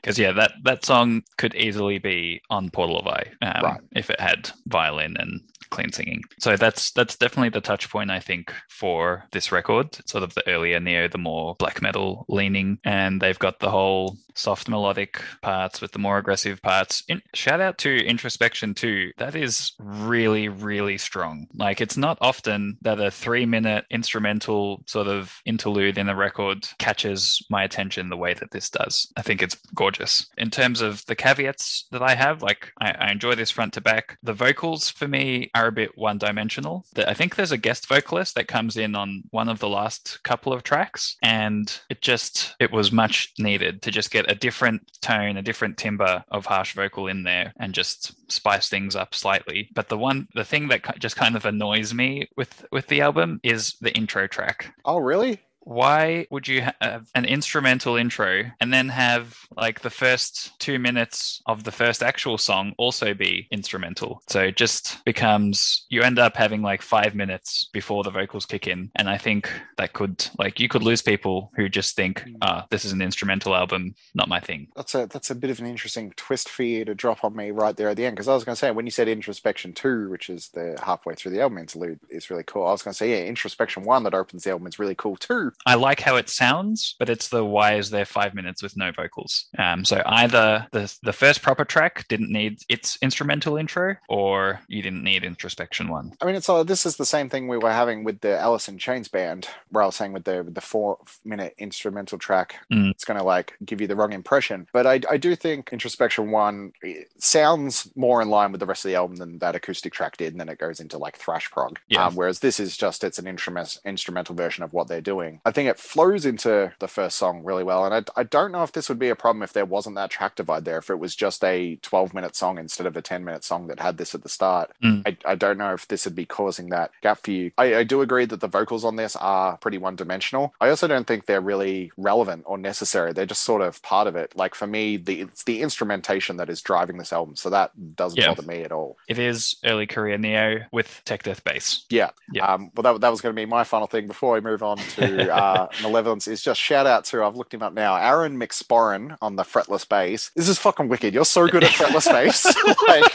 Because 0.00 0.18
yeah, 0.18 0.32
that 0.32 0.52
that 0.64 0.84
song 0.84 1.22
could 1.36 1.54
easily 1.54 1.98
be 1.98 2.42
on 2.50 2.70
Portal 2.70 2.98
of 2.98 3.06
I 3.06 3.26
um, 3.42 3.62
Right. 3.62 3.80
if 3.92 4.10
it 4.10 4.18
had 4.20 4.31
violin 4.66 5.16
and 5.18 5.40
clean 5.72 5.90
singing. 5.90 6.22
So 6.38 6.56
that's 6.56 6.92
that's 6.92 7.16
definitely 7.16 7.48
the 7.48 7.60
touch 7.60 7.90
point 7.90 8.10
I 8.10 8.20
think 8.20 8.52
for 8.68 9.24
this 9.32 9.50
record. 9.50 9.98
Sort 10.06 10.22
of 10.22 10.34
the 10.34 10.46
earlier 10.48 10.78
Neo, 10.78 11.08
the 11.08 11.18
more 11.18 11.56
black 11.58 11.82
metal 11.82 12.24
leaning, 12.28 12.78
and 12.84 13.20
they've 13.20 13.38
got 13.38 13.58
the 13.58 13.70
whole 13.70 14.16
soft 14.34 14.68
melodic 14.68 15.20
parts 15.42 15.80
with 15.80 15.92
the 15.92 15.98
more 15.98 16.16
aggressive 16.18 16.60
parts. 16.62 17.02
In, 17.08 17.20
shout 17.34 17.60
out 17.60 17.78
to 17.78 18.04
Introspection 18.04 18.74
too. 18.74 19.12
That 19.18 19.34
is 19.34 19.72
really 19.78 20.48
really 20.48 20.98
strong. 20.98 21.46
Like 21.54 21.80
it's 21.80 21.96
not 21.96 22.18
often 22.20 22.76
that 22.82 23.00
a 23.00 23.10
three 23.10 23.46
minute 23.46 23.86
instrumental 23.90 24.82
sort 24.86 25.08
of 25.08 25.40
interlude 25.46 25.98
in 25.98 26.08
a 26.08 26.16
record 26.16 26.68
catches 26.78 27.44
my 27.50 27.64
attention 27.64 28.10
the 28.10 28.16
way 28.16 28.34
that 28.34 28.50
this 28.50 28.68
does. 28.68 29.10
I 29.16 29.22
think 29.22 29.42
it's 29.42 29.56
gorgeous. 29.74 30.26
In 30.36 30.50
terms 30.50 30.80
of 30.82 31.04
the 31.06 31.16
caveats 31.16 31.86
that 31.92 32.02
I 32.02 32.14
have, 32.14 32.42
like 32.42 32.72
I, 32.78 32.92
I 32.92 33.10
enjoy 33.10 33.34
this 33.34 33.50
front 33.50 33.72
to 33.74 33.80
back. 33.80 34.18
The 34.22 34.32
vocals 34.32 34.88
for 34.88 35.08
me 35.08 35.50
are 35.54 35.66
a 35.66 35.72
bit 35.72 35.96
one 35.98 36.18
dimensional. 36.18 36.86
I 36.96 37.14
think 37.14 37.34
there's 37.34 37.52
a 37.52 37.58
guest 37.58 37.88
vocalist 37.88 38.34
that 38.36 38.48
comes 38.48 38.76
in 38.76 38.94
on 38.94 39.24
one 39.30 39.48
of 39.48 39.58
the 39.58 39.68
last 39.68 40.22
couple 40.22 40.52
of 40.52 40.62
tracks, 40.62 41.16
and 41.22 41.80
it 41.90 42.02
just 42.02 42.54
it 42.60 42.70
was 42.70 42.92
much 42.92 43.32
needed 43.38 43.82
to 43.82 43.90
just 43.90 44.10
get 44.10 44.30
a 44.30 44.34
different 44.34 44.98
tone, 45.00 45.36
a 45.36 45.42
different 45.42 45.76
timbre 45.76 46.24
of 46.30 46.46
harsh 46.46 46.74
vocal 46.74 47.08
in 47.08 47.24
there, 47.24 47.52
and 47.58 47.74
just 47.74 48.30
spice 48.30 48.68
things 48.68 48.94
up 48.94 49.14
slightly. 49.14 49.68
But 49.74 49.88
the 49.88 49.98
one, 49.98 50.28
the 50.34 50.44
thing 50.44 50.68
that 50.68 50.98
just 50.98 51.16
kind 51.16 51.36
of 51.36 51.44
annoys 51.44 51.92
me 51.92 52.28
with 52.36 52.64
with 52.70 52.86
the 52.86 53.00
album 53.00 53.40
is 53.42 53.74
the 53.80 53.92
intro 53.94 54.26
track 54.26 54.72
Oh, 54.84 54.98
really? 54.98 55.40
Why 55.64 56.26
would 56.30 56.48
you 56.48 56.62
have 56.80 57.08
an 57.14 57.24
instrumental 57.24 57.96
intro 57.96 58.44
and 58.60 58.72
then 58.72 58.88
have 58.88 59.38
like 59.56 59.80
the 59.80 59.90
first 59.90 60.58
two 60.58 60.78
minutes 60.78 61.42
of 61.46 61.64
the 61.64 61.72
first 61.72 62.02
actual 62.02 62.38
song 62.38 62.74
also 62.78 63.14
be 63.14 63.48
instrumental? 63.50 64.22
So 64.28 64.40
it 64.40 64.56
just 64.56 65.04
becomes 65.04 65.86
you 65.88 66.02
end 66.02 66.18
up 66.18 66.36
having 66.36 66.62
like 66.62 66.82
five 66.82 67.14
minutes 67.14 67.68
before 67.72 68.02
the 68.02 68.10
vocals 68.10 68.46
kick 68.46 68.66
in. 68.66 68.90
And 68.96 69.08
I 69.08 69.18
think 69.18 69.50
that 69.78 69.92
could 69.92 70.26
like 70.38 70.60
you 70.60 70.68
could 70.68 70.82
lose 70.82 71.02
people 71.02 71.50
who 71.56 71.68
just 71.68 71.96
think, 71.96 72.24
ah, 72.42 72.66
this 72.70 72.84
is 72.84 72.92
an 72.92 73.02
instrumental 73.02 73.54
album, 73.54 73.94
not 74.14 74.28
my 74.28 74.40
thing. 74.40 74.68
That's 74.76 74.94
a 74.94 75.06
that's 75.06 75.30
a 75.30 75.34
bit 75.34 75.50
of 75.50 75.60
an 75.60 75.66
interesting 75.66 76.12
twist 76.16 76.48
for 76.48 76.62
you 76.62 76.84
to 76.84 76.94
drop 76.94 77.24
on 77.24 77.36
me 77.36 77.50
right 77.50 77.76
there 77.76 77.88
at 77.88 77.96
the 77.96 78.06
end 78.06 78.16
because 78.16 78.28
I 78.28 78.34
was 78.34 78.44
going 78.44 78.54
to 78.54 78.58
say 78.58 78.70
when 78.70 78.86
you 78.86 78.90
said 78.92 79.08
introspection 79.08 79.72
two, 79.72 80.10
which 80.10 80.28
is 80.28 80.48
the 80.48 80.78
halfway 80.82 81.14
through 81.14 81.32
the 81.32 81.40
album 81.40 81.58
interlude, 81.58 82.00
is 82.10 82.30
really 82.30 82.44
cool. 82.44 82.66
I 82.66 82.72
was 82.72 82.82
going 82.82 82.92
to 82.92 82.98
say 82.98 83.10
yeah, 83.10 83.24
introspection 83.24 83.84
one 83.84 84.02
that 84.04 84.14
opens 84.14 84.44
the 84.44 84.50
album 84.50 84.66
is 84.66 84.78
really 84.78 84.94
cool 84.94 85.16
too. 85.16 85.51
I 85.66 85.74
like 85.74 86.00
how 86.00 86.16
it 86.16 86.28
sounds, 86.28 86.94
but 86.98 87.08
it's 87.08 87.28
the 87.28 87.44
why 87.44 87.74
is 87.76 87.90
there 87.90 88.04
five 88.04 88.34
minutes 88.34 88.62
with 88.62 88.76
no 88.76 88.92
vocals? 88.92 89.46
Um, 89.58 89.84
so 89.84 90.02
either 90.06 90.66
the 90.72 90.92
the 91.02 91.12
first 91.12 91.42
proper 91.42 91.64
track 91.64 92.06
didn't 92.08 92.30
need 92.32 92.62
its 92.68 92.98
instrumental 93.02 93.56
intro, 93.56 93.96
or 94.08 94.60
you 94.68 94.82
didn't 94.82 95.04
need 95.04 95.24
introspection 95.24 95.88
one. 95.88 96.12
I 96.20 96.26
mean, 96.26 96.34
it's 96.34 96.48
all 96.48 96.64
this 96.64 96.86
is 96.86 96.96
the 96.96 97.06
same 97.06 97.28
thing 97.28 97.48
we 97.48 97.58
were 97.58 97.72
having 97.72 98.04
with 98.04 98.20
the 98.20 98.38
Alice 98.38 98.68
in 98.68 98.78
Chains 98.78 99.08
band, 99.08 99.48
where 99.70 99.82
I 99.82 99.86
was 99.86 99.96
saying 99.96 100.12
with 100.12 100.24
the 100.24 100.42
with 100.44 100.54
the 100.54 100.60
four 100.60 100.98
minute 101.24 101.54
instrumental 101.58 102.18
track, 102.18 102.56
Mm. 102.72 102.90
it's 102.90 103.04
going 103.04 103.18
to 103.18 103.24
like 103.24 103.54
give 103.64 103.80
you 103.80 103.86
the 103.86 103.96
wrong 103.96 104.12
impression. 104.12 104.66
But 104.72 104.86
I, 104.86 105.00
I 105.10 105.16
do 105.16 105.34
think 105.36 105.70
Introspection 105.72 106.30
One 106.30 106.72
sounds 107.18 107.90
more 107.96 108.22
in 108.22 108.28
line 108.30 108.52
with 108.52 108.60
the 108.60 108.66
rest 108.66 108.84
of 108.84 108.88
the 108.90 108.94
album 108.96 109.16
than 109.16 109.38
that 109.38 109.54
acoustic 109.54 109.92
track 109.92 110.16
did, 110.16 110.32
and 110.32 110.40
then 110.40 110.48
it 110.48 110.58
goes 110.58 110.80
into 110.80 110.98
like 110.98 111.16
thrash 111.16 111.50
prog. 111.50 111.78
Yeah. 111.88 112.06
Um, 112.06 112.14
whereas 112.14 112.40
this 112.40 112.58
is 112.60 112.76
just 112.76 113.04
it's 113.04 113.18
an 113.18 113.26
instrument 113.26 113.78
instrumental 113.84 114.34
version 114.34 114.64
of 114.64 114.72
what 114.72 114.88
they're 114.88 115.00
doing. 115.00 115.40
I 115.44 115.50
think 115.50 115.68
it 115.68 115.78
flows 115.78 116.24
into 116.26 116.72
the 116.78 116.88
first 116.88 117.16
song 117.16 117.42
really 117.44 117.64
well, 117.64 117.84
and 117.84 117.94
I, 117.94 118.20
I 118.20 118.22
don't 118.24 118.52
know 118.52 118.62
if 118.62 118.72
this 118.72 118.88
would 118.88 118.98
be 118.98 119.08
a 119.08 119.16
problem 119.16 119.42
if 119.42 119.52
there 119.52 119.64
wasn't 119.64 119.96
that 119.96 120.10
track 120.10 120.36
divide 120.36 120.64
there. 120.64 120.78
If 120.78 120.90
it 120.90 120.98
was 120.98 121.14
just 121.16 121.42
a 121.44 121.76
twelve 121.82 122.14
minute 122.14 122.36
song 122.36 122.58
instead 122.58 122.86
of 122.86 122.96
a 122.96 123.02
ten 123.02 123.24
minute 123.24 123.44
song 123.44 123.66
that 123.68 123.80
had 123.80 123.98
this 123.98 124.14
at 124.14 124.22
the 124.22 124.28
start, 124.28 124.70
Mm. 124.82 125.06
I, 125.06 125.32
I 125.32 125.34
don't 125.34 125.58
know 125.58 125.74
if 125.74 125.88
this 125.88 126.04
would 126.04 126.14
be 126.14 126.26
causing 126.26 126.68
that 126.70 126.90
gap 127.02 127.20
for 127.24 127.30
you. 127.30 127.50
I, 127.58 127.76
I 127.76 127.84
do 127.84 128.00
agree 128.02 128.24
that 128.24 128.40
the 128.40 128.48
vocals 128.48 128.84
on 128.84 128.96
this 128.96 129.16
are 129.16 129.56
pretty 129.58 129.78
one 129.78 129.96
dimensional. 129.96 130.54
I 130.60 130.68
also 130.70 130.86
don't 130.88 131.06
think 131.06 131.26
they're 131.26 131.40
really 131.40 131.92
relevant 131.96 132.42
or 132.46 132.58
necessary. 132.58 133.12
They're 133.12 133.26
just 133.26 133.42
sort 133.42 133.62
of 133.62 133.82
part 133.82 134.06
of 134.06 134.16
it. 134.16 134.32
Like 134.36 134.54
for 134.54 134.66
me, 134.66 134.96
the 134.96 135.22
it's 135.22 135.44
the 135.44 135.60
instrumentation 135.62 136.36
that 136.36 136.48
is 136.50 136.60
driving 136.62 136.98
this 136.98 137.12
album, 137.12 137.36
so 137.36 137.50
that 137.50 137.72
doesn't 137.96 138.18
Yeah. 138.18 138.28
bother 138.28 138.42
me 138.42 138.62
at 138.62 138.72
all. 138.72 138.96
It 139.08 139.18
is 139.18 139.56
early 139.64 139.86
career 139.86 140.18
Neo 140.18 140.60
with 140.72 141.00
tech 141.04 141.22
death 141.22 141.42
bass. 141.44 141.84
Yeah. 141.90 142.10
Yeah. 142.32 142.46
Um, 142.46 142.70
well, 142.76 142.94
that, 142.94 143.00
that 143.00 143.10
was 143.10 143.20
going 143.20 143.34
to 143.34 143.40
be 143.40 143.46
my 143.46 143.64
final 143.64 143.86
thing 143.86 144.06
before 144.06 144.34
we 144.34 144.40
move 144.40 144.62
on 144.62 144.76
to 144.78 145.31
uh, 145.32 145.68
Malevolence. 145.82 146.28
Is 146.28 146.42
just 146.42 146.60
shout 146.60 146.86
out 146.86 147.04
to 147.06 147.22
I've 147.22 147.36
looked 147.36 147.54
him 147.54 147.62
up 147.62 147.72
now, 147.72 147.96
Aaron 147.96 148.38
McSporran 148.38 149.16
on 149.20 149.36
the 149.36 149.42
fretless 149.42 149.88
bass. 149.88 150.30
This 150.36 150.48
is 150.48 150.58
fucking 150.58 150.88
wicked. 150.88 151.14
You're 151.14 151.24
so 151.24 151.48
good 151.48 151.64
at 151.64 151.70
fretless 151.70 152.10
bass. 152.10 152.44
like, 152.88 153.12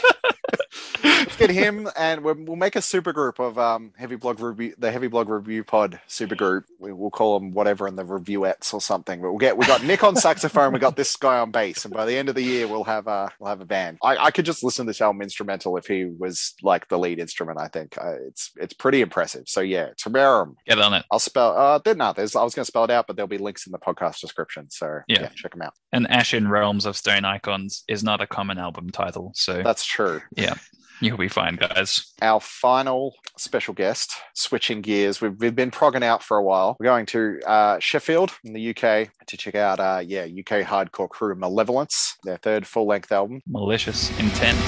let's 1.04 1.36
get 1.36 1.50
him, 1.50 1.88
and 1.96 2.22
we'll, 2.22 2.36
we'll 2.38 2.56
make 2.56 2.76
a 2.76 2.82
super 2.82 3.12
group 3.12 3.38
of 3.38 3.58
um, 3.58 3.92
heavy 3.96 4.16
blog 4.16 4.40
review, 4.40 4.74
the 4.78 4.90
heavy 4.90 5.08
blog 5.08 5.28
review 5.28 5.64
pod 5.64 6.00
super 6.06 6.34
group. 6.34 6.64
We, 6.78 6.92
we'll 6.92 7.10
call 7.10 7.38
them 7.38 7.52
whatever 7.52 7.88
in 7.88 7.96
the 7.96 8.04
reviewettes 8.04 8.72
or 8.74 8.80
something. 8.80 9.20
But 9.20 9.30
we'll 9.30 9.38
get 9.38 9.56
we 9.56 9.66
got 9.66 9.82
Nick 9.84 10.04
on 10.04 10.16
saxophone, 10.16 10.72
we 10.72 10.78
got 10.78 10.96
this 10.96 11.14
guy 11.16 11.38
on 11.38 11.50
bass, 11.50 11.84
and 11.84 11.94
by 11.94 12.04
the 12.06 12.16
end 12.16 12.28
of 12.28 12.34
the 12.34 12.42
year, 12.42 12.66
we'll 12.66 12.84
have 12.84 13.06
a 13.06 13.30
we'll 13.38 13.50
have 13.50 13.60
a 13.60 13.66
band. 13.66 13.98
I, 14.02 14.16
I 14.16 14.30
could 14.30 14.44
just 14.44 14.62
listen 14.62 14.86
to 14.86 14.90
this 14.90 15.00
album 15.00 15.22
instrumental 15.22 15.76
if 15.76 15.86
he 15.86 16.04
was 16.06 16.54
like 16.62 16.88
the 16.88 16.98
lead 16.98 17.18
instrument. 17.18 17.58
I 17.58 17.68
think 17.68 17.96
uh, 17.98 18.14
it's 18.26 18.52
it's 18.56 18.74
pretty 18.74 19.00
impressive. 19.00 19.44
So 19.46 19.60
yeah, 19.60 19.90
Tómarúm. 20.02 20.54
Get 20.66 20.78
on 20.78 20.94
it. 20.94 21.04
I'll 21.10 21.18
spell. 21.18 21.56
Uh, 21.56 21.78
there, 21.78 21.94
not. 21.94 22.16
there's. 22.16 22.36
I 22.36 22.42
was 22.42 22.54
going 22.54 22.64
to 22.64 22.66
spell 22.66 22.84
it 22.84 22.90
out, 22.90 23.06
but 23.06 23.16
there'll 23.16 23.28
be 23.28 23.38
links 23.38 23.66
in 23.66 23.72
the 23.72 23.78
podcast 23.78 24.20
description. 24.20 24.70
So 24.70 25.00
Yeah. 25.08 25.22
yeah, 25.22 25.28
check 25.34 25.52
them 25.52 25.62
out. 25.62 25.74
And 25.92 26.08
Ash 26.10 26.34
in 26.34 26.48
Realms 26.48 26.86
of 26.86 26.96
Stone 26.96 27.24
Icons 27.24 27.84
is 27.88 28.04
not 28.04 28.20
a 28.20 28.26
common 28.26 28.58
album 28.58 28.90
title, 28.90 29.32
so 29.34 29.62
That's 29.62 29.84
true. 29.84 30.20
You'll 31.00 31.18
be 31.18 31.28
fine, 31.28 31.56
guys. 31.56 32.12
Our 32.22 32.40
final 32.40 33.14
special 33.36 33.74
guest, 33.74 34.12
switching 34.34 34.80
gears. 34.80 35.20
We've, 35.20 35.38
we've 35.38 35.54
been 35.54 35.70
progging 35.70 36.02
out 36.02 36.22
for 36.22 36.36
a 36.36 36.42
while. 36.42 36.76
We're 36.78 36.86
going 36.86 37.06
to 37.06 37.40
uh, 37.46 37.78
Sheffield 37.78 38.32
in 38.44 38.52
the 38.52 38.70
UK 38.70 39.10
to 39.26 39.36
check 39.36 39.54
out, 39.54 39.80
uh, 39.80 40.02
yeah, 40.04 40.24
UK 40.24 40.64
hardcore 40.64 41.08
crew 41.08 41.34
Malevolence, 41.34 42.16
their 42.24 42.38
third 42.38 42.66
full 42.66 42.86
length 42.86 43.12
album. 43.12 43.40
Malicious 43.46 44.10
intent. 44.18 44.58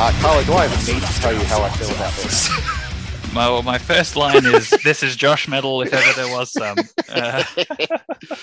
Uh, 0.00 0.12
Carlo, 0.20 0.44
do 0.44 0.52
I 0.52 0.66
even 0.66 0.78
need 0.94 1.02
to 1.02 1.12
tell 1.20 1.32
you 1.32 1.40
how 1.46 1.60
I 1.62 1.70
feel 1.70 1.90
about 1.90 2.12
this? 2.14 2.48
My, 3.34 3.48
well, 3.48 3.62
my 3.62 3.78
first 3.78 4.14
line 4.14 4.46
is 4.46 4.70
this 4.84 5.02
is 5.02 5.16
Josh 5.16 5.48
Metal 5.48 5.82
if 5.82 5.92
ever 5.92 6.12
there 6.22 6.32
was 6.34 6.52
some. 6.52 6.78
Uh, 7.08 7.42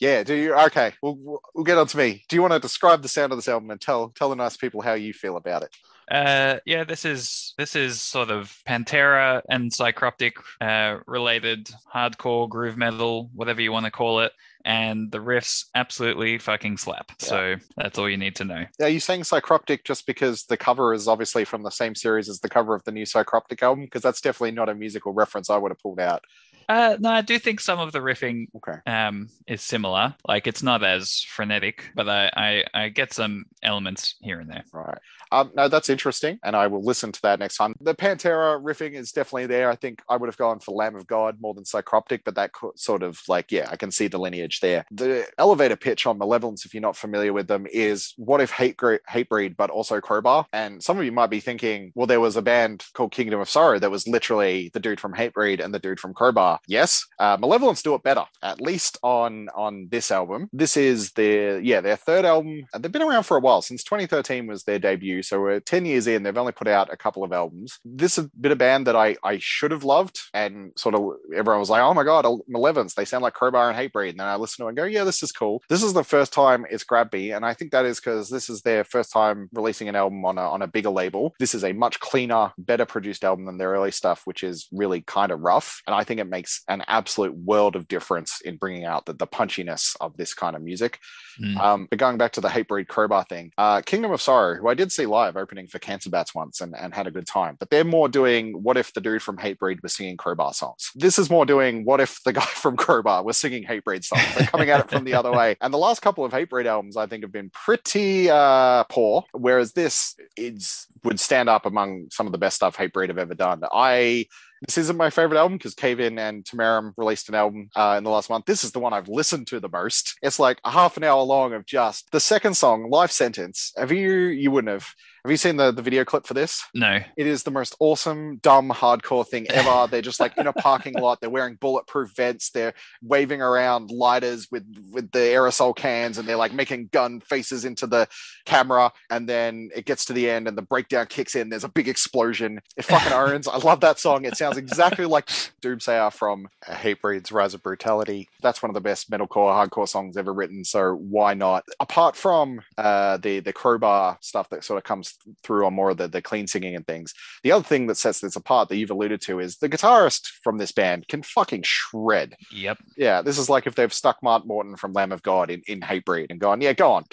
yeah, 0.00 0.22
do 0.22 0.34
you? 0.34 0.54
Okay, 0.54 0.92
we'll, 1.02 1.14
we'll- 1.16 1.42
we'll 1.54 1.64
get 1.64 1.78
on 1.78 1.86
to 1.88 1.96
me. 1.96 2.24
Do 2.28 2.36
you 2.36 2.42
want 2.42 2.52
to 2.52 2.60
describe 2.60 3.00
the 3.02 3.08
sound 3.08 3.32
of 3.32 3.38
this 3.38 3.48
album 3.48 3.70
and 3.70 3.80
tell 3.80 4.10
tell 4.10 4.28
the 4.28 4.36
nice 4.36 4.56
people 4.58 4.82
how 4.82 4.92
you 4.94 5.12
feel 5.14 5.36
about 5.38 5.62
it? 5.62 5.74
Uh, 6.10 6.58
yeah, 6.64 6.84
this 6.84 7.04
is 7.04 7.54
this 7.58 7.76
is 7.76 8.00
sort 8.00 8.30
of 8.30 8.56
Pantera 8.66 9.42
and 9.48 9.70
Psychroptic 9.70 10.32
uh, 10.60 11.00
related 11.06 11.70
hardcore 11.94 12.48
groove 12.48 12.76
metal, 12.76 13.30
whatever 13.34 13.60
you 13.60 13.72
want 13.72 13.84
to 13.84 13.90
call 13.90 14.20
it, 14.20 14.32
and 14.64 15.10
the 15.10 15.18
riffs 15.18 15.66
absolutely 15.74 16.38
fucking 16.38 16.78
slap. 16.78 17.12
So 17.18 17.56
that's 17.76 17.98
all 17.98 18.08
you 18.08 18.16
need 18.16 18.36
to 18.36 18.44
know. 18.44 18.64
Are 18.80 18.88
you 18.88 19.00
saying 19.00 19.22
Psychroptic 19.22 19.84
just 19.84 20.06
because 20.06 20.44
the 20.44 20.56
cover 20.56 20.94
is 20.94 21.08
obviously 21.08 21.44
from 21.44 21.62
the 21.62 21.70
same 21.70 21.94
series 21.94 22.28
as 22.28 22.40
the 22.40 22.48
cover 22.48 22.74
of 22.74 22.84
the 22.84 22.92
new 22.92 23.04
Psychroptic 23.04 23.62
album? 23.62 23.84
Because 23.84 24.02
that's 24.02 24.20
definitely 24.20 24.52
not 24.52 24.68
a 24.68 24.74
musical 24.74 25.12
reference 25.12 25.50
I 25.50 25.58
would 25.58 25.70
have 25.70 25.80
pulled 25.80 26.00
out. 26.00 26.24
Uh, 26.68 26.96
no, 27.00 27.10
I 27.10 27.22
do 27.22 27.38
think 27.38 27.60
some 27.60 27.78
of 27.78 27.92
the 27.92 28.00
riffing 28.00 28.46
Okay. 28.56 28.78
um, 28.90 29.28
is 29.46 29.62
similar. 29.62 30.14
Like 30.26 30.46
it's 30.46 30.62
not 30.62 30.84
as 30.84 31.22
frenetic, 31.22 31.90
but 31.94 32.08
I, 32.08 32.30
I 32.36 32.64
I 32.74 32.88
get 32.90 33.12
some 33.12 33.44
elements 33.62 34.16
here 34.20 34.38
and 34.40 34.50
there. 34.50 34.64
Right. 34.72 34.98
Um, 35.30 35.50
no, 35.54 35.68
that's 35.68 35.90
interesting, 35.90 36.38
and 36.42 36.56
I 36.56 36.66
will 36.68 36.82
listen 36.82 37.12
to 37.12 37.22
that 37.22 37.38
next 37.38 37.56
time. 37.56 37.74
The 37.80 37.94
Pantera 37.94 38.62
riffing 38.62 38.92
is 38.94 39.12
definitely 39.12 39.46
there. 39.46 39.70
I 39.70 39.76
think 39.76 40.00
I 40.08 40.16
would 40.16 40.28
have 40.28 40.38
gone 40.38 40.58
for 40.58 40.74
Lamb 40.74 40.96
of 40.96 41.06
God 41.06 41.36
more 41.40 41.52
than 41.54 41.64
Psychroptic, 41.64 42.20
but 42.24 42.34
that 42.36 42.52
co- 42.52 42.72
sort 42.76 43.02
of 43.02 43.20
like, 43.28 43.52
yeah, 43.52 43.68
I 43.70 43.76
can 43.76 43.90
see 43.90 44.08
the 44.08 44.18
lineage 44.18 44.60
there. 44.60 44.86
The 44.90 45.26
elevator 45.36 45.76
pitch 45.76 46.06
on 46.06 46.16
Malevolence, 46.18 46.64
if 46.64 46.72
you're 46.72 46.80
not 46.80 46.96
familiar 46.96 47.32
with 47.34 47.46
them, 47.46 47.66
is 47.70 48.14
what 48.16 48.40
if 48.40 48.50
Hate 48.50 48.76
Gre- 48.78 49.04
Hatebreed, 49.08 49.56
but 49.56 49.68
also 49.70 50.00
Crowbar? 50.00 50.46
And 50.52 50.82
some 50.82 50.98
of 50.98 51.04
you 51.04 51.12
might 51.12 51.28
be 51.30 51.40
thinking, 51.40 51.92
well, 51.94 52.06
there 52.06 52.20
was 52.20 52.36
a 52.36 52.42
band 52.42 52.86
called 52.94 53.12
Kingdom 53.12 53.40
of 53.40 53.50
Sorrow 53.50 53.78
that 53.78 53.90
was 53.90 54.08
literally 54.08 54.70
the 54.72 54.80
dude 54.80 55.00
from 55.00 55.12
Hatebreed 55.12 55.62
and 55.62 55.74
the 55.74 55.78
dude 55.78 56.00
from 56.00 56.14
Crowbar 56.14 56.57
Yes, 56.66 57.06
uh, 57.18 57.36
Malevolence 57.40 57.82
do 57.82 57.94
it 57.94 58.02
better, 58.02 58.24
at 58.42 58.60
least 58.60 58.98
on 59.02 59.48
on 59.54 59.88
this 59.90 60.10
album. 60.10 60.48
This 60.52 60.76
is 60.76 61.12
their 61.12 61.60
yeah 61.60 61.80
their 61.80 61.96
third 61.96 62.24
album. 62.24 62.64
Uh, 62.72 62.78
They've 62.78 62.92
been 62.92 63.02
around 63.02 63.24
for 63.24 63.36
a 63.36 63.40
while 63.40 63.62
since 63.62 63.84
2013 63.84 64.46
was 64.46 64.64
their 64.64 64.78
debut, 64.78 65.22
so 65.22 65.40
we're 65.40 65.60
10 65.60 65.84
years 65.84 66.06
in. 66.06 66.22
They've 66.22 66.36
only 66.36 66.52
put 66.52 66.68
out 66.68 66.92
a 66.92 66.96
couple 66.96 67.24
of 67.24 67.32
albums. 67.32 67.78
This 67.84 68.16
has 68.16 68.26
been 68.28 68.52
a 68.52 68.56
band 68.56 68.86
that 68.86 68.96
I 68.96 69.16
I 69.22 69.38
should 69.40 69.70
have 69.70 69.84
loved, 69.84 70.18
and 70.34 70.72
sort 70.76 70.94
of 70.94 71.12
everyone 71.34 71.60
was 71.60 71.70
like, 71.70 71.82
oh 71.82 71.94
my 71.94 72.04
god, 72.04 72.26
Malevolence, 72.48 72.94
they 72.94 73.04
sound 73.04 73.22
like 73.22 73.34
Crowbar 73.34 73.70
and 73.70 73.78
Hatebreed. 73.78 74.10
And 74.10 74.20
then 74.20 74.26
I 74.26 74.36
listen 74.36 74.62
to 74.62 74.66
it 74.66 74.70
and 74.70 74.76
go, 74.76 74.84
yeah, 74.84 75.04
this 75.04 75.22
is 75.22 75.32
cool. 75.32 75.62
This 75.68 75.82
is 75.82 75.92
the 75.92 76.04
first 76.04 76.32
time 76.32 76.66
it's 76.70 76.84
grabbed 76.84 77.12
me, 77.12 77.32
and 77.32 77.44
I 77.44 77.54
think 77.54 77.72
that 77.72 77.84
is 77.84 78.00
because 78.00 78.28
this 78.30 78.48
is 78.48 78.62
their 78.62 78.84
first 78.84 79.12
time 79.12 79.48
releasing 79.52 79.88
an 79.88 79.96
album 79.96 80.24
on 80.24 80.38
a 80.38 80.42
on 80.42 80.62
a 80.62 80.66
bigger 80.66 80.90
label. 80.90 81.34
This 81.38 81.54
is 81.54 81.64
a 81.64 81.72
much 81.72 82.00
cleaner, 82.00 82.52
better 82.58 82.86
produced 82.86 83.24
album 83.24 83.46
than 83.46 83.58
their 83.58 83.70
early 83.70 83.90
stuff, 83.90 84.22
which 84.24 84.42
is 84.42 84.68
really 84.72 85.02
kind 85.02 85.32
of 85.32 85.40
rough. 85.40 85.82
And 85.86 85.94
I 85.94 86.04
think 86.04 86.20
it 86.20 86.28
makes 86.28 86.47
an 86.68 86.82
absolute 86.88 87.34
world 87.34 87.76
of 87.76 87.88
difference 87.88 88.40
in 88.42 88.56
bringing 88.56 88.84
out 88.84 89.06
the, 89.06 89.12
the 89.12 89.26
punchiness 89.26 89.96
of 90.00 90.16
this 90.16 90.34
kind 90.34 90.56
of 90.56 90.62
music. 90.62 90.98
Mm. 91.40 91.56
Um, 91.58 91.86
but 91.90 91.98
going 91.98 92.18
back 92.18 92.32
to 92.32 92.40
the 92.40 92.48
Hatebreed 92.48 92.88
Crowbar 92.88 93.24
thing, 93.24 93.52
uh, 93.58 93.80
Kingdom 93.82 94.12
of 94.12 94.20
Sorrow, 94.20 94.56
who 94.56 94.68
I 94.68 94.74
did 94.74 94.90
see 94.90 95.06
live 95.06 95.36
opening 95.36 95.66
for 95.66 95.78
Cancer 95.78 96.10
Bats 96.10 96.34
once 96.34 96.60
and, 96.60 96.74
and 96.76 96.94
had 96.94 97.06
a 97.06 97.10
good 97.10 97.26
time, 97.26 97.56
but 97.58 97.70
they're 97.70 97.84
more 97.84 98.08
doing 98.08 98.62
what 98.62 98.76
if 98.76 98.92
the 98.92 99.00
dude 99.00 99.22
from 99.22 99.38
Hatebreed 99.38 99.82
was 99.82 99.94
singing 99.94 100.16
Crowbar 100.16 100.54
songs. 100.54 100.90
This 100.94 101.18
is 101.18 101.30
more 101.30 101.46
doing 101.46 101.84
what 101.84 102.00
if 102.00 102.22
the 102.24 102.32
guy 102.38 102.40
from 102.40 102.76
Crowbar 102.76 103.22
was 103.22 103.36
singing 103.36 103.64
Hatebreed 103.64 104.04
songs. 104.04 104.22
They're 104.36 104.46
coming 104.46 104.70
at 104.70 104.80
it 104.80 104.90
from 104.90 105.04
the 105.04 105.14
other 105.14 105.32
way. 105.32 105.56
And 105.60 105.72
the 105.72 105.78
last 105.78 106.02
couple 106.02 106.24
of 106.24 106.32
Hatebreed 106.32 106.66
albums, 106.66 106.96
I 106.96 107.06
think, 107.06 107.22
have 107.22 107.32
been 107.32 107.50
pretty 107.50 108.30
uh, 108.30 108.84
poor, 108.84 109.24
whereas 109.32 109.72
this 109.72 110.16
is 110.36 110.86
would 111.04 111.20
stand 111.20 111.48
up 111.48 111.66
among 111.66 112.08
some 112.10 112.26
of 112.26 112.32
the 112.32 112.38
best 112.38 112.56
stuff 112.56 112.76
Hatebreed 112.76 113.08
have 113.08 113.18
ever 113.18 113.34
done. 113.34 113.62
I 113.72 114.26
this 114.66 114.78
isn't 114.78 114.96
my 114.96 115.10
favorite 115.10 115.38
album 115.38 115.58
because 115.58 115.74
Cave 115.74 116.00
In 116.00 116.18
and 116.18 116.44
Tómarúm 116.44 116.92
released 116.96 117.28
an 117.28 117.34
album 117.34 117.70
uh, 117.76 117.94
in 117.98 118.04
the 118.04 118.10
last 118.10 118.30
month. 118.30 118.46
This 118.46 118.64
is 118.64 118.72
the 118.72 118.80
one 118.80 118.92
I've 118.92 119.08
listened 119.08 119.46
to 119.48 119.60
the 119.60 119.68
most. 119.68 120.16
It's 120.22 120.38
like 120.38 120.58
a 120.64 120.70
half 120.70 120.96
an 120.96 121.04
hour 121.04 121.22
long 121.22 121.52
of 121.52 121.66
just 121.66 122.10
the 122.10 122.20
second 122.20 122.54
song, 122.54 122.90
Life 122.90 123.12
Sentence. 123.12 123.72
Have 123.76 123.92
you, 123.92 124.10
you 124.10 124.50
wouldn't 124.50 124.72
have, 124.72 124.94
have 125.24 125.30
you 125.30 125.36
seen 125.36 125.56
the, 125.56 125.72
the 125.72 125.82
video 125.82 126.04
clip 126.04 126.26
for 126.26 126.34
this? 126.34 126.64
No. 126.74 127.00
It 127.16 127.26
is 127.26 127.42
the 127.42 127.50
most 127.50 127.74
awesome, 127.80 128.38
dumb, 128.38 128.70
hardcore 128.70 129.26
thing 129.26 129.50
ever. 129.50 129.86
They're 129.90 130.02
just 130.02 130.20
like 130.20 130.36
in 130.38 130.46
a 130.46 130.52
parking 130.52 130.94
lot. 130.94 131.20
They're 131.20 131.30
wearing 131.30 131.56
bulletproof 131.56 132.14
vents. 132.14 132.50
They're 132.50 132.74
waving 133.02 133.42
around 133.42 133.90
lighters 133.90 134.48
with 134.50 134.64
with 134.92 135.10
the 135.10 135.18
aerosol 135.18 135.74
cans, 135.74 136.18
and 136.18 136.28
they're 136.28 136.36
like 136.36 136.52
making 136.52 136.88
gun 136.92 137.20
faces 137.20 137.64
into 137.64 137.86
the 137.86 138.06
camera. 138.46 138.92
And 139.10 139.28
then 139.28 139.70
it 139.74 139.84
gets 139.86 140.04
to 140.06 140.12
the 140.12 140.30
end, 140.30 140.46
and 140.48 140.56
the 140.56 140.62
breakdown 140.62 141.06
kicks 141.06 141.34
in. 141.34 141.48
There's 141.48 141.64
a 141.64 141.68
big 141.68 141.88
explosion. 141.88 142.60
It 142.76 142.84
fucking 142.84 143.12
owns. 143.12 143.48
I 143.48 143.58
love 143.58 143.80
that 143.80 143.98
song. 143.98 144.24
It 144.24 144.36
sounds 144.36 144.56
exactly 144.56 145.04
like 145.04 145.26
Doomsayer 145.62 146.12
from 146.12 146.48
Hatebreed's 146.64 147.32
Rise 147.32 147.54
of 147.54 147.62
Brutality. 147.62 148.28
That's 148.40 148.62
one 148.62 148.70
of 148.70 148.74
the 148.74 148.80
best 148.80 149.10
metalcore, 149.10 149.52
hardcore 149.52 149.88
songs 149.88 150.16
ever 150.16 150.32
written. 150.32 150.64
So 150.64 150.94
why 150.94 151.34
not? 151.34 151.64
Apart 151.80 152.16
from 152.16 152.60
uh, 152.76 153.16
the 153.16 153.40
the 153.40 153.52
crowbar 153.52 154.18
stuff 154.20 154.48
that 154.50 154.64
sort 154.64 154.78
of 154.78 154.84
comes 154.84 155.07
through 155.42 155.66
on 155.66 155.74
more 155.74 155.90
of 155.90 155.96
the, 155.96 156.08
the 156.08 156.22
clean 156.22 156.46
singing 156.46 156.74
and 156.74 156.86
things. 156.86 157.14
The 157.42 157.52
other 157.52 157.64
thing 157.64 157.86
that 157.86 157.96
sets 157.96 158.20
this 158.20 158.36
apart 158.36 158.68
that 158.68 158.76
you've 158.76 158.90
alluded 158.90 159.20
to 159.22 159.40
is 159.40 159.56
the 159.56 159.68
guitarist 159.68 160.28
from 160.42 160.58
this 160.58 160.72
band 160.72 161.08
can 161.08 161.22
fucking 161.22 161.62
shred. 161.64 162.36
Yep. 162.52 162.78
Yeah, 162.96 163.22
this 163.22 163.38
is 163.38 163.48
like 163.48 163.66
if 163.66 163.74
they've 163.74 163.92
stuck 163.92 164.22
Mark 164.22 164.46
Morton 164.46 164.76
from 164.76 164.92
Lamb 164.92 165.12
of 165.12 165.22
God 165.22 165.50
in, 165.50 165.62
in 165.66 165.80
Hatebreed 165.80 166.26
and 166.30 166.40
gone, 166.40 166.60
yeah, 166.60 166.72
go 166.72 166.92
on. 166.92 167.04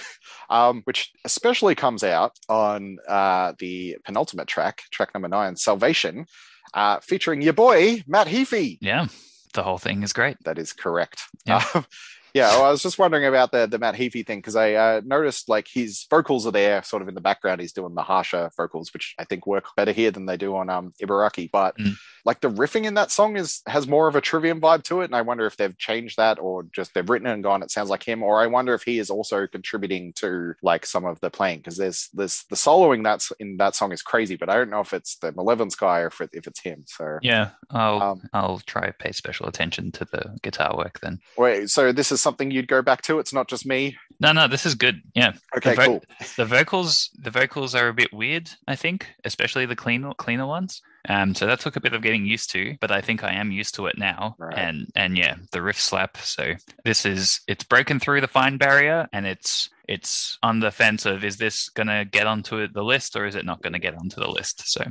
Um, 0.49 0.81
which 0.85 1.11
especially 1.23 1.75
comes 1.75 2.03
out 2.03 2.33
on 2.49 2.97
uh, 3.07 3.53
the 3.59 3.97
penultimate 4.05 4.47
track, 4.47 4.83
track 4.91 5.13
number 5.13 5.27
nine, 5.27 5.55
Salvation, 5.55 6.25
uh, 6.73 6.99
featuring 6.99 7.41
your 7.41 7.53
boy, 7.53 8.03
Matt 8.07 8.27
Heafy. 8.27 8.77
Yeah. 8.81 9.07
The 9.53 9.63
whole 9.63 9.77
thing 9.77 10.03
is 10.03 10.11
great. 10.11 10.37
That 10.43 10.59
is 10.59 10.73
correct. 10.73 11.21
Yeah. 11.45 11.63
Um, 11.73 11.85
yeah, 12.35 12.51
well, 12.51 12.65
I 12.65 12.69
was 12.71 12.83
just 12.83 12.99
wondering 12.99 13.25
about 13.25 13.51
the 13.53 13.65
the 13.65 13.79
Matt 13.79 13.95
Heafy 13.95 14.27
thing 14.27 14.39
because 14.39 14.57
I 14.57 14.73
uh, 14.73 15.01
noticed 15.05 15.47
like 15.47 15.67
his 15.67 16.05
vocals 16.09 16.45
are 16.45 16.51
there, 16.51 16.83
sort 16.83 17.01
of 17.01 17.07
in 17.07 17.15
the 17.15 17.21
background. 17.21 17.61
He's 17.61 17.71
doing 17.73 17.95
the 17.95 18.03
harsher 18.03 18.51
vocals, 18.57 18.91
which 18.93 19.15
I 19.17 19.23
think 19.23 19.47
work 19.47 19.65
better 19.77 19.93
here 19.93 20.11
than 20.11 20.25
they 20.25 20.35
do 20.37 20.55
on 20.57 20.69
um, 20.69 20.93
Ibaraki. 21.01 21.49
But 21.49 21.77
Mm. 21.77 21.95
like 22.25 22.41
the 22.41 22.49
riffing 22.49 22.85
in 22.85 22.95
that 22.95 23.09
song 23.11 23.37
is 23.37 23.61
has 23.67 23.87
more 23.87 24.07
of 24.09 24.15
a 24.17 24.21
trivium 24.21 24.59
vibe 24.59 24.83
to 24.83 24.99
it, 25.01 25.05
and 25.05 25.15
I 25.15 25.21
wonder 25.21 25.45
if 25.45 25.55
they've 25.57 25.77
changed 25.77 26.17
that 26.17 26.37
or 26.39 26.63
just 26.73 26.93
they've 26.93 27.09
written 27.09 27.27
it 27.27 27.33
and 27.33 27.43
gone. 27.43 27.63
It 27.63 27.71
sounds 27.71 27.89
like 27.89 28.03
him, 28.03 28.21
or 28.21 28.41
I 28.41 28.47
wonder 28.47 28.73
if 28.73 28.83
he 28.83 28.99
is 28.99 29.09
also 29.09 29.47
contributing 29.47 30.11
to 30.17 30.55
like 30.61 30.85
some 30.85 31.05
of 31.05 31.19
the 31.21 31.29
playing 31.29 31.59
because 31.59 31.77
there's 31.77 32.09
there's 32.13 32.43
the 32.49 32.55
soloing 32.57 33.03
that's 33.03 33.31
in 33.39 33.55
that 33.57 33.75
song 33.75 33.93
is 33.93 34.01
crazy, 34.01 34.35
but 34.35 34.49
I 34.49 34.55
don't 34.55 34.69
know 34.69 34.81
if 34.81 34.93
it's 34.93 35.15
the 35.17 35.31
Malevolence 35.31 35.75
guy 35.75 35.99
or 36.01 36.07
if, 36.07 36.19
it, 36.19 36.31
if 36.33 36.47
it's 36.47 36.59
him. 36.59 36.83
So 36.87 37.19
Yeah. 37.21 37.51
I'll 37.69 38.01
Um, 38.01 38.21
I'll 38.33 38.59
try 38.65 38.91
pay 38.91 39.11
special 39.13 39.47
attention 39.47 39.91
to 39.93 40.05
the 40.05 40.37
guitar 40.43 40.75
work 40.75 40.99
then. 40.99 41.19
wait, 41.37 41.69
so 41.69 41.91
this 41.93 42.11
is 42.11 42.24
something 42.25 42.51
you'd 42.51 42.67
go 42.67 42.81
back 42.81 43.01
to? 43.03 43.19
It's 43.19 43.33
not 43.33 43.47
just 43.47 43.65
me. 43.65 43.95
No, 44.19 44.31
no, 44.33 44.47
this 44.47 44.65
is 44.65 44.75
good. 44.75 45.01
Yeah. 45.13 45.31
Okay, 45.57 45.69
The 45.71 45.75
vo- 45.75 45.85
cool. 45.85 46.03
The 46.37 46.45
vocals 46.45 47.09
the 47.25 47.31
vocals 47.31 47.73
are 47.75 47.87
a 47.87 47.93
bit 47.93 48.11
weird, 48.11 48.49
I 48.67 48.75
think, 48.75 49.07
especially 49.23 49.65
the 49.65 49.75
clean 49.75 50.11
cleaner 50.17 50.47
ones. 50.47 50.81
Um, 51.07 51.35
so 51.35 51.45
that 51.45 51.59
took 51.59 51.75
a 51.75 51.81
bit 51.81 51.93
of 51.93 52.01
getting 52.01 52.25
used 52.25 52.51
to, 52.51 52.75
but 52.81 52.91
I 52.91 53.01
think 53.01 53.23
I 53.23 53.33
am 53.33 53.51
used 53.51 53.75
to 53.75 53.87
it 53.87 53.97
now. 53.97 54.35
Right. 54.37 54.57
And 54.57 54.87
and 54.95 55.17
yeah, 55.17 55.35
the 55.51 55.61
riff 55.61 55.79
slap. 55.79 56.17
So 56.17 56.53
this 56.83 57.05
is 57.05 57.41
it's 57.47 57.63
broken 57.63 57.99
through 57.99 58.21
the 58.21 58.27
fine 58.27 58.57
barrier 58.57 59.07
and 59.13 59.25
it's 59.25 59.69
it's 59.87 60.37
on 60.41 60.59
the 60.59 60.71
fence 60.71 61.05
of 61.05 61.23
is 61.23 61.37
this 61.37 61.69
gonna 61.69 62.05
get 62.05 62.27
onto 62.27 62.67
the 62.67 62.83
list 62.83 63.15
or 63.15 63.25
is 63.25 63.35
it 63.35 63.45
not 63.45 63.61
gonna 63.61 63.79
get 63.79 63.95
onto 63.95 64.19
the 64.19 64.29
list? 64.29 64.67
So 64.67 64.83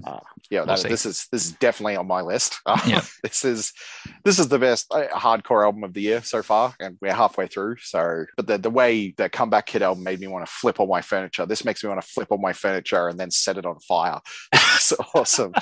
yeah, 0.50 0.64
We'll 0.64 0.76
this 0.76 1.06
is 1.06 1.26
this 1.32 1.46
is 1.46 1.52
definitely 1.52 1.96
on 1.96 2.06
my 2.06 2.20
list. 2.20 2.60
Yeah. 2.86 3.02
this 3.22 3.44
is 3.44 3.72
this 4.24 4.38
is 4.38 4.48
the 4.48 4.58
best 4.58 4.92
uh, 4.92 5.06
hardcore 5.08 5.64
album 5.64 5.84
of 5.84 5.94
the 5.94 6.02
year 6.02 6.22
so 6.22 6.42
far, 6.42 6.74
and 6.78 6.98
we're 7.00 7.14
halfway 7.14 7.46
through. 7.46 7.76
So, 7.80 8.26
but 8.36 8.46
the 8.46 8.58
the 8.58 8.70
way 8.70 9.14
the 9.16 9.28
comeback 9.28 9.66
kid 9.66 9.82
album 9.82 10.04
made 10.04 10.20
me 10.20 10.26
want 10.26 10.44
to 10.44 10.52
flip 10.52 10.80
all 10.80 10.86
my 10.86 11.00
furniture. 11.00 11.46
This 11.46 11.64
makes 11.64 11.82
me 11.82 11.88
want 11.88 12.02
to 12.02 12.06
flip 12.06 12.30
all 12.30 12.38
my 12.38 12.52
furniture 12.52 13.08
and 13.08 13.18
then 13.18 13.30
set 13.30 13.56
it 13.56 13.64
on 13.64 13.78
fire. 13.80 14.20
it's 14.52 14.92
awesome. 15.14 15.54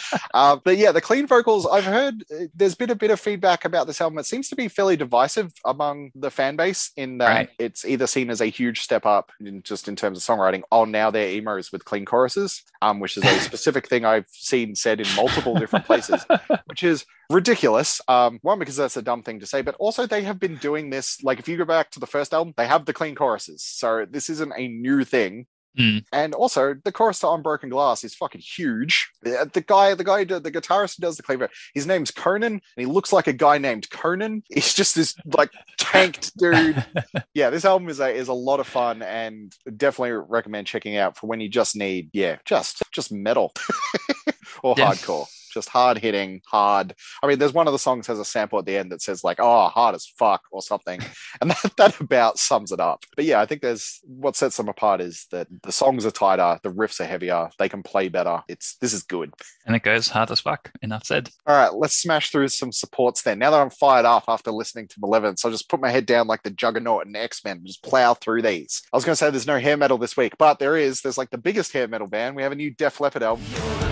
Uh, 0.42 0.56
but 0.64 0.76
yeah, 0.76 0.90
the 0.90 1.00
clean 1.00 1.26
vocals. 1.26 1.66
I've 1.66 1.84
heard 1.84 2.24
uh, 2.34 2.46
there's 2.52 2.74
been 2.74 2.90
a 2.90 2.96
bit 2.96 3.12
of 3.12 3.20
feedback 3.20 3.64
about 3.64 3.86
this 3.86 4.00
album. 4.00 4.18
It 4.18 4.26
seems 4.26 4.48
to 4.48 4.56
be 4.56 4.66
fairly 4.66 4.96
divisive 4.96 5.52
among 5.64 6.10
the 6.16 6.30
fan 6.32 6.56
base 6.56 6.90
in 6.96 7.18
that 7.18 7.28
Right. 7.28 7.50
it's 7.60 7.84
either 7.84 8.08
seen 8.08 8.28
as 8.28 8.40
a 8.40 8.46
huge 8.46 8.80
step 8.80 9.06
up 9.06 9.30
in 9.40 9.62
just 9.62 9.86
in 9.86 9.94
terms 9.94 10.18
of 10.18 10.24
songwriting. 10.24 10.62
Oh, 10.72 10.84
now 10.84 11.12
they're 11.12 11.28
emos 11.28 11.70
with 11.70 11.84
clean 11.84 12.04
choruses, 12.04 12.62
um, 12.82 12.98
which 12.98 13.16
is 13.16 13.24
a 13.24 13.38
specific 13.50 13.88
thing 13.88 14.04
I've 14.04 14.26
seen 14.32 14.74
said 14.74 15.00
in 15.00 15.06
multiple 15.14 15.54
different 15.54 15.86
places 15.86 16.24
which 16.66 16.82
is 16.82 17.06
ridiculous. 17.30 18.00
Um, 18.08 18.38
one 18.42 18.58
because 18.58 18.76
that's 18.76 18.96
a 18.96 19.02
dumb 19.02 19.22
thing 19.22 19.38
to 19.40 19.46
say, 19.46 19.62
but 19.62 19.76
also 19.76 20.06
they 20.06 20.22
have 20.22 20.40
been 20.40 20.56
doing 20.56 20.90
this. 20.90 21.22
Like 21.22 21.38
if 21.38 21.48
you 21.48 21.56
go 21.56 21.64
back 21.64 21.90
to 21.92 22.00
the 22.00 22.06
first 22.06 22.34
album, 22.34 22.54
they 22.56 22.66
have 22.66 22.84
the 22.84 22.92
clean 22.92 23.14
choruses, 23.14 23.62
so 23.62 24.06
this 24.10 24.28
isn't 24.28 24.52
a 24.56 24.66
new 24.68 25.04
thing. 25.04 25.46
Mm. 25.78 26.04
And 26.12 26.34
also, 26.34 26.74
the 26.84 26.92
chorus 26.92 27.20
to 27.20 27.30
"Unbroken 27.30 27.70
Glass" 27.70 28.04
is 28.04 28.14
fucking 28.14 28.42
huge. 28.42 29.10
The 29.22 29.48
the 29.52 29.62
guy, 29.62 29.94
the 29.94 30.04
guy, 30.04 30.24
the 30.24 30.40
guitarist 30.40 30.96
who 30.96 31.02
does 31.02 31.16
the 31.16 31.36
vo- 31.36 31.48
his 31.72 31.86
name's 31.86 32.10
Conan, 32.10 32.52
and 32.54 32.60
he 32.76 32.84
looks 32.84 33.12
like 33.12 33.26
a 33.26 33.32
guy 33.32 33.56
named 33.58 33.88
Conan. 33.90 34.42
He's 34.50 34.74
just 34.74 34.94
this 34.94 35.14
like 35.32 35.50
tanked 35.78 36.36
dude. 36.38 36.84
yeah, 37.32 37.48
this 37.50 37.64
album 37.64 37.88
is 37.88 38.00
a 38.00 38.10
is 38.10 38.28
a 38.28 38.34
lot 38.34 38.60
of 38.60 38.66
fun, 38.66 39.02
and 39.02 39.54
definitely 39.76 40.12
recommend 40.12 40.66
checking 40.66 40.96
out 40.96 41.16
for 41.16 41.26
when 41.26 41.40
you 41.40 41.48
just 41.48 41.74
need, 41.74 42.10
yeah, 42.12 42.36
just 42.44 42.82
just 42.92 43.10
metal 43.10 43.52
or 44.62 44.74
Yeah. 44.76 44.90
hardcore. 44.92 45.26
Just 45.52 45.68
hard 45.68 45.98
hitting, 45.98 46.40
hard. 46.46 46.94
I 47.22 47.26
mean, 47.26 47.38
there's 47.38 47.52
one 47.52 47.66
of 47.66 47.72
the 47.72 47.78
songs 47.78 48.06
has 48.06 48.18
a 48.18 48.24
sample 48.24 48.58
at 48.58 48.66
the 48.66 48.76
end 48.76 48.92
that 48.92 49.02
says 49.02 49.22
like, 49.24 49.38
"Oh, 49.40 49.68
hard 49.68 49.94
as 49.94 50.06
fuck" 50.18 50.42
or 50.50 50.62
something, 50.62 51.00
and 51.40 51.50
that, 51.50 51.72
that 51.76 52.00
about 52.00 52.38
sums 52.38 52.72
it 52.72 52.80
up. 52.80 53.04
But 53.16 53.24
yeah, 53.24 53.40
I 53.40 53.46
think 53.46 53.62
there's 53.62 54.00
what 54.04 54.36
sets 54.36 54.56
them 54.56 54.68
apart 54.68 55.00
is 55.00 55.26
that 55.30 55.48
the 55.62 55.72
songs 55.72 56.06
are 56.06 56.10
tighter, 56.10 56.58
the 56.62 56.70
riffs 56.72 57.00
are 57.00 57.04
heavier, 57.04 57.50
they 57.58 57.68
can 57.68 57.82
play 57.82 58.08
better. 58.08 58.42
It's 58.48 58.76
this 58.76 58.92
is 58.92 59.02
good. 59.02 59.32
and 59.66 59.76
it 59.76 59.82
goes 59.82 60.08
hard 60.08 60.30
as 60.30 60.40
fuck. 60.40 60.70
Enough 60.82 61.04
said. 61.06 61.30
All 61.46 61.56
right, 61.56 61.74
let's 61.74 61.96
smash 61.96 62.30
through 62.30 62.48
some 62.48 62.72
supports 62.72 63.22
then. 63.22 63.38
Now 63.38 63.50
that 63.50 63.60
I'm 63.60 63.70
fired 63.70 64.06
up 64.06 64.24
after 64.28 64.50
listening 64.50 64.88
to 64.88 65.00
Malevolence, 65.00 65.44
I'll 65.44 65.50
just 65.50 65.68
put 65.68 65.80
my 65.80 65.90
head 65.90 66.06
down 66.06 66.26
like 66.26 66.42
the 66.42 66.50
Juggernaut 66.50 67.06
and 67.06 67.16
X 67.16 67.44
Men 67.44 67.58
and 67.58 67.66
just 67.66 67.82
plow 67.82 68.14
through 68.14 68.42
these. 68.42 68.82
I 68.92 68.96
was 68.96 69.04
going 69.04 69.12
to 69.12 69.16
say 69.16 69.30
there's 69.30 69.46
no 69.46 69.58
hair 69.58 69.76
metal 69.76 69.98
this 69.98 70.16
week, 70.16 70.34
but 70.38 70.58
there 70.58 70.76
is. 70.76 71.00
There's 71.00 71.18
like 71.18 71.30
the 71.30 71.38
biggest 71.38 71.72
hair 71.72 71.88
metal 71.88 72.06
band. 72.06 72.36
We 72.36 72.42
have 72.42 72.52
a 72.52 72.56
new 72.56 72.70
Def 72.70 73.00
Leppard 73.00 73.22
album. 73.22 73.91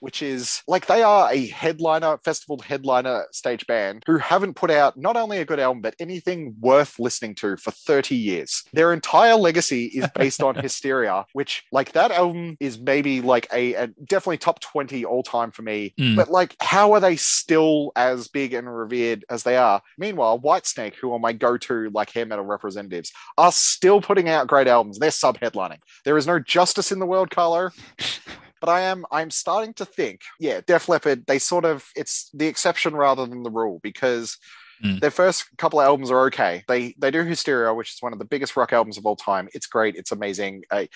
which 0.00 0.22
is 0.22 0.62
like 0.66 0.86
they 0.86 1.02
are 1.02 1.32
a 1.32 1.46
headliner, 1.46 2.18
festival 2.24 2.58
headliner 2.58 3.26
stage 3.32 3.66
band 3.66 4.02
who 4.06 4.18
haven't 4.18 4.54
put 4.54 4.70
out 4.70 4.96
not 4.96 5.16
only 5.16 5.38
a 5.38 5.44
good 5.44 5.60
album, 5.60 5.80
but 5.82 5.94
anything 5.98 6.56
worth 6.60 6.98
listening 6.98 7.34
to 7.36 7.56
for 7.56 7.70
30 7.70 8.16
years. 8.16 8.64
Their 8.72 8.92
entire 8.92 9.34
legacy 9.34 9.86
is 9.86 10.08
based 10.14 10.42
on 10.42 10.54
Hysteria, 10.54 11.26
which, 11.32 11.64
like, 11.72 11.92
that 11.92 12.10
album 12.10 12.56
is 12.60 12.78
maybe 12.78 13.20
like 13.20 13.46
a, 13.52 13.74
a 13.74 13.86
definitely 14.06 14.38
top 14.38 14.60
20 14.60 15.04
all 15.04 15.22
time 15.22 15.50
for 15.50 15.62
me. 15.62 15.94
Mm. 15.98 16.16
But, 16.16 16.30
like, 16.30 16.56
how 16.60 16.92
are 16.92 17.00
they 17.00 17.16
still 17.16 17.92
as 17.96 18.28
big 18.28 18.54
and 18.54 18.74
revered 18.74 19.24
as 19.30 19.42
they 19.42 19.56
are? 19.56 19.82
Meanwhile, 19.98 20.40
Whitesnake, 20.40 20.94
who 20.94 21.12
are 21.12 21.18
my 21.18 21.32
go 21.32 21.56
to, 21.56 21.90
like, 21.90 22.10
hair 22.10 22.26
metal 22.26 22.44
representatives, 22.44 23.12
are 23.38 23.52
still 23.52 24.00
putting 24.00 24.28
out 24.28 24.46
great 24.46 24.66
albums. 24.66 24.98
They're 24.98 25.10
sub 25.10 25.38
headlining. 25.38 25.80
There 26.04 26.16
is 26.16 26.26
no 26.26 26.38
justice 26.38 26.92
in 26.92 26.98
the 26.98 27.06
world, 27.06 27.30
Carlo. 27.30 27.70
But 28.60 28.68
I 28.68 28.80
am 28.82 29.04
I'm 29.10 29.30
starting 29.30 29.74
to 29.74 29.84
think, 29.84 30.20
yeah, 30.38 30.60
Def 30.66 30.88
Leppard, 30.88 31.26
they 31.26 31.38
sort 31.38 31.64
of 31.64 31.86
it's 31.96 32.30
the 32.34 32.46
exception 32.46 32.94
rather 32.94 33.26
than 33.26 33.42
the 33.42 33.50
rule 33.50 33.80
because 33.82 34.36
Mm. 34.82 34.98
their 34.98 35.10
first 35.10 35.44
couple 35.58 35.78
of 35.78 35.84
albums 35.84 36.10
are 36.10 36.24
okay. 36.28 36.64
They 36.66 36.94
they 36.98 37.10
do 37.10 37.22
Hysteria, 37.22 37.74
which 37.74 37.92
is 37.92 38.00
one 38.00 38.14
of 38.14 38.18
the 38.18 38.24
biggest 38.24 38.56
rock 38.56 38.72
albums 38.72 38.96
of 38.96 39.04
all 39.04 39.14
time. 39.14 39.46
It's 39.52 39.66
great, 39.66 39.94
it's 39.94 40.10
amazing. 40.10 40.62
Uh, 40.70 40.86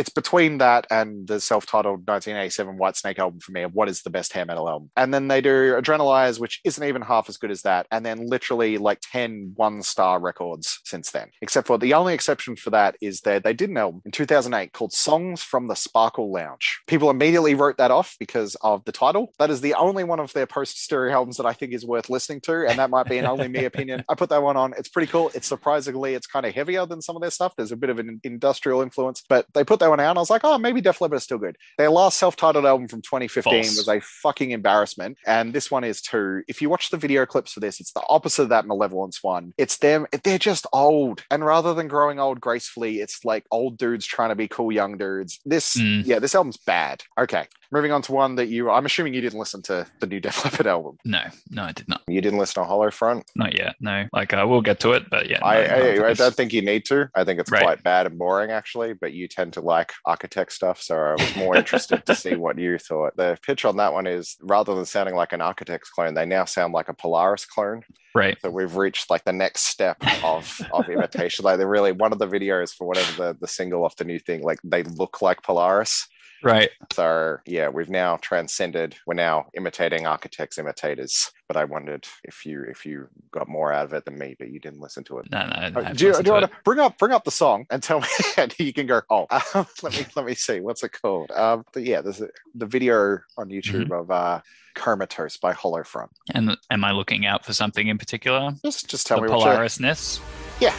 it's 0.00 0.08
between 0.08 0.56
that 0.56 0.86
and 0.90 1.28
the 1.28 1.38
self-titled 1.38 2.08
1987 2.08 2.78
Whitesnake 2.78 3.18
album 3.18 3.38
for 3.38 3.52
me 3.52 3.60
of 3.60 3.74
what 3.74 3.86
is 3.86 4.00
the 4.00 4.08
best 4.08 4.32
hair 4.32 4.46
metal 4.46 4.66
album. 4.66 4.90
And 4.96 5.12
then 5.12 5.28
they 5.28 5.42
do 5.42 5.74
Adrenalize, 5.74 6.40
which 6.40 6.58
isn't 6.64 6.82
even 6.82 7.02
half 7.02 7.28
as 7.28 7.36
good 7.36 7.50
as 7.50 7.60
that. 7.62 7.86
And 7.90 8.04
then 8.06 8.26
literally 8.26 8.78
like 8.78 9.00
10 9.02 9.52
one-star 9.56 10.18
records 10.18 10.80
since 10.86 11.10
then. 11.10 11.28
Except 11.42 11.66
for 11.66 11.76
the 11.76 11.92
only 11.92 12.14
exception 12.14 12.56
for 12.56 12.70
that 12.70 12.96
is 13.02 13.20
that 13.20 13.44
they 13.44 13.52
did 13.52 13.68
an 13.68 13.76
album 13.76 14.00
in 14.06 14.10
2008 14.10 14.72
called 14.72 14.94
Songs 14.94 15.42
from 15.42 15.68
the 15.68 15.76
Sparkle 15.76 16.32
Lounge. 16.32 16.80
People 16.86 17.10
immediately 17.10 17.54
wrote 17.54 17.76
that 17.76 17.90
off 17.90 18.16
because 18.18 18.56
of 18.62 18.82
the 18.86 18.92
title. 18.92 19.34
That 19.38 19.50
is 19.50 19.60
the 19.60 19.74
only 19.74 20.04
one 20.04 20.18
of 20.18 20.32
their 20.32 20.46
post-Hysteria 20.46 21.12
albums 21.12 21.36
that 21.36 21.44
I 21.44 21.52
think 21.52 21.74
is 21.74 21.84
worth 21.84 22.08
listening 22.08 22.40
to. 22.42 22.66
And 22.66 22.78
that 22.78 22.88
might 22.88 23.06
be 23.06 23.18
an 23.18 23.26
only 23.26 23.48
me 23.48 23.64
opinion. 23.66 24.02
I 24.08 24.14
put 24.14 24.30
that 24.30 24.42
one 24.42 24.56
on. 24.56 24.72
It's 24.78 24.88
pretty 24.88 25.12
cool. 25.12 25.30
It's 25.34 25.46
surprisingly, 25.46 26.14
it's 26.14 26.26
kind 26.26 26.46
of 26.46 26.54
heavier 26.54 26.86
than 26.86 27.02
some 27.02 27.16
of 27.16 27.20
their 27.20 27.30
stuff. 27.30 27.52
There's 27.54 27.72
a 27.72 27.76
bit 27.76 27.90
of 27.90 27.98
an 27.98 28.18
industrial 28.24 28.80
influence, 28.80 29.22
but 29.28 29.44
they 29.52 29.62
put 29.62 29.78
that 29.80 29.89
one 29.90 30.00
out 30.00 30.10
and 30.10 30.18
I 30.18 30.22
was 30.22 30.30
like, 30.30 30.42
oh, 30.44 30.56
maybe 30.58 30.80
Def 30.80 31.00
Leppard 31.00 31.18
is 31.18 31.24
still 31.24 31.38
good. 31.38 31.56
Their 31.76 31.90
last 31.90 32.18
self-titled 32.18 32.64
album 32.64 32.88
from 32.88 33.02
2015 33.02 33.64
False. 33.64 33.76
was 33.76 33.88
a 33.88 34.00
fucking 34.00 34.52
embarrassment. 34.52 35.18
And 35.26 35.52
this 35.52 35.70
one 35.70 35.84
is 35.84 36.00
too. 36.00 36.42
If 36.48 36.62
you 36.62 36.70
watch 36.70 36.90
the 36.90 36.96
video 36.96 37.26
clips 37.26 37.52
for 37.52 37.60
this, 37.60 37.80
it's 37.80 37.92
the 37.92 38.02
opposite 38.08 38.44
of 38.44 38.48
that 38.50 38.66
Malevolence 38.66 39.22
one. 39.22 39.52
It's 39.58 39.76
them, 39.78 40.06
they're 40.24 40.38
just 40.38 40.66
old. 40.72 41.22
And 41.30 41.44
rather 41.44 41.74
than 41.74 41.88
growing 41.88 42.18
old 42.18 42.40
gracefully, 42.40 43.00
it's 43.00 43.24
like 43.24 43.44
old 43.50 43.76
dudes 43.76 44.06
trying 44.06 44.30
to 44.30 44.34
be 44.36 44.48
cool 44.48 44.72
young 44.72 44.96
dudes. 44.96 45.40
This, 45.44 45.76
Mm. 45.76 46.06
yeah, 46.06 46.18
this 46.18 46.34
album's 46.34 46.56
bad. 46.56 47.02
Okay. 47.18 47.46
Moving 47.72 47.92
on 47.92 48.02
to 48.02 48.12
one 48.12 48.34
that 48.34 48.48
you, 48.48 48.68
I'm 48.70 48.84
assuming 48.86 49.14
you 49.14 49.20
didn't 49.20 49.38
listen 49.38 49.62
to 49.62 49.86
the 50.00 50.06
new 50.06 50.18
Def 50.24 50.44
Leppard 50.44 50.66
album. 50.66 50.98
No, 51.04 51.22
no, 51.50 51.62
I 51.62 51.72
did 51.72 51.88
not. 51.88 52.02
You 52.08 52.20
didn't 52.20 52.38
listen 52.38 52.62
to 52.62 52.66
Hollow 52.66 52.90
Front? 52.90 53.30
Not 53.36 53.56
yet. 53.56 53.76
No. 53.80 54.06
Like 54.12 54.32
uh, 54.32 54.44
we'll 54.48 54.60
get 54.60 54.80
to 54.80 54.92
it, 54.92 55.08
but 55.10 55.28
yeah. 55.30 55.38
no, 55.38 55.46
I, 55.46 55.60
not 55.62 55.70
I, 56.04 56.08
I 56.10 56.12
don't 56.14 56.34
think 56.34 56.52
you 56.52 56.62
need 56.62 56.84
to. 56.86 57.08
I 57.14 57.24
think 57.24 57.38
it's 57.38 57.50
Right. 57.50 57.62
quite 57.62 57.82
bad 57.82 58.06
and 58.06 58.18
boring, 58.18 58.50
actually. 58.50 58.94
But 58.94 59.12
you 59.12 59.28
tend 59.28 59.52
to 59.54 59.60
like 59.60 59.92
architect 60.04 60.52
stuff, 60.52 60.80
so 60.80 60.96
I 60.96 61.12
was 61.12 61.36
more 61.36 61.56
interested 61.56 62.04
to 62.06 62.14
see 62.14 62.34
what 62.36 62.58
you 62.58 62.78
thought. 62.78 63.16
The 63.16 63.38
pitch 63.42 63.64
on 63.64 63.76
that 63.76 63.92
one 63.92 64.06
is 64.06 64.36
rather 64.40 64.74
than 64.74 64.84
sounding 64.84 65.14
like 65.14 65.32
an 65.32 65.40
architect's 65.40 65.90
clone, 65.90 66.14
they 66.14 66.26
now 66.26 66.44
sound 66.46 66.72
like 66.72 66.88
a 66.88 66.94
Polaris 66.94 67.46
clone. 67.46 67.82
Right. 68.14 68.36
So 68.42 68.50
we've 68.50 68.74
reached 68.74 69.08
like 69.10 69.24
the 69.24 69.32
next 69.32 69.66
step 69.66 69.96
of 70.24 70.60
of 70.72 70.88
imitation. 70.88 71.44
Like 71.44 71.58
they're 71.58 71.68
really 71.68 71.92
one 71.92 72.12
of 72.12 72.18
the 72.18 72.26
videos 72.26 72.74
for 72.74 72.86
whatever 72.88 73.12
the 73.12 73.38
the 73.40 73.46
single 73.46 73.84
off 73.84 73.94
the 73.94 74.04
new 74.04 74.18
thing. 74.18 74.42
Like 74.42 74.58
they 74.64 74.82
look 74.82 75.22
like 75.22 75.42
Polaris. 75.44 76.08
Right. 76.42 76.70
So 76.92 77.38
yeah, 77.46 77.68
we've 77.68 77.90
now 77.90 78.16
transcended. 78.16 78.96
We're 79.06 79.14
now 79.14 79.46
imitating 79.54 80.06
architects' 80.06 80.58
imitators. 80.58 81.30
But 81.48 81.56
I 81.56 81.64
wondered 81.64 82.06
if 82.24 82.46
you 82.46 82.62
if 82.62 82.86
you 82.86 83.08
got 83.32 83.48
more 83.48 83.72
out 83.72 83.84
of 83.86 83.92
it 83.92 84.04
than 84.04 84.16
me, 84.18 84.36
but 84.38 84.50
you 84.50 84.60
didn't 84.60 84.80
listen 84.80 85.02
to 85.04 85.18
it. 85.18 85.30
No, 85.30 85.38
no. 85.38 85.44
I 85.52 85.66
Uh, 85.66 85.70
haven't 85.70 85.96
do 85.98 86.04
you, 86.04 86.10
listened 86.10 86.24
do 86.24 86.28
you 86.30 86.34
want 86.34 86.50
to 86.50 86.56
bring 86.64 86.78
up 86.78 86.96
bring 86.98 87.12
up 87.12 87.24
the 87.24 87.30
song 87.30 87.66
and 87.70 87.82
tell 87.82 88.00
me? 88.00 88.06
and 88.38 88.54
you 88.58 88.72
can 88.72 88.86
go. 88.86 89.02
Oh, 89.10 89.26
um, 89.54 89.66
let 89.82 89.92
me 89.98 90.06
let 90.16 90.24
me 90.26 90.34
see. 90.34 90.60
What's 90.60 90.82
it 90.84 90.90
called? 90.92 91.30
Um, 91.32 91.64
but 91.72 91.82
yeah, 91.84 92.00
there's 92.00 92.20
a, 92.20 92.28
the 92.54 92.66
video 92.66 93.18
on 93.36 93.48
YouTube 93.48 93.80
Mm-hmm. 93.84 93.92
of 93.92 94.10
uh, 94.10 94.40
Comatose 94.74 95.36
by 95.38 95.52
Hollow 95.52 95.82
Front. 95.84 96.10
And 96.32 96.56
am 96.70 96.84
I 96.84 96.92
looking 96.92 97.26
out 97.26 97.44
for 97.44 97.52
something 97.52 97.88
in 97.88 97.98
particular? 97.98 98.52
Just 98.64 98.88
just 98.88 99.06
tell 99.06 99.18
the 99.20 99.24
me 99.26 99.32
what. 99.32 99.40
Polarisness. 99.58 100.20
Yeah, 100.60 100.74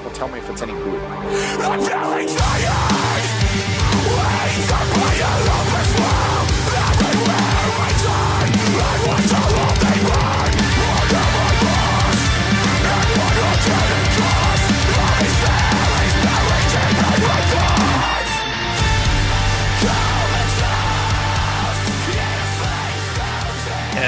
well, 0.04 0.14
tell 0.14 0.28
me 0.28 0.38
if 0.38 0.48
it's 0.50 0.62
any 0.62 0.72
good. 0.72 1.02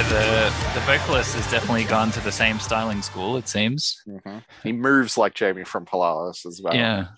The 0.09 0.53
the 0.75 0.81
vocalist 0.81 1.35
has 1.35 1.51
definitely 1.51 1.85
gone 1.85 2.11
to 2.11 2.21
the 2.21 2.33
same 2.33 2.59
styling 2.59 3.03
school. 3.03 3.37
It 3.37 3.49
seems. 3.49 4.03
Mhm. 4.07 4.43
He 4.63 4.73
moves 4.73 5.19
like 5.19 5.35
Jamie 5.35 5.65
from 5.65 5.85
Polaris 5.85 6.47
as 6.47 6.61
well. 6.63 6.75
Yeah. 6.75 7.09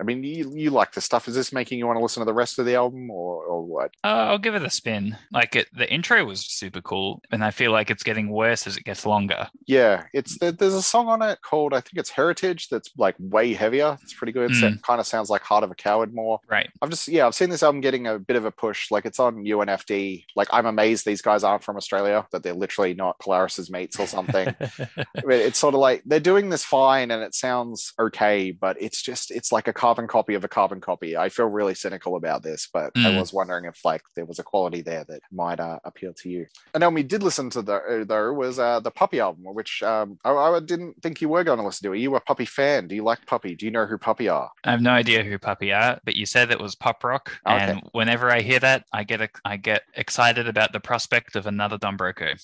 I 0.00 0.04
mean, 0.04 0.22
you 0.22 0.52
you 0.54 0.70
like 0.70 0.92
the 0.92 1.00
stuff. 1.00 1.28
Is 1.28 1.34
this 1.34 1.52
making 1.52 1.78
you 1.78 1.86
want 1.86 1.98
to 1.98 2.02
listen 2.02 2.20
to 2.20 2.24
the 2.24 2.34
rest 2.34 2.58
of 2.58 2.66
the 2.66 2.74
album, 2.74 3.10
or 3.10 3.44
or 3.44 3.62
what? 3.64 3.92
Uh, 4.04 4.28
I'll 4.28 4.38
give 4.38 4.54
it 4.54 4.62
a 4.62 4.70
spin. 4.70 5.16
Like 5.32 5.56
it, 5.56 5.68
the 5.74 5.90
intro 5.92 6.24
was 6.24 6.44
super 6.44 6.80
cool, 6.80 7.22
and 7.30 7.44
I 7.44 7.50
feel 7.50 7.72
like 7.72 7.90
it's 7.90 8.02
getting 8.02 8.30
worse 8.30 8.66
as 8.66 8.76
it 8.76 8.84
gets 8.84 9.06
longer. 9.06 9.48
Yeah, 9.66 10.04
it's 10.12 10.38
there's 10.38 10.74
a 10.74 10.82
song 10.82 11.08
on 11.08 11.22
it 11.22 11.40
called 11.42 11.74
I 11.74 11.80
think 11.80 11.94
it's 11.96 12.10
Heritage 12.10 12.68
that's 12.68 12.90
like 12.96 13.14
way 13.18 13.54
heavier. 13.54 13.98
It's 14.02 14.14
pretty 14.14 14.32
good. 14.32 14.50
Mm. 14.50 14.76
It 14.76 14.82
kind 14.82 15.00
of 15.00 15.06
sounds 15.06 15.30
like 15.30 15.42
Heart 15.42 15.64
of 15.64 15.70
a 15.70 15.74
Coward 15.74 16.14
more. 16.14 16.40
Right. 16.48 16.70
I've 16.82 16.90
just 16.90 17.08
yeah, 17.08 17.26
I've 17.26 17.34
seen 17.34 17.50
this 17.50 17.62
album 17.62 17.80
getting 17.80 18.06
a 18.06 18.18
bit 18.18 18.36
of 18.36 18.44
a 18.44 18.50
push. 18.50 18.90
Like 18.90 19.06
it's 19.06 19.18
on 19.18 19.44
UNFD. 19.44 20.24
Like 20.34 20.48
I'm 20.50 20.66
amazed 20.66 21.04
these 21.04 21.22
guys 21.22 21.44
aren't 21.44 21.64
from 21.64 21.76
Australia. 21.76 22.26
That 22.32 22.42
they're 22.42 22.54
literally 22.54 22.94
not 22.94 23.18
Polaris's 23.18 23.70
mates 23.70 23.98
or 23.98 24.06
something. 24.06 24.48
I 24.60 25.24
mean, 25.24 25.40
it's 25.40 25.58
sort 25.58 25.74
of 25.74 25.80
like 25.80 26.02
they're 26.04 26.20
doing 26.20 26.50
this 26.50 26.64
fine 26.64 27.10
and 27.10 27.22
it 27.22 27.34
sounds 27.34 27.92
okay, 27.98 28.50
but 28.50 28.80
it's 28.80 29.02
just 29.02 29.30
it's 29.30 29.52
like 29.52 29.68
a 29.68 29.72
carbon 29.86 30.08
copy 30.08 30.34
of 30.34 30.44
a 30.44 30.48
carbon 30.48 30.80
copy. 30.80 31.16
I 31.16 31.28
feel 31.28 31.46
really 31.46 31.74
cynical 31.74 32.16
about 32.16 32.42
this, 32.42 32.68
but 32.72 32.90
I 32.96 33.10
Mm. 33.10 33.20
was 33.20 33.32
wondering 33.32 33.66
if 33.66 33.84
like 33.84 34.02
there 34.16 34.24
was 34.24 34.38
a 34.40 34.42
quality 34.42 34.82
there 34.82 35.04
that 35.10 35.20
might 35.30 35.60
uh, 35.60 35.78
appeal 35.84 36.12
to 36.22 36.28
you. 36.28 36.46
And 36.74 36.82
then 36.82 36.92
we 36.92 37.04
did 37.04 37.22
listen 37.22 37.50
to 37.50 37.62
the 37.62 38.04
though 38.08 38.32
was 38.32 38.58
uh, 38.58 38.80
the 38.80 38.90
Puppy 38.90 39.20
album, 39.20 39.44
which 39.54 39.82
um, 39.82 40.18
I, 40.24 40.30
I 40.32 40.60
didn't 40.60 41.00
think 41.02 41.20
you 41.20 41.28
were 41.28 41.44
going 41.44 41.58
to 41.58 41.64
listen 41.64 41.84
to. 41.86 41.92
Are 41.92 41.94
you 42.06 42.16
a 42.16 42.20
Puppy 42.20 42.46
fan? 42.46 42.88
Do 42.88 42.94
you 42.96 43.04
like 43.04 43.24
Puppy? 43.26 43.54
Do 43.54 43.64
you 43.66 43.70
know 43.70 43.86
who 43.86 43.96
Puppy 43.98 44.28
are? 44.28 44.50
I 44.64 44.72
have 44.72 44.82
no 44.82 44.90
idea 44.90 45.22
who 45.22 45.38
Puppy 45.38 45.72
are, 45.72 46.00
but 46.04 46.16
you 46.16 46.26
said 46.26 46.50
it 46.50 46.60
was 46.60 46.74
pop 46.74 47.04
rock, 47.04 47.38
Okay. 47.46 47.56
and 47.56 47.82
whenever 47.92 48.30
I 48.30 48.40
hear 48.40 48.58
that, 48.60 48.84
I 48.92 49.04
get 49.04 49.20
ex- 49.20 49.40
I 49.44 49.56
get 49.56 49.82
excited 49.94 50.48
about 50.48 50.72
the 50.72 50.80
prospect 50.80 51.36
of 51.36 51.46
another 51.46 51.78
Don 51.78 51.96
Broco. 51.96 52.34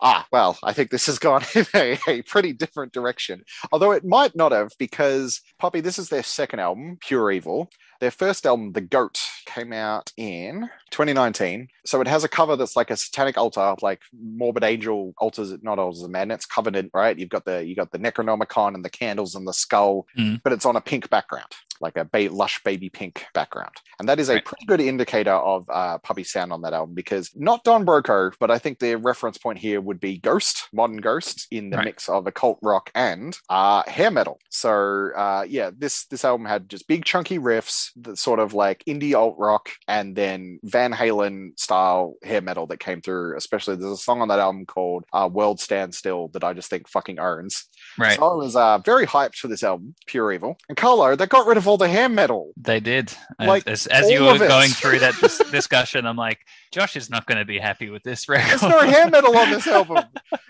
Ah, 0.00 0.24
well, 0.30 0.56
I 0.62 0.72
think 0.72 0.90
this 0.90 1.06
has 1.06 1.18
gone 1.18 1.42
in 1.54 1.66
a, 1.74 1.98
a 2.08 2.22
pretty 2.22 2.52
different 2.52 2.92
direction. 2.92 3.42
Although 3.72 3.92
it 3.92 4.04
might 4.04 4.34
not 4.36 4.52
have, 4.52 4.70
because 4.78 5.40
Puppy, 5.58 5.80
this 5.80 5.98
is 5.98 6.08
their 6.08 6.22
second 6.22 6.60
album, 6.60 6.73
Pure 7.00 7.32
Evil. 7.32 7.70
Their 8.00 8.10
first 8.10 8.46
album, 8.46 8.72
The 8.72 8.80
Goat, 8.80 9.20
came 9.46 9.72
out 9.72 10.12
in 10.16 10.68
2019. 10.90 11.68
So 11.86 12.00
it 12.00 12.06
has 12.08 12.24
a 12.24 12.28
cover 12.28 12.56
that's 12.56 12.76
like 12.76 12.90
a 12.90 12.96
satanic 12.96 13.36
altar, 13.36 13.74
like 13.82 14.00
Morbid 14.18 14.64
Angel 14.64 15.12
altars, 15.18 15.52
not 15.62 15.78
altars 15.78 16.02
of 16.02 16.10
madness, 16.10 16.46
covenant, 16.46 16.90
right? 16.94 17.18
You've 17.18 17.28
got 17.28 17.44
the 17.44 17.64
you 17.64 17.74
got 17.76 17.90
the 17.92 17.98
Necronomicon 17.98 18.74
and 18.74 18.84
the 18.84 18.90
candles 18.90 19.34
and 19.34 19.46
the 19.46 19.52
skull, 19.52 20.06
Mm. 20.18 20.40
but 20.42 20.52
it's 20.52 20.64
on 20.66 20.76
a 20.76 20.80
pink 20.80 21.10
background, 21.10 21.50
like 21.80 21.96
a 21.96 22.04
ba- 22.04 22.28
lush 22.30 22.62
baby 22.64 22.88
pink 22.88 23.24
background. 23.34 23.74
And 23.98 24.08
that 24.08 24.18
is 24.20 24.28
a 24.28 24.34
Right. 24.34 24.44
pretty 24.44 24.66
good 24.66 24.80
indicator 24.80 25.32
of 25.32 25.68
uh, 25.68 25.98
Puppy 25.98 26.24
sound 26.24 26.52
on 26.52 26.62
that 26.62 26.72
album 26.72 26.94
because 26.94 27.30
not 27.34 27.64
Don 27.64 27.84
Broco, 27.84 28.32
but 28.40 28.50
I 28.50 28.58
think 28.58 28.78
the 28.78 28.94
reference 28.96 29.36
point 29.38 29.58
here 29.58 29.80
would 29.80 30.00
be 30.00 30.18
Ghost, 30.18 30.68
modern 30.72 30.96
Ghost, 30.98 31.46
in 31.50 31.70
the 31.70 31.76
Right. 31.76 31.84
mix 31.86 32.08
of 32.08 32.26
occult 32.26 32.58
rock 32.62 32.90
and 32.94 33.36
uh, 33.50 33.82
hair 33.86 34.10
metal. 34.10 34.38
So 34.50 35.10
uh, 35.16 35.44
yeah, 35.48 35.70
this 35.76 36.06
this 36.06 36.24
album 36.24 36.46
had 36.46 36.68
just 36.68 36.88
big 36.88 37.04
chunky 37.04 37.38
riffs, 37.38 37.90
that 37.96 38.18
sort 38.18 38.38
of 38.40 38.54
like 38.54 38.82
indie 38.88 39.14
alt 39.34 39.38
rock, 39.38 39.70
and 39.88 40.14
then 40.14 40.60
Van 40.62 40.92
Halen 40.92 41.58
style 41.58 42.14
hair 42.22 42.40
metal 42.40 42.66
that 42.68 42.80
came 42.80 43.00
through. 43.00 43.36
Especially 43.36 43.76
there's 43.76 43.92
a 43.92 43.96
song 43.96 44.20
on 44.20 44.28
that 44.28 44.38
album 44.38 44.66
called 44.66 45.04
uh, 45.12 45.28
"World 45.30 45.60
Stand 45.60 45.94
Still" 45.94 46.28
that 46.28 46.44
I 46.44 46.52
just 46.52 46.70
think 46.70 46.88
fucking 46.88 47.18
owns. 47.18 47.64
Right. 47.98 48.18
So 48.18 48.32
I 48.32 48.34
was 48.34 48.56
uh, 48.56 48.78
very 48.78 49.06
hyped 49.06 49.36
for 49.36 49.48
this 49.48 49.62
album, 49.62 49.94
Pure 50.06 50.32
Evil. 50.32 50.58
And 50.68 50.76
Carlo, 50.76 51.14
they 51.16 51.26
got 51.26 51.46
rid 51.46 51.56
of 51.56 51.68
all 51.68 51.76
the 51.76 51.88
hair 51.88 52.08
metal. 52.08 52.52
They 52.56 52.80
did. 52.80 53.12
Like, 53.38 53.66
as, 53.68 53.86
as 53.86 54.10
you 54.10 54.24
were 54.24 54.38
going 54.38 54.70
through 54.70 55.00
that 55.00 55.14
dis- 55.20 55.38
discussion, 55.50 56.06
I'm 56.06 56.16
like, 56.16 56.40
Josh 56.72 56.96
is 56.96 57.10
not 57.10 57.26
going 57.26 57.38
to 57.38 57.44
be 57.44 57.58
happy 57.58 57.90
with 57.90 58.02
this 58.02 58.28
record. 58.28 58.48
There's 58.48 58.62
no 58.62 58.80
hair 58.80 59.08
metal 59.08 59.36
on 59.36 59.50
this 59.50 59.66
album. 59.68 60.04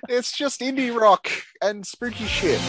It's 0.09 0.36
just 0.36 0.61
indie 0.61 0.94
rock 0.94 1.28
and 1.61 1.86
spooky 1.86 2.27
shit. 2.27 2.61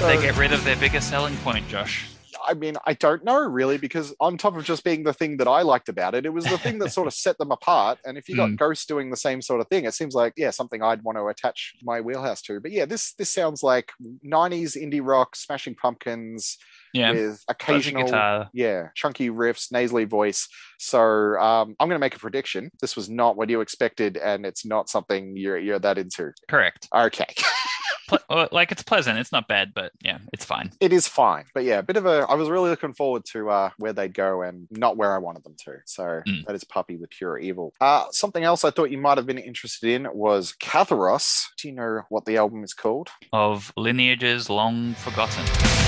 They 0.00 0.20
get 0.20 0.36
rid 0.36 0.52
of 0.52 0.62
their 0.64 0.76
biggest 0.76 1.08
selling 1.08 1.36
point, 1.38 1.66
Josh? 1.68 2.06
I 2.46 2.54
mean, 2.54 2.76
I 2.86 2.94
don't 2.94 3.24
know 3.24 3.40
really, 3.40 3.76
because 3.76 4.14
on 4.20 4.36
top 4.38 4.56
of 4.56 4.64
just 4.64 4.84
being 4.84 5.02
the 5.02 5.12
thing 5.12 5.38
that 5.38 5.48
I 5.48 5.62
liked 5.62 5.88
about 5.88 6.14
it, 6.14 6.24
it 6.26 6.32
was 6.32 6.44
the 6.44 6.58
thing 6.58 6.78
that 6.78 6.92
sort 6.92 7.08
of 7.08 7.14
set 7.24 7.38
them 7.38 7.50
apart. 7.50 7.98
And 8.04 8.16
if 8.16 8.28
you 8.28 8.36
got 8.36 8.50
Mm. 8.50 8.56
Ghost 8.58 8.86
doing 8.86 9.10
the 9.10 9.16
same 9.16 9.42
sort 9.42 9.60
of 9.60 9.68
thing, 9.68 9.84
it 9.84 9.94
seems 9.94 10.14
like 10.14 10.34
yeah, 10.36 10.50
something 10.50 10.82
I'd 10.82 11.02
want 11.02 11.18
to 11.18 11.26
attach 11.26 11.74
my 11.82 12.00
wheelhouse 12.00 12.42
to. 12.42 12.60
But 12.60 12.70
yeah, 12.70 12.84
this 12.84 13.14
this 13.14 13.30
sounds 13.30 13.62
like 13.62 13.90
'90s 14.24 14.76
indie 14.76 15.00
rock, 15.02 15.34
Smashing 15.34 15.74
Pumpkins 15.74 16.56
Yeah, 16.92 17.10
with 17.12 17.42
occasional 17.48 18.46
yeah, 18.52 18.88
chunky 18.94 19.30
riffs, 19.30 19.72
nasally 19.72 20.04
voice. 20.04 20.46
So 20.78 21.00
um, 21.00 21.74
I'm 21.80 21.88
going 21.88 21.98
to 21.98 22.04
make 22.04 22.14
a 22.14 22.20
prediction. 22.20 22.70
This 22.80 22.94
was 22.94 23.08
not 23.10 23.36
what 23.36 23.50
you 23.50 23.60
expected, 23.60 24.18
and 24.18 24.46
it's 24.46 24.64
not 24.64 24.88
something 24.88 25.36
you're 25.36 25.58
you're 25.58 25.80
that 25.80 25.98
into. 25.98 26.32
Correct. 26.48 26.86
Okay, 26.94 27.26
Ple- 28.08 28.48
like 28.52 28.72
it's 28.72 28.82
pleasant. 28.82 29.18
It's 29.18 29.32
not 29.32 29.48
bad, 29.48 29.72
but 29.74 29.92
yeah, 30.02 30.18
it's 30.32 30.44
fine. 30.44 30.70
it 30.80 30.92
is 30.92 31.06
fine, 31.08 31.44
but 31.54 31.64
yeah, 31.64 31.78
a 31.78 31.82
bit 31.82 31.96
of 31.96 32.06
a. 32.06 32.26
I 32.28 32.34
was 32.34 32.48
really 32.48 32.70
looking 32.70 32.92
forward 32.94 33.24
to 33.32 33.50
uh, 33.50 33.70
where 33.78 33.92
they'd 33.92 34.14
go, 34.14 34.42
and 34.42 34.66
not 34.70 34.96
where 34.96 35.14
I 35.14 35.18
wanted 35.18 35.44
them 35.44 35.54
to. 35.64 35.76
So 35.86 36.22
Mm. 36.26 36.44
that 36.46 36.54
is 36.54 36.64
Puppy 36.64 36.96
with 36.96 37.10
Pure 37.10 37.38
Evil. 37.38 37.72
Uh, 37.80 38.04
something 38.10 38.42
else 38.44 38.64
I 38.64 38.70
thought 38.70 38.90
you 38.90 38.98
might 38.98 39.18
have 39.18 39.26
been 39.26 39.38
interested 39.38 39.90
in 39.90 40.08
was 40.12 40.54
Catharos. 40.62 41.46
Do 41.60 41.68
you 41.68 41.74
know 41.74 42.02
what 42.08 42.24
the 42.24 42.36
album 42.36 42.64
is 42.64 42.74
called? 42.74 43.08
Of 43.32 43.72
lineages 43.76 44.48
long 44.50 44.94
forgotten. 44.94 45.85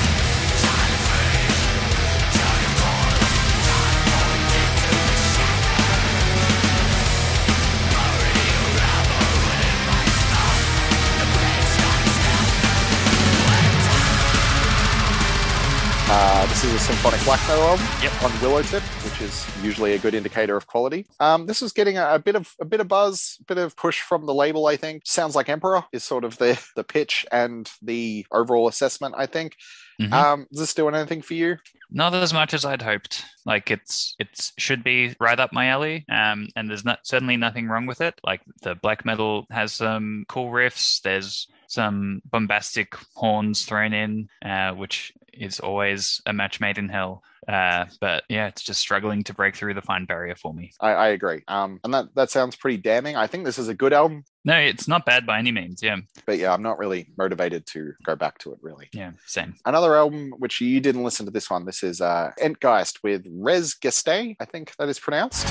This 16.48 16.64
is 16.64 16.74
a 16.74 16.78
symphonic 16.78 17.22
black 17.24 17.40
metal 17.46 17.62
album 17.64 17.86
Yep. 18.02 18.22
on 18.24 18.30
Willowtip, 18.42 18.82
which 19.04 19.20
is 19.20 19.46
usually 19.64 19.92
a 19.94 19.98
good 19.98 20.12
indicator 20.14 20.56
of 20.56 20.66
quality. 20.66 21.06
Um, 21.20 21.46
this 21.46 21.62
is 21.62 21.72
getting 21.72 21.98
a, 21.98 22.14
a 22.14 22.18
bit 22.18 22.34
of 22.34 22.52
a 22.60 22.64
bit 22.64 22.80
of 22.80 22.88
buzz, 22.88 23.36
a 23.40 23.44
bit 23.44 23.58
of 23.58 23.76
push 23.76 24.00
from 24.00 24.26
the 24.26 24.34
label. 24.34 24.66
I 24.66 24.76
think 24.76 25.02
sounds 25.04 25.36
like 25.36 25.48
Emperor 25.48 25.84
is 25.92 26.02
sort 26.02 26.24
of 26.24 26.36
the 26.38 26.60
the 26.74 26.82
pitch 26.82 27.24
and 27.30 27.70
the 27.80 28.26
overall 28.32 28.66
assessment. 28.66 29.14
I 29.16 29.26
think. 29.26 29.56
Mhm. 30.00 30.12
Um, 30.12 30.46
is 30.52 30.58
this 30.60 30.74
doing 30.74 30.94
anything 30.94 31.22
for 31.22 31.34
you? 31.34 31.56
Not 31.90 32.14
as 32.14 32.32
much 32.32 32.54
as 32.54 32.64
I'd 32.64 32.82
hoped. 32.82 33.24
Like 33.46 33.70
it's 33.70 34.16
it 34.18 34.50
should 34.56 34.82
be 34.82 35.14
right 35.20 35.38
up 35.38 35.52
my 35.52 35.66
alley. 35.68 36.04
Um, 36.08 36.48
and 36.56 36.68
there's 36.68 36.84
not 36.84 37.00
certainly 37.04 37.36
nothing 37.36 37.68
wrong 37.68 37.86
with 37.86 38.00
it. 38.00 38.14
Like 38.24 38.40
the 38.62 38.74
black 38.74 39.04
metal 39.04 39.46
has 39.50 39.72
some 39.74 40.24
cool 40.28 40.50
riffs. 40.50 41.00
There's 41.02 41.46
some 41.68 42.20
bombastic 42.30 42.96
horns 43.14 43.64
thrown 43.64 43.92
in, 43.92 44.28
uh, 44.44 44.72
which 44.72 45.12
is 45.38 45.60
always 45.60 46.20
a 46.26 46.32
match 46.32 46.60
made 46.60 46.78
in 46.78 46.88
hell. 46.88 47.22
Uh, 47.46 47.86
but 48.00 48.24
yeah, 48.28 48.46
it's 48.48 48.62
just 48.62 48.80
struggling 48.80 49.22
to 49.24 49.32
break 49.32 49.56
through 49.56 49.72
the 49.72 49.80
fine 49.80 50.04
barrier 50.04 50.34
for 50.34 50.52
me. 50.52 50.70
I, 50.80 50.90
I 50.90 51.08
agree. 51.08 51.42
Um, 51.48 51.80
and 51.82 51.94
that 51.94 52.14
that 52.14 52.30
sounds 52.30 52.56
pretty 52.56 52.76
damning. 52.76 53.16
I 53.16 53.26
think 53.26 53.44
this 53.44 53.58
is 53.58 53.68
a 53.68 53.74
good 53.74 53.92
album, 53.94 54.24
No, 54.44 54.56
it's 54.58 54.86
not 54.86 55.06
bad 55.06 55.24
by 55.24 55.38
any 55.38 55.50
means. 55.50 55.82
Yeah, 55.82 55.96
but 56.26 56.36
yeah, 56.38 56.52
I'm 56.52 56.62
not 56.62 56.78
really 56.78 57.08
motivated 57.16 57.64
to 57.68 57.94
go 58.04 58.16
back 58.16 58.38
to 58.38 58.52
it. 58.52 58.58
Really. 58.60 58.88
yeah, 58.92 59.12
same. 59.26 59.54
Another 59.64 59.96
album 59.96 60.32
which 60.38 60.60
you 60.60 60.80
didn't 60.80 61.04
listen 61.04 61.24
to 61.26 61.32
this 61.32 61.48
one. 61.48 61.64
This 61.64 61.82
is 61.82 62.00
uh, 62.02 62.32
Entgeist 62.38 62.98
with 63.02 63.24
Res 63.30 63.74
Gestae. 63.74 64.36
I 64.40 64.44
think 64.44 64.74
that 64.76 64.88
is 64.88 64.98
pronounced. 64.98 65.46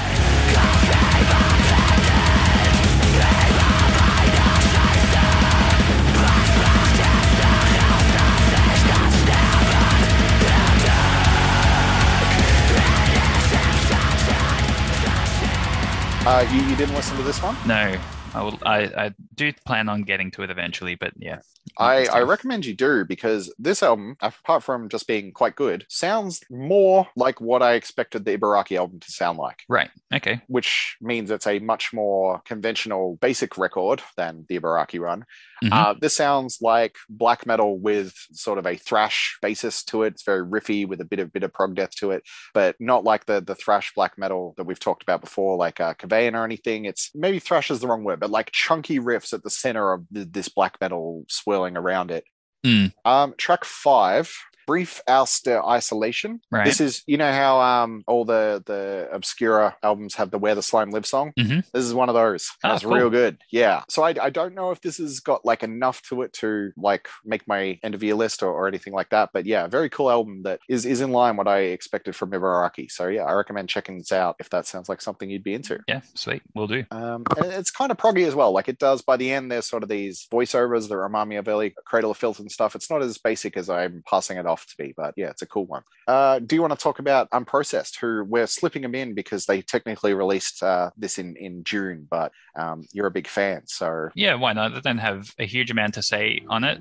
Uh, 16.29 16.45
you, 16.51 16.59
you 16.63 16.75
didn't 16.75 16.93
listen 16.93 17.15
to 17.15 17.23
this 17.23 17.41
one? 17.41 17.55
No, 17.65 17.97
I 18.37 18.43
will. 18.43 18.59
I, 18.63 19.05
I 19.05 19.13
do 19.35 19.51
plan 19.65 19.89
on 19.89 20.03
getting 20.03 20.31
to 20.31 20.43
it 20.43 20.49
eventually, 20.49 20.95
but 20.95 21.13
yeah. 21.17 21.39
I, 21.77 22.05
I 22.05 22.21
recommend 22.21 22.65
you 22.65 22.73
do 22.73 23.03
because 23.03 23.53
this 23.59 23.83
album, 23.83 24.15
apart 24.21 24.63
from 24.63 24.87
just 24.87 25.05
being 25.05 25.33
quite 25.33 25.55
good, 25.55 25.85
sounds 25.89 26.41
more 26.49 27.07
like 27.17 27.41
what 27.41 27.61
I 27.61 27.73
expected 27.73 28.23
the 28.23 28.37
Ibaraki 28.37 28.77
album 28.77 29.01
to 29.01 29.11
sound 29.11 29.37
like, 29.37 29.63
Right. 29.67 29.89
Okay. 30.13 30.41
which 30.47 30.95
means 31.01 31.29
it's 31.29 31.45
a 31.45 31.59
much 31.59 31.91
more 31.93 32.41
conventional, 32.45 33.17
basic 33.21 33.57
record 33.57 34.01
than 34.15 34.45
the 34.47 34.59
Ibaraki 34.59 34.99
run. 34.99 35.25
Mhm. 35.63 35.73
Uh, 35.73 35.93
this 35.99 36.15
sounds 36.15 36.59
like 36.61 36.95
black 37.09 37.45
metal 37.45 37.77
with 37.79 38.13
sort 38.31 38.59
of 38.59 38.65
a 38.65 38.77
thrash 38.77 39.37
basis 39.41 39.83
to 39.85 40.03
it. 40.03 40.13
It's 40.13 40.23
very 40.23 40.45
riffy 40.45 40.87
with 40.87 41.01
a 41.01 41.05
bit 41.05 41.19
of 41.19 41.33
bit 41.33 41.43
of 41.43 41.51
prog 41.51 41.75
death 41.75 41.91
to 41.97 42.11
it, 42.11 42.23
but 42.53 42.75
not 42.79 43.03
like 43.03 43.25
the 43.25 43.41
the 43.41 43.55
thrash 43.55 43.91
black 43.95 44.17
metal 44.17 44.53
that 44.57 44.65
we've 44.65 44.79
talked 44.79 45.03
about 45.03 45.19
before, 45.19 45.57
like 45.57 45.79
uh, 45.79 45.95
Kavayan 45.95 46.33
or 46.35 46.45
anything. 46.45 46.85
It's 46.85 47.09
maybe 47.15 47.39
thrash 47.39 47.71
is 47.71 47.79
the 47.79 47.87
wrong 47.87 48.03
word, 48.03 48.19
but 48.19 48.26
like 48.27 48.51
chunky 48.51 48.99
riffs 48.99 49.33
at 49.33 49.43
the 49.43 49.49
center 49.49 49.93
of 49.93 50.05
th- 50.13 50.27
this 50.31 50.49
black 50.49 50.77
metal 50.79 51.25
swirling 51.29 51.77
around 51.77 52.11
it. 52.11 52.23
Mm. 52.65 52.93
Um, 53.05 53.33
track 53.37 53.65
five. 53.65 54.33
Brief 54.67 55.01
Ouster 55.07 55.65
Isolation. 55.67 56.41
Right. 56.51 56.65
This 56.65 56.79
is, 56.81 57.01
you 57.07 57.17
know 57.17 57.31
how 57.31 57.59
um 57.61 58.03
all 58.05 58.25
the 58.25 58.61
the 58.65 59.07
Obscura 59.11 59.75
albums 59.81 60.15
have 60.15 60.29
the 60.29 60.37
Where 60.37 60.53
the 60.55 60.61
Slime 60.61 60.91
Lives 60.91 61.09
song. 61.09 61.31
Mhm. 61.39 61.63
This 61.71 61.85
is 61.85 61.93
one 61.93 62.09
of 62.09 62.15
those. 62.15 62.49
Ah, 62.63 62.71
That's 62.73 62.83
cool. 62.83 62.93
real 62.93 63.09
good. 63.09 63.37
Yeah. 63.51 63.83
So 63.89 64.03
I, 64.03 64.13
I 64.21 64.29
don't 64.29 64.53
know 64.53 64.71
if 64.71 64.81
this 64.81 64.97
has 64.97 65.19
got 65.21 65.45
like 65.45 65.63
enough 65.63 66.01
to 66.09 66.21
it 66.21 66.33
to 66.33 66.71
like 66.77 67.07
make 67.25 67.47
my 67.47 67.79
end 67.81 67.95
of 67.95 68.03
year 68.03 68.13
list 68.15 68.43
or, 68.43 68.51
or 68.51 68.67
anything 68.67 68.93
like 68.93 69.09
that. 69.09 69.29
But 69.33 69.45
yeah, 69.45 69.67
very 69.67 69.89
cool 69.89 70.11
album 70.11 70.43
that 70.43 70.59
is 70.69 70.85
is 70.85 71.01
in 71.01 71.11
line 71.11 71.37
what 71.37 71.47
I 71.47 71.59
expected 71.59 72.15
from 72.15 72.31
Ibaraki. 72.31 72.91
So 72.91 73.07
yeah, 73.07 73.23
I 73.23 73.31
recommend 73.33 73.69
checking 73.69 73.97
this 73.99 74.11
out 74.11 74.35
if 74.39 74.49
that 74.49 74.65
sounds 74.67 74.89
like 74.89 75.01
something 75.01 75.29
you'd 75.29 75.43
be 75.43 75.53
into. 75.53 75.79
Yeah. 75.87 76.01
Sweet. 76.13 76.41
We'll 76.53 76.67
do. 76.67 76.83
Um, 76.91 77.23
and 77.37 77.45
it's 77.53 77.71
kind 77.71 77.91
of 77.91 77.97
proggy 77.97 78.27
as 78.27 78.35
well. 78.35 78.51
Like 78.51 78.67
it 78.67 78.79
does 78.79 79.01
by 79.01 79.15
the 79.17 79.31
end, 79.31 79.49
there's 79.51 79.65
sort 79.65 79.83
of 79.83 79.89
these 79.89 80.27
voiceovers 80.31 80.89
that 80.89 80.97
remind 80.97 81.29
me 81.29 81.37
of 81.37 81.47
early 81.47 81.73
Cradle 81.85 82.11
of 82.11 82.17
Filth 82.17 82.39
and 82.39 82.51
stuff. 82.51 82.75
It's 82.75 82.89
not 82.89 83.01
as 83.01 83.17
basic 83.17 83.55
as 83.55 83.69
I'm 83.69 84.03
passing 84.09 84.37
it 84.37 84.45
off 84.45 84.56
to 84.65 84.75
be, 84.77 84.93
but 84.95 85.13
yeah, 85.17 85.29
it's 85.29 85.41
a 85.41 85.47
cool 85.47 85.65
one. 85.65 85.83
Uh, 86.07 86.39
do 86.39 86.55
you 86.55 86.61
want 86.61 86.73
to 86.73 86.81
talk 86.81 86.99
about 86.99 87.29
Unprocessed, 87.31 87.99
who 87.99 88.23
we're 88.23 88.47
slipping 88.47 88.81
them 88.81 88.95
in 88.95 89.13
because 89.13 89.45
they 89.45 89.61
technically 89.61 90.13
released 90.13 90.63
uh, 90.63 90.89
this 90.97 91.17
in, 91.17 91.35
in 91.35 91.63
June, 91.63 92.07
but 92.09 92.31
um, 92.57 92.85
you're 92.93 93.07
a 93.07 93.11
big 93.11 93.27
fan. 93.27 93.61
So 93.65 94.09
Yeah. 94.15 94.35
Why 94.35 94.53
not? 94.53 94.73
I 94.73 94.79
don't 94.79 94.97
have 94.97 95.33
a 95.39 95.45
huge 95.45 95.71
amount 95.71 95.93
to 95.95 96.01
say 96.01 96.41
on 96.49 96.63
it. 96.63 96.79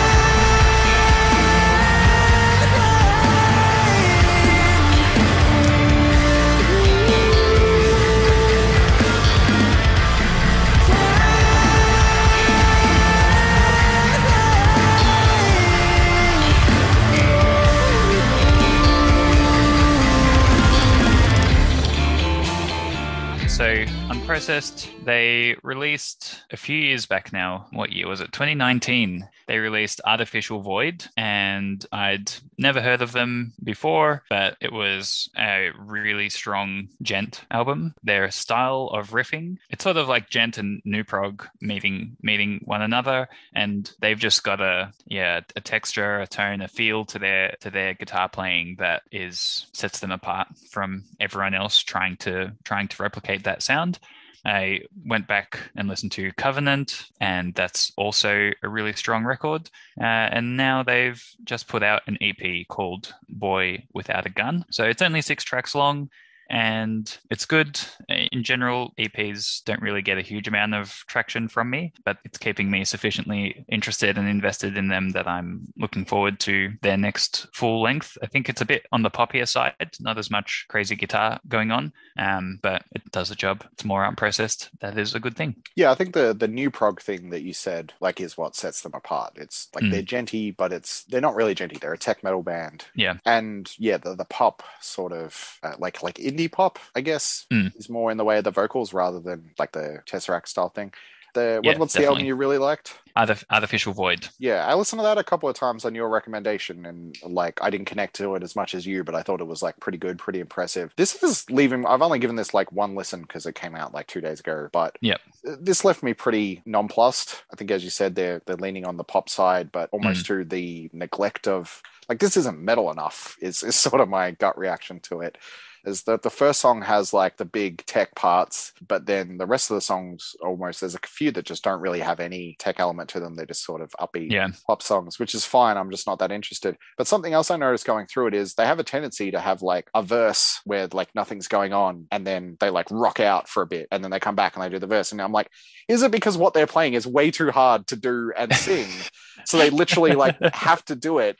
Unprocessed, 24.33 24.89
they 25.05 25.55
released 25.61 26.41
a 26.49 26.57
few 26.57 26.75
years 26.75 27.05
back 27.05 27.31
now. 27.31 27.67
What 27.71 27.91
year 27.91 28.07
was 28.07 28.19
it? 28.19 28.31
2019. 28.31 29.29
They 29.47 29.59
released 29.59 30.01
Artificial 30.07 30.59
Void, 30.59 31.05
and 31.15 31.85
I'd 31.91 32.31
never 32.57 32.81
heard 32.81 33.03
of 33.03 33.11
them 33.11 33.53
before, 33.63 34.23
but 34.31 34.57
it 34.59 34.73
was 34.73 35.29
a 35.37 35.69
really 35.77 36.29
strong 36.29 36.87
djent 37.03 37.45
album. 37.51 37.93
Their 38.03 38.31
style 38.31 38.89
of 38.91 39.11
riffing, 39.11 39.57
it's 39.69 39.83
sort 39.83 39.97
of 39.97 40.07
like 40.07 40.31
djent 40.31 40.57
and 40.57 40.81
new 40.83 41.03
prog 41.03 41.47
meeting 41.61 42.17
meeting 42.23 42.61
one 42.65 42.81
another, 42.81 43.29
and 43.53 43.91
they've 43.99 44.17
just 44.17 44.43
got 44.43 44.61
a 44.61 44.93
yeah 45.05 45.41
a 45.55 45.61
texture, 45.61 46.19
a 46.19 46.25
tone, 46.25 46.61
a 46.61 46.67
feel 46.67 47.05
to 47.05 47.19
their 47.19 47.55
to 47.59 47.69
their 47.69 47.93
guitar 47.93 48.29
playing 48.29 48.77
that 48.79 49.03
is 49.11 49.67
sets 49.73 49.99
them 49.99 50.11
apart 50.11 50.47
from 50.71 51.03
everyone 51.19 51.53
else 51.53 51.77
trying 51.77 52.17
to 52.17 52.53
trying 52.63 52.87
to 52.87 53.03
replicate 53.03 53.43
that 53.43 53.61
sound. 53.61 53.99
I 54.45 54.81
went 55.05 55.27
back 55.27 55.59
and 55.75 55.87
listened 55.87 56.11
to 56.13 56.31
Covenant, 56.33 57.05
and 57.21 57.53
that's 57.53 57.91
also 57.95 58.51
a 58.61 58.69
really 58.69 58.93
strong 58.93 59.23
record. 59.23 59.69
Uh, 59.99 60.03
and 60.03 60.57
now 60.57 60.83
they've 60.83 61.23
just 61.43 61.67
put 61.67 61.81
out 61.81 62.01
an 62.07 62.17
EP 62.21 62.67
called 62.67 63.13
Boy 63.29 63.85
Without 63.93 64.25
a 64.25 64.29
Gun. 64.29 64.65
So 64.69 64.83
it's 64.83 65.01
only 65.01 65.21
six 65.21 65.43
tracks 65.43 65.75
long. 65.75 66.09
And 66.49 67.15
it's 67.29 67.45
good. 67.45 67.79
In 68.09 68.43
general, 68.43 68.93
EPs 68.99 69.63
don't 69.65 69.81
really 69.81 70.01
get 70.01 70.17
a 70.17 70.21
huge 70.21 70.47
amount 70.47 70.73
of 70.75 70.91
traction 71.07 71.47
from 71.47 71.69
me, 71.69 71.93
but 72.05 72.17
it's 72.25 72.37
keeping 72.37 72.69
me 72.69 72.85
sufficiently 72.85 73.65
interested 73.69 74.17
and 74.17 74.27
invested 74.27 74.77
in 74.77 74.87
them 74.87 75.09
that 75.11 75.27
I'm 75.27 75.67
looking 75.77 76.05
forward 76.05 76.39
to 76.41 76.71
their 76.81 76.97
next 76.97 77.47
full 77.53 77.81
length. 77.81 78.17
I 78.21 78.27
think 78.27 78.49
it's 78.49 78.61
a 78.61 78.65
bit 78.65 78.85
on 78.91 79.01
the 79.01 79.11
poppier 79.11 79.47
side, 79.47 79.73
not 79.99 80.17
as 80.17 80.29
much 80.29 80.65
crazy 80.69 80.95
guitar 80.95 81.39
going 81.47 81.71
on, 81.71 81.91
um, 82.19 82.59
but 82.61 82.83
it 82.93 83.01
does 83.11 83.29
the 83.29 83.35
job. 83.35 83.65
It's 83.73 83.85
more 83.85 84.09
unprocessed. 84.09 84.69
That 84.81 84.97
is 84.97 85.15
a 85.15 85.19
good 85.19 85.35
thing. 85.35 85.55
Yeah, 85.75 85.91
I 85.91 85.95
think 85.95 86.13
the 86.13 86.33
the 86.33 86.47
new 86.47 86.69
prog 86.69 87.01
thing 87.01 87.29
that 87.31 87.41
you 87.43 87.53
said 87.53 87.93
like 87.99 88.21
is 88.21 88.37
what 88.37 88.55
sets 88.55 88.81
them 88.81 88.93
apart. 88.93 89.33
It's 89.35 89.69
like 89.73 89.83
Mm. 89.83 89.91
they're 89.91 90.03
djenty, 90.03 90.55
but 90.55 90.71
it's 90.71 91.03
they're 91.05 91.21
not 91.21 91.35
really 91.35 91.55
djenty. 91.55 91.79
They're 91.79 91.93
a 91.93 91.97
tech 91.97 92.23
metal 92.23 92.43
band. 92.43 92.85
Yeah. 92.95 93.15
and 93.25 93.71
yeah, 93.79 93.97
the 93.97 94.15
the 94.15 94.25
pop 94.25 94.63
sort 94.81 95.11
of 95.13 95.59
uh, 95.63 95.73
like 95.79 96.03
like 96.03 96.19
indie 96.33 96.51
pop, 96.51 96.79
I 96.95 97.01
guess, 97.01 97.45
Mm. 97.51 97.75
is 97.77 97.89
more 97.89 98.11
in 98.11 98.17
the 98.17 98.23
way 98.25 98.37
of 98.37 98.43
the 98.43 98.51
vocals 98.51 98.93
rather 98.93 99.19
than 99.19 99.51
like 99.59 99.71
the 99.71 99.99
Tesseract 100.05 100.47
style 100.47 100.69
thing. 100.69 100.93
The 101.35 101.59
Yeah, 101.63 101.71
what, 101.71 101.79
what's 101.79 101.93
the 101.93 102.05
album 102.05 102.25
you 102.25 102.35
really 102.35 102.59
liked? 102.59 102.93
Artif- 103.17 103.43
Artificial 103.49 103.91
Void. 103.91 104.27
Yeah, 104.37 104.67
I 104.67 104.75
listened 104.75 104.99
to 104.99 105.03
that 105.03 105.17
a 105.17 105.23
couple 105.23 105.49
of 105.49 105.55
times 105.55 105.83
on 105.83 105.95
your 105.95 106.07
recommendation, 106.07 106.85
and 106.85 107.15
like 107.23 107.57
I 107.59 107.71
didn't 107.71 107.87
connect 107.87 108.15
to 108.17 108.35
it 108.35 108.43
as 108.43 108.55
much 108.55 108.75
as 108.75 108.85
you, 108.85 109.03
but 109.03 109.15
I 109.15 109.23
thought 109.23 109.41
it 109.41 109.47
was 109.47 109.63
like 109.63 109.79
pretty 109.79 109.97
good, 109.97 110.19
pretty 110.19 110.39
impressive. 110.39 110.93
This 110.95 111.23
is 111.23 111.49
leaving. 111.49 111.87
I've 111.87 112.03
only 112.03 112.19
given 112.19 112.35
this 112.35 112.53
like 112.53 112.71
one 112.71 112.93
listen 112.93 113.21
because 113.23 113.47
it 113.47 113.55
came 113.55 113.75
out 113.75 113.95
like 113.95 114.05
two 114.05 114.21
days 114.21 114.41
ago, 114.41 114.69
but 114.71 114.95
Yep. 115.01 115.21
this 115.59 115.83
left 115.83 116.03
me 116.03 116.13
pretty 116.13 116.61
nonplussed. 116.67 117.43
I 117.51 117.55
think, 117.55 117.71
as 117.71 117.83
you 117.83 117.89
said, 117.89 118.13
they're 118.13 118.43
they're 118.45 118.55
leaning 118.55 118.85
on 118.85 118.97
the 118.97 119.03
pop 119.03 119.27
side, 119.27 119.71
but 119.71 119.89
almost 119.91 120.27
to 120.27 120.45
the 120.45 120.91
neglect 120.93 121.47
of 121.47 121.81
like 122.09 122.19
this 122.19 122.37
isn't 122.37 122.59
metal 122.59 122.91
enough. 122.91 123.37
Is 123.41 123.63
is 123.63 123.75
sort 123.87 124.01
of 124.01 124.09
my 124.09 124.31
gut 124.31 124.55
reaction 124.55 124.99
to 125.09 125.21
it. 125.21 125.39
Is 125.85 126.03
that 126.03 126.21
the 126.21 126.29
first 126.29 126.61
song 126.61 126.81
has 126.81 127.13
like 127.13 127.37
the 127.37 127.45
big 127.45 127.85
tech 127.85 128.15
parts, 128.15 128.71
but 128.87 129.05
then 129.05 129.37
the 129.37 129.45
rest 129.45 129.69
of 129.69 129.75
the 129.75 129.81
songs 129.81 130.33
almost 130.41 130.79
there's 130.79 130.95
a 130.95 130.99
few 131.05 131.31
that 131.31 131.45
just 131.45 131.63
don't 131.63 131.81
really 131.81 131.99
have 131.99 132.19
any 132.21 132.55
tech 132.59 132.79
element 132.79 133.09
to 133.09 133.19
them. 133.19 133.35
They're 133.35 133.45
just 133.45 133.65
sort 133.65 133.81
of 133.81 133.91
upbeat 133.99 134.31
Yeah. 134.31 134.47
pop 134.65 134.81
songs, 134.81 135.19
which 135.19 135.35
is 135.35 135.45
fine. 135.45 135.75
I'm 135.75 135.91
just 135.91 136.07
not 136.07 136.19
that 136.19 136.31
interested. 136.31 136.77
But 136.97 137.07
something 137.07 137.33
else 137.33 137.51
I 137.51 137.57
noticed 137.57 137.85
going 137.85 138.07
through 138.07 138.27
it 138.27 138.33
is 138.33 138.53
they 138.53 138.65
have 138.65 138.79
a 138.79 138.83
tendency 138.83 139.31
to 139.31 139.39
have 139.39 139.61
like 139.61 139.89
a 139.93 140.01
verse 140.01 140.59
where 140.63 140.87
like 140.93 141.13
nothing's 141.15 141.47
going 141.47 141.73
on, 141.73 142.07
and 142.11 142.25
then 142.25 142.55
they 142.59 142.69
like 142.69 142.87
rock 142.89 143.19
out 143.19 143.49
for 143.49 143.61
a 143.63 143.67
bit, 143.67 143.87
and 143.91 144.03
then 144.03 144.11
they 144.11 144.19
come 144.19 144.35
back 144.35 144.55
and 144.55 144.63
they 144.63 144.69
do 144.69 144.79
the 144.79 144.87
verse. 144.87 145.11
And 145.11 145.21
I'm 145.21 145.31
like, 145.33 145.49
is 145.89 146.01
it 146.01 146.11
because 146.11 146.37
what 146.37 146.53
they're 146.53 146.67
playing 146.67 146.93
is 146.93 147.05
way 147.05 147.29
too 147.29 147.51
hard 147.51 147.87
to 147.87 147.95
do 147.97 148.31
and 148.37 148.53
sing? 148.53 148.87
so 149.45 149.57
they 149.57 149.69
literally 149.69 150.13
like 150.13 150.39
have 150.53 150.85
to 150.85 150.95
do 150.95 151.19
it. 151.19 151.37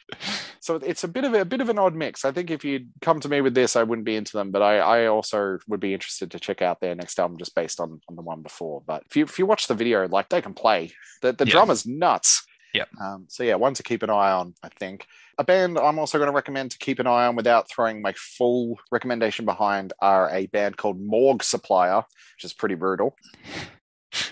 So 0.59 0.75
it's 0.75 1.03
a 1.03 1.07
bit 1.07 1.23
of 1.23 1.33
a, 1.33 1.41
a 1.41 1.45
bit 1.45 1.61
of 1.61 1.69
an 1.69 1.79
odd 1.79 1.95
mix. 1.95 2.25
I 2.25 2.31
think 2.31 2.51
if 2.51 2.65
you'd 2.65 2.89
come 3.01 3.19
to 3.21 3.29
me 3.29 3.41
with 3.41 3.53
this, 3.53 3.75
I 3.75 3.83
wouldn't 3.83 4.05
be 4.05 4.15
into 4.15 4.32
them, 4.37 4.51
but 4.51 4.61
I, 4.61 4.77
I 4.77 5.05
also 5.07 5.59
would 5.67 5.79
be 5.79 5.93
interested 5.93 6.31
to 6.31 6.39
check 6.39 6.61
out 6.61 6.79
their 6.81 6.95
next 6.95 7.19
album 7.19 7.37
just 7.37 7.55
based 7.55 7.79
on, 7.79 7.99
on 8.09 8.15
the 8.15 8.21
one 8.21 8.41
before. 8.41 8.81
But 8.85 9.03
if 9.09 9.15
you 9.15 9.23
if 9.23 9.39
you 9.39 9.45
watch 9.45 9.67
the 9.67 9.73
video, 9.75 10.07
like 10.07 10.29
they 10.29 10.41
can 10.41 10.53
play. 10.53 10.91
The 11.21 11.31
the 11.33 11.45
Yeah. 11.45 11.51
drummer's 11.51 11.85
nuts. 11.85 12.45
Yep. 12.73 12.89
Um, 12.99 13.25
so 13.29 13.43
yeah, 13.43 13.55
one 13.55 13.75
to 13.75 13.83
keep 13.83 14.01
an 14.01 14.09
eye 14.09 14.31
on, 14.31 14.55
I 14.63 14.69
think. 14.79 15.05
A 15.37 15.43
band 15.43 15.77
I'm 15.77 15.99
also 15.99 16.17
going 16.17 16.27
to 16.29 16.35
recommend 16.35 16.71
to 16.71 16.77
keep 16.79 16.99
an 16.99 17.05
eye 17.07 17.27
on 17.27 17.35
without 17.35 17.69
throwing 17.69 18.01
my 18.01 18.13
full 18.13 18.79
recommendation 18.91 19.45
behind 19.45 19.93
are 19.99 20.29
a 20.31 20.47
band 20.47 20.77
called 20.77 20.99
Morgue 20.99 21.43
Supplier, 21.43 21.97
which 22.35 22.43
is 22.43 22.53
pretty 22.53 22.75
brutal. 22.75 23.15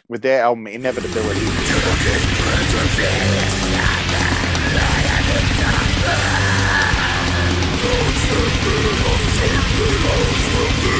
With 0.08 0.22
their 0.22 0.44
album 0.44 0.68
Inevitability. 0.68 1.42
I 9.84 10.91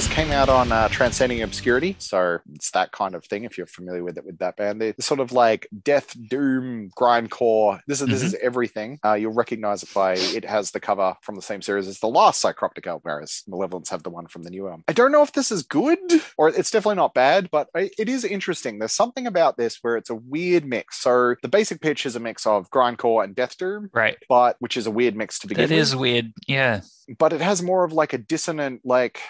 this 0.00 0.08
came 0.14 0.32
out 0.32 0.48
on 0.48 0.72
uh, 0.72 0.88
Transcending 0.88 1.42
Obscurity, 1.42 1.94
so 1.98 2.38
it's 2.54 2.70
that 2.70 2.90
kind 2.90 3.14
of 3.14 3.22
thing. 3.26 3.44
If 3.44 3.58
you're 3.58 3.66
familiar 3.66 4.02
with 4.02 4.16
it, 4.16 4.24
with 4.24 4.38
that 4.38 4.56
band, 4.56 4.80
they're 4.80 4.94
sort 4.98 5.20
of 5.20 5.30
like 5.30 5.68
death, 5.84 6.16
doom, 6.30 6.88
grindcore. 6.98 7.80
This 7.86 8.00
is 8.00 8.08
this 8.08 8.22
is 8.22 8.34
everything. 8.40 8.98
Uh, 9.04 9.12
you'll 9.12 9.34
recognize 9.34 9.82
it 9.82 9.92
by 9.92 10.14
it 10.14 10.46
has 10.46 10.70
the 10.70 10.80
cover 10.80 11.14
from 11.20 11.34
the 11.34 11.42
same 11.42 11.60
series 11.60 11.86
as 11.86 11.98
the 11.98 12.06
last 12.06 12.42
Psychroptic 12.42 12.86
whereas 13.02 13.42
Malevolence 13.46 13.90
have 13.90 14.02
the 14.02 14.08
one 14.08 14.26
from 14.26 14.42
the 14.42 14.48
new 14.48 14.68
album. 14.68 14.84
I 14.88 14.94
don't 14.94 15.12
know 15.12 15.22
if 15.22 15.32
this 15.32 15.52
is 15.52 15.64
good 15.64 15.98
or 16.38 16.48
it's 16.48 16.70
definitely 16.70 16.96
not 16.96 17.12
bad, 17.12 17.50
but 17.50 17.68
it 17.74 18.08
is 18.08 18.24
interesting. 18.24 18.78
There's 18.78 18.92
something 18.92 19.26
about 19.26 19.58
this 19.58 19.80
where 19.82 19.98
it's 19.98 20.08
a 20.08 20.14
weird 20.14 20.64
mix. 20.64 21.02
So 21.02 21.34
the 21.42 21.48
basic 21.48 21.82
pitch 21.82 22.06
is 22.06 22.16
a 22.16 22.20
mix 22.20 22.46
of 22.46 22.70
grindcore 22.70 23.22
and 23.22 23.36
death 23.36 23.58
doom, 23.58 23.90
Right. 23.92 24.16
but 24.30 24.56
which 24.60 24.78
is 24.78 24.86
a 24.86 24.90
weird 24.90 25.14
mix 25.14 25.38
to 25.40 25.46
begin 25.46 25.68
That 25.68 25.74
with 25.74 25.78
is 25.82 25.94
weird. 25.94 26.32
Yeah. 26.46 26.80
But 27.18 27.32
it 27.32 27.40
has 27.40 27.62
more 27.62 27.84
of 27.84 27.92
like 27.92 28.12
a 28.12 28.18
dissonant, 28.18 28.82
like 28.84 29.20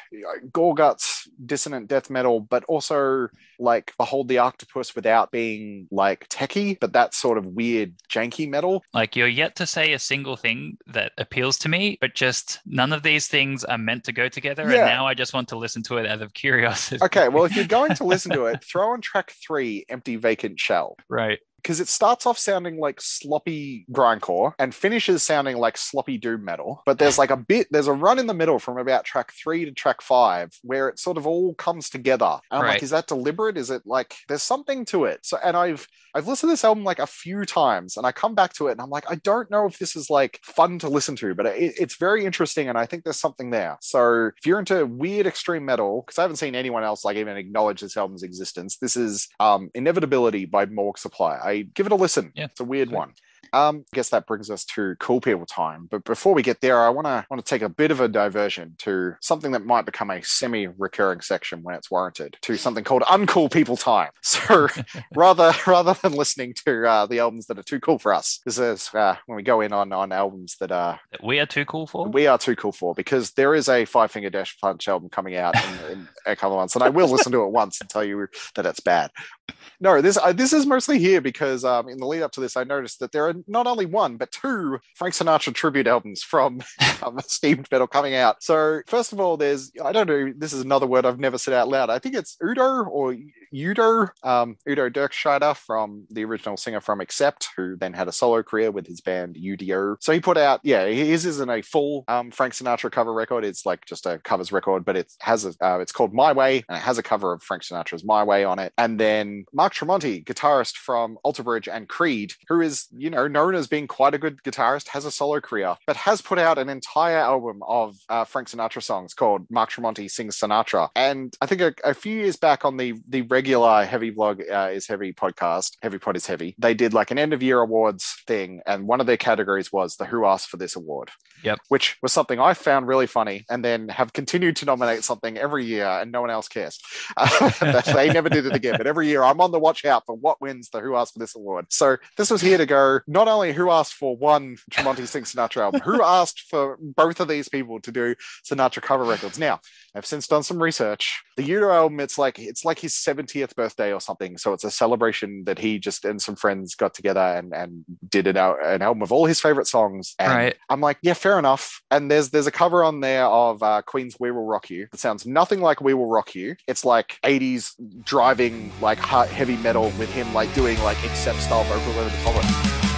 Gorguts 0.50 1.28
dissonant 1.44 1.88
death 1.88 2.10
metal, 2.10 2.40
but 2.40 2.64
also 2.64 3.28
like 3.58 3.92
Behold 3.98 4.28
the 4.28 4.38
Octopus 4.38 4.94
without 4.94 5.30
being 5.30 5.86
like 5.90 6.28
techie, 6.28 6.78
but 6.80 6.92
that 6.92 7.14
sort 7.14 7.38
of 7.38 7.46
weird 7.46 7.94
janky 8.08 8.48
metal. 8.48 8.82
Like 8.92 9.16
you're 9.16 9.28
yet 9.28 9.56
to 9.56 9.66
say 9.66 9.92
a 9.92 9.98
single 9.98 10.36
thing 10.36 10.78
that 10.86 11.12
appeals 11.18 11.58
to 11.58 11.68
me, 11.68 11.98
but 12.00 12.14
just 12.14 12.60
none 12.66 12.92
of 12.92 13.02
these 13.02 13.28
things 13.28 13.64
are 13.64 13.78
meant 13.78 14.04
to 14.04 14.12
go 14.12 14.28
together. 14.28 14.64
Yeah. 14.64 14.80
And 14.80 14.86
now 14.86 15.06
I 15.06 15.14
just 15.14 15.32
want 15.32 15.48
to 15.48 15.58
listen 15.58 15.82
to 15.84 15.98
it 15.98 16.06
out 16.06 16.22
of 16.22 16.34
curiosity. 16.34 17.02
Okay, 17.02 17.28
well, 17.28 17.44
if 17.44 17.54
you're 17.54 17.66
going 17.66 17.94
to 17.94 18.04
listen 18.04 18.32
to 18.32 18.46
it, 18.46 18.64
throw 18.64 18.90
on 18.90 19.00
track 19.00 19.32
three, 19.46 19.84
Empty 19.88 20.16
Vacant 20.16 20.58
Shell. 20.58 20.96
Right. 21.08 21.38
Because 21.62 21.80
it 21.80 21.88
starts 21.88 22.26
off 22.26 22.38
sounding 22.38 22.78
like 22.78 23.00
sloppy 23.00 23.86
grindcore 23.92 24.52
and 24.58 24.74
finishes 24.74 25.22
sounding 25.22 25.56
like 25.56 25.76
sloppy 25.76 26.18
doom 26.18 26.44
metal. 26.44 26.82
But 26.86 26.98
there's 26.98 27.18
like 27.18 27.30
a 27.30 27.36
bit, 27.36 27.68
there's 27.70 27.86
a 27.86 27.92
run 27.92 28.18
in 28.18 28.26
the 28.26 28.34
middle 28.34 28.58
from 28.58 28.78
about 28.78 29.04
track 29.04 29.32
three 29.32 29.64
to 29.64 29.72
track 29.72 30.02
five 30.02 30.50
where 30.62 30.88
it 30.88 30.98
sort 30.98 31.16
of 31.16 31.26
all 31.26 31.54
comes 31.54 31.90
together. 31.90 32.38
And 32.50 32.62
I'm 32.62 32.66
like, 32.66 32.82
is 32.82 32.90
that 32.90 33.06
deliberate? 33.06 33.56
Is 33.56 33.70
it 33.70 33.82
like 33.84 34.16
there's 34.28 34.42
something 34.42 34.84
to 34.86 35.04
it? 35.04 35.20
So, 35.22 35.38
and 35.42 35.56
I've 35.56 35.86
I've 36.14 36.26
listened 36.26 36.48
to 36.48 36.52
this 36.52 36.64
album 36.64 36.84
like 36.84 36.98
a 36.98 37.06
few 37.06 37.44
times, 37.44 37.96
and 37.96 38.06
I 38.06 38.12
come 38.12 38.34
back 38.34 38.52
to 38.54 38.66
it, 38.68 38.72
and 38.72 38.80
I'm 38.80 38.90
like, 38.90 39.10
I 39.10 39.14
don't 39.16 39.50
know 39.50 39.66
if 39.66 39.78
this 39.78 39.94
is 39.94 40.10
like 40.10 40.40
fun 40.42 40.78
to 40.80 40.88
listen 40.88 41.16
to, 41.16 41.34
but 41.34 41.46
it, 41.46 41.74
it's 41.78 41.96
very 41.96 42.24
interesting, 42.24 42.68
and 42.68 42.76
I 42.76 42.86
think 42.86 43.04
there's 43.04 43.20
something 43.20 43.50
there. 43.50 43.78
So 43.80 44.26
if 44.36 44.46
you're 44.46 44.58
into 44.58 44.86
weird 44.86 45.26
extreme 45.26 45.64
metal, 45.64 46.02
because 46.04 46.18
I 46.18 46.22
haven't 46.22 46.36
seen 46.36 46.54
anyone 46.54 46.82
else 46.82 47.04
like 47.04 47.16
even 47.16 47.36
acknowledge 47.36 47.80
this 47.80 47.96
album's 47.96 48.22
existence, 48.22 48.78
this 48.78 48.96
is 48.96 49.28
um, 49.38 49.70
Inevitability 49.74 50.46
by 50.46 50.66
Morgue 50.66 50.98
Supply. 50.98 51.38
I 51.42 51.49
give 51.58 51.86
it 51.86 51.92
a 51.92 51.96
listen. 51.96 52.32
Yeah. 52.34 52.44
It's 52.46 52.60
a 52.60 52.64
weird 52.64 52.88
Sweet. 52.88 52.96
one. 52.96 53.12
Um, 53.52 53.84
I 53.92 53.96
guess 53.96 54.10
that 54.10 54.28
brings 54.28 54.48
us 54.48 54.64
to 54.76 54.94
cool 55.00 55.20
people 55.20 55.44
time. 55.44 55.88
But 55.90 56.04
before 56.04 56.34
we 56.34 56.42
get 56.42 56.60
there, 56.60 56.78
I 56.80 56.88
want 56.90 57.06
to 57.08 57.26
want 57.28 57.44
to 57.44 57.48
take 57.50 57.62
a 57.62 57.68
bit 57.68 57.90
of 57.90 57.98
a 58.00 58.06
diversion 58.06 58.76
to 58.78 59.14
something 59.20 59.50
that 59.50 59.66
might 59.66 59.86
become 59.86 60.08
a 60.10 60.22
semi-recurring 60.22 61.20
section 61.20 61.62
when 61.64 61.74
it's 61.74 61.90
warranted. 61.90 62.36
To 62.42 62.56
something 62.56 62.84
called 62.84 63.02
uncool 63.02 63.50
people 63.52 63.76
time. 63.76 64.10
So 64.22 64.68
rather 65.16 65.52
rather 65.66 65.94
than 65.94 66.12
listening 66.12 66.54
to 66.64 66.86
uh, 66.88 67.06
the 67.06 67.18
albums 67.18 67.46
that 67.46 67.58
are 67.58 67.64
too 67.64 67.80
cool 67.80 67.98
for 67.98 68.14
us, 68.14 68.38
this 68.44 68.58
is 68.58 68.88
uh, 68.94 69.16
when 69.26 69.34
we 69.34 69.42
go 69.42 69.62
in 69.62 69.72
on 69.72 69.92
on 69.92 70.12
albums 70.12 70.56
that 70.60 70.70
are 70.70 71.00
That 71.10 71.24
we 71.24 71.40
are 71.40 71.46
too 71.46 71.64
cool 71.64 71.88
for. 71.88 72.08
we 72.08 72.28
are 72.28 72.38
too 72.38 72.54
cool 72.54 72.72
for 72.72 72.94
because 72.94 73.32
there 73.32 73.56
is 73.56 73.68
a 73.68 73.84
Five 73.84 74.12
Finger 74.12 74.30
Death 74.30 74.54
Punch 74.60 74.86
album 74.86 75.08
coming 75.08 75.36
out 75.36 75.56
in, 75.56 75.92
in 75.92 76.08
a 76.26 76.36
couple 76.36 76.52
of 76.56 76.60
months, 76.60 76.76
and 76.76 76.84
I 76.84 76.88
will 76.90 77.08
listen 77.08 77.32
to 77.32 77.42
it 77.42 77.50
once 77.50 77.80
and 77.80 77.90
tell 77.90 78.04
you 78.04 78.28
that 78.54 78.66
it's 78.66 78.80
bad. 78.80 79.10
No, 79.82 80.02
this 80.02 80.18
uh, 80.18 80.32
this 80.32 80.52
is 80.52 80.66
mostly 80.66 80.98
here 80.98 81.22
because 81.22 81.64
um, 81.64 81.88
in 81.88 81.96
the 81.96 82.06
lead 82.06 82.20
up 82.20 82.32
to 82.32 82.40
this, 82.40 82.54
I 82.54 82.64
noticed 82.64 83.00
that 83.00 83.12
there 83.12 83.26
are 83.28 83.34
not 83.46 83.66
only 83.66 83.86
one 83.86 84.18
but 84.18 84.30
two 84.30 84.78
Frank 84.94 85.14
Sinatra 85.14 85.54
tribute 85.54 85.86
albums 85.86 86.22
from 86.22 86.60
um, 87.02 87.18
Steamed 87.26 87.66
Metal 87.72 87.86
coming 87.86 88.14
out. 88.14 88.42
So 88.42 88.82
first 88.86 89.14
of 89.14 89.20
all, 89.20 89.38
there's 89.38 89.72
I 89.82 89.92
don't 89.92 90.06
know. 90.06 90.34
This 90.36 90.52
is 90.52 90.60
another 90.60 90.86
word 90.86 91.06
I've 91.06 91.18
never 91.18 91.38
said 91.38 91.54
out 91.54 91.68
loud. 91.68 91.88
I 91.88 91.98
think 91.98 92.14
it's 92.14 92.36
Udo 92.44 92.84
or 92.84 93.16
Udo, 93.54 94.08
um, 94.22 94.56
Udo 94.68 94.88
Dirkschneider 94.88 95.56
from 95.56 96.06
the 96.10 96.24
original 96.24 96.56
singer 96.56 96.80
from 96.80 97.00
Accept, 97.00 97.48
who 97.56 97.76
then 97.76 97.92
had 97.92 98.08
a 98.08 98.12
solo 98.12 98.42
career 98.42 98.70
with 98.70 98.86
his 98.86 99.00
band 99.00 99.36
UDO. 99.36 99.96
So 100.00 100.12
he 100.12 100.20
put 100.20 100.36
out, 100.36 100.60
yeah, 100.62 100.86
his 100.86 101.26
isn't 101.26 101.50
a 101.50 101.62
full 101.62 102.04
um, 102.08 102.30
Frank 102.30 102.54
Sinatra 102.54 102.90
cover 102.90 103.12
record. 103.12 103.44
It's 103.44 103.66
like 103.66 103.84
just 103.86 104.06
a 104.06 104.18
covers 104.18 104.52
record, 104.52 104.84
but 104.84 104.96
it 104.96 105.12
has 105.20 105.44
a, 105.44 105.54
uh, 105.64 105.78
it's 105.78 105.92
called 105.92 106.14
My 106.14 106.32
Way, 106.32 106.62
and 106.68 106.76
it 106.76 106.82
has 106.82 106.98
a 106.98 107.02
cover 107.02 107.32
of 107.32 107.42
Frank 107.42 107.62
Sinatra's 107.62 108.04
My 108.04 108.22
Way 108.22 108.44
on 108.44 108.58
it. 108.58 108.72
And 108.78 108.98
then 108.98 109.39
Mark 109.52 109.74
Tremonti, 109.74 110.24
guitarist 110.24 110.76
from 110.76 111.18
Alter 111.22 111.42
Bridge 111.42 111.68
and 111.68 111.88
Creed, 111.88 112.34
who 112.48 112.60
is, 112.60 112.86
you 112.96 113.10
know, 113.10 113.26
known 113.26 113.54
as 113.54 113.66
being 113.66 113.86
quite 113.86 114.14
a 114.14 114.18
good 114.18 114.42
guitarist, 114.42 114.88
has 114.88 115.04
a 115.04 115.10
solo 115.10 115.40
career, 115.40 115.76
but 115.86 115.96
has 115.96 116.20
put 116.20 116.38
out 116.38 116.58
an 116.58 116.68
entire 116.68 117.18
album 117.18 117.62
of 117.66 117.96
uh, 118.08 118.24
Frank 118.24 118.48
Sinatra 118.48 118.82
songs 118.82 119.14
called 119.14 119.46
Mark 119.50 119.70
Tremonti 119.70 120.10
Sings 120.10 120.38
Sinatra. 120.38 120.88
And 120.94 121.34
I 121.40 121.46
think 121.46 121.60
a, 121.60 121.74
a 121.84 121.94
few 121.94 122.14
years 122.14 122.36
back 122.36 122.64
on 122.64 122.76
the 122.76 122.94
the 123.08 123.22
regular 123.22 123.84
Heavy 123.84 124.10
Blog 124.10 124.42
uh, 124.50 124.70
is 124.72 124.86
Heavy 124.86 125.12
podcast, 125.12 125.76
Heavy 125.82 125.98
Pod 125.98 126.16
is 126.16 126.26
Heavy, 126.26 126.54
they 126.58 126.74
did 126.74 126.94
like 126.94 127.10
an 127.10 127.18
end 127.18 127.32
of 127.32 127.42
year 127.42 127.60
awards 127.60 128.16
thing, 128.26 128.60
and 128.66 128.86
one 128.86 129.00
of 129.00 129.06
their 129.06 129.16
categories 129.16 129.72
was 129.72 129.96
the 129.96 130.06
Who 130.06 130.24
Asked 130.24 130.48
for 130.48 130.56
This 130.56 130.76
Award. 130.76 131.10
Yep. 131.42 131.58
Which 131.68 131.96
was 132.02 132.12
something 132.12 132.38
I 132.38 132.54
found 132.54 132.86
really 132.86 133.06
funny, 133.06 133.44
and 133.48 133.64
then 133.64 133.88
have 133.88 134.12
continued 134.12 134.56
to 134.56 134.66
nominate 134.66 135.04
something 135.04 135.38
every 135.38 135.64
year, 135.64 135.86
and 135.86 136.12
no 136.12 136.20
one 136.20 136.30
else 136.30 136.48
cares. 136.48 136.78
Uh, 137.16 137.82
they 137.94 138.12
never 138.12 138.28
did 138.28 138.46
it 138.46 138.54
again, 138.54 138.74
but 138.76 138.86
every 138.86 139.08
year 139.08 139.24
I'm 139.30 139.40
on 139.40 139.52
the 139.52 139.60
watch 139.60 139.84
out 139.84 140.06
for 140.06 140.14
what 140.14 140.40
wins 140.40 140.70
the 140.70 140.80
Who 140.80 140.96
Asked 140.96 141.14
for 141.14 141.20
This 141.20 141.36
Award. 141.36 141.66
So 141.70 141.96
this 142.16 142.30
was 142.30 142.40
here 142.40 142.58
to 142.58 142.66
go. 142.66 143.00
Not 143.06 143.28
only 143.28 143.52
who 143.52 143.70
asked 143.70 143.94
for 143.94 144.16
one 144.16 144.56
Tremonti 144.70 145.06
Sing 145.06 145.24
Sinatra 145.24 145.62
album, 145.62 145.80
who 145.82 146.02
asked 146.04 146.42
for 146.50 146.76
both 146.80 147.20
of 147.20 147.28
these 147.28 147.48
people 147.48 147.80
to 147.80 147.92
do 147.92 148.14
Sinatra 148.44 148.82
cover 148.82 149.04
records. 149.04 149.38
Now, 149.38 149.60
I've 149.94 150.06
since 150.06 150.26
done 150.26 150.42
some 150.42 150.62
research. 150.62 151.22
The 151.36 151.50
Udo 151.50 151.70
album, 151.70 152.00
it's 152.00 152.18
like 152.18 152.38
it's 152.38 152.64
like 152.64 152.78
his 152.78 152.94
70th 152.94 153.54
birthday 153.54 153.92
or 153.92 154.00
something. 154.00 154.38
So 154.38 154.52
it's 154.52 154.64
a 154.64 154.70
celebration 154.70 155.44
that 155.44 155.58
he 155.58 155.78
just 155.78 156.04
and 156.04 156.20
some 156.20 156.36
friends 156.36 156.74
got 156.74 156.94
together 156.94 157.20
and 157.20 157.52
and 157.52 157.84
did 158.08 158.26
an, 158.26 158.36
an 158.36 158.82
album 158.82 159.02
of 159.02 159.12
all 159.12 159.26
his 159.26 159.40
favorite 159.40 159.66
songs. 159.66 160.14
And 160.18 160.30
Right. 160.32 160.56
I'm 160.68 160.80
like, 160.80 160.98
yeah, 161.02 161.14
fair 161.14 161.38
enough. 161.38 161.82
And 161.90 162.10
there's 162.10 162.30
there's 162.30 162.46
a 162.46 162.52
cover 162.52 162.84
on 162.84 163.00
there 163.00 163.26
of 163.26 163.62
uh, 163.62 163.82
Queen's 163.82 164.16
"We 164.20 164.30
Will 164.30 164.46
Rock 164.46 164.70
You." 164.70 164.86
It 164.92 165.00
sounds 165.00 165.26
nothing 165.26 165.60
like 165.60 165.80
"We 165.80 165.94
Will 165.94 166.06
Rock 166.06 166.34
You." 166.34 166.56
It's 166.68 166.84
like 166.84 167.18
80s 167.24 167.74
driving 168.04 168.70
like 168.80 168.98
hard, 168.98 169.28
heavy 169.28 169.56
metal 169.56 169.92
with 169.98 170.12
him 170.12 170.32
like 170.34 170.52
doing 170.54 170.80
like 170.82 170.98
accept 171.04 171.40
style 171.40 171.64
vocal 171.64 171.92
over 172.00 172.10
the 172.10 172.22
top 172.22 172.36
of 172.36 172.84
it. 172.84 172.89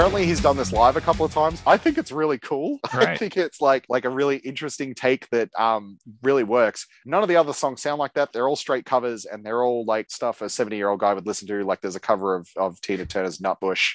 Apparently, 0.00 0.24
he's 0.24 0.40
done 0.40 0.56
this 0.56 0.72
live 0.72 0.96
a 0.96 1.00
couple 1.02 1.26
of 1.26 1.34
times. 1.34 1.60
I 1.66 1.76
think 1.76 1.98
it's 1.98 2.10
really 2.10 2.38
cool. 2.38 2.78
I 2.90 3.18
think 3.18 3.36
it's 3.36 3.60
like 3.60 3.84
like 3.90 4.06
a 4.06 4.08
really 4.08 4.36
interesting 4.36 4.94
take 4.94 5.28
that 5.28 5.50
um 5.58 5.98
really 6.22 6.42
works. 6.42 6.86
None 7.04 7.22
of 7.22 7.28
the 7.28 7.36
other 7.36 7.52
songs 7.52 7.82
sound 7.82 7.98
like 7.98 8.14
that. 8.14 8.32
They're 8.32 8.48
all 8.48 8.56
straight 8.56 8.86
covers, 8.86 9.26
and 9.26 9.44
they're 9.44 9.62
all 9.62 9.84
like 9.84 10.10
stuff 10.10 10.40
a 10.40 10.48
seventy 10.48 10.78
year 10.78 10.88
old 10.88 11.00
guy 11.00 11.12
would 11.12 11.26
listen 11.26 11.46
to. 11.48 11.64
Like 11.64 11.82
there's 11.82 11.96
a 11.96 12.00
cover 12.00 12.34
of 12.34 12.48
of 12.56 12.80
Tina 12.80 13.04
Turner's 13.04 13.40
Nutbush, 13.40 13.90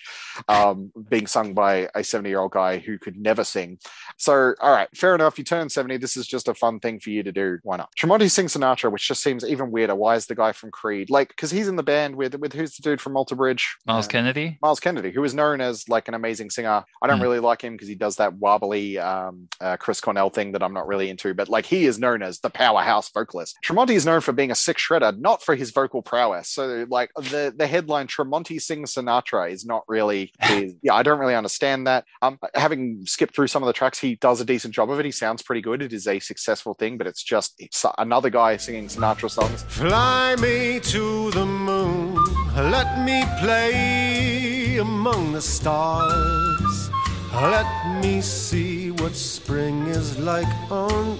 um, 0.47 0.91
being 1.09 1.25
sung 1.25 1.55
by 1.55 1.89
a 1.95 2.03
seventy 2.03 2.29
year 2.29 2.39
old 2.41 2.51
guy 2.51 2.77
who 2.77 2.99
could 2.99 3.17
never 3.17 3.43
sing. 3.43 3.79
So, 4.17 4.53
all 4.61 4.71
right, 4.71 4.87
fair 4.95 5.15
enough. 5.15 5.39
You 5.39 5.43
turn 5.43 5.69
70. 5.69 5.97
This 5.97 6.17
is 6.17 6.27
just 6.27 6.47
a 6.47 6.53
fun 6.53 6.79
thing 6.79 6.99
for 6.99 7.09
you 7.09 7.23
to 7.23 7.31
do. 7.31 7.57
Why 7.63 7.77
not? 7.77 7.89
Tremonti 7.99 8.29
sings 8.29 8.55
Sinatra, 8.55 8.91
which 8.91 9.07
just 9.07 9.23
seems 9.23 9.43
even 9.43 9.71
weirder. 9.71 9.95
Why 9.95 10.15
is 10.15 10.27
the 10.27 10.35
guy 10.35 10.51
from 10.51 10.71
Creed? 10.71 11.09
Like, 11.09 11.29
because 11.29 11.51
he's 11.51 11.67
in 11.67 11.75
the 11.75 11.83
band 11.83 12.15
with, 12.15 12.35
with 12.35 12.53
who's 12.53 12.75
the 12.75 12.83
dude 12.83 13.01
from 13.01 13.17
Alter 13.17 13.35
Bridge? 13.35 13.75
Myles 13.85 14.05
Uh, 14.05 14.09
Kennedy. 14.09 14.57
Myles 14.61 14.79
Kennedy, 14.79 15.11
who 15.11 15.23
is 15.23 15.33
known 15.33 15.59
as 15.59 15.89
like 15.89 15.94
an 16.07 16.13
amazing 16.13 16.49
singer. 16.49 16.83
I 17.01 17.07
don't 17.07 17.17
Hmm. 17.17 17.23
really 17.23 17.39
like 17.39 17.61
him 17.61 17.73
because 17.73 17.87
he 17.87 17.95
does 17.95 18.17
that 18.17 18.33
wobbly 18.33 18.97
um, 18.99 19.47
uh, 19.61 19.77
Chris 19.77 20.01
Cornell 20.01 20.29
thing 20.29 20.51
that 20.51 20.61
I'm 20.63 20.73
not 20.73 20.87
really 20.87 21.09
into, 21.09 21.33
but 21.33 21.47
like 21.49 21.65
he 21.65 21.85
is 21.85 21.97
known 21.99 22.21
as 22.21 22.39
the 22.39 22.49
powerhouse 22.49 23.09
vocalist. 23.11 23.57
Tremonti 23.65 23.91
is 23.95 24.05
known 24.05 24.21
for 24.21 24.31
being 24.33 24.51
a 24.51 24.55
sick 24.55 24.77
shredder, 24.77 25.17
not 25.19 25.41
for 25.43 25.55
his 25.55 25.71
vocal 25.71 26.01
prowess. 26.01 26.49
So 26.49 26.85
like 26.89 27.11
the 27.15 27.53
the 27.55 27.67
headline 27.67 28.07
Tremonti 28.07 28.61
sings 28.61 28.93
Sinatra 28.93 29.51
is 29.51 29.65
not 29.65 29.83
really 29.87 30.31
his, 30.41 30.73
yeah, 30.81 30.93
I 30.93 31.03
don't 31.03 31.19
really 31.19 31.35
understand 31.35 31.87
that. 31.87 32.05
Um 32.21 32.37
having 32.53 33.05
skipped 33.05 33.33
through 33.35 33.47
some 33.47 33.63
of 33.63 33.67
the 33.67 33.73
tracks, 33.73 33.99
he 33.99 34.15
does 34.15 34.41
a 34.41 34.45
decent 34.45 34.73
job 34.73 34.89
of 34.91 34.99
it. 34.99 35.05
He 35.05 35.11
sounds 35.11 35.41
pretty 35.41 35.61
good. 35.61 35.81
It 35.81 35.93
is 35.93 36.07
a 36.07 36.19
successful 36.19 36.73
thing, 36.73 36.97
but 36.97 37.07
it's 37.07 37.23
just 37.23 37.53
it's 37.59 37.85
another 37.97 38.29
guy 38.29 38.57
singing 38.57 38.87
Sinatra 38.87 39.29
songs. 39.29 39.63
Fly 39.67 40.35
me 40.37 40.79
to 40.81 41.31
the 41.31 41.45
moon, 41.45 42.15
let 42.55 43.03
me 43.05 43.23
play 43.39 44.34
among 44.77 45.33
the 45.33 45.41
stars. 45.41 46.89
Let 47.33 48.01
me 48.01 48.21
see 48.21 48.91
what 48.91 49.15
spring 49.15 49.87
is 49.87 50.17
like 50.19 50.47
on 50.71 51.19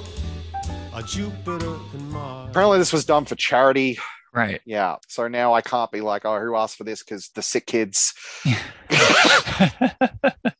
a 0.94 1.04
Jupiter 1.04 1.76
and 1.94 2.10
Mars. 2.12 2.50
Apparently 2.50 2.78
this 2.78 2.94
was 2.94 3.06
done 3.06 3.26
for 3.26 3.36
charity. 3.36 3.98
Right. 4.36 4.60
Yeah. 4.66 4.98
So 5.08 5.30
now 5.30 5.54
I 5.54 5.62
can't 5.62 5.90
be 5.92 6.02
like, 6.02 6.26
oh, 6.26 6.42
who 6.42 6.58
asked 6.58 6.76
for 6.76 6.84
this? 6.84 7.02
Because 7.02 7.30
the 7.30 7.42
sick 7.42 7.66
kids. 7.68 8.14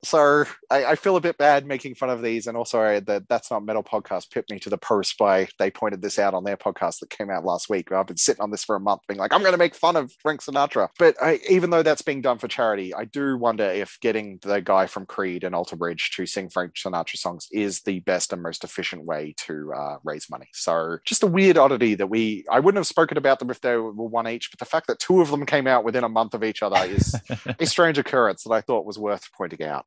so 0.02 0.46
I, 0.72 0.86
I 0.86 0.96
feel 0.96 1.18
a 1.18 1.22
bit 1.22 1.38
bad 1.38 1.66
making 1.66 1.96
fun 1.96 2.10
of 2.10 2.22
these. 2.22 2.48
And 2.48 2.56
also, 2.56 2.80
I, 2.80 3.02
the 3.02 3.26
That's 3.28 3.52
Not 3.52 3.66
Metal 3.66 3.84
podcast 3.84 4.32
pipped 4.32 4.50
me 4.50 4.60
to 4.60 4.70
the 4.70 4.78
post 4.78 5.18
by 5.18 5.50
they 5.60 5.70
pointed 5.70 6.02
this 6.02 6.18
out 6.18 6.34
on 6.34 6.46
their 6.46 6.56
podcast 6.56 7.00
that 7.00 7.10
came 7.10 7.30
out 7.30 7.44
last 7.44 7.70
week. 7.70 7.92
I've 7.92 8.08
been 8.08 8.16
sitting 8.16 8.42
on 8.42 8.50
this 8.50 8.64
for 8.64 8.78
a 8.78 8.80
month 8.80 9.02
being 9.10 9.20
like, 9.20 9.34
I'm 9.34 9.42
going 9.42 9.52
to 9.52 9.58
make 9.58 9.76
fun 9.76 9.98
of 9.98 10.14
Frank 10.22 10.42
Sinatra. 10.42 10.88
But 10.98 11.22
I, 11.22 11.42
even 11.50 11.70
though 11.70 11.84
that's 11.84 12.02
being 12.02 12.22
done 12.22 12.38
for 12.38 12.48
charity, 12.48 12.96
I 12.96 13.04
do 13.04 13.38
wonder 13.38 13.66
if 13.66 13.98
getting 14.00 14.40
the 14.42 14.62
guy 14.62 14.86
from 14.86 15.06
Creed 15.06 15.44
and 15.44 15.54
Alter 15.54 15.76
Bridge 15.76 16.12
to 16.12 16.26
sing 16.26 16.48
Frank 16.48 16.76
Sinatra 16.76 17.18
songs 17.18 17.50
is 17.52 17.82
the 17.82 18.00
best 18.00 18.32
and 18.32 18.42
most 18.42 18.64
efficient 18.64 19.04
way 19.04 19.36
to 19.48 19.74
uh, 19.74 19.98
raise 20.06 20.30
money. 20.30 20.48
So 20.54 21.00
just 21.04 21.24
a 21.24 21.28
weird 21.28 21.58
oddity 21.58 21.96
that 21.96 22.08
we, 22.08 22.46
I 22.50 22.62
wouldn't 22.62 22.80
have 22.80 22.88
spoken 22.88 23.18
about 23.18 23.40
them 23.40 23.50
if 23.50 23.60
they 23.66 23.76
were 23.76 23.92
one 23.92 24.28
each, 24.28 24.52
but 24.52 24.60
the 24.60 24.66
fact 24.66 24.88
that 24.88 25.00
two 25.00 25.22
of 25.22 25.30
them 25.30 25.46
came 25.46 25.68
out 25.68 25.84
within 25.84 26.04
a 26.04 26.10
month 26.10 26.34
of 26.34 26.44
each 26.44 26.64
other 26.64 26.78
is 26.86 27.16
a 27.60 27.66
strange 27.66 27.98
occurrence 27.98 28.44
that 28.44 28.52
I 28.52 28.62
thought 28.62 28.86
was 28.86 28.98
worth 28.98 29.30
pointing 29.38 29.64
out. 29.64 29.86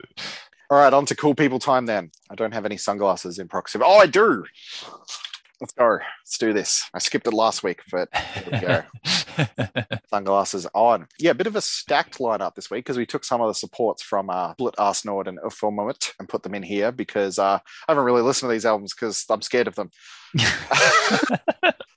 All 0.71 0.79
right, 0.79 0.93
on 0.93 1.07
to 1.07 1.17
cool 1.17 1.35
people 1.35 1.59
time 1.59 1.87
then. 1.87 2.11
I 2.29 2.35
don't 2.35 2.53
have 2.53 2.67
any 2.67 2.77
sunglasses 2.77 3.39
in 3.39 3.49
proximity. 3.49 3.91
Oh, 3.91 3.99
I 3.99 4.07
do. 4.07 4.45
Let's 5.61 5.73
go. 5.73 5.99
Let's 6.21 6.39
do 6.39 6.53
this. 6.53 6.89
I 6.95 7.01
skipped 7.01 7.27
it 7.27 7.33
last 7.33 7.65
week, 7.65 7.81
but 7.91 8.09
here 8.15 8.45
we 8.53 8.61
go. 8.61 9.87
Sunglasses 10.11 10.69
on. 10.73 11.09
Yeah, 11.19 11.33
a 11.33 11.35
bit 11.35 11.49
of 11.49 11.57
a 11.57 11.61
stacked 11.61 12.19
lineup 12.19 12.55
this 12.55 12.71
week 12.71 12.85
because 12.85 12.97
we 12.97 13.07
took 13.07 13.25
some 13.25 13.41
of 13.41 13.49
the 13.49 13.55
supports 13.55 14.01
from 14.01 14.31
uh, 14.31 14.55
Blut 14.55 14.79
Aus 14.79 15.05
Nord 15.05 15.27
and 15.27 15.41
Ufilmament 15.41 16.13
and 16.21 16.29
put 16.29 16.45
them 16.45 16.55
in 16.55 16.63
here 16.63 16.93
because 16.93 17.41
uh, 17.41 17.59
I 17.89 17.93
haven't 17.93 18.05
really 18.05 18.23
listened 18.23 18.51
to 18.51 18.53
these 18.53 18.67
albums 18.67 18.95
because 18.95 19.25
I'm 19.29 19.43
scared 19.43 19.67
of 19.67 19.75
them. 19.75 19.91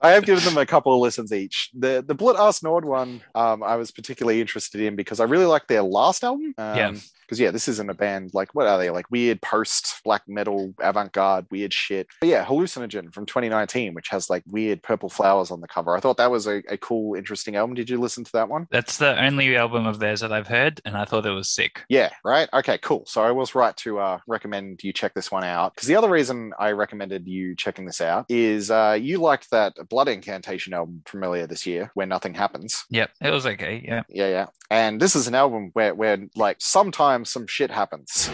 I 0.03 0.11
have 0.11 0.25
given 0.25 0.43
them 0.43 0.57
a 0.57 0.65
couple 0.65 0.93
of 0.93 0.99
listens 0.99 1.31
each. 1.31 1.69
The 1.73 2.03
the 2.05 2.15
Blut 2.15 2.35
Aus 2.35 2.63
Nord 2.63 2.85
one, 2.85 3.21
um, 3.35 3.61
I 3.61 3.75
was 3.75 3.91
particularly 3.91 4.41
interested 4.41 4.81
in 4.81 4.95
because 4.95 5.19
I 5.19 5.25
really 5.25 5.45
liked 5.45 5.67
their 5.67 5.83
last 5.83 6.23
album. 6.23 6.53
Um, 6.57 6.77
Yeah. 6.77 6.93
Because 7.27 7.39
yeah, 7.39 7.51
this 7.51 7.69
isn't 7.69 7.89
a 7.89 7.93
band 7.93 8.31
like 8.33 8.53
what 8.53 8.67
are 8.67 8.77
they 8.77 8.89
like 8.89 9.09
weird 9.09 9.41
post 9.41 10.01
black 10.03 10.23
metal 10.27 10.73
avant 10.81 11.13
garde 11.13 11.45
weird 11.49 11.71
shit. 11.71 12.07
But 12.19 12.27
yeah, 12.27 12.43
Hallucinogen 12.43 13.13
from 13.13 13.25
2019, 13.25 13.93
which 13.93 14.09
has 14.09 14.29
like 14.29 14.43
weird 14.47 14.83
purple 14.83 15.07
flowers 15.07 15.49
on 15.49 15.61
the 15.61 15.67
cover. 15.69 15.95
I 15.95 16.01
thought 16.01 16.17
that 16.17 16.29
was 16.29 16.45
a, 16.45 16.61
a 16.67 16.75
cool, 16.75 17.15
interesting 17.15 17.55
album. 17.55 17.73
Did 17.75 17.89
you 17.89 18.01
listen 18.01 18.25
to 18.25 18.31
that 18.33 18.49
one? 18.49 18.67
That's 18.69 18.97
the 18.97 19.17
only 19.23 19.55
album 19.55 19.85
of 19.85 19.99
theirs 19.99 20.19
that 20.19 20.33
I've 20.33 20.47
heard, 20.49 20.81
and 20.83 20.97
I 20.97 21.05
thought 21.05 21.25
it 21.25 21.31
was 21.31 21.47
sick. 21.47 21.85
Yeah, 21.87 22.09
right. 22.25 22.49
Okay, 22.51 22.77
cool. 22.79 23.05
So 23.07 23.23
I 23.23 23.31
was 23.31 23.55
right 23.55 23.77
to 23.77 23.99
uh, 23.99 24.19
recommend 24.27 24.83
you 24.83 24.91
check 24.91 25.13
this 25.13 25.31
one 25.31 25.45
out 25.45 25.73
because 25.73 25.87
the 25.87 25.95
other 25.95 26.09
reason 26.09 26.51
I 26.59 26.71
recommended 26.71 27.29
you 27.29 27.55
checking 27.55 27.85
this 27.85 28.01
out 28.01 28.20
is 28.30 28.72
uh, 28.72 28.98
you 28.99 29.19
liked 29.19 29.52
that 29.52 29.76
Blood 29.89 30.07
Incantation 30.07 30.73
album 30.73 31.03
from 31.06 31.23
earlier 31.23 31.48
this 31.48 31.65
year, 31.65 31.91
where 31.93 32.07
nothing 32.07 32.34
happens. 32.34 32.85
Yep, 32.89 33.11
it 33.22 33.31
was 33.31 33.45
okay. 33.45 33.84
Yeah. 33.85 34.03
Yeah, 34.10 34.30
yeah. 34.30 34.45
And 34.69 35.02
this 35.02 35.15
is 35.15 35.27
an 35.27 35.35
album 35.35 35.72
where, 35.73 35.93
where 35.93 36.18
like 36.35 36.57
sometimes 36.60 37.30
some 37.30 37.48
shit 37.48 37.72
happens. 37.72 38.30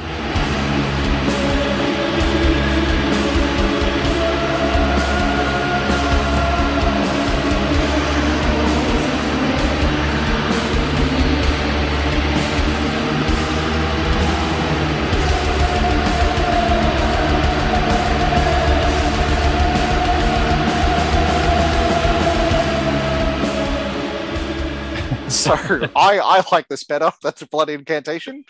So 25.47 25.89
I, 25.95 26.19
I 26.19 26.43
like 26.51 26.67
this 26.67 26.83
better. 26.83 27.11
That's 27.23 27.41
a 27.41 27.47
blood 27.47 27.69
incantation. 27.69 28.43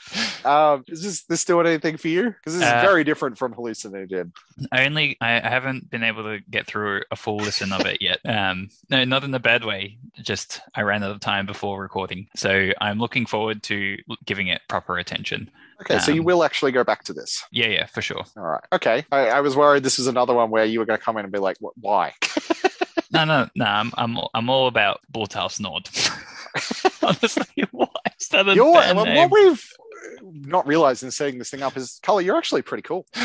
Um, 0.45 0.83
is 0.87 1.03
this 1.03 1.23
this 1.23 1.45
doing 1.45 1.67
anything 1.67 1.97
for 1.97 2.07
you? 2.07 2.23
Because 2.31 2.53
this 2.53 2.63
is 2.63 2.69
Uh, 2.73 2.81
very 2.81 3.03
different 3.03 3.37
from 3.37 3.53
hallucinogen. 3.53 4.31
Only 4.71 5.17
I 5.21 5.37
I 5.39 5.49
haven't 5.49 5.89
been 5.89 6.03
able 6.03 6.23
to 6.23 6.39
get 6.49 6.67
through 6.67 7.03
a 7.11 7.15
full 7.15 7.37
listen 7.37 7.71
of 7.73 7.85
it 7.85 8.01
yet. 8.01 8.19
Um, 8.25 8.69
no, 8.89 9.03
not 9.05 9.23
in 9.23 9.33
a 9.33 9.39
bad 9.39 9.63
way. 9.63 9.97
Just 10.21 10.61
I 10.75 10.81
ran 10.81 11.03
out 11.03 11.11
of 11.11 11.19
time 11.19 11.45
before 11.45 11.81
recording, 11.81 12.27
so 12.35 12.71
I'm 12.81 12.99
looking 12.99 13.25
forward 13.25 13.63
to 13.63 13.97
giving 14.25 14.47
it 14.47 14.61
proper 14.67 14.97
attention. 14.97 15.49
Okay, 15.81 15.99
so 15.99 16.11
you 16.11 16.21
um, 16.21 16.25
will 16.25 16.43
actually 16.43 16.71
go 16.71 16.83
back 16.83 17.03
to 17.03 17.13
this. 17.13 17.43
Yeah, 17.51 17.67
yeah, 17.67 17.85
for 17.85 18.01
sure. 18.01 18.23
All 18.35 18.43
right. 18.43 18.63
Okay. 18.73 19.05
I, 19.11 19.27
I 19.29 19.41
was 19.41 19.55
worried 19.55 19.83
this 19.83 19.99
is 19.99 20.07
another 20.07 20.33
one 20.33 20.49
where 20.49 20.65
you 20.65 20.79
were 20.79 20.85
going 20.85 20.97
to 20.97 21.03
come 21.05 21.17
in 21.17 21.23
and 21.25 21.31
be 21.31 21.37
like, 21.37 21.57
"What- 21.59 21.77
why? 21.77 22.13
No, 23.09 23.23
no, 23.23 23.47
no. 23.55 23.63
I'm 23.65 23.91
I'm 23.97 24.17
all- 24.17 24.29
I'm 24.33 24.49
all 24.49 24.67
about 24.67 24.99
Blut 25.09 25.37
Aus 25.37 25.61
Nord. 25.61 25.87
Honestly, 27.01 27.65
why 27.71 27.87
is 28.19 28.27
that 28.29 28.47
a 28.49 28.55
You're, 28.55 28.71
well, 28.71 29.05
name? 29.05 29.15
what 29.15 29.31
we've 29.31 29.73
not 30.21 30.67
realized 30.67 31.03
in 31.03 31.11
setting 31.11 31.37
this 31.39 31.49
thing 31.49 31.63
up 31.63 31.77
is, 31.77 31.99
Carlo, 32.03 32.19
you're 32.19 32.37
actually 32.37 32.61
pretty 32.61 32.83
cool. 32.83 33.05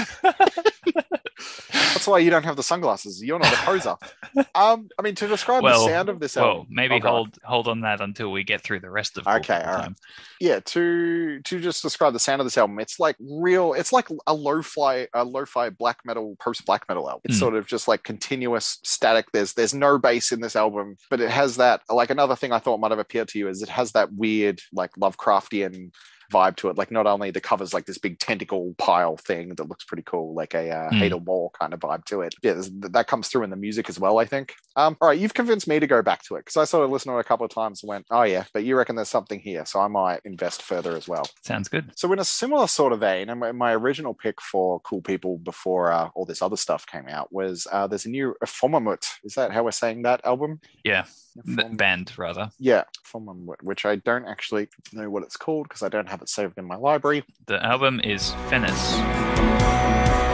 That's 1.72 2.06
why 2.06 2.18
you 2.18 2.30
don't 2.30 2.44
have 2.44 2.56
the 2.56 2.62
sunglasses. 2.62 3.22
You're 3.22 3.38
not 3.38 3.52
a 3.52 3.56
poser. 3.56 3.96
Um, 4.54 4.88
I 4.98 5.02
mean, 5.02 5.14
to 5.16 5.28
describe 5.28 5.62
Well, 5.62 5.84
the 5.84 5.90
sound 5.92 6.08
of 6.08 6.18
this 6.18 6.36
Well, 6.36 6.46
album. 6.46 6.66
maybe 6.70 6.94
Oh, 7.02 7.06
hold 7.08 7.38
hold 7.44 7.68
on 7.68 7.82
that 7.82 8.00
until 8.00 8.32
we 8.32 8.44
get 8.44 8.62
through 8.62 8.80
the 8.80 8.88
rest 8.90 9.18
of. 9.18 9.26
Okay, 9.26 9.54
all 9.60 9.74
right. 9.74 9.82
time. 9.82 9.96
yeah 10.40 10.58
to 10.60 11.40
to 11.42 11.60
just 11.60 11.82
describe 11.82 12.14
the 12.14 12.18
sound 12.18 12.40
of 12.40 12.46
this 12.46 12.56
album 12.56 12.80
it's 12.80 12.98
like 12.98 13.16
real 13.20 13.74
it's 13.74 13.92
like 13.92 14.08
a 14.26 14.32
lo-fi 14.34 15.06
a 15.12 15.22
lo-fi 15.24 15.68
black 15.68 15.98
metal 16.06 16.34
post 16.40 16.64
black 16.64 16.84
metal 16.88 17.08
album 17.08 17.20
it's 17.24 17.36
Mm. 17.36 17.40
sort 17.40 17.54
of 17.56 17.66
just 17.66 17.86
like 17.88 18.02
continuous 18.04 18.78
static 18.84 19.26
there's 19.32 19.52
there's 19.52 19.74
no 19.74 19.98
bass 19.98 20.32
in 20.32 20.40
this 20.40 20.56
album 20.56 20.96
but 21.10 21.20
it 21.20 21.30
has 21.30 21.56
that 21.56 21.82
like 21.90 22.08
another 22.10 22.34
thing 22.36 22.52
i 22.52 22.58
thought 22.58 22.80
might 22.80 22.90
have 22.90 22.98
appealed 22.98 23.28
to 23.28 23.38
you 23.38 23.48
is 23.48 23.62
it 23.62 23.68
has 23.68 23.92
that 23.92 24.12
weird 24.14 24.60
like 24.72 24.92
lovecraftian 24.98 25.92
vibe 26.32 26.56
to 26.56 26.68
it 26.70 26.76
like 26.78 26.90
not 26.90 27.06
only 27.06 27.30
the 27.30 27.40
covers 27.40 27.74
like 27.74 27.84
this 27.86 27.98
big 27.98 28.18
tentacle 28.18 28.74
pile 28.78 29.16
thing 29.16 29.50
that 29.56 29.68
looks 29.68 29.84
pretty 29.84 30.02
cool 30.04 30.34
like 30.34 30.54
a 30.54 30.70
uh, 30.70 30.90
Mm. 30.90 30.98
hate 30.98 31.12
or 31.12 31.20
more 31.20 31.50
kind 31.60 31.72
of 31.74 31.80
vibe 31.80 32.04
to 32.06 32.22
it 32.22 32.34
yeah 32.42 32.54
that 32.96 33.06
comes 33.06 33.28
through 33.28 33.44
in 33.44 33.50
the 33.50 33.56
music 33.56 33.88
as 33.88 34.00
well 34.00 34.18
i 34.18 34.24
think 34.24 34.54
um 34.76 34.96
all 35.00 35.08
right 35.08 35.18
you've 35.20 35.34
convinced 35.34 35.68
me 35.68 35.78
to 35.78 35.86
go 35.86 36.02
back 36.02 36.22
to 36.24 36.36
it 36.36 36.40
because 36.40 36.56
i 36.56 36.64
sort 36.64 36.84
of 36.84 36.90
listened 36.90 37.12
to 37.12 37.18
it 37.18 37.20
a 37.20 37.24
couple 37.24 37.44
of 37.44 37.52
times 37.52 37.82
and 37.82 37.88
went 37.88 38.06
oh 38.10 38.22
yeah 38.22 38.44
but 38.54 38.64
you 38.64 38.76
reckon 38.76 38.96
there's 38.96 39.08
something 39.08 39.38
here 39.38 39.64
so 39.66 39.78
i 39.80 39.88
might 39.88 40.20
invest 40.24 40.62
further 40.62 40.96
as 40.96 41.06
well 41.06 41.24
Sounds 41.44 41.68
good. 41.68 41.92
so 41.96 42.12
in 42.12 42.18
a 42.18 42.24
similar 42.24 42.66
sort 42.66 42.92
of 42.92 43.00
vein, 43.00 43.28
and 43.28 43.38
my, 43.40 43.52
my 43.52 43.74
original 43.74 44.14
pick 44.14 44.40
for 44.40 44.80
Cool 44.80 45.02
People 45.02 45.38
before 45.38 45.90
uh, 45.92 46.08
all 46.14 46.24
this 46.24 46.40
other 46.42 46.56
stuff 46.56 46.86
came 46.86 47.08
out 47.08 47.32
was 47.32 47.66
uh, 47.72 47.86
there's 47.86 48.06
a 48.06 48.08
new 48.10 48.34
Ephemermut. 48.44 49.04
Is 49.24 49.34
that 49.34 49.50
how 49.52 49.62
we're 49.64 49.72
saying 49.72 50.02
that 50.02 50.24
album? 50.24 50.60
Yeah, 50.84 51.04
band 51.44 52.12
rather. 52.16 52.50
yeah, 52.58 52.84
Ephemermut, 53.06 53.62
which 53.62 53.84
I 53.84 53.96
don't 53.96 54.26
actually 54.26 54.68
know 54.92 55.10
what 55.10 55.22
it's 55.22 55.36
called 55.36 55.68
because 55.68 55.82
I 55.82 55.88
don't 55.88 56.08
have 56.08 56.21
it 56.22 56.28
saved 56.28 56.56
in 56.58 56.64
my 56.64 56.76
library. 56.76 57.24
The 57.46 57.62
album 57.64 58.00
is 58.00 58.30
Fennis. 58.48 60.31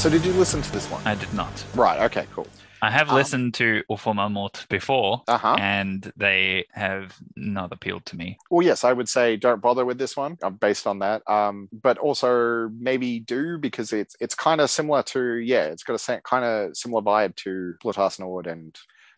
So 0.00 0.08
did 0.08 0.24
you 0.24 0.32
listen 0.32 0.62
to 0.62 0.72
this 0.72 0.90
one? 0.90 1.02
I 1.04 1.14
did 1.14 1.30
not. 1.34 1.62
Right. 1.74 2.00
Okay. 2.04 2.24
Cool. 2.34 2.46
I 2.80 2.90
have 2.90 3.10
Um, 3.10 3.16
listened 3.16 3.52
to 3.56 3.82
Uforma 3.90 4.32
Mort 4.32 4.64
before, 4.70 5.22
Uh 5.28 5.36
huh. 5.36 5.56
and 5.60 6.10
they 6.16 6.64
have 6.72 7.18
not 7.36 7.70
appealed 7.70 8.06
to 8.06 8.16
me. 8.16 8.38
Well, 8.48 8.64
yes, 8.66 8.82
I 8.82 8.94
would 8.94 9.10
say 9.10 9.36
don't 9.36 9.60
bother 9.60 9.84
with 9.84 9.98
this 9.98 10.16
one 10.16 10.38
uh, 10.42 10.48
based 10.48 10.86
on 10.86 11.00
that. 11.00 11.20
Um, 11.28 11.68
but 11.70 11.98
also 11.98 12.70
maybe 12.78 13.20
do 13.20 13.58
because 13.58 13.92
it's 13.92 14.16
it's 14.20 14.34
kind 14.34 14.62
of 14.62 14.70
similar 14.70 15.02
to 15.12 15.34
yeah, 15.34 15.64
it's 15.64 15.82
got 15.82 16.00
a 16.08 16.20
kind 16.22 16.46
of 16.46 16.74
similar 16.74 17.02
vibe 17.02 17.36
to 17.44 17.74
Blood 17.82 17.98
Nord 18.18 18.46
and 18.46 18.74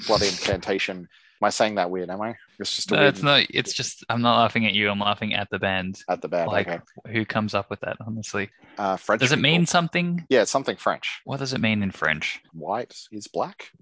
Blood 0.08 0.22
Incantation. 0.32 1.08
Am 1.42 1.46
I 1.46 1.50
saying 1.50 1.74
that 1.74 1.90
weird? 1.90 2.08
Am 2.08 2.20
I? 2.20 2.36
It's 2.60 2.76
just 2.76 2.92
a 2.92 2.94
No, 2.94 3.00
weird 3.00 3.14
it's 3.14 3.22
not. 3.24 3.46
It's 3.50 3.72
just 3.72 4.04
I'm 4.08 4.22
not 4.22 4.38
laughing 4.38 4.64
at 4.64 4.74
you. 4.74 4.88
I'm 4.88 5.00
laughing 5.00 5.34
at 5.34 5.50
the 5.50 5.58
band. 5.58 6.00
at 6.08 6.22
the 6.22 6.28
band. 6.28 6.46
Like, 6.52 6.68
okay. 6.68 6.78
who 7.12 7.24
comes 7.24 7.52
up 7.52 7.68
with 7.68 7.80
that? 7.80 7.96
Honestly, 8.06 8.48
Uh, 8.78 8.96
French. 8.96 9.20
does 9.22 9.32
it 9.32 9.36
people. 9.38 9.50
mean 9.50 9.66
something? 9.66 10.24
Yeah, 10.28 10.42
it's 10.42 10.52
something 10.52 10.76
French. 10.76 11.20
What 11.24 11.40
does 11.40 11.52
it 11.52 11.60
mean 11.60 11.82
in 11.82 11.90
French? 11.90 12.40
White 12.52 12.94
is 13.10 13.26
black. 13.26 13.72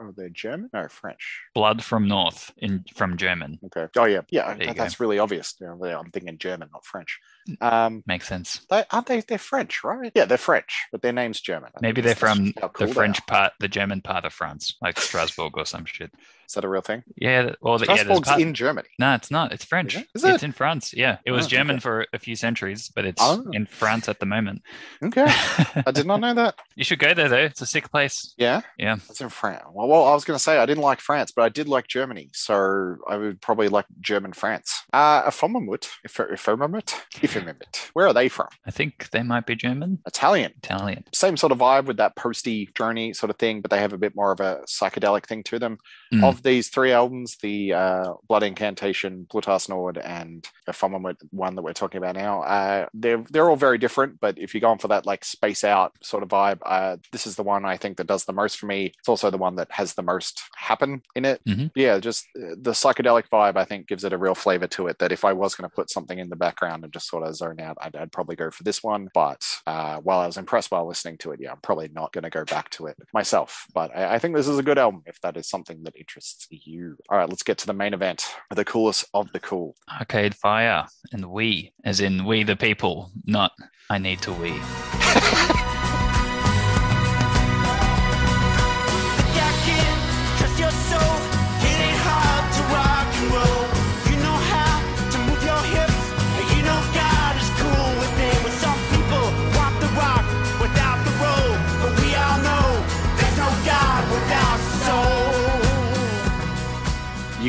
Oh, 0.00 0.12
they're 0.16 0.28
German? 0.28 0.70
No, 0.72 0.86
French. 0.86 1.40
Blood 1.56 1.82
from 1.82 2.06
north 2.06 2.52
in 2.58 2.84
from 2.94 3.16
German 3.16 3.58
Okay. 3.66 3.88
Oh 3.96 4.04
yeah, 4.04 4.20
yeah. 4.30 4.54
That- 4.54 4.76
that's 4.76 5.00
really 5.00 5.18
obvious. 5.18 5.56
You 5.60 5.66
know, 5.66 5.98
I'm 5.98 6.12
thinking 6.12 6.38
German, 6.38 6.68
not 6.72 6.86
French. 6.86 7.18
Mm. 7.48 7.72
Um, 7.72 8.02
makes 8.06 8.28
sense. 8.28 8.64
they 8.70 8.84
aren't 8.92 9.08
they? 9.08 9.20
They're 9.22 9.38
French, 9.38 9.82
right? 9.82 10.12
Yeah, 10.14 10.26
they're 10.26 10.38
French, 10.38 10.84
but 10.92 11.02
their 11.02 11.12
name's 11.12 11.40
German. 11.40 11.70
I 11.76 11.78
Maybe 11.80 12.00
they're 12.00 12.14
from 12.14 12.52
cool 12.52 12.86
the 12.86 12.94
French 12.94 13.26
part, 13.26 13.54
the 13.58 13.66
German 13.66 14.02
part 14.02 14.24
of 14.24 14.32
France, 14.32 14.76
like 14.80 15.00
Strasbourg 15.00 15.58
or 15.58 15.66
some 15.66 15.84
shit. 15.84 16.12
Is 16.52 16.56
that 16.56 16.64
a 16.64 16.68
real 16.68 16.82
thing? 16.82 17.02
Yeah, 17.16 17.54
well, 17.62 17.78
the, 17.78 17.86
yeah, 17.86 18.04
part, 18.20 18.38
in 18.38 18.52
Germany. 18.52 18.88
No, 18.98 19.14
it's 19.14 19.30
not. 19.30 19.52
It's 19.52 19.64
French. 19.64 19.96
it? 19.96 20.06
Is 20.14 20.22
It's 20.22 20.42
it? 20.42 20.46
in 20.46 20.52
France. 20.52 20.92
Yeah, 20.92 21.16
it 21.24 21.30
was 21.30 21.46
Oh, 21.46 21.48
German 21.48 21.76
okay. 21.76 21.80
for 21.80 22.06
a 22.12 22.18
few 22.18 22.36
centuries, 22.36 22.90
but 22.94 23.06
it's 23.06 23.22
Oh. 23.24 23.42
in 23.54 23.64
France 23.64 24.06
at 24.06 24.20
the 24.20 24.26
moment. 24.26 24.60
Okay, 25.02 25.24
I 25.86 25.90
did 25.92 26.04
not 26.06 26.20
know 26.20 26.34
that. 26.34 26.56
you 26.76 26.84
should 26.84 26.98
go 26.98 27.14
there 27.14 27.30
though. 27.30 27.38
It's 27.38 27.62
a 27.62 27.66
sick 27.66 27.90
place. 27.90 28.34
Yeah, 28.36 28.60
Yeah. 28.76 28.96
it's 29.08 29.22
in 29.22 29.30
France. 29.30 29.62
Well, 29.72 29.88
well, 29.88 30.04
I 30.04 30.12
was 30.12 30.26
going 30.26 30.36
to 30.36 30.42
say 30.42 30.58
I 30.58 30.66
didn't 30.66 30.82
like 30.82 31.00
France, 31.00 31.32
but 31.34 31.40
I 31.42 31.48
did 31.48 31.68
like 31.68 31.88
Germany, 31.88 32.28
so 32.34 32.96
I 33.08 33.16
would 33.16 33.40
probably 33.40 33.68
like 33.68 33.86
German 34.00 34.34
France. 34.34 34.82
Uh, 34.92 35.22
Ephemermut, 35.22 35.88
Ephemermut, 36.06 36.94
Ephemermut. 37.14 37.90
Where 37.94 38.06
are 38.06 38.12
they 38.12 38.28
from? 38.28 38.48
I 38.66 38.70
think 38.70 39.08
they 39.10 39.22
might 39.22 39.46
be 39.46 39.56
German, 39.56 40.00
Italian. 40.06 40.52
Italian. 40.62 41.04
same 41.14 41.38
sort 41.38 41.52
of 41.52 41.58
vibe 41.58 41.86
with 41.86 41.96
that 41.96 42.14
posty 42.16 42.68
journey 42.76 43.14
sort 43.14 43.30
of 43.30 43.36
thing, 43.38 43.60
but 43.62 43.70
they 43.70 43.78
have 43.78 43.92
a 43.92 43.98
bit 43.98 44.14
more 44.14 44.32
of 44.32 44.40
a 44.40 44.60
psychedelic 44.68 45.24
thing 45.26 45.42
to 45.44 45.58
them. 45.58 45.78
Mm. 46.12 46.24
Of 46.24 46.41
these 46.42 46.68
three 46.68 46.92
albums, 46.92 47.36
the 47.36 47.72
uh, 47.72 48.14
Blood 48.28 48.42
Incantation, 48.42 49.26
Blut 49.30 49.48
Aus 49.48 49.68
Nord, 49.68 49.98
and 49.98 50.48
the 50.66 50.72
Firmament 50.72 51.18
one 51.30 51.54
that 51.56 51.62
we're 51.62 51.72
talking 51.72 51.98
about 51.98 52.14
now, 52.16 52.42
uh, 52.42 52.86
they're 52.94 53.24
they're 53.30 53.48
all 53.48 53.56
very 53.56 53.78
different. 53.78 54.20
But 54.20 54.38
if 54.38 54.54
you're 54.54 54.60
going 54.60 54.78
for 54.78 54.88
that 54.88 55.06
like 55.06 55.24
space 55.24 55.64
out 55.64 55.92
sort 56.02 56.22
of 56.22 56.28
vibe, 56.28 56.58
uh, 56.64 56.96
this 57.12 57.26
is 57.26 57.36
the 57.36 57.42
one 57.42 57.64
I 57.64 57.76
think 57.76 57.96
that 57.96 58.06
does 58.06 58.24
the 58.24 58.32
most 58.32 58.58
for 58.58 58.66
me. 58.66 58.92
It's 58.98 59.08
also 59.08 59.30
the 59.30 59.38
one 59.38 59.56
that 59.56 59.70
has 59.72 59.94
the 59.94 60.02
most 60.02 60.42
happen 60.56 61.02
in 61.14 61.24
it. 61.24 61.40
Mhm. 61.48 61.70
Yeah, 61.74 61.98
just 61.98 62.26
uh, 62.36 62.54
the 62.60 62.72
psychedelic 62.72 63.28
vibe 63.32 63.56
I 63.56 63.64
think 63.64 63.88
gives 63.88 64.04
it 64.04 64.12
a 64.12 64.18
real 64.18 64.34
flavor 64.34 64.66
to 64.68 64.86
it. 64.88 64.98
That 64.98 65.12
if 65.12 65.24
I 65.24 65.32
was 65.32 65.54
going 65.54 65.68
to 65.68 65.74
put 65.74 65.90
something 65.90 66.18
in 66.18 66.28
the 66.30 66.36
background 66.36 66.84
and 66.84 66.92
just 66.92 67.08
sort 67.08 67.26
of 67.26 67.34
zone 67.36 67.60
out, 67.60 67.76
I'd, 67.80 67.96
I'd 67.96 68.12
probably 68.12 68.36
go 68.36 68.50
for 68.50 68.62
this 68.62 68.82
one. 68.82 69.08
But 69.14 69.44
uh, 69.66 69.98
while 70.00 70.20
I 70.20 70.26
was 70.26 70.36
impressed 70.38 70.70
while 70.70 70.86
listening 70.86 71.18
to 71.18 71.32
it, 71.32 71.40
yeah, 71.40 71.52
I'm 71.52 71.60
probably 71.62 71.88
not 71.92 72.12
going 72.12 72.24
to 72.24 72.30
go 72.30 72.44
back 72.44 72.70
to 72.70 72.86
it 72.86 72.96
myself. 73.12 73.66
But 73.74 73.96
I, 73.96 74.14
I 74.14 74.18
think 74.18 74.34
this 74.34 74.48
is 74.48 74.58
a 74.58 74.62
good 74.62 74.78
album 74.78 75.02
if 75.06 75.20
that 75.22 75.36
is 75.36 75.48
something 75.48 75.82
that 75.84 75.96
interests 75.96 76.31
you. 76.50 76.96
All 77.08 77.18
right, 77.18 77.28
let's 77.28 77.42
get 77.42 77.58
to 77.58 77.66
the 77.66 77.72
main 77.72 77.94
event, 77.94 78.26
the 78.54 78.64
coolest 78.64 79.04
of 79.14 79.30
the 79.32 79.40
cool. 79.40 79.74
Arcade 79.90 80.34
Fire 80.34 80.86
and 81.12 81.30
we, 81.30 81.72
as 81.84 82.00
in 82.00 82.24
we 82.24 82.42
the 82.42 82.56
people, 82.56 83.10
not 83.26 83.52
I 83.90 83.98
need 83.98 84.20
to 84.22 84.32
we. 84.32 84.52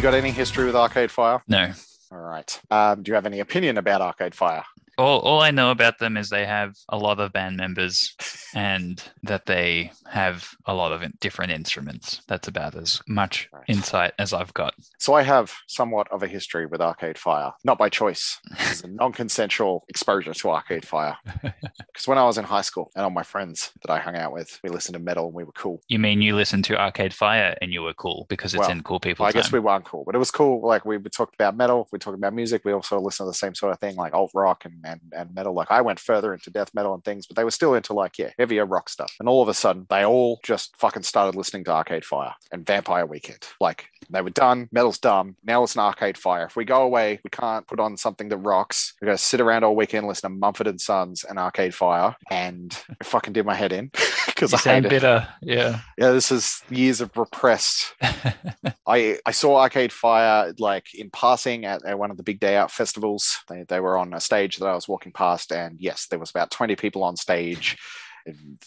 got 0.03 0.13
any 0.13 0.31
history 0.31 0.65
with 0.65 0.75
Arcade 0.75 1.09
Fire? 1.09 1.41
No, 1.47 1.71
All 2.11 2.17
right. 2.17 2.61
Um, 2.69 3.03
do 3.03 3.09
you 3.09 3.15
have 3.15 3.25
any 3.25 3.39
opinion 3.39 3.77
about 3.77 4.01
Arcade 4.01 4.35
Fire? 4.35 4.65
All, 4.97 5.19
all 5.21 5.41
I 5.41 5.51
know 5.51 5.71
about 5.71 5.99
them 5.99 6.17
is 6.17 6.29
they 6.29 6.45
have 6.45 6.75
a 6.89 6.97
lot 6.97 7.19
of 7.19 7.33
band 7.33 7.57
members 7.57 8.15
and 8.53 9.03
that 9.23 9.45
they 9.47 9.91
have 10.11 10.47
a 10.65 10.73
lot 10.73 10.91
of 10.91 11.03
different 11.19 11.51
instruments. 11.51 12.21
That's 12.27 12.47
about 12.47 12.75
as 12.75 13.01
much 13.07 13.49
Right. 13.51 13.63
insight 13.67 14.13
as 14.19 14.33
I've 14.33 14.53
got. 14.53 14.73
So 14.99 15.13
I 15.13 15.23
have 15.23 15.53
somewhat 15.67 16.11
of 16.11 16.21
a 16.23 16.27
history 16.27 16.65
with 16.65 16.81
Arcade 16.81 17.17
Fire, 17.17 17.53
not 17.63 17.77
by 17.77 17.89
choice. 17.89 18.39
Is 18.59 18.83
a 18.83 18.87
non-consensual 18.87 19.85
exposure 19.89 20.33
to 20.33 20.49
Arcade 20.49 20.85
Fire. 20.85 21.17
Because 21.93 22.07
when 22.07 22.17
I 22.17 22.23
was 22.25 22.39
in 22.39 22.43
high 22.43 22.61
school 22.61 22.89
and 22.95 23.03
all 23.03 23.11
my 23.11 23.21
friends 23.21 23.71
that 23.83 23.91
I 23.91 23.99
hung 23.99 24.15
out 24.15 24.33
with, 24.33 24.59
we 24.63 24.71
listened 24.71 24.93
to 24.95 24.99
metal 24.99 25.27
and 25.27 25.35
we 25.35 25.43
were 25.43 25.51
cool. 25.51 25.79
You 25.89 25.99
mean 25.99 26.23
you 26.23 26.35
listened 26.35 26.65
to 26.65 26.75
Arcade 26.79 27.13
Fire 27.13 27.55
and 27.61 27.71
you 27.71 27.83
were 27.83 27.93
cool 27.93 28.25
because 28.29 28.55
it's 28.55 28.61
Well, 28.61 28.71
in 28.71 28.81
cool 28.81 28.99
people 28.99 29.23
I 29.25 29.31
guess 29.31 29.51
we 29.51 29.59
weren't 29.59 29.85
cool, 29.85 30.03
but 30.03 30.15
it 30.15 30.17
was 30.17 30.31
cool. 30.31 30.65
Like 30.65 30.85
we 30.85 30.97
talked 30.97 31.35
about 31.35 31.55
metal, 31.55 31.87
we 31.91 31.99
talked 31.99 32.17
about 32.17 32.33
music. 32.33 32.63
We 32.65 32.71
also 32.73 32.99
listened 32.99 33.27
to 33.27 33.29
the 33.29 33.35
same 33.35 33.53
sort 33.53 33.73
of 33.73 33.79
thing, 33.79 33.95
like 33.95 34.15
alt 34.15 34.31
rock 34.33 34.65
and, 34.65 34.82
and 34.83 35.01
and 35.15 35.33
metal. 35.33 35.53
Like 35.53 35.71
I 35.71 35.81
went 35.81 35.99
further 35.99 36.33
into 36.33 36.49
death 36.49 36.71
metal 36.73 36.93
and 36.93 37.03
things, 37.03 37.27
but 37.27 37.35
they 37.35 37.43
were 37.43 37.51
still 37.51 37.73
into 37.73 37.93
like 37.93 38.17
yeah 38.17 38.31
heavier 38.37 38.65
rock 38.65 38.89
stuff. 38.89 39.13
And 39.19 39.29
all 39.29 39.41
of 39.41 39.49
a 39.49 39.53
sudden, 39.53 39.85
they 39.89 40.05
all 40.05 40.39
just 40.43 40.75
fucking 40.77 41.03
started 41.03 41.35
listening 41.35 41.63
to 41.65 41.71
Arcade 41.71 42.05
Fire 42.05 42.33
and 42.51 42.65
Vampire 42.65 43.05
Weekend. 43.05 43.47
Like 43.59 43.87
they 44.09 44.21
were 44.21 44.29
done. 44.29 44.69
Metal's 44.71 44.99
done. 44.99 45.35
Now 45.43 45.63
it's 45.63 45.75
an 45.75 45.81
Arcade 45.81 46.17
Fire. 46.17 46.45
If 46.45 46.55
we 46.55 46.65
go 46.65 46.83
away, 46.83 47.19
we 47.23 47.29
can't 47.29 47.67
put 47.67 47.79
on 47.79 47.97
something 47.97 48.29
that 48.29 48.37
rocks. 48.37 48.93
We 49.01 49.05
got 49.05 49.13
to 49.13 49.17
sit 49.17 49.41
around 49.41 49.63
all 49.63 49.75
weekend, 49.75 50.07
listen 50.07 50.29
to 50.29 50.37
Mumford 50.37 50.67
and 50.67 50.79
Sons 50.79 51.23
and 51.23 51.39
Arcade 51.39 51.73
Fire, 51.73 52.15
and 52.29 52.77
it 52.99 53.05
fucking 53.05 53.33
did 53.33 53.45
my 53.45 53.55
head 53.55 53.71
in 53.71 53.91
because 54.25 54.53
I 54.53 54.57
sound 54.57 54.85
hate 54.85 54.93
it. 54.93 55.01
bitter. 55.01 55.27
Yeah. 55.41 55.79
Yeah, 55.97 56.11
this 56.11 56.31
is 56.31 56.61
years 56.69 57.01
of 57.01 57.15
repressed 57.15 57.93
I 58.87 59.19
I 59.25 59.31
saw 59.31 59.59
Arcade 59.59 59.91
Fire 59.91 60.53
like 60.59 60.93
in 60.93 61.09
passing 61.09 61.65
at, 61.65 61.85
at 61.85 61.97
one 61.99 62.11
of 62.11 62.17
the 62.17 62.23
big 62.23 62.39
day 62.39 62.55
out 62.55 62.71
festivals. 62.71 63.37
They 63.49 63.63
they 63.67 63.79
were 63.79 63.97
on 63.97 64.13
a 64.13 64.19
stage 64.19 64.57
that 64.57 64.67
I 64.67 64.72
was 64.75 64.87
walking 64.87 65.11
past, 65.11 65.51
and 65.51 65.79
yes, 65.79 66.07
there 66.07 66.19
was 66.19 66.29
about 66.29 66.51
twenty 66.51 66.75
people 66.75 67.03
on 67.03 67.15
stage. 67.15 67.77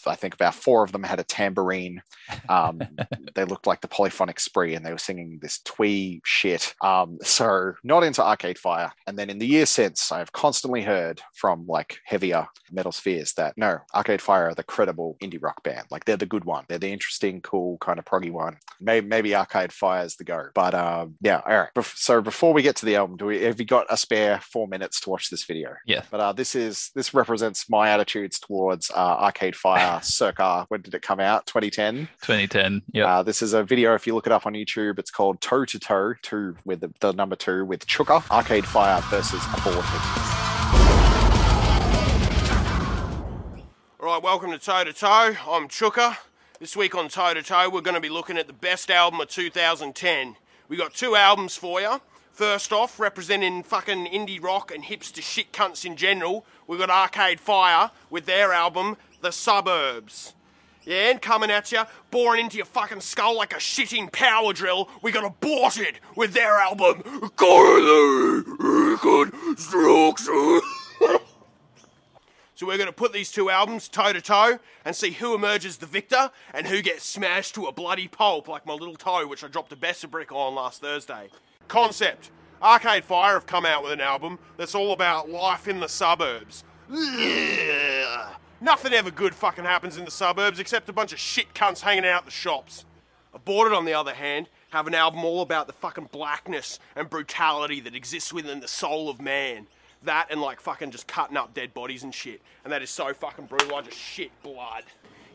I 0.05 0.15
think 0.15 0.33
about 0.33 0.55
four 0.55 0.83
of 0.83 0.91
them 0.91 1.03
had 1.03 1.19
a 1.19 1.23
tambourine. 1.23 2.01
Um, 2.49 2.81
they 3.35 3.45
looked 3.45 3.67
like 3.67 3.81
the 3.81 3.87
Polyphonic 3.87 4.39
Spree, 4.39 4.75
and 4.75 4.85
they 4.85 4.91
were 4.91 4.97
singing 4.97 5.39
this 5.41 5.59
twee 5.59 6.21
shit. 6.23 6.73
Um, 6.81 7.17
so 7.23 7.73
not 7.83 8.03
into 8.03 8.23
Arcade 8.23 8.57
Fire. 8.57 8.91
And 9.05 9.17
then 9.17 9.29
in 9.29 9.39
the 9.39 9.47
years 9.47 9.69
since, 9.69 10.11
I've 10.11 10.31
constantly 10.31 10.81
heard 10.81 11.21
from 11.35 11.65
like 11.67 11.99
heavier 12.05 12.47
metal 12.71 12.91
spheres 12.91 13.33
that 13.33 13.53
no, 13.57 13.79
Arcade 13.93 14.21
Fire 14.21 14.49
are 14.49 14.55
the 14.55 14.63
credible 14.63 15.17
indie 15.21 15.41
rock 15.41 15.63
band. 15.63 15.87
Like 15.91 16.05
they're 16.05 16.17
the 16.17 16.25
good 16.25 16.45
one. 16.45 16.65
They're 16.67 16.77
the 16.77 16.91
interesting, 16.91 17.41
cool, 17.41 17.77
kind 17.79 17.99
of 17.99 18.05
proggy 18.05 18.31
one. 18.31 18.57
Maybe 18.79 19.07
maybe 19.07 19.35
Arcade 19.35 19.71
Fire 19.71 20.05
is 20.05 20.15
the 20.15 20.23
go. 20.23 20.47
But 20.53 20.73
um, 20.73 21.15
yeah, 21.21 21.41
all 21.45 21.57
right. 21.57 21.69
So 21.95 22.21
before 22.21 22.53
we 22.53 22.61
get 22.61 22.75
to 22.77 22.85
the 22.85 22.95
album, 22.95 23.17
do 23.17 23.25
we 23.25 23.41
have 23.43 23.59
you 23.59 23.65
got 23.65 23.87
a 23.89 23.97
spare 23.97 24.39
four 24.41 24.67
minutes 24.67 24.99
to 25.01 25.09
watch 25.09 25.29
this 25.29 25.45
video? 25.45 25.75
Yeah. 25.85 26.03
But 26.11 26.19
uh, 26.19 26.33
this 26.33 26.55
is 26.55 26.91
this 26.95 27.13
represents 27.13 27.69
my 27.69 27.89
attitudes 27.89 28.39
towards 28.39 28.91
uh, 28.91 29.17
Arcade 29.19 29.46
Fire 29.55 30.01
circa 30.01 30.65
when 30.69 30.81
did 30.81 30.93
it 30.93 31.01
come 31.01 31.19
out? 31.19 31.45
2010. 31.45 32.07
2010. 32.21 32.81
Yeah. 32.91 33.05
Uh, 33.05 33.23
this 33.23 33.41
is 33.41 33.53
a 33.53 33.63
video. 33.63 33.93
If 33.95 34.05
you 34.07 34.13
look 34.13 34.25
it 34.25 34.33
up 34.33 34.45
on 34.45 34.53
YouTube, 34.53 34.99
it's 34.99 35.11
called 35.11 35.41
Toe 35.41 35.65
to 35.65 35.79
Toe, 35.79 36.13
two 36.21 36.55
with 36.65 36.81
the, 36.81 36.91
the 36.99 37.13
number 37.13 37.35
two 37.35 37.65
with 37.65 37.85
Chuka. 37.87 38.29
Arcade 38.31 38.65
Fire 38.65 39.01
versus 39.09 39.43
Aborted. 39.53 39.83
All 43.99 44.13
right, 44.13 44.23
welcome 44.23 44.51
to 44.51 44.59
Toe 44.59 44.83
to 44.83 44.93
Toe. 44.93 45.35
I'm 45.49 45.67
Chuka. 45.67 46.17
This 46.59 46.75
week 46.75 46.95
on 46.95 47.09
Toe 47.09 47.33
to 47.33 47.43
Toe, 47.43 47.69
we're 47.69 47.81
going 47.81 47.95
to 47.95 48.01
be 48.01 48.09
looking 48.09 48.37
at 48.37 48.47
the 48.47 48.53
best 48.53 48.89
album 48.89 49.19
of 49.19 49.27
2010. 49.27 50.35
We 50.69 50.77
got 50.77 50.93
two 50.93 51.15
albums 51.15 51.55
for 51.55 51.81
you. 51.81 52.01
First 52.31 52.71
off, 52.71 52.99
representing 52.99 53.63
fucking 53.63 54.05
indie 54.05 54.41
rock 54.41 54.71
and 54.71 54.83
hipster 54.83 55.23
shit 55.23 55.51
cunts 55.51 55.85
in 55.85 55.95
general, 55.95 56.45
we've 56.67 56.77
got 56.79 56.89
Arcade 56.89 57.39
Fire 57.39 57.89
with 58.11 58.27
their 58.27 58.53
album, 58.53 58.97
The 59.21 59.31
Suburbs. 59.31 60.33
Yeah, 60.83 61.11
and 61.11 61.21
coming 61.21 61.51
at 61.51 61.71
you, 61.71 61.81
boring 62.11 62.45
into 62.45 62.57
your 62.57 62.65
fucking 62.65 63.01
skull 63.01 63.35
like 63.35 63.53
a 63.53 63.57
shitting 63.57 64.11
power 64.11 64.53
drill, 64.53 64.89
we 65.01 65.11
got 65.11 65.25
Aborted 65.25 65.99
with 66.15 66.33
their 66.33 66.53
album, 66.53 67.01
Coronary 67.35 68.43
Reconstruction. 68.57 70.61
So 72.55 72.65
we're 72.65 72.77
going 72.77 72.87
to 72.87 72.93
put 72.93 73.13
these 73.13 73.31
two 73.31 73.51
albums 73.51 73.87
toe 73.87 74.11
to 74.11 74.19
toe 74.19 74.57
and 74.83 74.95
see 74.95 75.11
who 75.11 75.35
emerges 75.35 75.77
the 75.77 75.85
victor 75.85 76.31
and 76.55 76.65
who 76.65 76.81
gets 76.81 77.05
smashed 77.05 77.53
to 77.53 77.67
a 77.67 77.71
bloody 77.71 78.07
pulp 78.07 78.47
like 78.47 78.65
my 78.65 78.73
little 78.73 78.95
toe, 78.95 79.27
which 79.27 79.43
I 79.43 79.47
dropped 79.47 79.71
a 79.73 79.75
Besser 79.75 80.07
brick 80.07 80.31
on 80.31 80.55
last 80.55 80.81
Thursday. 80.81 81.29
Concept 81.67 82.31
Arcade 82.59 83.05
Fire 83.05 83.35
have 83.35 83.45
come 83.45 83.63
out 83.63 83.83
with 83.83 83.91
an 83.91 84.01
album 84.01 84.39
that's 84.57 84.73
all 84.73 84.91
about 84.91 85.29
life 85.29 85.67
in 85.67 85.79
the 85.79 85.87
suburbs. 85.87 86.63
Nothing 88.59 88.93
ever 88.93 89.11
good 89.11 89.35
fucking 89.35 89.65
happens 89.65 89.97
in 89.97 90.05
the 90.05 90.11
suburbs 90.11 90.59
except 90.59 90.89
a 90.89 90.93
bunch 90.93 91.13
of 91.13 91.19
shit 91.19 91.53
cunts 91.53 91.81
hanging 91.81 92.05
out 92.05 92.25
the 92.25 92.31
shops. 92.31 92.85
Aborted, 93.33 93.73
on 93.73 93.85
the 93.85 93.93
other 93.93 94.15
hand, 94.15 94.49
have 94.71 94.87
an 94.87 94.95
album 94.95 95.23
all 95.23 95.41
about 95.41 95.67
the 95.67 95.73
fucking 95.73 96.09
blackness 96.11 96.79
and 96.95 97.07
brutality 97.07 97.79
that 97.81 97.93
exists 97.93 98.33
within 98.33 98.59
the 98.59 98.67
soul 98.67 99.09
of 99.09 99.21
man. 99.21 99.67
That 100.03 100.27
and 100.31 100.41
like 100.41 100.59
fucking 100.59 100.89
just 100.89 101.07
cutting 101.07 101.37
up 101.37 101.53
dead 101.53 101.73
bodies 101.73 102.03
and 102.03 102.13
shit. 102.13 102.41
And 102.63 102.73
that 102.73 102.81
is 102.81 102.89
so 102.89 103.13
fucking 103.13 103.45
brutal, 103.45 103.75
I 103.75 103.81
just 103.81 103.97
shit 103.97 104.31
blood. 104.41 104.85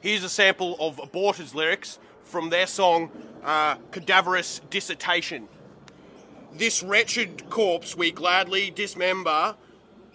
Here's 0.01 0.25
a 0.25 0.29
sample 0.29 0.77
of 0.81 0.99
Aborted's 0.99 1.55
lyrics 1.55 2.01
from 2.25 2.51
their 2.51 2.67
song, 2.67 3.11
uh, 3.45 3.77
Cadaverous 3.93 4.61
Dissertation. 4.69 5.49
This 6.55 6.83
wretched 6.83 7.49
corpse 7.51 7.97
we 7.97 8.11
gladly 8.11 8.73
dismember, 8.73 9.55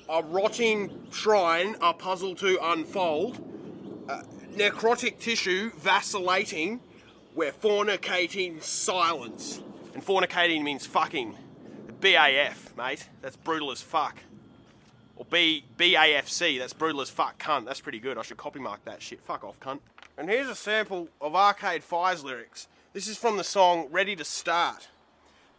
a 0.10 0.24
rotting 0.24 1.08
shrine, 1.12 1.76
a 1.82 1.94
puzzle 1.94 2.36
to 2.36 2.58
unfold, 2.62 3.40
uh, 4.10 4.22
necrotic 4.54 5.20
tissue 5.20 5.72
vacillating, 5.72 6.80
we're 7.36 7.52
fornicating 7.52 8.62
silence. 8.62 9.62
And 9.94 10.04
fornicating 10.06 10.64
means 10.64 10.86
fucking. 10.86 11.36
BAF, 12.02 12.76
mate. 12.78 13.08
That's 13.22 13.36
brutal 13.36 13.72
as 13.72 13.82
fuck. 13.82 14.18
Or 15.16 15.26
B 15.26 15.64
BAFC, 15.78 16.60
that's 16.60 16.74
brutal 16.74 17.02
as 17.02 17.10
fuck, 17.10 17.42
cunt. 17.42 17.66
That's 17.66 17.82
pretty 17.82 18.00
good. 18.00 18.18
I 18.18 18.22
should 18.22 18.38
copy 18.38 18.60
mark 18.60 18.86
that 18.86 19.02
shit. 19.02 19.20
Fuck 19.22 19.44
off, 19.44 19.60
cunt. 19.60 19.80
And 20.18 20.30
here's 20.30 20.48
a 20.48 20.56
sample 20.56 21.10
of 21.20 21.36
Arcade 21.36 21.84
Fire's 21.84 22.24
lyrics. 22.24 22.68
This 22.94 23.08
is 23.08 23.18
from 23.18 23.38
the 23.38 23.44
song 23.44 23.88
Ready 23.92 24.16
to 24.16 24.24
Start. 24.24 24.88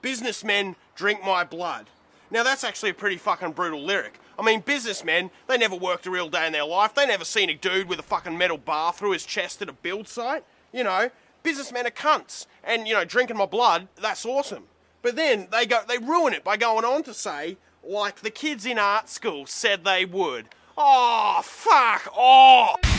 Businessmen 0.00 0.76
drink 0.94 1.22
my 1.24 1.44
blood. 1.44 1.86
Now 2.30 2.42
that's 2.42 2.64
actually 2.64 2.90
a 2.90 2.94
pretty 2.94 3.16
fucking 3.16 3.52
brutal 3.52 3.82
lyric. 3.82 4.18
I 4.38 4.44
mean, 4.44 4.60
businessmen, 4.60 5.30
they 5.48 5.58
never 5.58 5.74
worked 5.74 6.06
a 6.06 6.10
real 6.10 6.28
day 6.28 6.46
in 6.46 6.52
their 6.52 6.64
life. 6.64 6.94
They 6.94 7.06
never 7.06 7.24
seen 7.24 7.50
a 7.50 7.54
dude 7.54 7.88
with 7.88 7.98
a 7.98 8.04
fucking 8.04 8.38
metal 8.38 8.58
bar 8.58 8.92
through 8.92 9.12
his 9.12 9.26
chest 9.26 9.60
at 9.62 9.68
a 9.68 9.72
build 9.72 10.06
site. 10.06 10.44
You 10.72 10.84
know, 10.84 11.10
businessmen 11.42 11.86
are 11.86 11.90
cunts. 11.90 12.46
And, 12.62 12.86
you 12.86 12.94
know, 12.94 13.04
drinking 13.04 13.36
my 13.36 13.46
blood, 13.46 13.88
that's 14.00 14.24
awesome. 14.24 14.64
But 15.02 15.16
then 15.16 15.48
they 15.50 15.66
go 15.66 15.80
they 15.88 15.98
ruin 15.98 16.34
it 16.34 16.44
by 16.44 16.56
going 16.56 16.84
on 16.84 17.02
to 17.04 17.14
say, 17.14 17.56
like 17.82 18.20
the 18.20 18.30
kids 18.30 18.66
in 18.66 18.78
art 18.78 19.08
school 19.08 19.46
said 19.46 19.84
they 19.84 20.04
would. 20.04 20.46
Oh, 20.76 21.40
fuck 21.42 22.08
off! 22.14 22.97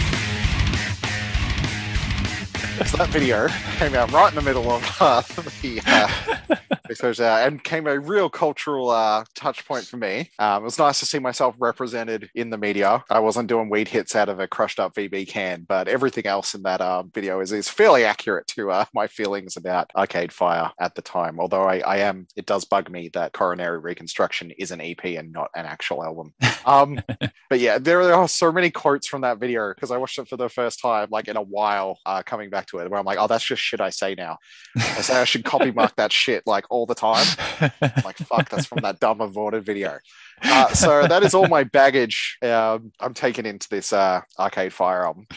So 2.85 2.97
that 2.97 3.09
video 3.09 3.47
came 3.77 3.93
out 3.93 4.11
right 4.11 4.29
in 4.29 4.35
the 4.35 4.41
middle 4.41 4.71
of 4.71 4.97
uh, 5.01 5.21
the 5.61 5.81
uh, 5.85 6.55
exposure 6.89 7.23
and 7.23 7.63
came 7.63 7.87
a 7.87 7.99
real 7.99 8.29
cultural 8.29 8.89
uh, 8.89 9.23
touch 9.35 9.65
point 9.67 9.85
for 9.85 9.97
me. 9.97 10.31
Um, 10.39 10.63
it 10.63 10.65
was 10.65 10.79
nice 10.79 10.99
to 10.99 11.05
see 11.05 11.19
myself 11.19 11.55
represented 11.59 12.29
in 12.35 12.49
the 12.49 12.57
media. 12.57 13.03
I 13.09 13.19
wasn't 13.19 13.49
doing 13.49 13.69
weed 13.69 13.87
hits 13.87 14.15
out 14.15 14.29
of 14.29 14.39
a 14.39 14.47
crushed 14.47 14.79
up 14.79 14.95
VB 14.95 15.27
can, 15.27 15.65
but 15.67 15.87
everything 15.87 16.25
else 16.25 16.53
in 16.53 16.63
that 16.63 16.81
uh, 16.81 17.03
video 17.03 17.39
is, 17.39 17.51
is 17.51 17.69
fairly 17.69 18.05
accurate 18.05 18.47
to 18.47 18.71
uh, 18.71 18.85
my 18.93 19.07
feelings 19.07 19.57
about 19.57 19.91
Arcade 19.95 20.31
Fire 20.31 20.71
at 20.79 20.95
the 20.95 21.01
time. 21.01 21.39
Although 21.39 21.63
I, 21.63 21.79
I 21.79 21.97
am, 21.97 22.27
it 22.35 22.45
does 22.45 22.65
bug 22.65 22.89
me 22.89 23.09
that 23.13 23.33
Coronary 23.33 23.79
Reconstruction 23.79 24.51
is 24.57 24.71
an 24.71 24.81
EP 24.81 25.03
and 25.03 25.31
not 25.31 25.49
an 25.55 25.65
actual 25.65 26.03
album. 26.03 26.33
Um, 26.65 26.99
but 27.49 27.59
yeah, 27.59 27.77
there 27.77 28.01
are 28.13 28.27
so 28.27 28.51
many 28.51 28.71
quotes 28.71 29.07
from 29.07 29.21
that 29.21 29.39
video 29.39 29.73
because 29.73 29.91
I 29.91 29.97
watched 29.97 30.17
it 30.17 30.27
for 30.27 30.37
the 30.37 30.49
first 30.49 30.81
time, 30.81 31.09
like 31.11 31.27
in 31.27 31.37
a 31.37 31.41
while, 31.41 31.99
uh, 32.05 32.23
coming 32.23 32.49
back 32.49 32.67
to 32.69 32.79
it, 32.79 32.89
where 32.89 32.99
I'm 32.99 33.05
like, 33.05 33.17
oh, 33.19 33.27
that's 33.27 33.43
just 33.43 33.61
shit 33.61 33.81
I 33.81 33.89
say 33.89 34.15
now. 34.15 34.37
I 34.75 35.01
say 35.01 35.19
I 35.19 35.25
should 35.25 35.45
copy 35.45 35.71
mark 35.71 35.95
that 35.95 36.11
shit 36.11 36.43
like 36.45 36.65
all 36.69 36.85
the 36.85 36.95
time. 36.95 37.25
I'm 37.61 38.03
like, 38.03 38.17
fuck, 38.17 38.49
that's 38.49 38.65
from 38.65 38.79
that 38.83 38.99
dumb 38.99 39.21
aborted 39.21 39.65
video. 39.65 39.97
Uh, 40.41 40.73
so 40.73 41.07
that 41.07 41.23
is 41.23 41.33
all 41.33 41.47
my 41.47 41.63
baggage 41.63 42.37
um, 42.41 42.91
I'm 42.99 43.13
taking 43.13 43.45
into 43.45 43.67
this 43.69 43.91
uh, 43.93 44.21
Arcade 44.37 44.73
Fire 44.73 45.05
album. 45.05 45.27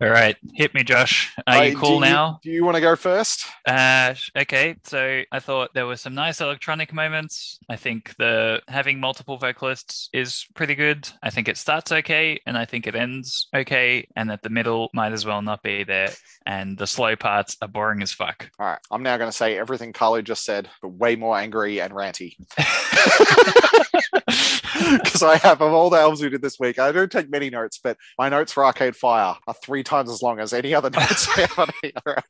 All 0.00 0.10
right, 0.10 0.36
hit 0.54 0.74
me, 0.74 0.82
Josh. 0.82 1.32
Are 1.46 1.66
you 1.66 1.76
cool 1.76 2.00
do 2.00 2.06
now? 2.06 2.40
Do 2.42 2.50
you 2.50 2.64
want 2.64 2.74
to 2.74 2.80
go 2.80 2.96
first? 2.96 3.46
Uh, 3.66 4.14
okay, 4.36 4.74
so 4.82 5.22
I 5.30 5.38
thought 5.38 5.72
there 5.72 5.86
were 5.86 5.96
some 5.96 6.14
nice 6.14 6.40
electronic 6.40 6.92
moments. 6.92 7.60
I 7.68 7.76
think 7.76 8.14
the 8.18 8.60
having 8.66 8.98
multiple 8.98 9.38
vocalists 9.38 10.08
is 10.12 10.46
pretty 10.54 10.74
good. 10.74 11.08
I 11.22 11.30
think 11.30 11.46
it 11.46 11.56
starts 11.56 11.92
okay, 11.92 12.40
and 12.44 12.58
I 12.58 12.64
think 12.64 12.88
it 12.88 12.96
ends 12.96 13.48
okay, 13.54 14.08
and 14.16 14.28
that 14.30 14.42
the 14.42 14.50
middle 14.50 14.90
might 14.92 15.12
as 15.12 15.24
well 15.24 15.42
not 15.42 15.62
be 15.62 15.84
there, 15.84 16.10
and 16.44 16.76
the 16.76 16.88
slow 16.88 17.14
parts 17.14 17.56
are 17.62 17.68
boring 17.68 18.02
as 18.02 18.12
fuck. 18.12 18.50
All 18.58 18.66
right, 18.66 18.80
I'm 18.90 19.04
now 19.04 19.16
going 19.16 19.30
to 19.30 19.36
say 19.36 19.56
everything 19.56 19.92
Carlo 19.92 20.22
just 20.22 20.44
said, 20.44 20.68
but 20.82 20.88
way 20.88 21.14
more 21.14 21.38
angry 21.38 21.80
and 21.80 21.92
ranty. 21.92 22.36
because 25.02 25.22
I 25.22 25.36
have 25.38 25.60
of 25.60 25.72
all 25.72 25.90
the 25.90 25.98
albums 25.98 26.22
we 26.22 26.28
did 26.28 26.42
this 26.42 26.58
week. 26.58 26.78
I 26.78 26.92
don't 26.92 27.10
take 27.10 27.30
many 27.30 27.50
notes, 27.50 27.78
but 27.82 27.96
my 28.18 28.28
notes 28.28 28.52
for 28.52 28.64
Arcade 28.64 28.96
Fire 28.96 29.36
are 29.46 29.54
three 29.54 29.82
times 29.82 30.10
as 30.10 30.22
long 30.22 30.40
as 30.40 30.52
any 30.52 30.74
other 30.74 30.90
notes 30.90 31.28
I 31.36 31.42
have 31.42 31.58
on 31.58 31.70
any 31.82 31.92
other. 31.96 32.22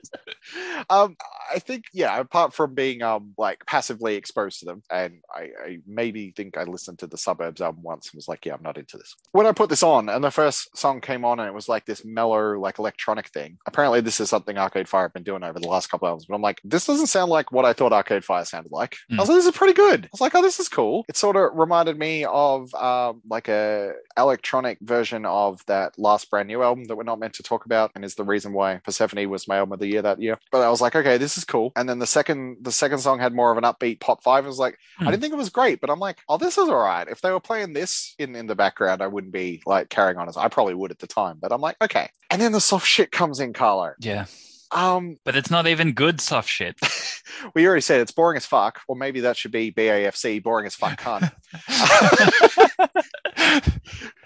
Um, 0.91 1.17
I 1.53 1.59
think, 1.59 1.85
yeah, 1.93 2.19
apart 2.19 2.53
from 2.53 2.75
being 2.75 3.03
um 3.03 3.33
like 3.39 3.65
passively 3.67 4.17
exposed 4.17 4.61
to 4.61 4.67
them, 4.67 4.83
and 4.91 5.21
I, 5.35 5.51
I 5.65 5.79
maybe 5.87 6.33
think 6.37 6.57
I 6.57 6.65
listened 6.65 6.99
to 7.01 7.07
the 7.07 7.19
Suburbs 7.19 7.61
album 7.61 7.83
once 7.83 8.11
and 8.11 8.19
was 8.19 8.29
like, 8.29 8.45
yeah, 8.47 8.55
I'm 8.55 8.63
not 8.63 8.79
into 8.79 8.99
this. 8.99 9.15
When 9.33 9.47
I 9.47 9.53
put 9.53 9.71
this 9.71 9.83
on, 9.83 10.09
and 10.09 10.23
the 10.23 10.31
first 10.31 10.77
song 10.77 11.01
came 11.01 11.25
on, 11.25 11.41
and 11.41 11.49
it 11.49 11.55
was 11.55 11.69
like 11.69 11.87
this 11.87 12.05
mellow, 12.05 12.59
like 12.59 12.79
electronic 12.79 13.29
thing. 13.29 13.59
Apparently, 13.67 14.01
this 14.01 14.21
is 14.21 14.31
something 14.31 14.59
Arcade 14.59 14.89
Fire 14.89 15.05
have 15.05 15.15
been 15.15 15.23
doing 15.23 15.43
over 15.43 15.59
the 15.59 15.69
last 15.69 15.89
couple 15.89 16.07
of 16.07 16.11
albums, 16.11 16.27
but 16.27 16.35
I'm 16.35 16.43
like, 16.43 16.61
this 16.65 16.87
doesn't 16.87 17.07
sound 17.07 17.31
like 17.31 17.53
what 17.53 17.65
I 17.65 17.73
thought 17.73 17.93
Arcade 17.93 18.25
Fire 18.25 18.45
sounded 18.45 18.73
like. 18.73 18.97
I 19.11 19.17
was 19.17 19.29
like, 19.29 19.39
this 19.39 19.47
is 19.47 19.57
pretty 19.57 19.75
good. 19.75 20.05
I 20.05 20.09
was 20.13 20.21
like, 20.21 20.35
oh, 20.35 20.43
this 20.43 20.61
is 20.61 20.69
cool. 20.69 21.05
It 21.09 21.17
sort 21.17 21.37
of 21.37 21.51
reminded 21.55 21.99
me 21.99 22.25
of 22.25 22.44
um, 22.75 23.21
like 23.29 23.49
a 23.49 23.93
electronic 24.17 24.79
version 24.81 25.25
of 25.27 25.65
that 25.67 25.99
last 25.99 26.31
brand 26.31 26.49
new 26.49 26.63
album 26.63 26.85
that 26.85 26.97
we're 26.97 27.03
not 27.03 27.19
meant 27.19 27.35
to 27.35 27.43
talk 27.43 27.65
about, 27.67 27.91
and 27.95 28.05
is 28.05 28.15
the 28.15 28.25
reason 28.25 28.53
why 28.53 28.77
Persephone 28.85 29.29
was 29.29 29.49
my 29.49 29.57
album 29.59 29.73
of 29.73 29.79
the 29.81 29.87
year 29.87 30.03
that 30.03 30.21
year. 30.21 30.39
But 30.53 30.63
I 30.63 30.71
was 30.71 30.81
like, 30.81 30.95
okay, 30.97 31.19
this 31.19 31.37
is 31.39 31.45
cool. 31.45 31.73
And 31.77 31.89
then 31.89 31.99
the 31.99 32.07
second 32.07 32.59
the 32.63 32.73
second 32.73 32.99
song 32.99 33.19
had 33.19 33.35
more 33.35 33.51
of 33.53 33.59
an 33.59 33.65
upbeat 33.65 34.01
pop 34.01 34.23
five. 34.23 34.45
I 34.45 34.49
was 34.49 34.59
like, 34.59 34.79
I 34.99 35.05
Hmm. 35.05 35.11
didn't 35.11 35.21
think 35.23 35.33
it 35.33 35.37
was 35.37 35.51
great, 35.51 35.81
but 35.81 35.91
I'm 35.91 35.99
like, 36.01 36.19
oh, 36.29 36.39
this 36.39 36.59
is 36.59 36.69
all 36.69 36.77
right. 36.85 37.07
If 37.09 37.21
they 37.21 37.31
were 37.31 37.41
playing 37.41 37.73
this 37.73 38.15
in 38.19 38.35
in 38.37 38.47
the 38.47 38.55
background, 38.55 39.03
I 39.03 39.07
wouldn't 39.07 39.33
be 39.33 39.63
like 39.67 39.89
carrying 39.89 40.19
on 40.19 40.29
as 40.29 40.37
I 40.37 40.49
probably 40.49 40.75
would 40.75 40.91
at 40.91 40.99
the 40.99 41.07
time. 41.07 41.39
But 41.41 41.53
I'm 41.53 41.61
like, 41.61 41.77
okay. 41.83 42.09
And 42.31 42.41
then 42.41 42.53
the 42.53 42.61
soft 42.61 42.87
shit 42.87 43.11
comes 43.13 43.41
in, 43.41 43.53
Carlo. 43.53 43.93
Yeah. 44.01 44.27
Um, 44.75 45.19
But 45.25 45.37
it's 45.37 45.51
not 45.51 45.67
even 45.67 45.93
good 45.93 46.21
soft 46.21 46.49
shit. 46.49 46.77
we 47.55 47.67
already 47.67 47.81
said 47.81 48.01
it's 48.01 48.13
boring 48.13 48.37
as 48.37 48.47
fuck, 48.47 48.81
or 48.89 48.97
maybe 48.97 49.21
that 49.21 49.37
should 49.37 49.53
be 49.53 49.73
BAFC, 49.73 50.43
boring 50.43 50.67
as 50.67 50.75
fuck 50.75 51.01
cunt. 51.01 51.31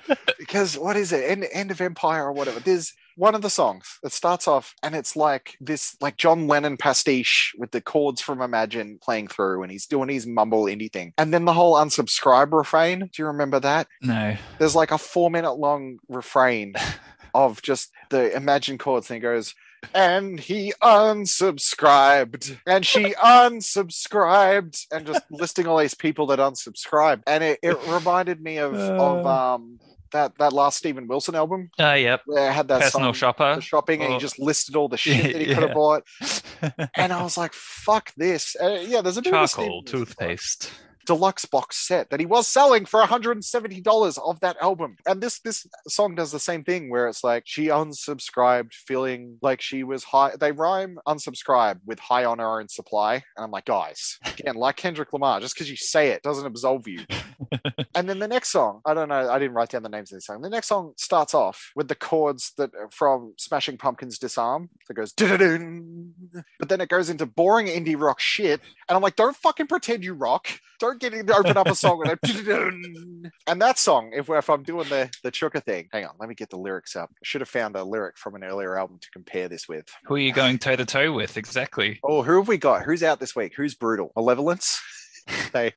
because 0.38 0.78
what 0.78 0.96
is 0.96 1.12
it? 1.12 1.30
End, 1.30 1.46
End 1.52 1.70
of 1.70 1.80
Empire 1.80 2.26
or 2.26 2.32
whatever. 2.32 2.60
There's 2.60 2.94
one 3.16 3.34
of 3.34 3.42
the 3.42 3.50
songs 3.50 3.98
that 4.02 4.12
starts 4.12 4.46
off 4.46 4.74
and 4.82 4.94
it's 4.94 5.16
like 5.16 5.56
this 5.60 5.96
like 6.00 6.16
John 6.16 6.46
Lennon 6.46 6.76
pastiche 6.76 7.52
with 7.58 7.72
the 7.72 7.80
chords 7.80 8.20
from 8.20 8.40
Imagine 8.40 8.98
playing 9.02 9.26
through 9.26 9.62
and 9.64 9.72
he's 9.72 9.86
doing 9.86 10.08
his 10.08 10.26
mumble 10.26 10.64
indie 10.64 10.90
thing. 10.92 11.12
And 11.18 11.34
then 11.34 11.44
the 11.44 11.52
whole 11.52 11.74
unsubscribe 11.74 12.52
refrain. 12.52 13.00
Do 13.00 13.10
you 13.18 13.26
remember 13.26 13.58
that? 13.60 13.88
no. 14.02 14.36
There's 14.58 14.76
like 14.76 14.92
a 14.92 14.98
four 14.98 15.30
minute 15.30 15.54
long 15.54 15.98
refrain 16.08 16.74
of 17.34 17.60
just 17.60 17.90
the 18.10 18.34
Imagine 18.36 18.78
chords 18.78 19.10
and 19.10 19.18
it 19.18 19.20
goes 19.20 19.54
and 19.94 20.38
he 20.40 20.72
unsubscribed. 20.82 22.56
And 22.66 22.84
she 22.84 23.14
unsubscribed. 23.24 24.86
And 24.92 25.06
just 25.06 25.22
listing 25.30 25.66
all 25.66 25.78
these 25.78 25.94
people 25.94 26.26
that 26.26 26.38
unsubscribed. 26.38 27.22
And 27.26 27.42
it, 27.44 27.59
it 27.62 27.76
reminded 27.88 28.40
me 28.40 28.59
of 28.59 28.74
of 28.74 29.26
um 29.26 29.78
that 30.12 30.36
that 30.38 30.52
last 30.52 30.78
Steven 30.78 31.06
Wilson 31.06 31.34
album. 31.34 31.70
Uh, 31.78 31.92
yep. 31.92 32.22
where 32.26 32.48
it 32.48 32.52
had 32.55 32.68
that 32.68 32.80
Personal 32.82 33.12
shopper. 33.12 33.59
shopping 33.60 34.00
and 34.00 34.10
he 34.10 34.16
Oh. 34.16 34.20
just 34.20 34.38
listed 34.38 34.74
all 34.76 34.88
the 34.88 34.96
shit 35.05 35.32
that 35.32 35.40
he 35.40 35.46
could 35.46 35.62
have 35.62 35.74
bought. 35.74 36.05
And 36.96 37.12
I 37.12 37.22
was 37.22 37.36
like 37.36 37.52
fuck 37.52 38.12
this. 38.16 38.56
Uh, 38.60 38.82
yeah 38.86 39.00
there's 39.02 39.16
a 39.18 39.22
bit 39.22 39.34
of 39.34 39.42
a 39.44 39.46
Charcoal 39.48 39.82
toothpaste. 39.82 40.70
Deluxe 41.09 41.47
box 41.47 41.89
set 41.89 42.10
that 42.10 42.20
he 42.20 42.26
was 42.26 42.47
selling 42.47 42.85
for 42.85 43.02
$170 43.02 44.18
of 44.18 44.40
that 44.40 44.59
album. 44.60 44.97
And 45.06 45.22
this 45.22 45.40
this 45.40 45.66
song 45.89 46.14
does 46.14 46.32
the 46.32 46.39
same 46.39 46.62
thing 46.64 46.90
where 46.90 47.09
it's 47.09 47.24
like 47.24 47.44
she 47.47 47.68
unsubscribed 47.68 48.74
feeling 48.74 49.39
like 49.40 49.62
she 49.62 49.85
was 49.85 50.05
high. 50.05 50.36
They 50.39 50.52
rhyme 50.52 50.98
unsubscribe 51.09 51.80
with 51.86 51.98
high 51.98 52.26
on 52.26 52.40
her 52.40 52.60
own 52.60 52.68
supply. 52.68 53.14
And 53.14 53.44
I'm 53.44 53.51
like, 53.51 53.64
guys, 53.64 54.18
again, 54.26 54.56
like 54.56 54.76
Kendrick 54.76 55.10
Lamar, 55.14 55.40
just 55.40 55.55
because 55.55 55.70
you 55.70 55.76
say 55.76 56.09
it 56.09 56.22
doesn't 56.22 56.44
absolve 56.44 56.86
you. 56.86 57.01
and 57.94 58.06
then 58.06 58.18
the 58.18 58.28
next 58.28 58.51
song, 58.51 58.82
I 58.85 58.93
don't 58.93 59.09
know, 59.09 59.30
I 59.30 59.39
didn't 59.39 59.55
write 59.55 59.70
down 59.70 59.85
the 59.85 59.89
names 59.89 60.12
of 60.12 60.18
this 60.18 60.26
song. 60.26 60.43
The 60.43 60.51
next 60.51 60.68
song 60.68 60.93
starts 60.98 61.32
off 61.32 61.72
with 61.74 61.89
the 61.89 61.94
chords 61.94 62.52
that 62.59 62.70
from 62.90 63.32
Smashing 63.39 63.78
Pumpkins 63.78 64.18
Disarm 64.18 64.68
that 64.89 64.94
goes 64.94 65.14
but 66.59 66.68
then 66.68 66.80
it 66.82 66.90
goes 66.90 67.09
into 67.09 67.24
boring 67.24 67.66
indie 67.66 67.98
rock 67.98 68.20
shit. 68.20 68.60
And 68.89 68.97
I'm 68.97 69.02
like, 69.02 69.16
don't 69.16 69.36
fucking 69.36 69.68
pretend 69.68 70.05
you 70.05 70.12
rock. 70.12 70.48
Don't 70.78 70.97
get 70.98 71.10
to 71.10 71.34
open 71.34 71.56
up 71.56 71.66
a 71.66 71.74
song 71.74 71.98
with 71.98 72.08
a 72.08 73.30
and 73.46 73.62
that 73.62 73.78
song, 73.78 74.12
if, 74.14 74.28
if 74.28 74.50
I'm 74.50 74.62
doing 74.62 74.88
the 74.88 75.10
the 75.22 75.30
chuka 75.30 75.62
thing, 75.62 75.88
hang 75.92 76.04
on, 76.04 76.14
let 76.18 76.28
me 76.28 76.34
get 76.34 76.50
the 76.50 76.58
lyrics 76.58 76.96
up. 76.96 77.10
I 77.12 77.22
should 77.22 77.40
have 77.40 77.48
found 77.48 77.76
a 77.76 77.84
lyric 77.84 78.18
from 78.18 78.34
an 78.34 78.44
earlier 78.44 78.78
album 78.78 78.98
to 79.00 79.10
compare 79.10 79.48
this 79.48 79.68
with. 79.68 79.86
Who 80.04 80.14
are 80.14 80.18
you 80.18 80.32
going 80.32 80.58
toe 80.58 80.76
to 80.76 80.84
toe 80.84 81.12
with? 81.12 81.36
Exactly. 81.36 82.00
Oh, 82.04 82.22
who 82.22 82.36
have 82.38 82.48
we 82.48 82.58
got? 82.58 82.82
Who's 82.82 83.02
out 83.02 83.20
this 83.20 83.34
week? 83.34 83.54
Who's 83.56 83.74
brutal? 83.74 84.12
Malevolence. 84.16 84.80
they. 85.52 85.72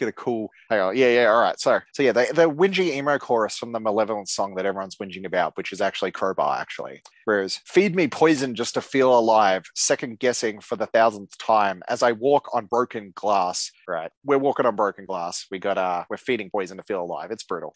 Get 0.00 0.08
a 0.08 0.12
cool. 0.12 0.50
Hang 0.70 0.80
on. 0.80 0.96
Yeah, 0.96 1.10
yeah. 1.10 1.26
All 1.26 1.42
right. 1.42 1.60
So, 1.60 1.78
so 1.92 2.02
yeah, 2.02 2.12
the, 2.12 2.26
the 2.32 2.50
whingy 2.50 2.96
emo 2.96 3.18
chorus 3.18 3.58
from 3.58 3.72
the 3.72 3.80
Malevolence 3.80 4.32
song 4.32 4.54
that 4.54 4.64
everyone's 4.64 4.96
whinging 4.96 5.26
about, 5.26 5.58
which 5.58 5.72
is 5.72 5.82
actually 5.82 6.10
Crowbar, 6.10 6.58
actually. 6.58 7.02
Whereas, 7.26 7.60
feed 7.66 7.94
me 7.94 8.08
poison 8.08 8.54
just 8.54 8.72
to 8.74 8.80
feel 8.80 9.16
alive, 9.16 9.66
second 9.74 10.18
guessing 10.18 10.58
for 10.60 10.76
the 10.76 10.86
thousandth 10.86 11.36
time 11.36 11.82
as 11.86 12.02
I 12.02 12.12
walk 12.12 12.48
on 12.54 12.64
broken 12.64 13.12
glass. 13.14 13.70
Right. 13.86 14.10
We're 14.24 14.38
walking 14.38 14.64
on 14.64 14.74
broken 14.74 15.04
glass. 15.04 15.46
We 15.50 15.58
got 15.58 15.76
uh, 15.76 16.04
we're 16.08 16.16
feeding 16.16 16.48
poison 16.48 16.78
to 16.78 16.82
feel 16.82 17.02
alive. 17.02 17.30
It's 17.30 17.44
brutal. 17.44 17.74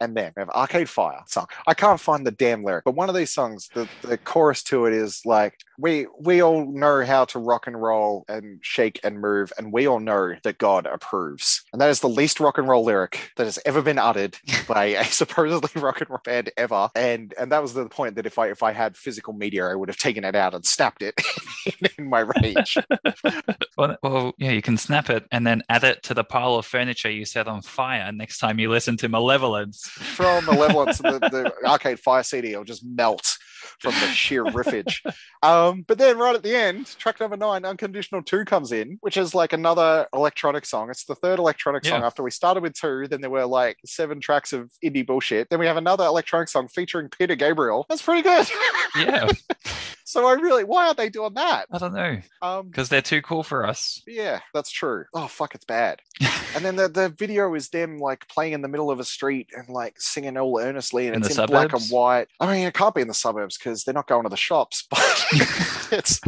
And 0.00 0.16
then 0.16 0.32
we 0.36 0.40
have 0.40 0.50
Arcade 0.50 0.88
Fire 0.88 1.22
song. 1.26 1.46
I 1.66 1.74
can't 1.74 2.00
find 2.00 2.26
the 2.26 2.30
damn 2.30 2.62
lyric, 2.62 2.84
but 2.84 2.94
one 2.94 3.08
of 3.08 3.14
these 3.14 3.32
songs, 3.32 3.68
the, 3.74 3.88
the 4.02 4.18
chorus 4.18 4.62
to 4.64 4.86
it 4.86 4.92
is 4.92 5.22
like, 5.24 5.54
we 5.78 6.06
we 6.20 6.42
all 6.42 6.66
know 6.66 7.04
how 7.04 7.24
to 7.26 7.38
rock 7.38 7.66
and 7.66 7.80
roll 7.80 8.24
and 8.28 8.60
shake 8.62 9.00
and 9.02 9.20
move, 9.20 9.52
and 9.58 9.72
we 9.72 9.86
all 9.86 10.00
know 10.00 10.34
that 10.44 10.58
God 10.58 10.86
approves. 10.86 11.41
And 11.72 11.80
that 11.80 11.90
is 11.90 12.00
the 12.00 12.08
least 12.08 12.40
rock 12.40 12.58
and 12.58 12.68
roll 12.68 12.84
lyric 12.84 13.32
that 13.36 13.44
has 13.44 13.58
ever 13.64 13.82
been 13.82 13.98
uttered 13.98 14.36
by 14.68 14.86
a 14.86 15.04
supposedly 15.04 15.70
rock 15.80 16.00
and 16.00 16.10
roll 16.10 16.20
band 16.24 16.50
ever. 16.56 16.90
And 16.94 17.34
and 17.38 17.52
that 17.52 17.62
was 17.62 17.74
the 17.74 17.88
point 17.88 18.16
that 18.16 18.26
if 18.26 18.38
I 18.38 18.48
if 18.48 18.62
I 18.62 18.72
had 18.72 18.96
physical 18.96 19.32
media, 19.32 19.66
I 19.66 19.74
would 19.74 19.88
have 19.88 19.98
taken 19.98 20.24
it 20.24 20.34
out 20.34 20.54
and 20.54 20.64
snapped 20.64 21.02
it 21.02 21.14
in, 21.66 21.88
in 21.98 22.08
my 22.08 22.20
rage. 22.20 22.76
Well, 23.76 23.96
well, 24.02 24.34
yeah, 24.38 24.50
you 24.50 24.62
can 24.62 24.76
snap 24.76 25.10
it 25.10 25.26
and 25.32 25.46
then 25.46 25.62
add 25.68 25.84
it 25.84 26.02
to 26.04 26.14
the 26.14 26.24
pile 26.24 26.54
of 26.56 26.66
furniture 26.66 27.10
you 27.10 27.24
set 27.24 27.48
on 27.48 27.62
fire 27.62 28.12
next 28.12 28.38
time 28.38 28.58
you 28.58 28.70
listen 28.70 28.96
to 28.98 29.08
Malevolence. 29.08 29.82
From 29.82 30.44
Malevolence, 30.44 30.98
the, 30.98 31.18
the 31.18 31.52
Arcade 31.66 32.00
Fire 32.00 32.22
CD 32.22 32.56
will 32.56 32.64
just 32.64 32.84
melt 32.84 33.36
from 33.82 33.92
the 33.92 34.06
sheer 34.12 34.44
riffage. 34.44 35.00
Um, 35.42 35.84
but 35.86 35.98
then 35.98 36.18
right 36.18 36.34
at 36.36 36.42
the 36.42 36.54
end, 36.54 36.86
track 36.98 37.18
number 37.20 37.36
nine, 37.36 37.64
Unconditional 37.64 38.22
2 38.22 38.44
comes 38.44 38.70
in, 38.72 38.96
which 39.00 39.16
is 39.16 39.34
like 39.34 39.52
another 39.52 40.06
electronic 40.14 40.64
song. 40.64 40.88
It's 40.88 41.04
the 41.04 41.16
third 41.16 41.38
electronic 41.38 41.84
song 41.84 42.00
Yeah. 42.00 42.06
after 42.06 42.22
we 42.22 42.30
started 42.30 42.62
with 42.62 42.74
two. 42.74 43.08
Then 43.08 43.20
there 43.20 43.30
were 43.30 43.44
like 43.44 43.78
seven 43.84 44.20
tracks 44.20 44.52
of 44.52 44.70
indie 44.84 45.04
bullshit. 45.06 45.50
Then 45.50 45.58
we 45.58 45.66
have 45.66 45.76
another 45.76 46.04
electronic 46.04 46.48
song 46.48 46.68
featuring 46.68 47.08
Peter 47.08 47.34
Gabriel. 47.34 47.84
That's 47.88 48.02
pretty 48.02 48.22
good. 48.22 48.46
Yeah, 48.94 49.30
so 50.04 50.26
I 50.26 50.34
really, 50.34 50.64
why 50.64 50.84
aren't 50.84 50.98
they 50.98 51.08
doing 51.08 51.32
that? 51.32 51.64
I 51.72 51.78
don't 51.78 51.94
know 51.94 52.18
Um, 52.42 52.66
because 52.68 52.90
they're 52.90 53.00
too 53.00 53.22
cool 53.22 53.42
for 53.42 53.64
us. 53.66 54.02
yeah, 54.06 54.40
that's 54.52 54.70
true. 54.70 55.06
Oh 55.14 55.28
fuck, 55.28 55.54
it's 55.54 55.64
bad. 55.64 56.00
and 56.54 56.62
then 56.62 56.76
the, 56.76 56.88
the 56.88 57.08
video 57.08 57.54
is 57.54 57.70
them 57.70 57.96
like 57.98 58.28
playing 58.28 58.52
in 58.52 58.60
the 58.60 58.68
middle 58.68 58.90
of 58.90 59.00
a 59.00 59.04
street 59.04 59.48
and 59.56 59.66
like 59.70 59.94
singing 59.98 60.36
all 60.36 60.60
earnestly, 60.60 61.06
and 61.06 61.16
In 61.16 61.22
it's 61.22 61.38
in 61.38 61.46
black 61.46 61.72
and 61.72 61.82
white. 61.88 62.28
I 62.38 62.52
mean, 62.52 62.66
it 62.66 62.74
can't 62.74 62.94
be 62.94 63.00
in 63.00 63.08
the 63.08 63.14
suburbs 63.14 63.56
because 63.56 63.71
they're 63.84 63.94
not 63.94 64.06
going 64.08 64.24
to 64.24 64.28
the 64.28 64.36
shops. 64.36 64.86
But 65.92 65.98
it's 65.98 66.20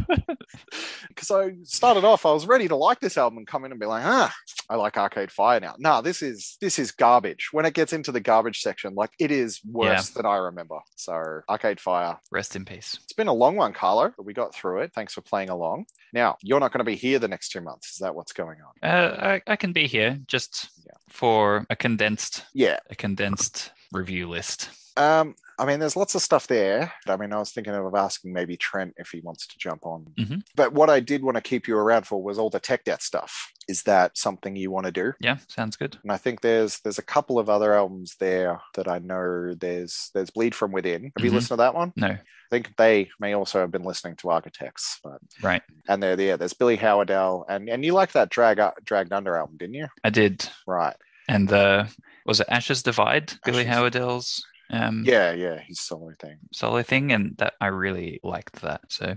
because 1.08 1.30
I 1.30 1.52
started 1.64 2.04
off, 2.04 2.26
I 2.26 2.32
was 2.32 2.46
ready 2.46 2.68
to 2.68 2.76
like 2.76 3.00
this 3.00 3.16
album 3.16 3.38
and 3.38 3.46
come 3.46 3.64
in 3.64 3.70
and 3.70 3.80
be 3.80 3.86
like, 3.86 4.02
ah, 4.04 4.34
I 4.68 4.76
like 4.76 4.96
Arcade 4.96 5.30
Fire 5.30 5.60
now. 5.60 5.74
No, 5.78 6.00
this 6.02 6.22
is 6.22 6.56
this 6.60 6.78
is 6.78 6.90
garbage. 6.90 7.48
When 7.52 7.64
it 7.66 7.74
gets 7.74 7.92
into 7.92 8.12
the 8.12 8.20
garbage 8.20 8.60
section, 8.60 8.94
like 8.94 9.10
it 9.18 9.30
is 9.30 9.60
worse 9.64 10.10
than 10.10 10.26
I 10.26 10.36
remember. 10.36 10.78
So 10.96 11.40
Arcade 11.48 11.80
Fire. 11.80 12.18
Rest 12.30 12.56
in 12.56 12.64
peace. 12.64 12.98
It's 13.04 13.12
been 13.12 13.28
a 13.28 13.32
long 13.32 13.56
one, 13.56 13.72
Carlo, 13.72 14.12
but 14.16 14.24
we 14.26 14.32
got 14.34 14.54
through 14.54 14.80
it. 14.82 14.92
Thanks 14.94 15.12
for 15.14 15.20
playing 15.20 15.50
along. 15.50 15.86
Now, 16.12 16.36
you're 16.42 16.60
not 16.60 16.72
going 16.72 16.78
to 16.80 16.84
be 16.84 16.96
here 16.96 17.18
the 17.18 17.28
next 17.28 17.50
two 17.50 17.60
months. 17.60 17.90
Is 17.92 17.98
that 17.98 18.14
what's 18.14 18.32
going 18.32 18.58
on? 18.60 18.88
Uh, 18.88 19.40
I, 19.46 19.52
I 19.52 19.56
can 19.56 19.72
be 19.72 19.86
here 19.86 20.18
just 20.26 20.68
Yeah. 20.86 20.92
for 21.08 21.66
a 21.70 21.76
condensed 21.76 22.44
Yeah. 22.54 22.78
a 22.90 22.94
condensed 22.94 23.72
review 23.94 24.28
list. 24.28 24.70
Um, 24.96 25.34
I 25.58 25.64
mean, 25.66 25.80
there's 25.80 25.96
lots 25.96 26.14
of 26.14 26.22
stuff 26.22 26.46
there. 26.46 26.92
I 27.08 27.16
mean, 27.16 27.32
I 27.32 27.38
was 27.38 27.50
thinking 27.50 27.74
of 27.74 27.94
asking 27.96 28.32
maybe 28.32 28.56
Trent 28.56 28.94
if 28.96 29.08
he 29.10 29.20
wants 29.20 29.46
to 29.48 29.58
jump 29.58 29.86
on. 29.86 30.06
Mhm. 30.18 30.42
But 30.54 30.72
what 30.72 30.88
I 30.90 31.00
did 31.00 31.22
want 31.22 31.36
to 31.36 31.40
keep 31.40 31.66
you 31.66 31.76
around 31.76 32.06
for 32.06 32.22
was 32.22 32.38
all 32.38 32.50
the 32.50 32.60
tech 32.60 32.84
death 32.84 33.02
stuff. 33.02 33.50
Is 33.68 33.82
that 33.84 34.16
something 34.16 34.54
you 34.54 34.70
want 34.70 34.86
to 34.86 34.92
do? 34.92 35.12
Yeah, 35.20 35.38
sounds 35.48 35.76
good. 35.76 35.98
And 36.02 36.12
I 36.12 36.16
think 36.16 36.42
there's 36.42 36.78
there's 36.80 36.98
a 36.98 37.02
couple 37.04 37.38
of 37.40 37.48
other 37.48 37.74
albums 37.74 38.14
there 38.20 38.60
that 38.74 38.86
I 38.88 38.98
know. 38.98 39.54
There's 39.54 40.10
there's 40.14 40.30
Bleed 40.30 40.54
from 40.54 40.70
Within. 40.70 41.12
Have 41.16 41.24
you 41.24 41.30
Mhm. 41.30 41.34
listened 41.34 41.48
to 41.58 41.62
that 41.62 41.74
one? 41.74 41.92
No, 41.96 42.08
I 42.08 42.20
think 42.50 42.76
they 42.76 43.10
may 43.18 43.34
also 43.34 43.60
have 43.60 43.70
been 43.72 43.84
listening 43.84 44.14
to 44.16 44.30
Architects, 44.30 45.00
but 45.02 45.18
right. 45.42 45.62
and 45.88 46.00
there, 46.02 46.20
yeah, 46.20 46.36
there's 46.36 46.52
Billy 46.52 46.76
Howerdel, 46.76 47.46
and 47.48 47.68
and 47.68 47.84
you 47.84 47.94
liked 47.94 48.12
that 48.14 48.28
Drag 48.30 48.60
Dragged 48.84 49.12
Under 49.12 49.36
album, 49.36 49.56
didn't 49.56 49.74
you? 49.74 49.88
I 50.04 50.10
did. 50.10 50.48
Right. 50.66 50.96
And 51.28 51.48
the 51.48 51.88
was 52.26 52.40
it 52.40 52.46
Ashes 52.50 52.82
Divide? 52.82 53.32
Billy 53.44 53.66
Ashes. 53.66 53.94
Howerdel's 53.94 54.46
um 54.70 55.04
Yeah, 55.06 55.32
yeah, 55.32 55.58
his 55.58 55.80
solo 55.80 56.12
thing. 56.18 56.38
solo 56.52 56.82
thing, 56.82 57.12
and 57.12 57.36
that 57.38 57.54
I 57.60 57.66
really 57.66 58.20
liked 58.22 58.62
that. 58.62 58.80
So 58.88 59.16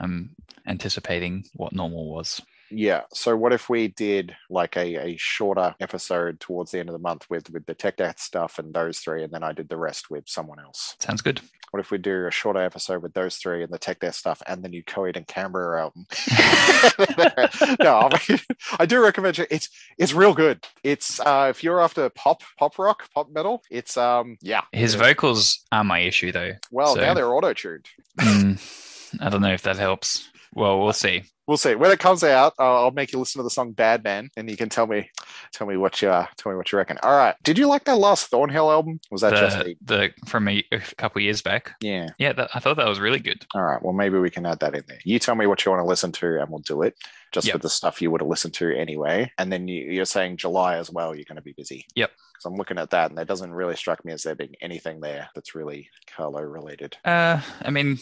I'm 0.00 0.34
anticipating 0.66 1.44
what 1.54 1.72
normal 1.72 2.12
was. 2.12 2.40
Yeah. 2.70 3.02
So 3.12 3.36
what 3.36 3.52
if 3.52 3.68
we 3.68 3.88
did 3.88 4.34
like 4.48 4.76
a, 4.76 4.96
a 5.12 5.16
shorter 5.18 5.74
episode 5.80 6.40
towards 6.40 6.70
the 6.70 6.78
end 6.80 6.88
of 6.88 6.94
the 6.94 6.98
month 6.98 7.26
with 7.28 7.50
with 7.50 7.66
the 7.66 7.74
tech 7.74 7.96
death 7.98 8.18
stuff 8.18 8.58
and 8.58 8.72
those 8.72 8.98
three, 8.98 9.22
and 9.24 9.32
then 9.32 9.42
I 9.42 9.52
did 9.52 9.68
the 9.68 9.76
rest 9.76 10.10
with 10.10 10.24
someone 10.26 10.58
else. 10.58 10.96
Sounds 10.98 11.20
good. 11.20 11.40
What 11.72 11.80
if 11.80 11.90
we 11.90 11.96
do 11.96 12.26
a 12.26 12.30
shorter 12.30 12.60
episode 12.62 13.02
with 13.02 13.14
those 13.14 13.36
three 13.36 13.62
and 13.62 13.72
the 13.72 13.78
tech 13.78 13.98
death 13.98 14.14
stuff 14.14 14.42
and 14.46 14.62
the 14.62 14.68
new 14.68 14.84
Coheed 14.84 15.16
and 15.16 15.26
Cambria 15.26 15.80
album? 15.80 16.06
no, 17.80 18.10
I, 18.10 18.20
mean, 18.28 18.38
I 18.78 18.84
do 18.84 19.02
recommend 19.02 19.38
it. 19.38 19.48
It's 19.50 19.70
it's 19.96 20.12
real 20.12 20.34
good. 20.34 20.66
It's 20.84 21.18
uh 21.18 21.46
if 21.48 21.64
you're 21.64 21.80
after 21.80 22.10
pop 22.10 22.42
pop 22.58 22.78
rock 22.78 23.08
pop 23.14 23.30
metal, 23.32 23.62
it's 23.70 23.96
um 23.96 24.36
yeah. 24.42 24.60
His 24.72 24.94
vocals 24.96 25.64
are 25.72 25.82
my 25.82 26.00
issue 26.00 26.30
though. 26.30 26.52
Well, 26.70 26.94
so- 26.94 27.00
now 27.00 27.14
they're 27.14 27.32
auto 27.32 27.54
tuned. 27.54 27.86
Mm, 28.20 29.18
I 29.22 29.30
don't 29.30 29.40
know 29.40 29.54
if 29.54 29.62
that 29.62 29.76
helps. 29.76 30.28
Well, 30.54 30.78
we'll 30.78 30.92
see. 30.92 31.24
We'll 31.46 31.56
see 31.56 31.74
when 31.74 31.90
it 31.90 31.98
comes 31.98 32.22
out. 32.22 32.54
Uh, 32.58 32.82
I'll 32.84 32.90
make 32.92 33.12
you 33.12 33.18
listen 33.18 33.40
to 33.40 33.42
the 33.42 33.50
song 33.50 33.72
"Bad 33.72 34.04
Man," 34.04 34.30
and 34.36 34.48
you 34.48 34.56
can 34.56 34.68
tell 34.68 34.86
me, 34.86 35.10
tell 35.52 35.66
me 35.66 35.76
what 35.76 36.00
you, 36.00 36.08
uh, 36.08 36.26
tell 36.36 36.52
me 36.52 36.56
what 36.56 36.70
you 36.70 36.78
reckon. 36.78 36.98
All 37.02 37.16
right. 37.16 37.34
Did 37.42 37.58
you 37.58 37.66
like 37.66 37.84
that 37.84 37.96
last 37.98 38.28
Thornhill 38.28 38.70
album? 38.70 39.00
Was 39.10 39.22
that 39.22 39.34
just 39.34 39.58
The, 39.58 39.76
the, 39.82 39.96
the 40.20 40.26
from 40.26 40.48
a, 40.48 40.64
a 40.70 40.78
couple 40.98 41.20
years 41.20 41.42
back. 41.42 41.72
yeah? 41.80 42.06
Yeah, 42.18 42.32
that, 42.34 42.50
I 42.54 42.60
thought 42.60 42.76
that 42.76 42.86
was 42.88 43.00
really 43.00 43.18
good. 43.18 43.44
All 43.54 43.62
right. 43.62 43.82
Well, 43.82 43.92
maybe 43.92 44.18
we 44.18 44.30
can 44.30 44.46
add 44.46 44.60
that 44.60 44.74
in 44.74 44.84
there. 44.86 45.00
You 45.04 45.18
tell 45.18 45.34
me 45.34 45.46
what 45.46 45.64
you 45.64 45.72
want 45.72 45.82
to 45.82 45.86
listen 45.88 46.12
to, 46.12 46.40
and 46.40 46.48
we'll 46.48 46.60
do 46.60 46.82
it. 46.82 46.96
Just 47.32 47.46
Yep. 47.46 47.54
with 47.54 47.62
the 47.62 47.70
stuff 47.70 48.02
you 48.02 48.10
would 48.10 48.20
have 48.20 48.28
listened 48.28 48.52
to 48.54 48.76
anyway. 48.76 49.32
And 49.38 49.50
then 49.50 49.66
you, 49.66 49.90
you're 49.90 50.04
saying 50.04 50.36
July 50.36 50.76
as 50.76 50.90
well. 50.90 51.14
You're 51.14 51.24
going 51.26 51.36
to 51.36 51.42
be 51.42 51.54
busy. 51.54 51.86
Yep. 51.96 52.10
Because 52.10 52.44
I'm 52.44 52.56
looking 52.56 52.76
at 52.78 52.90
that, 52.90 53.08
and 53.10 53.16
that 53.18 53.26
doesn't 53.26 53.52
really 53.54 53.74
strike 53.74 54.04
me 54.04 54.12
as 54.12 54.22
there 54.22 54.34
being 54.34 54.54
anything 54.60 55.00
there 55.00 55.28
that's 55.34 55.54
really 55.54 55.88
Carlo 56.14 56.42
related. 56.42 56.96
Uh, 57.06 57.40
I 57.62 57.70
mean, 57.70 57.98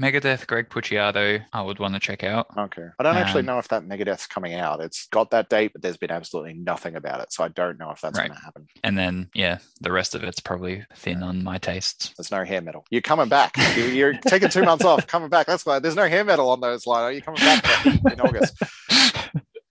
Megadeth, 0.00 0.46
Greg 0.46 0.70
Puciato, 0.70 1.44
I 1.52 1.62
would 1.62 1.78
want 1.78 1.92
to 1.94 2.00
check 2.00 2.24
out. 2.24 2.46
Okay. 2.56 2.79
I 2.98 3.02
don't 3.02 3.16
actually 3.16 3.40
Um, 3.40 3.46
know 3.46 3.58
if 3.58 3.68
that 3.68 3.82
Megadeth's 3.84 4.26
coming 4.26 4.54
out. 4.54 4.80
It's 4.80 5.06
got 5.08 5.30
that 5.30 5.48
date, 5.48 5.72
but 5.72 5.82
there's 5.82 5.96
been 5.96 6.10
absolutely 6.10 6.54
nothing 6.54 6.96
about 6.96 7.20
it. 7.20 7.32
So 7.32 7.44
I 7.44 7.48
don't 7.48 7.78
know 7.78 7.90
if 7.90 8.00
that's 8.00 8.18
Right. 8.18 8.28
going 8.28 8.38
to 8.38 8.44
happen. 8.44 8.66
And 8.84 8.96
then, 8.98 9.30
yeah, 9.34 9.58
the 9.80 9.92
rest 9.92 10.14
of 10.14 10.22
it's 10.24 10.40
probably 10.40 10.84
thin 10.96 11.22
on 11.22 11.42
my 11.42 11.58
tastes. 11.58 12.12
There's 12.16 12.30
no 12.30 12.44
hair 12.44 12.60
metal. 12.60 12.84
You're 12.90 13.02
coming 13.02 13.28
back. 13.28 13.56
You- 13.76 13.84
You're 13.84 14.14
taking 14.14 14.48
two 14.48 14.62
months 14.62 14.84
off, 14.84 15.06
coming 15.06 15.28
back. 15.28 15.46
That's 15.46 15.64
why 15.66 15.78
there's 15.78 15.96
no 15.96 16.08
hair 16.08 16.24
metal 16.24 16.48
on 16.50 16.60
those 16.60 16.86
line. 16.86 17.12
You're 17.14 17.22
coming 17.22 17.40
back 17.40 17.86
in 18.12 18.20
August. 18.20 18.56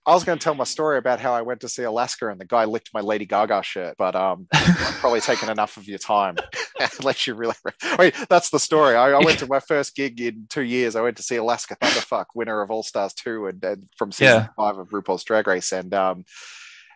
I 0.10 0.14
was 0.14 0.24
going 0.24 0.40
to 0.40 0.44
tell 0.44 0.56
my 0.56 0.64
story 0.64 0.98
about 0.98 1.20
how 1.20 1.34
I 1.34 1.44
went 1.44 1.62
to 1.62 1.70
see 1.70 1.84
Alaska 1.84 2.30
and 2.30 2.42
the 2.42 2.46
guy 2.46 2.66
licked 2.66 2.90
my 2.96 3.00
Lady 3.02 3.28
Gaga 3.28 3.62
shirt, 3.62 3.94
but 4.00 4.16
um, 4.16 4.48
I've 4.52 4.98
probably 5.00 5.22
taken 5.22 5.50
enough 5.56 5.78
of 5.78 5.88
your 5.88 6.00
time. 6.00 6.36
Unless 7.00 7.28
you 7.28 7.36
really, 7.36 7.54
wait, 8.00 8.16
that's 8.28 8.50
the 8.50 8.58
story. 8.60 8.96
I, 8.96 9.12
I 9.12 9.24
went 9.24 9.38
to 9.40 9.48
my 9.48 9.60
first 9.60 9.96
gig 9.96 10.20
in 10.20 10.48
two 10.50 10.64
years. 10.64 10.96
I 10.96 11.02
went 11.02 11.18
to 11.18 11.24
see 11.24 11.36
Alaska 11.36 11.76
Thunderfuck, 11.76 12.26
winner 12.34 12.62
of 12.64 12.72
All 12.72 12.82
Stars 12.82 13.14
two, 13.14 13.46
and, 13.46 13.64
and 13.64 13.88
from 13.98 14.12
season 14.12 14.36
Yeah. 14.36 14.48
five 14.56 14.80
of 14.80 14.90
RuPaul's 14.90 15.24
Drag 15.24 15.46
Race, 15.46 15.72
and 15.72 15.94
um, 15.94 16.26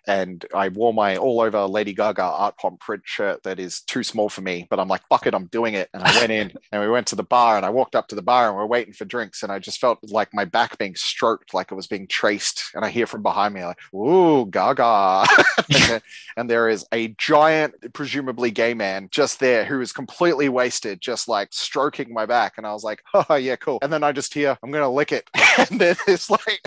and 0.08 0.46
I 0.54 0.70
wore 0.70 0.94
my 0.94 1.18
all 1.18 1.42
over 1.42 1.66
Lady 1.66 1.94
Gaga 1.94 2.22
ARTPOP 2.22 2.80
print 2.80 3.04
shirt 3.06 3.44
that 3.44 3.60
is 3.60 3.82
too 3.82 4.04
small 4.04 4.30
for 4.30 4.42
me, 4.42 4.68
but 4.70 4.80
I'm 4.80 4.88
like, 4.88 5.02
fuck 5.10 5.28
it, 5.28 5.34
I'm 5.34 5.46
doing 5.48 5.74
it. 5.74 5.90
And 5.94 6.04
I 6.04 6.20
went 6.20 6.32
in 6.32 6.54
and 6.72 6.82
we 6.82 6.90
went 6.90 7.08
to 7.08 7.16
the 7.16 7.24
bar 7.24 7.58
and 7.58 7.66
I 7.66 7.70
walked 7.70 7.96
up 7.96 8.08
to 8.10 8.16
the 8.16 8.22
bar 8.22 8.48
and 8.48 8.58
we 8.58 8.64
are 8.64 8.68
waiting 8.68 8.94
for 8.94 9.06
drinks 9.06 9.44
and 9.44 9.52
I 9.52 9.60
just 9.60 9.80
felt 9.80 10.00
like 10.04 10.34
my 10.34 10.46
back 10.46 10.78
being 10.78 10.96
stroked, 10.96 11.54
like 11.54 11.72
it 11.72 11.76
was 11.76 11.88
being 11.88 12.08
traced. 12.08 12.64
And 12.74 12.84
I 12.84 12.90
hear 12.90 13.08
from 13.08 13.24
behind 13.24 13.54
me, 13.54 13.64
like, 13.64 13.80
ooh, 13.94 14.46
Gaga. 14.46 15.26
and 16.38 16.50
there 16.50 16.70
is 16.70 16.86
a 16.92 17.10
giant, 17.18 17.76
presumably 17.94 18.52
gay 18.52 18.74
man 18.74 19.08
just 19.12 19.40
there 19.40 19.66
who 19.66 19.80
is 19.82 19.94
completely 19.94 20.50
wasted, 20.50 21.02
just 21.02 21.28
like 21.28 21.50
stroking 21.52 22.14
my 22.14 22.26
back. 22.26 22.54
And 22.58 22.68
I 22.68 22.74
was 22.74 22.84
like, 22.84 23.04
oh, 23.14 23.36
yeah, 23.36 23.56
cool. 23.56 23.80
And 23.82 23.92
then 23.92 24.04
I 24.04 24.12
just 24.12 24.34
hear, 24.34 24.58
I'm 24.62 24.72
going 24.72 24.84
to 24.84 24.90
lick 24.90 25.12
it. 25.12 25.30
and 25.70 25.80
then 25.80 25.96
it's 26.08 26.30
like 26.30 26.62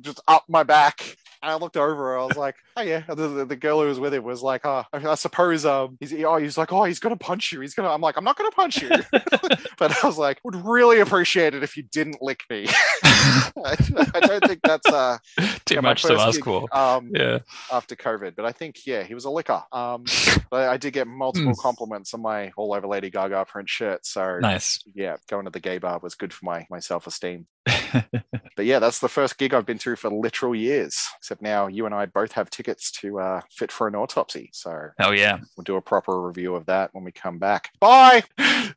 just 0.00 0.20
up 0.28 0.44
my 0.48 0.62
back. 0.62 1.16
And 1.42 1.50
I 1.50 1.54
looked 1.54 1.76
over. 1.76 2.18
I 2.18 2.24
was 2.24 2.36
like, 2.36 2.56
"Oh 2.78 2.82
yeah." 2.82 3.02
The, 3.08 3.44
the, 3.44 3.56
girl 3.56 3.80
who 3.80 3.88
was 3.88 3.98
with 4.00 4.14
him 4.14 4.24
was 4.24 4.42
like, 4.42 4.64
"Oh, 4.64 4.84
I 4.92 5.06
I 5.06 5.14
suppose 5.14 5.64
um, 5.66 5.96
he's 6.00 6.12
oh, 6.24 6.36
he's 6.36 6.56
like, 6.56 6.72
oh, 6.72 6.84
he's 6.84 7.00
gonna 7.00 7.16
punch 7.16 7.52
you. 7.52 7.60
He's 7.60 7.74
gonna." 7.74 7.90
I'm 7.90 8.00
like, 8.00 8.16
"I'm 8.16 8.24
not 8.24 8.36
gonna 8.36 8.50
punch 8.50 8.80
you," 8.82 8.88
but 9.78 10.02
I 10.02 10.06
was 10.06 10.18
like, 10.18 10.38
"Would 10.44 10.56
really 10.56 11.00
appreciate 11.00 11.54
it 11.54 11.62
if 11.62 11.76
you 11.76 11.82
didn't 11.82 12.22
lick 12.22 12.40
me." 12.50 12.66
I, 13.04 13.76
I 14.14 14.20
don't 14.20 14.46
think 14.46 14.60
that's 14.62 14.86
uh 14.86 15.18
Too 15.64 15.74
yeah, 15.74 15.80
much 15.80 16.02
to 16.02 16.14
ask 16.14 16.42
for. 16.42 16.74
um 16.76 17.10
Yeah. 17.14 17.38
after 17.72 17.96
COVID, 17.96 18.36
but 18.36 18.44
I 18.44 18.52
think 18.52 18.86
yeah, 18.86 19.02
he 19.02 19.14
was 19.14 19.24
a 19.24 19.30
licker. 19.30 19.62
Um, 19.72 20.04
but 20.50 20.68
I 20.68 20.76
did 20.76 20.92
get 20.92 21.06
multiple 21.06 21.54
Hmm. 21.54 21.60
compliments 21.60 22.14
on 22.14 22.22
my 22.22 22.52
all 22.56 22.72
over 22.74 22.86
Lady 22.86 23.10
Gaga 23.10 23.44
print 23.46 23.68
shirt. 23.68 24.06
So 24.06 24.38
Nice. 24.40 24.80
yeah, 24.94 25.16
going 25.28 25.44
to 25.44 25.50
the 25.50 25.60
gay 25.60 25.78
bar 25.78 25.98
was 26.02 26.14
good 26.14 26.32
for 26.32 26.44
my 26.44 26.66
my 26.70 26.78
self 26.80 27.06
esteem. 27.06 27.46
But 28.58 28.66
yeah, 28.66 28.80
that's 28.80 28.98
the 28.98 29.08
first 29.08 29.38
gig 29.38 29.54
I've 29.54 29.66
been 29.66 29.78
to 29.78 29.94
for 29.94 30.10
literal 30.10 30.52
years. 30.52 31.00
Except 31.18 31.40
now 31.40 31.68
you 31.68 31.86
and 31.86 31.94
I 31.94 32.06
both 32.06 32.32
have 32.32 32.50
tickets 32.50 32.90
to 32.90 33.20
uh, 33.20 33.40
Fit 33.52 33.70
for 33.70 33.86
an 33.86 33.94
Autopsy. 33.94 34.50
So 34.52 34.88
oh, 34.98 35.12
yeah. 35.12 35.38
we'll 35.56 35.62
do 35.62 35.76
a 35.76 35.80
proper 35.80 36.20
review 36.20 36.56
of 36.56 36.66
that 36.66 36.92
when 36.92 37.04
we 37.04 37.12
come 37.12 37.38
back. 37.38 37.70
Bye. 37.78 38.24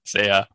See 0.06 0.28
ya. 0.28 0.46